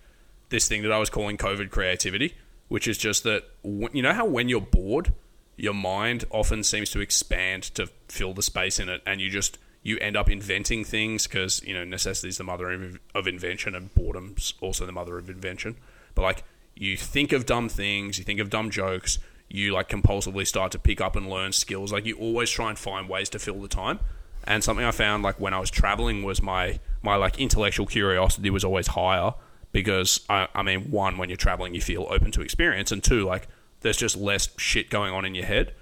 this 0.49 0.67
thing 0.67 0.81
that 0.83 0.91
I 0.91 0.97
was 0.97 1.09
calling 1.09 1.37
COVID 1.37 1.69
creativity, 1.69 2.35
which 2.67 2.87
is 2.87 2.97
just 2.97 3.23
that 3.23 3.45
you 3.63 4.01
know 4.01 4.13
how 4.13 4.25
when 4.25 4.49
you're 4.49 4.61
bored, 4.61 5.13
your 5.55 5.73
mind 5.73 6.25
often 6.29 6.63
seems 6.63 6.89
to 6.91 6.99
expand 6.99 7.63
to 7.75 7.87
fill 8.07 8.33
the 8.33 8.43
space 8.43 8.79
in 8.79 8.89
it, 8.89 9.01
and 9.05 9.21
you 9.21 9.29
just 9.29 9.57
you 9.83 9.97
end 9.99 10.15
up 10.15 10.29
inventing 10.29 10.85
things 10.85 11.27
because 11.27 11.61
you 11.63 11.73
know 11.73 11.83
necessity 11.83 12.29
is 12.29 12.37
the 12.37 12.43
mother 12.43 12.71
of 13.13 13.27
invention, 13.27 13.75
and 13.75 13.93
boredom's 13.93 14.53
also 14.61 14.85
the 14.85 14.91
mother 14.91 15.17
of 15.17 15.29
invention. 15.29 15.75
But 16.15 16.23
like 16.23 16.43
you 16.75 16.97
think 16.97 17.31
of 17.33 17.45
dumb 17.45 17.69
things, 17.69 18.17
you 18.17 18.23
think 18.23 18.39
of 18.39 18.49
dumb 18.49 18.69
jokes, 18.71 19.19
you 19.49 19.73
like 19.73 19.89
compulsively 19.89 20.47
start 20.47 20.71
to 20.71 20.79
pick 20.79 21.01
up 21.01 21.15
and 21.15 21.29
learn 21.29 21.51
skills. 21.51 21.91
Like 21.91 22.05
you 22.05 22.17
always 22.17 22.49
try 22.49 22.69
and 22.69 22.79
find 22.79 23.07
ways 23.09 23.29
to 23.29 23.39
fill 23.39 23.61
the 23.61 23.67
time. 23.67 23.99
And 24.45 24.63
something 24.63 24.85
I 24.85 24.91
found 24.91 25.23
like 25.23 25.39
when 25.39 25.53
I 25.53 25.59
was 25.59 25.69
traveling 25.69 26.23
was 26.23 26.41
my 26.41 26.79
my 27.01 27.15
like 27.15 27.39
intellectual 27.39 27.85
curiosity 27.85 28.49
was 28.49 28.63
always 28.63 28.87
higher 28.87 29.33
because 29.71 30.21
I, 30.29 30.47
I 30.55 30.63
mean 30.63 30.91
one 30.91 31.17
when 31.17 31.29
you're 31.29 31.37
traveling 31.37 31.73
you 31.75 31.81
feel 31.81 32.07
open 32.09 32.31
to 32.31 32.41
experience 32.41 32.91
and 32.91 33.03
two 33.03 33.25
like 33.25 33.47
there's 33.81 33.97
just 33.97 34.15
less 34.15 34.49
shit 34.57 34.89
going 34.89 35.13
on 35.13 35.25
in 35.25 35.35
your 35.35 35.45
head. 35.45 35.73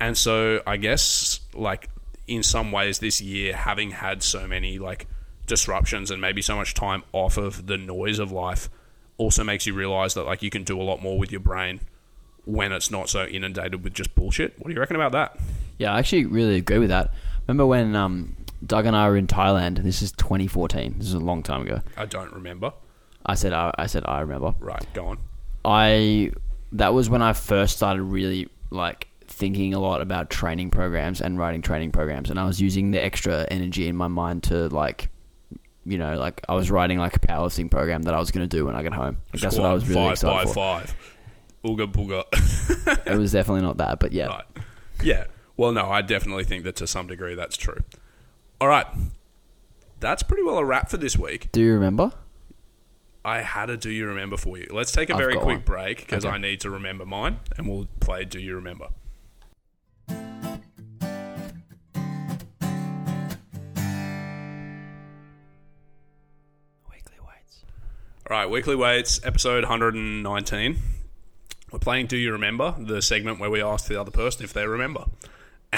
And 0.00 0.16
so 0.16 0.62
I 0.66 0.78
guess 0.78 1.40
like 1.54 1.88
in 2.26 2.42
some 2.42 2.72
ways 2.72 2.98
this 2.98 3.20
year 3.20 3.54
having 3.54 3.90
had 3.90 4.22
so 4.22 4.46
many 4.46 4.78
like 4.78 5.06
disruptions 5.46 6.10
and 6.10 6.20
maybe 6.20 6.40
so 6.40 6.56
much 6.56 6.74
time 6.74 7.02
off 7.12 7.36
of 7.36 7.66
the 7.66 7.76
noise 7.76 8.18
of 8.18 8.30
life 8.30 8.70
also 9.18 9.44
makes 9.44 9.66
you 9.66 9.74
realize 9.74 10.14
that 10.14 10.24
like 10.24 10.42
you 10.42 10.50
can 10.50 10.64
do 10.64 10.80
a 10.80 10.82
lot 10.82 11.02
more 11.02 11.18
with 11.18 11.30
your 11.30 11.40
brain 11.40 11.80
when 12.44 12.72
it's 12.72 12.90
not 12.90 13.08
so 13.08 13.24
inundated 13.26 13.84
with 13.84 13.94
just 13.94 14.14
bullshit. 14.14 14.54
What 14.58 14.68
do 14.68 14.74
you 14.74 14.80
reckon 14.80 14.96
about 14.96 15.12
that? 15.12 15.38
yeah, 15.78 15.92
I 15.92 15.98
actually 15.98 16.26
really 16.26 16.56
agree 16.56 16.78
with 16.78 16.90
that. 16.90 17.12
Remember 17.46 17.66
when 17.66 17.96
um, 17.96 18.36
Doug 18.64 18.86
and 18.86 18.96
I 18.96 19.08
were 19.08 19.16
in 19.16 19.26
Thailand? 19.26 19.82
This 19.82 20.00
is 20.02 20.12
2014. 20.12 20.94
This 20.98 21.08
is 21.08 21.14
a 21.14 21.18
long 21.18 21.42
time 21.42 21.62
ago. 21.62 21.80
I 21.96 22.06
don't 22.06 22.32
remember. 22.32 22.72
I 23.26 23.34
said 23.34 23.52
I, 23.52 23.72
I 23.76 23.86
said 23.86 24.04
I 24.06 24.20
remember. 24.20 24.54
Right, 24.60 24.84
go 24.94 25.08
on. 25.08 25.18
I 25.64 26.32
that 26.72 26.94
was 26.94 27.10
when 27.10 27.22
I 27.22 27.32
first 27.32 27.76
started 27.76 28.02
really 28.02 28.48
like 28.70 29.08
thinking 29.32 29.74
a 29.74 29.78
lot 29.80 30.00
about 30.00 30.30
training 30.30 30.70
programs 30.70 31.20
and 31.20 31.38
writing 31.38 31.62
training 31.62 31.90
programs 31.90 32.30
and 32.30 32.38
I 32.38 32.44
was 32.44 32.60
using 32.60 32.90
the 32.90 33.02
extra 33.02 33.46
energy 33.50 33.88
in 33.88 33.96
my 33.96 34.08
mind 34.08 34.42
to 34.44 34.68
like 34.68 35.08
you 35.84 35.98
know 35.98 36.16
like 36.18 36.40
I 36.48 36.54
was 36.54 36.70
writing 36.70 36.98
like 36.98 37.16
a 37.16 37.20
powerlifting 37.20 37.70
program 37.70 38.02
that 38.02 38.14
I 38.14 38.18
was 38.18 38.30
going 38.30 38.48
to 38.48 38.56
do 38.56 38.66
when 38.66 38.76
I 38.76 38.82
get 38.82 38.92
home. 38.92 39.16
Like, 39.32 39.42
that's 39.42 39.56
what 39.56 39.66
I 39.66 39.72
was 39.72 39.88
really 39.88 40.00
five 40.00 40.12
excited 40.12 40.34
by 40.36 40.44
for. 40.44 40.54
five. 40.54 40.94
Ooga 41.64 41.90
booga. 41.92 43.06
It 43.06 43.16
was 43.16 43.32
definitely 43.32 43.62
not 43.62 43.76
that, 43.78 43.98
but 44.00 44.12
yeah. 44.12 44.26
right. 44.26 44.44
Yeah. 45.02 45.24
Well, 45.56 45.72
no, 45.72 45.90
I 45.90 46.02
definitely 46.02 46.44
think 46.44 46.64
that 46.64 46.76
to 46.76 46.86
some 46.86 47.06
degree 47.06 47.34
that's 47.34 47.56
true. 47.56 47.82
All 48.60 48.68
right. 48.68 48.86
That's 50.00 50.22
pretty 50.22 50.42
well 50.42 50.58
a 50.58 50.64
wrap 50.64 50.90
for 50.90 50.96
this 50.96 51.16
week. 51.16 51.50
Do 51.52 51.60
you 51.60 51.72
remember? 51.74 52.12
I 53.24 53.42
had 53.42 53.70
a 53.70 53.76
Do 53.76 53.88
You 53.90 54.06
Remember 54.08 54.36
for 54.36 54.58
you. 54.58 54.66
Let's 54.72 54.90
take 54.90 55.08
a 55.08 55.12
I've 55.12 55.18
very 55.18 55.34
quick 55.34 55.44
one. 55.46 55.60
break 55.60 55.98
because 55.98 56.24
Okay. 56.24 56.34
I 56.34 56.38
need 56.38 56.58
to 56.62 56.70
remember 56.70 57.06
mine 57.06 57.38
and 57.56 57.68
we'll 57.68 57.86
play 58.00 58.24
Do 58.24 58.40
You 58.40 58.56
Remember. 58.56 58.88
Right, 68.32 68.48
Weekly 68.48 68.74
Weights, 68.74 69.20
episode 69.26 69.62
119. 69.62 70.78
We're 71.70 71.78
playing 71.78 72.06
Do 72.06 72.16
You 72.16 72.32
Remember, 72.32 72.74
the 72.78 73.02
segment 73.02 73.38
where 73.38 73.50
we 73.50 73.60
ask 73.60 73.88
the 73.88 74.00
other 74.00 74.10
person 74.10 74.42
if 74.42 74.54
they 74.54 74.66
remember. 74.66 75.04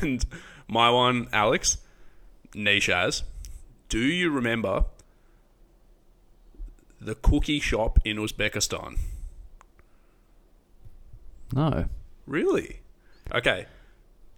And 0.00 0.24
my 0.66 0.88
one, 0.88 1.28
Alex, 1.30 1.76
Nishaz, 2.52 3.24
do 3.90 3.98
you 3.98 4.30
remember 4.30 4.86
the 7.02 7.16
cookie 7.16 7.60
shop 7.60 7.98
in 8.02 8.16
Uzbekistan? 8.16 8.96
No. 11.52 11.84
Really? 12.26 12.80
Okay. 13.30 13.66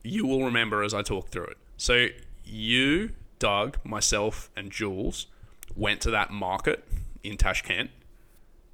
You 0.03 0.27
will 0.27 0.45
remember 0.45 0.83
as 0.83 0.93
I 0.93 1.03
talk 1.03 1.29
through 1.29 1.45
it. 1.45 1.59
So 1.77 2.09
you, 2.45 3.11
Doug, 3.39 3.79
myself, 3.85 4.51
and 4.57 4.73
Jules 4.73 5.29
went 5.77 6.01
to 6.01 6.11
that 6.11 6.33
market 6.33 6.85
in 7.25 7.37
Tashkent 7.37 7.91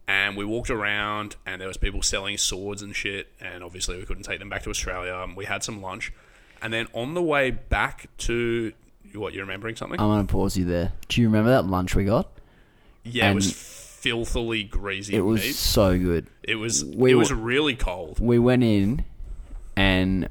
and 0.07 0.37
we 0.37 0.45
walked 0.45 0.71
around 0.71 1.37
and 1.45 1.61
there 1.61 1.69
was 1.69 1.77
people 1.77 2.03
selling 2.03 2.39
swords 2.39 2.81
and 2.83 2.95
shit 2.97 3.29
and 3.41 3.63
obviously 3.63 3.99
we 3.99 4.05
couldn't 4.05 4.23
take 4.23 4.39
them 4.39 4.49
back 4.49 4.63
to 4.63 4.71
Australia 4.71 5.15
and 5.23 5.37
we 5.37 5.45
had 5.45 5.63
some 5.63 5.83
lunch. 5.83 6.13
And 6.63 6.73
then 6.73 6.87
on 6.95 7.15
the 7.15 7.23
way 7.23 7.51
back 7.51 8.09
to 8.19 8.73
what, 9.15 9.33
you're 9.35 9.45
remembering 9.45 9.77
something? 9.77 10.01
I'm 10.01 10.27
to 10.27 10.33
pause 10.33 10.57
you 10.57 10.65
there. 10.65 10.93
Do 11.09 11.21
you 11.21 11.29
remember 11.29 11.51
that 11.51 11.67
lunch 11.67 11.95
we 11.95 12.05
got? 12.05 12.29
yeah, 13.05 13.31
it 13.31 13.35
was 13.35 13.53
filthily 13.53 14.69
greasy 14.69 15.15
It 15.15 15.21
was 15.23 15.41
meat. 15.43 15.55
so 15.55 15.99
good. 15.99 16.27
It 16.43 16.57
was 16.57 16.85
we 16.85 17.13
it 17.13 17.15
was 17.15 17.33
really 17.33 17.75
cold. 17.75 18.19
we 18.21 18.39
went 18.39 18.63
in 18.65 19.05
and 19.77 20.29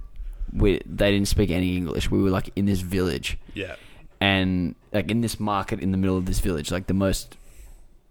we 0.53 0.81
they 0.85 1.11
didn't 1.11 1.27
speak 1.27 1.49
any 1.51 1.77
English. 1.77 2.09
We 2.11 2.21
were 2.21 2.29
like 2.29 2.49
in 2.55 2.65
this 2.65 2.79
village 2.81 3.37
Yeah. 3.53 3.75
and 4.21 4.75
like 4.93 5.09
in 5.11 5.21
this 5.21 5.39
market 5.39 5.79
in 5.79 5.91
the 5.91 5.97
middle 5.97 6.17
of 6.17 6.25
this 6.25 6.39
village, 6.39 6.71
like 6.71 6.87
the 6.87 6.93
most 6.93 7.35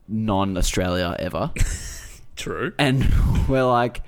non-Australia 0.08 1.16
ever. 1.18 1.52
True. 2.36 2.72
and 2.78 3.06
we're 3.48 3.64
like 3.64 4.02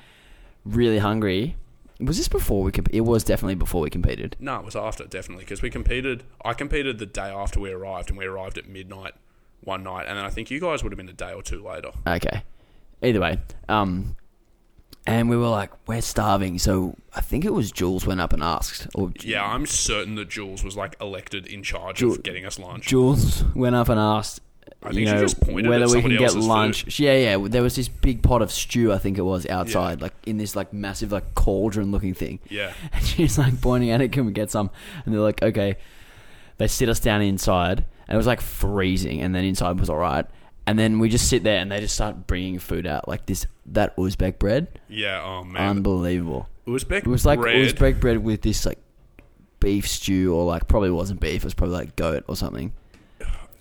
really 0.64 0.98
hungry. 0.98 1.56
Was 2.00 2.16
this 2.18 2.28
before 2.28 2.62
we 2.62 2.70
comp- 2.70 2.90
It 2.92 3.00
was 3.00 3.24
definitely 3.24 3.56
before 3.56 3.80
we 3.80 3.90
competed. 3.90 4.36
No, 4.38 4.56
it 4.60 4.64
was 4.64 4.76
after 4.76 5.04
definitely 5.04 5.44
because 5.44 5.62
we 5.62 5.70
competed. 5.70 6.22
I 6.44 6.52
competed 6.54 6.98
the 6.98 7.06
day 7.06 7.28
after 7.30 7.58
we 7.58 7.72
arrived, 7.72 8.08
and 8.10 8.18
we 8.18 8.24
arrived 8.26 8.56
at 8.58 8.68
midnight 8.68 9.14
one 9.64 9.82
night, 9.82 10.06
and 10.06 10.16
then 10.16 10.24
I 10.24 10.30
think 10.30 10.50
you 10.50 10.60
guys 10.60 10.82
would 10.84 10.92
have 10.92 10.96
been 10.96 11.08
a 11.08 11.12
day 11.12 11.32
or 11.32 11.42
two 11.42 11.62
later. 11.64 11.90
Okay. 12.06 12.42
Either 13.02 13.20
way, 13.20 13.40
um, 13.68 14.16
and 15.06 15.28
we 15.30 15.36
were 15.36 15.48
like, 15.48 15.70
we're 15.88 16.00
starving. 16.02 16.58
So 16.60 16.94
I 17.14 17.20
think 17.20 17.44
it 17.44 17.52
was 17.52 17.72
Jules 17.72 18.06
went 18.06 18.20
up 18.20 18.32
and 18.32 18.42
asked, 18.42 18.86
or 18.94 19.10
Yeah, 19.20 19.44
I'm 19.44 19.66
certain 19.66 20.14
that 20.16 20.28
Jules 20.28 20.62
was 20.62 20.76
like 20.76 20.94
elected 21.00 21.46
in 21.46 21.62
charge 21.64 21.98
Ju- 21.98 22.12
of 22.12 22.22
getting 22.22 22.44
us 22.44 22.58
lunch. 22.58 22.86
Jules 22.86 23.42
went 23.54 23.74
up 23.74 23.88
and 23.88 23.98
asked, 23.98 24.40
I 24.82 24.90
you 24.90 25.06
know, 25.06 25.20
just 25.20 25.44
whether 25.44 25.88
we 25.88 26.00
can 26.02 26.16
get 26.16 26.34
lunch. 26.34 27.00
Yeah, 27.00 27.16
yeah. 27.36 27.48
There 27.48 27.62
was 27.62 27.74
this 27.74 27.88
big 27.88 28.22
pot 28.22 28.42
of 28.42 28.52
stew, 28.52 28.92
I 28.92 28.98
think 28.98 29.18
it 29.18 29.22
was, 29.22 29.44
outside, 29.46 30.00
like 30.00 30.14
in 30.24 30.38
this 30.38 30.54
like 30.54 30.72
massive 30.72 31.10
like 31.10 31.34
cauldron 31.34 31.90
looking 31.90 32.14
thing. 32.14 32.38
Yeah, 32.48 32.72
And 32.92 33.04
she's 33.04 33.38
like 33.38 33.60
pointing 33.60 33.90
at 33.90 34.00
it, 34.00 34.12
can 34.12 34.24
we 34.26 34.32
get 34.32 34.50
some? 34.50 34.70
And 35.04 35.12
they're 35.12 35.20
like, 35.20 35.42
okay. 35.42 35.76
They 36.58 36.66
sit 36.66 36.88
us 36.88 36.98
down 36.98 37.22
inside, 37.22 37.84
and 38.08 38.14
it 38.14 38.16
was 38.16 38.26
like 38.26 38.40
freezing, 38.40 39.20
and 39.20 39.34
then 39.34 39.44
inside 39.44 39.78
was 39.78 39.88
all 39.88 39.98
right. 39.98 40.26
And 40.66 40.78
then 40.78 40.98
we 40.98 41.08
just 41.08 41.28
sit 41.28 41.44
there, 41.44 41.58
and 41.60 41.70
they 41.70 41.80
just 41.80 41.94
start 41.94 42.26
bringing 42.26 42.58
food 42.58 42.86
out, 42.86 43.08
like 43.08 43.26
this 43.26 43.46
that 43.66 43.96
Uzbek 43.96 44.38
bread, 44.38 44.80
yeah. 44.88 45.22
Oh 45.24 45.44
man, 45.44 45.70
unbelievable. 45.70 46.48
Uzbek 46.66 46.98
It 46.98 47.06
was 47.06 47.24
like 47.24 47.40
bread. 47.40 47.56
Uzbek 47.56 48.00
bread 48.00 48.18
with 48.18 48.42
this 48.42 48.66
like 48.66 48.78
beef 49.60 49.88
stew, 49.88 50.34
or 50.34 50.44
like 50.44 50.66
probably 50.68 50.90
wasn't 50.90 51.20
beef. 51.20 51.42
It 51.42 51.44
was 51.44 51.54
probably 51.54 51.76
like 51.76 51.96
goat 51.96 52.24
or 52.28 52.36
something. 52.36 52.72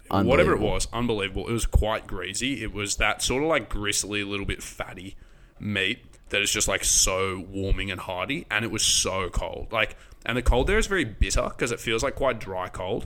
Whatever 0.09 0.53
it 0.53 0.59
was, 0.59 0.87
unbelievable. 0.93 1.47
It 1.47 1.53
was 1.53 1.65
quite 1.65 2.07
greasy. 2.07 2.63
It 2.63 2.73
was 2.73 2.95
that 2.97 3.21
sort 3.21 3.43
of 3.43 3.49
like 3.49 3.69
gristly, 3.69 4.23
little 4.23 4.45
bit 4.45 4.61
fatty 4.63 5.15
meat 5.59 5.99
that 6.29 6.41
is 6.41 6.51
just 6.51 6.67
like 6.67 6.83
so 6.83 7.45
warming 7.49 7.89
and 7.91 7.99
hearty, 8.01 8.45
and 8.51 8.65
it 8.65 8.71
was 8.71 8.83
so 8.83 9.29
cold. 9.29 9.67
Like, 9.71 9.95
and 10.25 10.37
the 10.37 10.41
cold 10.41 10.67
there 10.67 10.77
is 10.77 10.87
very 10.87 11.05
bitter 11.05 11.43
because 11.49 11.71
it 11.71 11.79
feels 11.79 12.03
like 12.03 12.15
quite 12.15 12.39
dry 12.39 12.67
cold. 12.69 13.05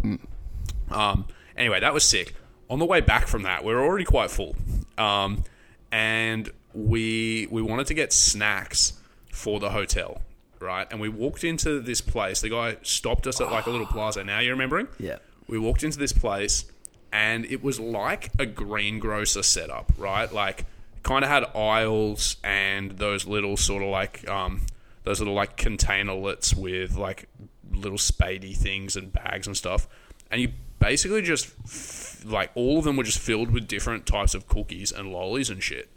Um, 0.89 1.25
anyway, 1.55 1.79
that 1.79 1.93
was 1.93 2.03
sick. 2.03 2.35
On 2.69 2.79
the 2.79 2.85
way 2.85 3.01
back 3.01 3.27
from 3.27 3.43
that, 3.43 3.63
we 3.63 3.73
were 3.73 3.83
already 3.83 4.05
quite 4.05 4.31
full, 4.31 4.55
um, 4.97 5.43
and 5.91 6.49
we 6.73 7.47
we 7.51 7.61
wanted 7.61 7.87
to 7.87 7.93
get 7.93 8.13
snacks 8.13 8.93
for 9.31 9.59
the 9.59 9.69
hotel, 9.69 10.21
right? 10.59 10.87
And 10.89 10.99
we 10.99 11.09
walked 11.09 11.43
into 11.43 11.79
this 11.81 12.01
place. 12.01 12.41
The 12.41 12.49
guy 12.49 12.77
stopped 12.81 13.27
us 13.27 13.39
at 13.41 13.51
like 13.51 13.65
a 13.65 13.69
little 13.69 13.87
plaza. 13.95 14.23
Now 14.23 14.39
you're 14.39 14.53
remembering? 14.53 14.87
Yeah. 14.99 15.17
we 15.47 15.59
walked 15.59 15.83
into 15.83 15.99
this 15.99 16.13
place 16.13 16.65
and 17.11 17.45
it 17.45 17.63
was 17.63 17.79
like 17.79 18.31
a 18.39 18.45
greengrocer 18.45 19.43
setup, 19.43 19.91
right? 19.97 20.31
Like 20.31 20.65
kind 21.03 21.23
of 21.23 21.29
had 21.29 21.45
aisles 21.55 22.37
and 22.43 22.91
those 22.91 23.25
little 23.25 23.57
sort 23.57 23.83
of 23.83 23.89
like 23.89 24.27
um, 24.29 24.61
those 25.03 25.19
little 25.19 25.33
like 25.33 25.57
containerlets 25.57 26.55
with 26.55 26.95
like 26.95 27.27
little 27.71 27.97
spadey 27.97 28.55
things 28.55 28.95
and 28.95 29.11
bags 29.11 29.47
and 29.47 29.57
stuff. 29.57 29.87
And 30.29 30.41
you 30.41 30.53
basically 30.79 31.21
just 31.21 31.53
f- 31.65 32.23
like 32.25 32.51
all 32.55 32.77
of 32.79 32.85
them 32.85 32.97
were 32.97 33.03
just 33.03 33.19
filled 33.19 33.51
with 33.51 33.67
different 33.67 34.05
types 34.05 34.33
of 34.33 34.47
cookies 34.47 34.91
and 34.91 35.11
lollies 35.11 35.49
and 35.49 35.61
shit. 35.61 35.89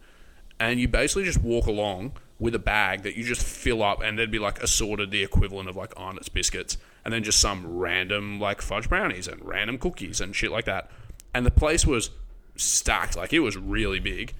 And 0.59 0.81
you 0.81 0.89
basically 0.89 1.25
just 1.25 1.43
walk 1.43 1.67
along 1.67 2.13
with 2.39 2.55
a 2.55 2.61
bag 2.61 3.03
that 3.03 3.17
you 3.17 3.25
just 3.25 3.43
fill 3.43 3.83
up, 3.83 4.03
and 4.03 4.19
there'd 4.19 4.31
be 4.31 4.39
like 4.39 4.63
assorted 4.63 5.11
the 5.11 5.23
equivalent 5.23 5.69
of 5.69 5.77
like 5.77 5.93
Arnott's 5.97 6.29
biscuits, 6.29 6.77
and 7.05 7.13
then 7.13 7.23
just 7.23 7.41
some 7.41 7.79
random 7.79 8.41
like 8.41 8.61
fudge 8.61 8.89
brownies 8.89 9.29
and 9.29 9.45
random 9.45 9.79
cookies 9.79 10.21
and 10.21 10.35
shit 10.35 10.51
like 10.51 10.65
that. 10.65 10.91
And 11.35 11.45
the 11.45 11.51
place 11.51 11.85
was 11.87 12.11
stacked, 12.57 13.17
like 13.17 13.33
it 13.33 13.41
was 13.41 13.57
really 13.57 14.01
big. 14.01 14.35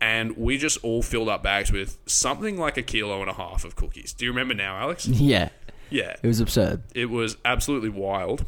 And 0.00 0.36
we 0.38 0.56
just 0.56 0.78
all 0.82 1.02
filled 1.02 1.28
up 1.28 1.42
bags 1.42 1.70
with 1.70 1.98
something 2.06 2.56
like 2.56 2.78
a 2.78 2.82
kilo 2.82 3.20
and 3.20 3.28
a 3.28 3.34
half 3.34 3.64
of 3.66 3.76
cookies. 3.76 4.14
Do 4.14 4.24
you 4.24 4.30
remember 4.30 4.54
now, 4.54 4.78
Alex? 4.78 5.06
Yeah, 5.08 5.50
Yeah. 5.90 6.16
it 6.22 6.26
was 6.26 6.40
absurd. 6.40 6.82
It 6.94 7.10
was 7.10 7.36
absolutely 7.44 7.90
wild. 7.90 8.46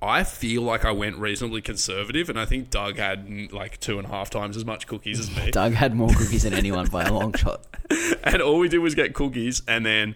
I 0.00 0.22
feel 0.24 0.62
like 0.62 0.84
I 0.84 0.90
went 0.92 1.16
reasonably 1.16 1.60
conservative, 1.62 2.28
and 2.28 2.38
I 2.38 2.44
think 2.44 2.70
Doug 2.70 2.96
had 2.98 3.52
like 3.52 3.78
two 3.80 3.98
and 3.98 4.06
a 4.06 4.10
half 4.10 4.30
times 4.30 4.56
as 4.56 4.64
much 4.64 4.86
cookies 4.86 5.18
as 5.20 5.36
me. 5.36 5.50
Doug 5.52 5.72
had 5.74 5.94
more 5.94 6.08
cookies 6.10 6.42
than 6.44 6.54
anyone 6.54 6.86
by 6.86 7.04
a 7.04 7.12
long 7.12 7.32
shot. 7.34 7.64
and 8.24 8.40
all 8.42 8.58
we 8.58 8.68
did 8.68 8.78
was 8.78 8.94
get 8.94 9.14
cookies 9.14 9.62
and 9.66 9.84
then 9.86 10.14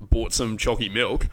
bought 0.00 0.32
some 0.32 0.56
chalky 0.56 0.88
milk 0.88 1.28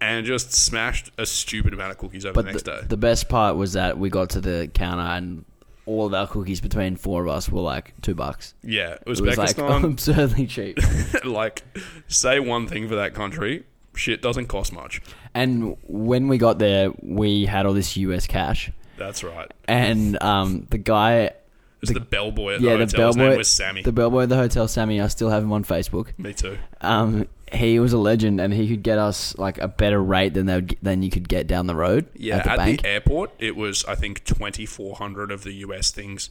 and 0.00 0.24
just 0.26 0.52
smashed 0.52 1.10
a 1.18 1.26
stupid 1.26 1.72
amount 1.72 1.90
of 1.92 1.98
cookies 1.98 2.24
over 2.24 2.34
But 2.34 2.44
the 2.46 2.52
next 2.52 2.64
the, 2.64 2.72
day. 2.72 2.80
the 2.88 2.96
best 2.96 3.28
part 3.28 3.56
was 3.56 3.72
that 3.74 3.98
we 3.98 4.10
got 4.10 4.30
to 4.30 4.40
the 4.40 4.70
counter 4.72 5.02
and 5.02 5.44
all 5.86 6.06
of 6.06 6.14
our 6.14 6.26
cookies 6.26 6.60
between 6.60 6.96
four 6.96 7.22
of 7.22 7.28
us 7.28 7.48
were 7.48 7.60
like 7.60 7.94
two 8.02 8.14
bucks. 8.14 8.54
yeah, 8.62 8.94
It 8.94 9.06
was 9.06 9.20
like 9.20 9.56
absurdly 9.58 10.46
cheap. 10.46 10.78
like, 11.24 11.62
say 12.08 12.40
one 12.40 12.66
thing 12.66 12.88
for 12.88 12.96
that 12.96 13.14
country, 13.14 13.64
shit 13.94 14.20
doesn't 14.20 14.46
cost 14.46 14.72
much. 14.72 15.00
and 15.34 15.76
when 15.84 16.26
we 16.28 16.38
got 16.38 16.58
there, 16.58 16.90
we 17.02 17.46
had 17.46 17.66
all 17.66 17.72
this 17.72 17.96
US 17.96 18.26
cash, 18.26 18.70
That's 18.98 19.22
right. 19.22 19.50
and 19.68 20.20
um, 20.22 20.66
the 20.70 20.78
guy, 20.78 21.14
It 21.20 21.42
was 21.80 21.90
the, 21.90 22.00
bellboy 22.00 22.54
at 22.54 22.60
the 22.62 22.66
yeah, 22.66 22.72
the 22.76 22.84
hotel. 22.86 23.06
His 23.06 23.16
name 23.16 23.26
bellboy, 23.26 23.38
was 23.38 23.48
Sammy. 23.48 23.82
the 23.82 23.92
bellboy 23.92 24.22
at 24.24 24.28
the 24.28 24.36
hotel, 24.36 24.66
Sammy. 24.66 25.00
I 25.00 25.06
still 25.06 25.30
have 25.30 25.42
him 25.44 25.52
on 25.52 25.62
Facebook. 25.62 26.08
Me 26.18 26.32
too. 26.32 26.58
Um, 26.80 27.28
he 27.52 27.78
was 27.78 27.92
a 27.92 27.98
legend, 27.98 28.40
and 28.40 28.52
he 28.52 28.68
could 28.68 28.82
get 28.82 28.98
us 28.98 29.36
like 29.38 29.58
a 29.58 29.68
better 29.68 30.02
rate 30.02 30.34
than 30.34 30.46
they 30.46 30.54
would 30.56 30.76
than 30.82 31.02
you 31.02 31.10
could 31.10 31.28
get 31.28 31.46
down 31.46 31.66
the 31.66 31.76
road. 31.76 32.06
Yeah, 32.14 32.38
at 32.38 32.44
the 32.44 32.50
at 32.50 32.82
the 32.82 32.88
airport, 32.88 33.30
it 33.38 33.54
was 33.56 33.84
I 33.86 33.94
think 33.94 34.24
twenty 34.24 34.66
four 34.66 34.96
hundred 34.96 35.30
of 35.30 35.44
the 35.44 35.52
US 35.52 35.90
things. 35.90 36.30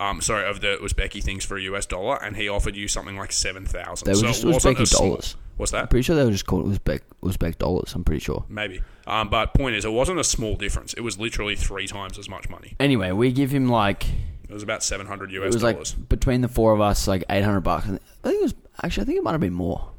Um, 0.00 0.20
sorry, 0.20 0.48
of 0.48 0.60
the 0.62 0.78
Uzbeki 0.82 1.22
things 1.22 1.44
for 1.44 1.56
a 1.56 1.60
US 1.62 1.86
dollar, 1.86 2.16
and 2.22 2.36
he 2.36 2.48
offered 2.48 2.74
you 2.74 2.88
something 2.88 3.16
like 3.16 3.30
seven 3.32 3.64
thousand. 3.66 4.06
They 4.06 4.12
were 4.12 4.16
so 4.16 4.26
just 4.26 4.44
it 4.44 4.46
Uzbeki 4.48 4.80
a 4.80 4.86
small- 4.86 5.08
dollars. 5.10 5.36
What's 5.58 5.72
I'm 5.72 5.80
that? 5.82 5.90
pretty 5.90 6.02
sure 6.02 6.16
they 6.16 6.24
were 6.24 6.30
just 6.32 6.44
called 6.46 6.66
Uzbek 6.66 7.00
Uzbek 7.22 7.56
dollars. 7.58 7.94
I'm 7.94 8.04
pretty 8.04 8.20
sure. 8.20 8.44
Maybe. 8.48 8.82
Um, 9.06 9.30
but 9.30 9.54
point 9.54 9.74
is, 9.76 9.84
it 9.86 9.92
wasn't 9.92 10.18
a 10.18 10.24
small 10.24 10.54
difference. 10.56 10.92
It 10.94 11.00
was 11.02 11.18
literally 11.18 11.56
three 11.56 11.86
times 11.86 12.18
as 12.18 12.28
much 12.28 12.50
money. 12.50 12.74
Anyway, 12.80 13.12
we 13.12 13.32
give 13.32 13.50
him 13.52 13.68
like 13.68 14.04
It 14.48 14.52
was 14.52 14.62
about 14.62 14.82
seven 14.82 15.06
hundred 15.06 15.32
it 15.32 15.40
US 15.42 15.54
was 15.54 15.62
dollars. 15.62 15.96
like 15.96 16.08
between 16.08 16.40
the 16.42 16.48
four 16.48 16.72
of 16.74 16.80
us, 16.80 17.06
like 17.08 17.24
eight 17.30 17.42
hundred 17.44 17.60
bucks. 17.60 17.86
I 17.86 17.90
think 17.90 18.00
it 18.24 18.42
was 18.42 18.54
actually 18.82 19.02
I 19.02 19.06
think 19.06 19.18
it 19.18 19.22
might 19.24 19.32
have 19.32 19.40
been 19.40 19.52
more. 19.54 19.92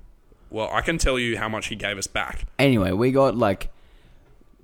Well, 0.50 0.70
I 0.72 0.82
can 0.82 0.98
tell 0.98 1.18
you 1.20 1.38
how 1.38 1.50
much 1.50 1.68
he 1.68 1.76
gave 1.76 1.98
us 1.98 2.08
back: 2.08 2.46
Anyway, 2.60 2.92
we 2.92 3.12
got 3.12 3.36
like 3.36 3.70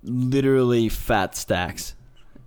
literally 0.04 0.90
fat 0.90 1.36
stacks. 1.36 1.96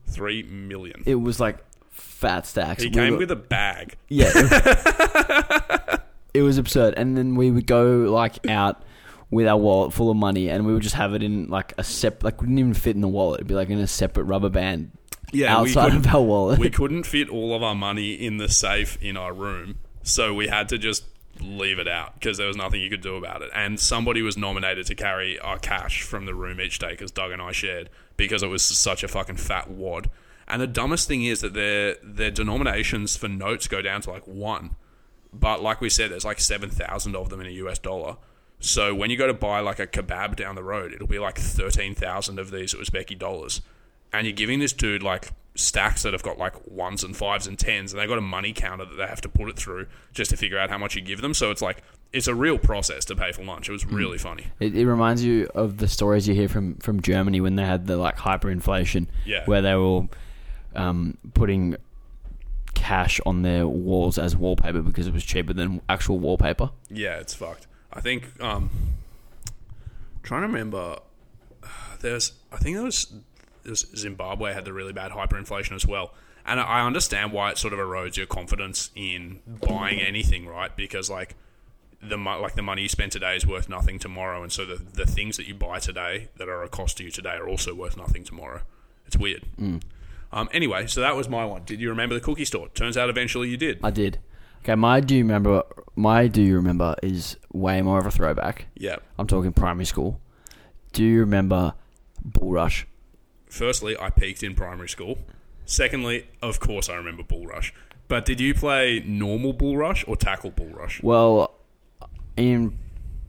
three 0.06 0.42
million. 0.44 1.02
It 1.06 1.16
was 1.16 1.40
like 1.40 1.58
fat 1.90 2.46
stacks. 2.46 2.82
He 2.82 2.88
We 2.88 2.94
came 2.94 3.12
were- 3.14 3.18
with 3.20 3.30
a 3.30 3.36
bag. 3.36 3.96
yeah. 4.08 4.30
It, 4.34 6.00
it 6.34 6.42
was 6.42 6.58
absurd, 6.58 6.94
and 6.96 7.16
then 7.16 7.34
we 7.34 7.50
would 7.50 7.66
go 7.66 8.10
like 8.12 8.46
out 8.48 8.82
with 9.30 9.46
our 9.48 9.56
wallet 9.56 9.92
full 9.92 10.10
of 10.10 10.16
money, 10.16 10.48
and 10.48 10.66
we 10.66 10.72
would 10.72 10.82
just 10.82 10.94
have 10.94 11.14
it 11.14 11.22
in 11.22 11.48
like 11.48 11.72
a 11.78 11.84
sep 11.84 12.22
like 12.22 12.40
we 12.40 12.46
didn't 12.48 12.58
even 12.58 12.74
fit 12.74 12.94
in 12.94 13.00
the 13.00 13.08
wallet. 13.08 13.38
It'd 13.38 13.46
be 13.48 13.54
like 13.54 13.70
in 13.70 13.78
a 13.78 13.86
separate 13.86 14.24
rubber 14.24 14.48
band 14.50 14.92
Yeah, 15.32 15.60
we 15.62 15.68
outside 15.70 15.84
couldn't- 15.92 16.06
of 16.06 16.14
our 16.14 16.22
wallet. 16.22 16.58
we 16.58 16.70
couldn't 16.70 17.04
fit 17.04 17.28
all 17.28 17.54
of 17.54 17.62
our 17.62 17.74
money 17.74 18.12
in 18.14 18.36
the 18.38 18.48
safe 18.48 18.98
in 19.02 19.16
our 19.16 19.32
room, 19.32 19.78
so 20.02 20.32
we 20.34 20.48
had 20.48 20.68
to 20.70 20.78
just 20.78 21.04
leave 21.40 21.78
it 21.78 21.88
out 21.88 22.14
because 22.14 22.38
there 22.38 22.46
was 22.46 22.56
nothing 22.56 22.80
you 22.80 22.90
could 22.90 23.02
do 23.02 23.16
about 23.16 23.42
it. 23.42 23.50
And 23.54 23.78
somebody 23.78 24.22
was 24.22 24.36
nominated 24.36 24.86
to 24.86 24.94
carry 24.94 25.38
our 25.38 25.58
cash 25.58 26.02
from 26.02 26.26
the 26.26 26.34
room 26.34 26.60
each 26.60 26.78
day 26.78 26.90
because 26.90 27.10
Doug 27.10 27.32
and 27.32 27.42
I 27.42 27.52
shared 27.52 27.90
because 28.16 28.42
it 28.42 28.48
was 28.48 28.62
such 28.62 29.02
a 29.02 29.08
fucking 29.08 29.36
fat 29.36 29.70
wad. 29.70 30.10
And 30.48 30.62
the 30.62 30.66
dumbest 30.66 31.08
thing 31.08 31.24
is 31.24 31.40
that 31.40 31.54
their 31.54 31.96
their 32.02 32.30
denominations 32.30 33.16
for 33.16 33.28
notes 33.28 33.66
go 33.66 33.82
down 33.82 34.00
to 34.02 34.10
like 34.10 34.26
one, 34.26 34.76
but 35.32 35.62
like 35.62 35.80
we 35.80 35.90
said, 35.90 36.10
there's 36.10 36.24
like 36.24 36.40
seven 36.40 36.70
thousand 36.70 37.16
of 37.16 37.30
them 37.30 37.40
in 37.40 37.46
a 37.46 37.50
US 37.50 37.78
dollar. 37.78 38.16
So 38.60 38.94
when 38.94 39.10
you 39.10 39.16
go 39.16 39.26
to 39.26 39.34
buy 39.34 39.60
like 39.60 39.80
a 39.80 39.86
kebab 39.86 40.36
down 40.36 40.54
the 40.54 40.62
road, 40.62 40.92
it'll 40.92 41.08
be 41.08 41.18
like 41.18 41.38
thirteen 41.38 41.94
thousand 41.94 42.38
of 42.38 42.50
these 42.50 42.74
Uzbeki 42.74 43.18
dollars, 43.18 43.60
and 44.12 44.26
you're 44.26 44.36
giving 44.36 44.60
this 44.60 44.72
dude 44.72 45.02
like 45.02 45.30
stacks 45.56 46.02
that 46.02 46.12
have 46.12 46.22
got 46.22 46.38
like 46.38 46.54
ones 46.70 47.02
and 47.02 47.16
fives 47.16 47.46
and 47.46 47.58
tens, 47.58 47.92
and 47.92 48.00
they've 48.00 48.08
got 48.08 48.18
a 48.18 48.22
money 48.22 48.52
counter 48.52 48.84
that 48.84 48.94
they 48.96 49.06
have 49.06 49.20
to 49.22 49.28
put 49.28 49.48
it 49.48 49.56
through 49.56 49.86
just 50.12 50.30
to 50.30 50.36
figure 50.36 50.58
out 50.58 50.70
how 50.70 50.78
much 50.78 50.94
you 50.96 51.02
give 51.02 51.20
them. 51.22 51.34
So 51.34 51.50
it's 51.50 51.62
like 51.62 51.82
it's 52.12 52.28
a 52.28 52.34
real 52.34 52.58
process 52.58 53.04
to 53.06 53.16
pay 53.16 53.32
for 53.32 53.42
lunch. 53.44 53.68
It 53.68 53.72
was 53.72 53.84
really 53.84 54.18
funny. 54.18 54.46
It, 54.60 54.74
it 54.76 54.86
reminds 54.86 55.24
you 55.24 55.48
of 55.54 55.78
the 55.78 55.88
stories 55.88 56.26
you 56.28 56.34
hear 56.34 56.48
from, 56.48 56.76
from 56.76 57.02
Germany 57.02 57.40
when 57.40 57.56
they 57.56 57.64
had 57.64 57.86
the 57.86 57.96
like 57.96 58.16
hyperinflation, 58.16 59.08
Yeah. 59.24 59.44
where 59.46 59.60
they 59.60 59.74
were 59.74 60.02
um, 60.74 61.18
putting 61.34 61.76
cash 62.74 63.20
on 63.26 63.42
their 63.42 63.66
walls 63.66 64.18
as 64.18 64.36
wallpaper 64.36 64.82
because 64.82 65.06
it 65.06 65.12
was 65.14 65.24
cheaper 65.24 65.52
than 65.52 65.80
actual 65.88 66.18
wallpaper. 66.18 66.70
Yeah, 66.90 67.16
it's 67.18 67.34
fucked. 67.34 67.66
I 67.92 68.00
think 68.00 68.28
um 68.40 68.68
trying 70.22 70.42
to 70.42 70.46
remember 70.46 70.98
there's 72.00 72.32
I 72.52 72.56
think 72.58 72.76
there 72.76 72.84
was 72.84 73.12
Zimbabwe 73.74 74.52
had 74.52 74.64
the 74.64 74.72
really 74.72 74.92
bad 74.92 75.12
hyperinflation 75.12 75.72
as 75.72 75.86
well. 75.86 76.14
And 76.44 76.60
I 76.60 76.86
understand 76.86 77.32
why 77.32 77.50
it 77.50 77.58
sort 77.58 77.72
of 77.72 77.80
erodes 77.80 78.16
your 78.16 78.26
confidence 78.26 78.90
in 78.94 79.40
buying 79.68 80.00
anything, 80.00 80.46
right? 80.46 80.74
Because 80.76 81.10
like 81.10 81.34
the 82.00 82.16
like 82.16 82.54
the 82.54 82.62
money 82.62 82.82
you 82.82 82.88
spend 82.88 83.12
today 83.12 83.34
is 83.34 83.46
worth 83.46 83.68
nothing 83.68 83.98
tomorrow, 83.98 84.42
and 84.42 84.52
so 84.52 84.64
the 84.64 84.76
the 84.76 85.06
things 85.06 85.36
that 85.38 85.48
you 85.48 85.54
buy 85.54 85.80
today 85.80 86.28
that 86.36 86.48
are 86.48 86.62
a 86.62 86.68
cost 86.68 86.98
to 86.98 87.04
you 87.04 87.10
today 87.10 87.34
are 87.36 87.48
also 87.48 87.74
worth 87.74 87.96
nothing 87.96 88.22
tomorrow. 88.22 88.62
It's 89.06 89.16
weird. 89.16 89.44
Um, 90.32 90.48
anyway, 90.52 90.86
so 90.86 91.00
that 91.00 91.16
was 91.16 91.28
my 91.28 91.44
one. 91.44 91.62
Did 91.64 91.80
you 91.80 91.88
remember 91.88 92.14
the 92.14 92.20
cookie 92.20 92.44
store? 92.44 92.68
Turns 92.68 92.96
out 92.96 93.08
eventually 93.08 93.48
you 93.48 93.56
did. 93.56 93.80
I 93.82 93.90
did. 93.90 94.18
Okay, 94.62 94.74
my 94.74 95.00
do 95.00 95.14
you 95.16 95.22
remember? 95.22 95.62
My 95.94 96.26
do 96.26 96.42
you 96.42 96.56
remember 96.56 96.94
is 97.02 97.36
way 97.52 97.82
more 97.82 97.98
of 97.98 98.06
a 98.06 98.10
throwback. 98.10 98.66
Yeah. 98.74 98.96
I'm 99.18 99.26
talking 99.26 99.52
primary 99.52 99.84
school. 99.84 100.20
Do 100.92 101.04
you 101.04 101.20
remember 101.20 101.74
Bull 102.24 102.52
Rush? 102.52 102.86
Firstly, 103.48 103.96
I 103.98 104.10
peaked 104.10 104.42
in 104.42 104.54
primary 104.54 104.88
school. 104.88 105.18
Secondly, 105.64 106.26
of 106.42 106.60
course, 106.60 106.88
I 106.88 106.94
remember 106.94 107.22
Bull 107.22 107.46
Rush. 107.46 107.72
But 108.08 108.24
did 108.24 108.40
you 108.40 108.54
play 108.54 109.02
normal 109.04 109.52
Bull 109.52 109.76
Rush 109.76 110.04
or 110.06 110.16
tackle 110.16 110.50
Bull 110.50 110.68
Rush? 110.70 111.02
Well, 111.02 111.54
in 112.36 112.78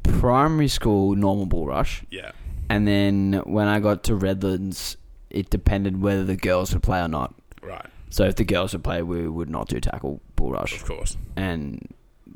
primary 0.03 0.67
school, 0.67 1.15
normal 1.15 1.45
Bull 1.47 1.65
Rush, 1.65 2.03
Yeah. 2.11 2.31
and 2.69 2.87
then 2.87 3.41
when 3.45 3.67
I 3.67 3.79
got 3.79 4.03
to 4.05 4.15
Redlands, 4.15 4.97
it 5.29 5.49
depended 5.49 6.01
whether 6.01 6.23
the 6.23 6.35
girls 6.35 6.73
would 6.73 6.83
play 6.83 6.99
or 7.01 7.07
not. 7.07 7.33
Right. 7.61 7.85
So 8.09 8.23
if 8.25 8.35
the 8.35 8.45
girls 8.45 8.73
would 8.73 8.83
play, 8.83 9.01
we 9.01 9.27
would 9.27 9.49
not 9.49 9.67
do 9.67 9.79
tackle 9.79 10.21
Bull 10.35 10.51
Rush. 10.51 10.73
Of 10.75 10.85
course. 10.85 11.17
and 11.35 11.87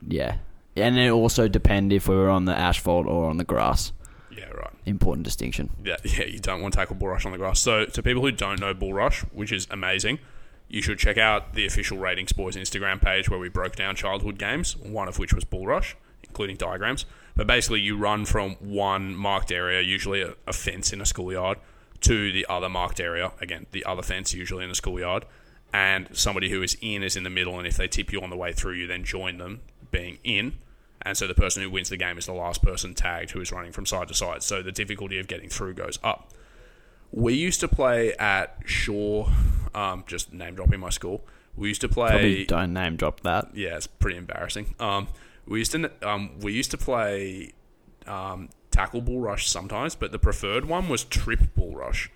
yeah, 0.07 0.37
and 0.75 0.97
it 0.97 1.09
also 1.11 1.47
depend 1.47 1.93
if 1.93 2.07
we 2.07 2.15
were 2.15 2.29
on 2.29 2.45
the 2.45 2.57
asphalt 2.57 3.05
or 3.05 3.29
on 3.29 3.37
the 3.37 3.43
grass. 3.43 3.91
Yeah, 4.35 4.49
right. 4.49 4.73
Important 4.85 5.25
distinction. 5.25 5.69
Yeah, 5.83 5.97
yeah, 6.03 6.25
you 6.25 6.39
don't 6.39 6.61
want 6.61 6.73
to 6.73 6.79
tackle 6.79 6.95
bull 6.95 7.09
rush 7.09 7.25
on 7.25 7.31
the 7.31 7.37
grass. 7.37 7.59
So, 7.59 7.85
to 7.85 8.03
people 8.03 8.21
who 8.21 8.31
don't 8.31 8.59
know 8.59 8.73
bull 8.73 8.93
rush, 8.93 9.21
which 9.33 9.51
is 9.51 9.67
amazing, 9.69 10.19
you 10.67 10.81
should 10.81 10.99
check 10.99 11.17
out 11.17 11.53
the 11.53 11.65
official 11.65 11.97
Ratings 11.97 12.31
Boys 12.31 12.55
Instagram 12.55 13.01
page 13.01 13.29
where 13.29 13.39
we 13.39 13.49
broke 13.49 13.75
down 13.75 13.95
childhood 13.95 14.37
games, 14.37 14.77
one 14.77 15.07
of 15.07 15.19
which 15.19 15.33
was 15.33 15.43
bull 15.43 15.67
rush, 15.67 15.95
including 16.23 16.55
diagrams. 16.55 17.05
But 17.35 17.47
basically, 17.47 17.81
you 17.81 17.97
run 17.97 18.25
from 18.25 18.55
one 18.59 19.15
marked 19.15 19.51
area, 19.51 19.81
usually 19.81 20.21
a, 20.21 20.35
a 20.47 20.53
fence 20.53 20.93
in 20.93 21.01
a 21.01 21.05
schoolyard, 21.05 21.57
to 22.01 22.31
the 22.31 22.45
other 22.49 22.69
marked 22.69 22.99
area, 22.99 23.31
again, 23.39 23.67
the 23.71 23.85
other 23.85 24.01
fence, 24.01 24.33
usually 24.33 24.63
in 24.63 24.71
a 24.71 24.75
schoolyard, 24.75 25.25
and 25.73 26.07
somebody 26.13 26.49
who 26.49 26.61
is 26.61 26.75
in 26.81 27.03
is 27.03 27.15
in 27.15 27.23
the 27.23 27.29
middle, 27.29 27.57
and 27.57 27.67
if 27.67 27.77
they 27.77 27.87
tip 27.87 28.11
you 28.11 28.21
on 28.21 28.29
the 28.29 28.37
way 28.37 28.51
through, 28.51 28.73
you 28.73 28.87
then 28.87 29.03
join 29.03 29.37
them 29.37 29.61
being 29.91 30.17
in. 30.23 30.53
And 31.03 31.17
so 31.17 31.27
the 31.27 31.33
person 31.33 31.63
who 31.63 31.69
wins 31.69 31.89
the 31.89 31.97
game 31.97 32.17
is 32.17 32.25
the 32.25 32.33
last 32.33 32.61
person 32.61 32.93
tagged 32.93 33.31
who 33.31 33.41
is 33.41 33.51
running 33.51 33.71
from 33.71 33.85
side 33.85 34.07
to 34.09 34.13
side. 34.13 34.43
So 34.43 34.61
the 34.61 34.71
difficulty 34.71 35.19
of 35.19 35.27
getting 35.27 35.49
through 35.49 35.73
goes 35.73 35.99
up. 36.03 36.31
We 37.11 37.33
used 37.33 37.59
to 37.59 37.67
play 37.67 38.13
at 38.13 38.57
Shore, 38.65 39.29
um, 39.75 40.03
just 40.07 40.31
name 40.31 40.55
dropping 40.55 40.79
my 40.79 40.89
school. 40.89 41.25
We 41.55 41.67
used 41.67 41.81
to 41.81 41.89
play. 41.89 42.09
Probably 42.09 42.45
don't 42.45 42.73
name 42.73 42.95
drop 42.95 43.21
that. 43.21 43.55
Yeah, 43.55 43.75
it's 43.75 43.87
pretty 43.87 44.17
embarrassing. 44.17 44.75
Um, 44.79 45.07
we 45.45 45.59
used 45.59 45.73
to 45.73 45.91
um, 46.01 46.39
we 46.39 46.53
used 46.53 46.71
to 46.71 46.77
play 46.77 47.51
um, 48.07 48.49
tackle 48.71 49.01
bull 49.01 49.19
rush 49.19 49.49
sometimes, 49.49 49.95
but 49.95 50.11
the 50.11 50.19
preferred 50.19 50.65
one 50.65 50.87
was 50.87 51.03
trip 51.03 51.53
bull 51.55 51.75
rush, 51.75 52.09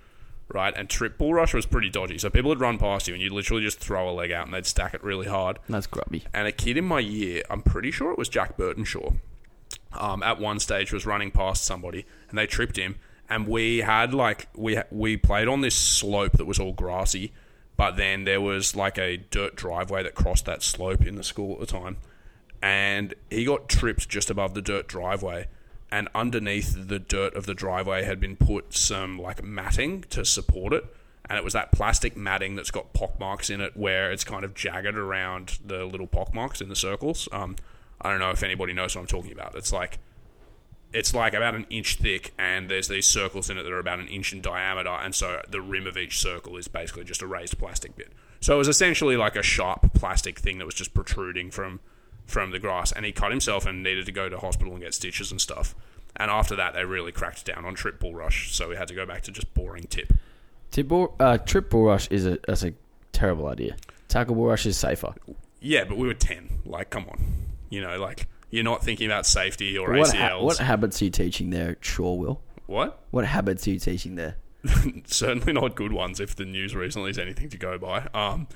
right? 0.48 0.74
And 0.76 0.90
trip 0.90 1.18
bull 1.18 1.34
rush 1.34 1.54
was 1.54 1.66
pretty 1.66 1.90
dodgy. 1.90 2.18
So 2.18 2.30
people 2.30 2.50
would 2.50 2.60
run 2.60 2.78
past 2.78 3.08
you, 3.08 3.14
and 3.14 3.22
you'd 3.22 3.32
literally 3.32 3.64
just 3.64 3.80
throw 3.80 4.10
a 4.10 4.12
leg 4.12 4.32
out, 4.32 4.46
and 4.46 4.54
they'd 4.54 4.66
stack 4.66 4.94
it 4.94 5.04
really 5.04 5.28
hard. 5.28 5.60
That's 5.68 5.88
grubby. 5.88 6.24
And 6.34 6.48
a 6.48 6.52
kid 6.52 6.78
in 6.78 6.86
my 6.86 7.00
year, 7.00 7.44
I'm 7.50 7.62
pretty 7.62 7.92
sure 7.92 8.12
it 8.12 8.18
was 8.18 8.30
Jack 8.30 8.58
Burtonshaw, 8.58 9.16
um, 9.94 10.24
at 10.24 10.40
one 10.40 10.60
stage 10.60 10.92
was 10.94 11.06
running 11.06 11.32
past 11.32 11.64
somebody, 11.64 12.06
and 12.30 12.38
they 12.38 12.48
tripped 12.48 12.78
him. 12.78 12.96
And 13.28 13.48
we 13.48 13.80
had 13.80 14.14
like 14.14 14.48
we 14.56 14.80
we 14.92 15.18
played 15.18 15.48
on 15.48 15.62
this 15.62 15.76
slope 15.76 16.34
that 16.34 16.46
was 16.46 16.60
all 16.60 16.74
grassy, 16.74 17.34
but 17.76 17.98
then 17.98 18.24
there 18.26 18.40
was 18.40 18.76
like 18.76 19.00
a 19.00 19.18
dirt 19.18 19.56
driveway 19.56 20.04
that 20.04 20.14
crossed 20.14 20.46
that 20.46 20.62
slope 20.62 21.06
in 21.06 21.16
the 21.16 21.24
school 21.24 21.54
at 21.54 21.60
the 21.60 21.66
time, 21.66 21.98
and 22.62 23.16
he 23.32 23.44
got 23.46 23.68
tripped 23.68 24.08
just 24.10 24.30
above 24.30 24.54
the 24.54 24.62
dirt 24.62 24.88
driveway. 24.88 25.48
And 25.96 26.10
underneath 26.14 26.90
the 26.90 27.00
dirt 27.00 27.36
of 27.36 27.46
the 27.46 27.54
driveway 27.54 28.04
had 28.04 28.20
been 28.20 28.36
put 28.36 28.74
some 28.76 29.18
like 29.18 29.42
matting 29.42 30.02
to 30.10 30.26
support 30.26 30.74
it, 30.74 30.84
and 31.24 31.38
it 31.38 31.44
was 31.46 31.54
that 31.54 31.72
plastic 31.72 32.18
matting 32.18 32.58
that's 32.58 32.70
got 32.70 32.92
pock 32.92 33.18
marks 33.18 33.50
in 33.50 33.62
it 33.62 33.78
where 33.78 34.12
it's 34.12 34.26
kind 34.26 34.44
of 34.44 34.54
jagged 34.54 34.98
around 34.98 35.58
the 35.66 35.86
little 35.86 36.06
pock 36.06 36.34
marks 36.34 36.60
in 36.60 36.68
the 36.68 36.76
circles. 36.76 37.30
Um, 37.32 37.56
I 38.02 38.10
don't 38.10 38.20
know 38.20 38.32
if 38.32 38.44
anybody 38.44 38.74
knows 38.74 38.94
what 38.94 39.04
I'm 39.04 39.08
talking 39.08 39.32
about. 39.32 39.56
It's 39.56 39.72
like 39.72 40.00
it's 40.92 41.14
like 41.14 41.34
about 41.34 41.56
an 41.56 41.66
inch 41.70 41.96
thick, 41.96 42.34
and 42.38 42.70
there's 42.70 42.90
these 42.90 43.08
circles 43.08 43.50
in 43.50 43.58
it 43.58 43.64
that 43.64 43.72
are 43.72 43.80
about 43.80 44.00
an 44.00 44.10
inch 44.10 44.34
in 44.34 44.42
diameter, 44.42 44.90
and 44.90 45.16
so 45.16 45.44
the 45.48 45.62
rim 45.62 45.88
of 45.88 45.96
each 45.96 46.20
circle 46.20 46.58
is 46.58 46.68
basically 46.68 47.06
just 47.06 47.22
a 47.22 47.28
raised 47.28 47.58
plastic 47.58 47.96
bit. 47.96 48.12
So 48.42 48.56
it 48.56 48.58
was 48.58 48.68
essentially 48.68 49.16
like 49.16 49.38
a 49.38 49.44
sharp 49.44 49.94
plastic 49.94 50.40
thing 50.40 50.58
that 50.58 50.66
was 50.66 50.76
just 50.76 50.94
protruding 50.94 51.52
from 51.52 51.80
from 52.26 52.52
the 52.52 52.60
grass, 52.60 52.92
and 52.92 53.06
he 53.06 53.12
cut 53.12 53.32
himself 53.32 53.66
and 53.66 53.84
needed 53.84 54.06
to 54.06 54.12
go 54.12 54.30
to 54.30 54.38
hospital 54.38 54.74
and 54.74 54.82
get 54.82 54.94
stitches 54.94 55.32
and 55.32 55.40
stuff. 55.40 55.76
And 56.16 56.32
after 56.32 56.56
that, 56.56 56.74
they 56.74 56.86
really 56.86 57.12
cracked 57.12 57.46
down 57.46 57.66
on 57.66 57.76
trip 57.76 58.00
bull 58.00 58.14
rush, 58.16 58.54
so 58.56 58.70
we 58.70 58.76
had 58.76 58.88
to 58.88 58.96
go 58.96 59.06
back 59.06 59.22
to 59.24 59.32
just 59.32 59.54
boring 59.54 59.84
tip. 59.84 60.14
Tip 60.72 60.88
bull, 60.88 61.16
uh, 61.20 61.38
trip 61.38 61.70
bull 61.70 61.84
rush 61.86 62.08
is 62.10 62.26
a 62.26 62.38
that's 62.48 62.64
a 62.64 62.74
terrible 63.12 63.48
idea. 63.48 63.76
Tackle 64.08 64.36
bull 64.36 64.46
rush 64.48 64.66
is 64.66 64.78
safer. 64.78 65.14
Yeah, 65.60 65.84
but 65.86 65.98
we 65.98 66.08
were 66.08 66.14
ten. 66.14 66.62
Like, 66.66 66.90
come 66.90 67.06
on, 67.10 67.20
you 67.70 67.82
know, 67.82 67.98
like 68.00 68.28
you're 68.50 68.64
not 68.64 68.84
thinking 68.84 69.08
about 69.08 69.26
safety 69.26 69.78
or 69.78 69.92
What, 69.94 70.10
ACLs. 70.10 70.14
ha- 70.18 70.40
what 70.42 70.58
habits 70.58 71.02
are 71.02 71.06
you 71.06 71.12
teaching 71.12 71.50
there 71.50 71.72
at 71.72 71.84
Shore, 71.86 72.18
Will? 72.18 72.42
what? 72.68 73.04
What 73.12 73.26
habits 73.26 73.68
are 73.68 73.72
you 73.72 73.80
teaching 73.80 74.16
there? 74.16 74.38
certainly 75.06 75.54
not 75.54 75.76
good 75.76 75.92
ones 75.92 76.20
if 76.20 76.36
the 76.36 76.46
news 76.46 76.76
recently 76.76 77.10
is 77.12 77.20
anything 77.20 77.50
to 77.50 77.58
go 77.58 77.78
by. 77.78 78.08
Um, 78.14 78.48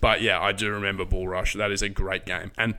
but 0.00 0.22
yeah, 0.22 0.40
I 0.40 0.52
do 0.52 0.70
remember 0.70 1.04
Bull 1.04 1.28
Rush. 1.28 1.54
That 1.54 1.70
is 1.70 1.82
a 1.82 1.88
great 1.88 2.24
game. 2.24 2.52
And 2.56 2.74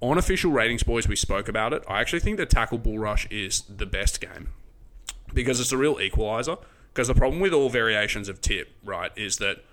on 0.00 0.18
official 0.18 0.50
ratings, 0.50 0.82
boys, 0.82 1.06
we 1.06 1.16
spoke 1.16 1.48
about 1.48 1.72
it. 1.72 1.82
I 1.88 2.00
actually 2.00 2.20
think 2.20 2.36
that 2.38 2.50
Tackle 2.50 2.78
Bull 2.78 2.98
Rush 2.98 3.26
is 3.30 3.62
the 3.62 3.86
best 3.86 4.20
game 4.20 4.48
because 5.34 5.60
it's 5.60 5.72
a 5.72 5.76
real 5.76 6.00
equalizer. 6.00 6.56
Because 6.92 7.08
the 7.08 7.14
problem 7.14 7.40
with 7.40 7.52
all 7.52 7.68
variations 7.68 8.28
of 8.28 8.40
tip, 8.40 8.68
right, 8.84 9.12
is 9.16 9.36
that 9.36 9.64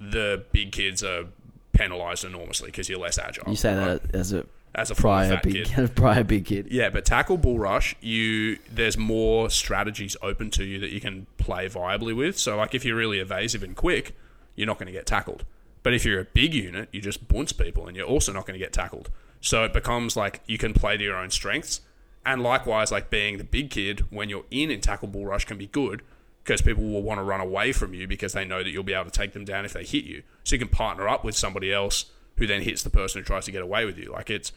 the 0.00 0.44
big 0.52 0.72
kids 0.72 1.02
are 1.04 1.26
penalised 1.72 2.24
enormously 2.24 2.68
because 2.68 2.88
you're 2.88 2.98
less 2.98 3.18
agile. 3.18 3.48
You 3.48 3.56
say 3.56 3.76
right? 3.76 4.02
that 4.02 4.14
as 4.14 4.32
a 4.32 4.46
as 4.74 4.90
a 4.90 4.94
prior 4.94 5.38
big 5.42 5.66
kid. 5.66 5.94
prior 5.94 6.24
big 6.24 6.46
kid. 6.46 6.68
Yeah, 6.70 6.88
but 6.88 7.04
tackle 7.04 7.36
bull 7.36 7.58
rush, 7.58 7.94
you 8.00 8.58
there's 8.70 8.96
more 8.96 9.50
strategies 9.50 10.16
open 10.22 10.50
to 10.52 10.64
you 10.64 10.78
that 10.78 10.90
you 10.90 11.00
can 11.00 11.26
play 11.36 11.68
viably 11.68 12.16
with. 12.16 12.38
So 12.38 12.56
like 12.56 12.74
if 12.74 12.84
you're 12.84 12.96
really 12.96 13.18
evasive 13.18 13.62
and 13.62 13.76
quick, 13.76 14.16
you're 14.56 14.66
not 14.66 14.78
going 14.78 14.86
to 14.86 14.92
get 14.92 15.06
tackled. 15.06 15.44
But 15.82 15.94
if 15.94 16.04
you're 16.04 16.20
a 16.20 16.24
big 16.24 16.54
unit, 16.54 16.88
you 16.92 17.00
just 17.00 17.28
bunce 17.28 17.52
people 17.52 17.86
and 17.86 17.96
you're 17.96 18.06
also 18.06 18.32
not 18.32 18.46
going 18.46 18.58
to 18.58 18.64
get 18.64 18.72
tackled. 18.72 19.10
So 19.42 19.64
it 19.64 19.72
becomes 19.74 20.16
like 20.16 20.40
you 20.46 20.56
can 20.56 20.72
play 20.72 20.96
to 20.96 21.02
your 21.04 21.16
own 21.16 21.30
strengths. 21.30 21.82
And 22.24 22.42
likewise, 22.42 22.90
like 22.90 23.10
being 23.10 23.36
the 23.38 23.44
big 23.44 23.68
kid 23.70 24.06
when 24.10 24.28
you're 24.30 24.44
in 24.50 24.70
in 24.70 24.80
tackle 24.80 25.08
bull 25.08 25.26
rush 25.26 25.44
can 25.44 25.58
be 25.58 25.66
good 25.66 26.00
because 26.44 26.62
people 26.62 26.84
will 26.84 27.02
want 27.02 27.18
to 27.18 27.24
run 27.24 27.40
away 27.40 27.72
from 27.72 27.92
you 27.92 28.06
because 28.08 28.32
they 28.32 28.44
know 28.44 28.62
that 28.62 28.70
you'll 28.70 28.82
be 28.84 28.94
able 28.94 29.04
to 29.04 29.10
take 29.10 29.32
them 29.32 29.44
down 29.44 29.64
if 29.64 29.72
they 29.72 29.84
hit 29.84 30.04
you. 30.04 30.22
So 30.44 30.54
you 30.54 30.58
can 30.60 30.68
partner 30.68 31.08
up 31.08 31.24
with 31.24 31.36
somebody 31.36 31.72
else 31.72 32.06
who 32.36 32.46
then 32.46 32.62
hits 32.62 32.82
the 32.82 32.90
person 32.90 33.20
who 33.20 33.24
tries 33.24 33.44
to 33.46 33.52
get 33.52 33.62
away 33.62 33.84
with 33.84 33.98
you. 33.98 34.10
Like 34.12 34.30
it's 34.30 34.52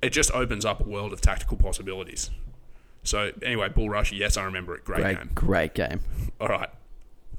it 0.00 0.10
just 0.10 0.32
opens 0.32 0.64
up 0.64 0.80
a 0.80 0.84
world 0.84 1.12
of 1.12 1.20
tactical 1.20 1.56
possibilities. 1.58 2.30
So 3.04 3.32
anyway, 3.42 3.68
Bull 3.68 3.90
Rush, 3.90 4.12
yes, 4.12 4.36
I 4.36 4.44
remember 4.44 4.74
it. 4.74 4.84
Great, 4.84 5.02
Great, 5.02 5.18
game. 5.18 5.30
great 5.34 5.74
game. 5.74 6.00
All 6.40 6.48
right. 6.48 6.70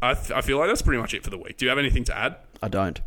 I, 0.01 0.13
th- 0.13 0.31
I 0.31 0.41
feel 0.41 0.57
like 0.59 0.67
that's 0.67 0.81
pretty 0.81 1.01
much 1.01 1.13
it 1.13 1.23
for 1.23 1.29
the 1.29 1.37
week. 1.37 1.57
Do 1.57 1.65
you 1.65 1.69
have 1.69 1.77
anything 1.79 2.03
to 2.05 2.17
add? 2.17 2.35
I 2.61 2.67
don't. 2.67 2.99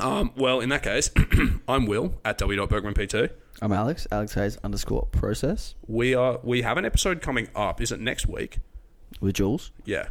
Um, 0.00 0.32
well, 0.36 0.60
in 0.60 0.70
that 0.70 0.82
case, 0.82 1.10
I'm 1.68 1.86
Will 1.86 2.14
at 2.24 2.38
w.bergmanpt. 2.38 3.30
I'm 3.62 3.72
Alex. 3.72 4.06
Alex 4.10 4.34
Hayes 4.34 4.56
underscore 4.64 5.06
process 5.12 5.74
We 5.86 6.14
are 6.14 6.40
we 6.42 6.62
have 6.62 6.78
an 6.78 6.84
episode 6.86 7.20
coming 7.20 7.48
up. 7.54 7.80
Is 7.80 7.92
it 7.92 8.00
next 8.00 8.26
week? 8.26 8.58
with 9.20 9.34
Jules. 9.34 9.72
Yeah. 9.84 10.08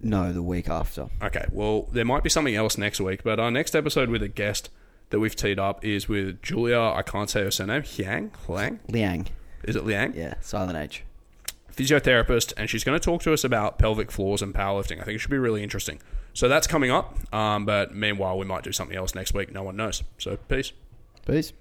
No, 0.00 0.32
the 0.32 0.42
week 0.42 0.68
after. 0.68 1.08
Okay. 1.22 1.44
Well, 1.52 1.82
there 1.92 2.04
might 2.04 2.24
be 2.24 2.30
something 2.30 2.56
else 2.56 2.76
next 2.76 3.00
week, 3.00 3.22
but 3.22 3.38
our 3.38 3.50
next 3.50 3.76
episode 3.76 4.08
with 4.08 4.22
a 4.22 4.28
guest 4.28 4.70
that 5.10 5.20
we've 5.20 5.36
teed 5.36 5.58
up 5.58 5.84
is 5.84 6.08
with 6.08 6.42
Julia. 6.42 6.80
I 6.80 7.02
can't 7.02 7.30
say 7.30 7.42
her 7.44 7.50
surname. 7.50 7.82
Hyang 7.82 8.30
Lang. 8.48 8.80
Liang. 8.88 9.28
Is 9.62 9.76
it 9.76 9.84
Liang? 9.84 10.14
Yeah, 10.16 10.34
silent 10.40 10.76
H. 10.76 11.04
physiotherapist, 11.72 12.52
and 12.56 12.68
she's 12.68 12.82
going 12.82 12.98
to 12.98 13.04
talk 13.04 13.22
to 13.22 13.32
us 13.32 13.44
about 13.44 13.78
pelvic 13.78 14.10
floors 14.10 14.42
and 14.42 14.52
powerlifting. 14.52 15.00
I 15.00 15.04
think 15.04 15.16
it 15.16 15.18
should 15.18 15.30
be 15.30 15.38
really 15.38 15.62
interesting. 15.62 16.00
So 16.34 16.48
that's 16.48 16.66
coming 16.66 16.90
up. 16.90 17.16
Um, 17.34 17.64
but 17.64 17.94
meanwhile, 17.94 18.38
we 18.38 18.46
might 18.46 18.64
do 18.64 18.72
something 18.72 18.96
else 18.96 19.14
next 19.14 19.34
week. 19.34 19.52
No 19.52 19.62
one 19.62 19.76
knows. 19.76 20.02
So 20.18 20.36
peace. 20.36 20.72
Peace. 21.26 21.52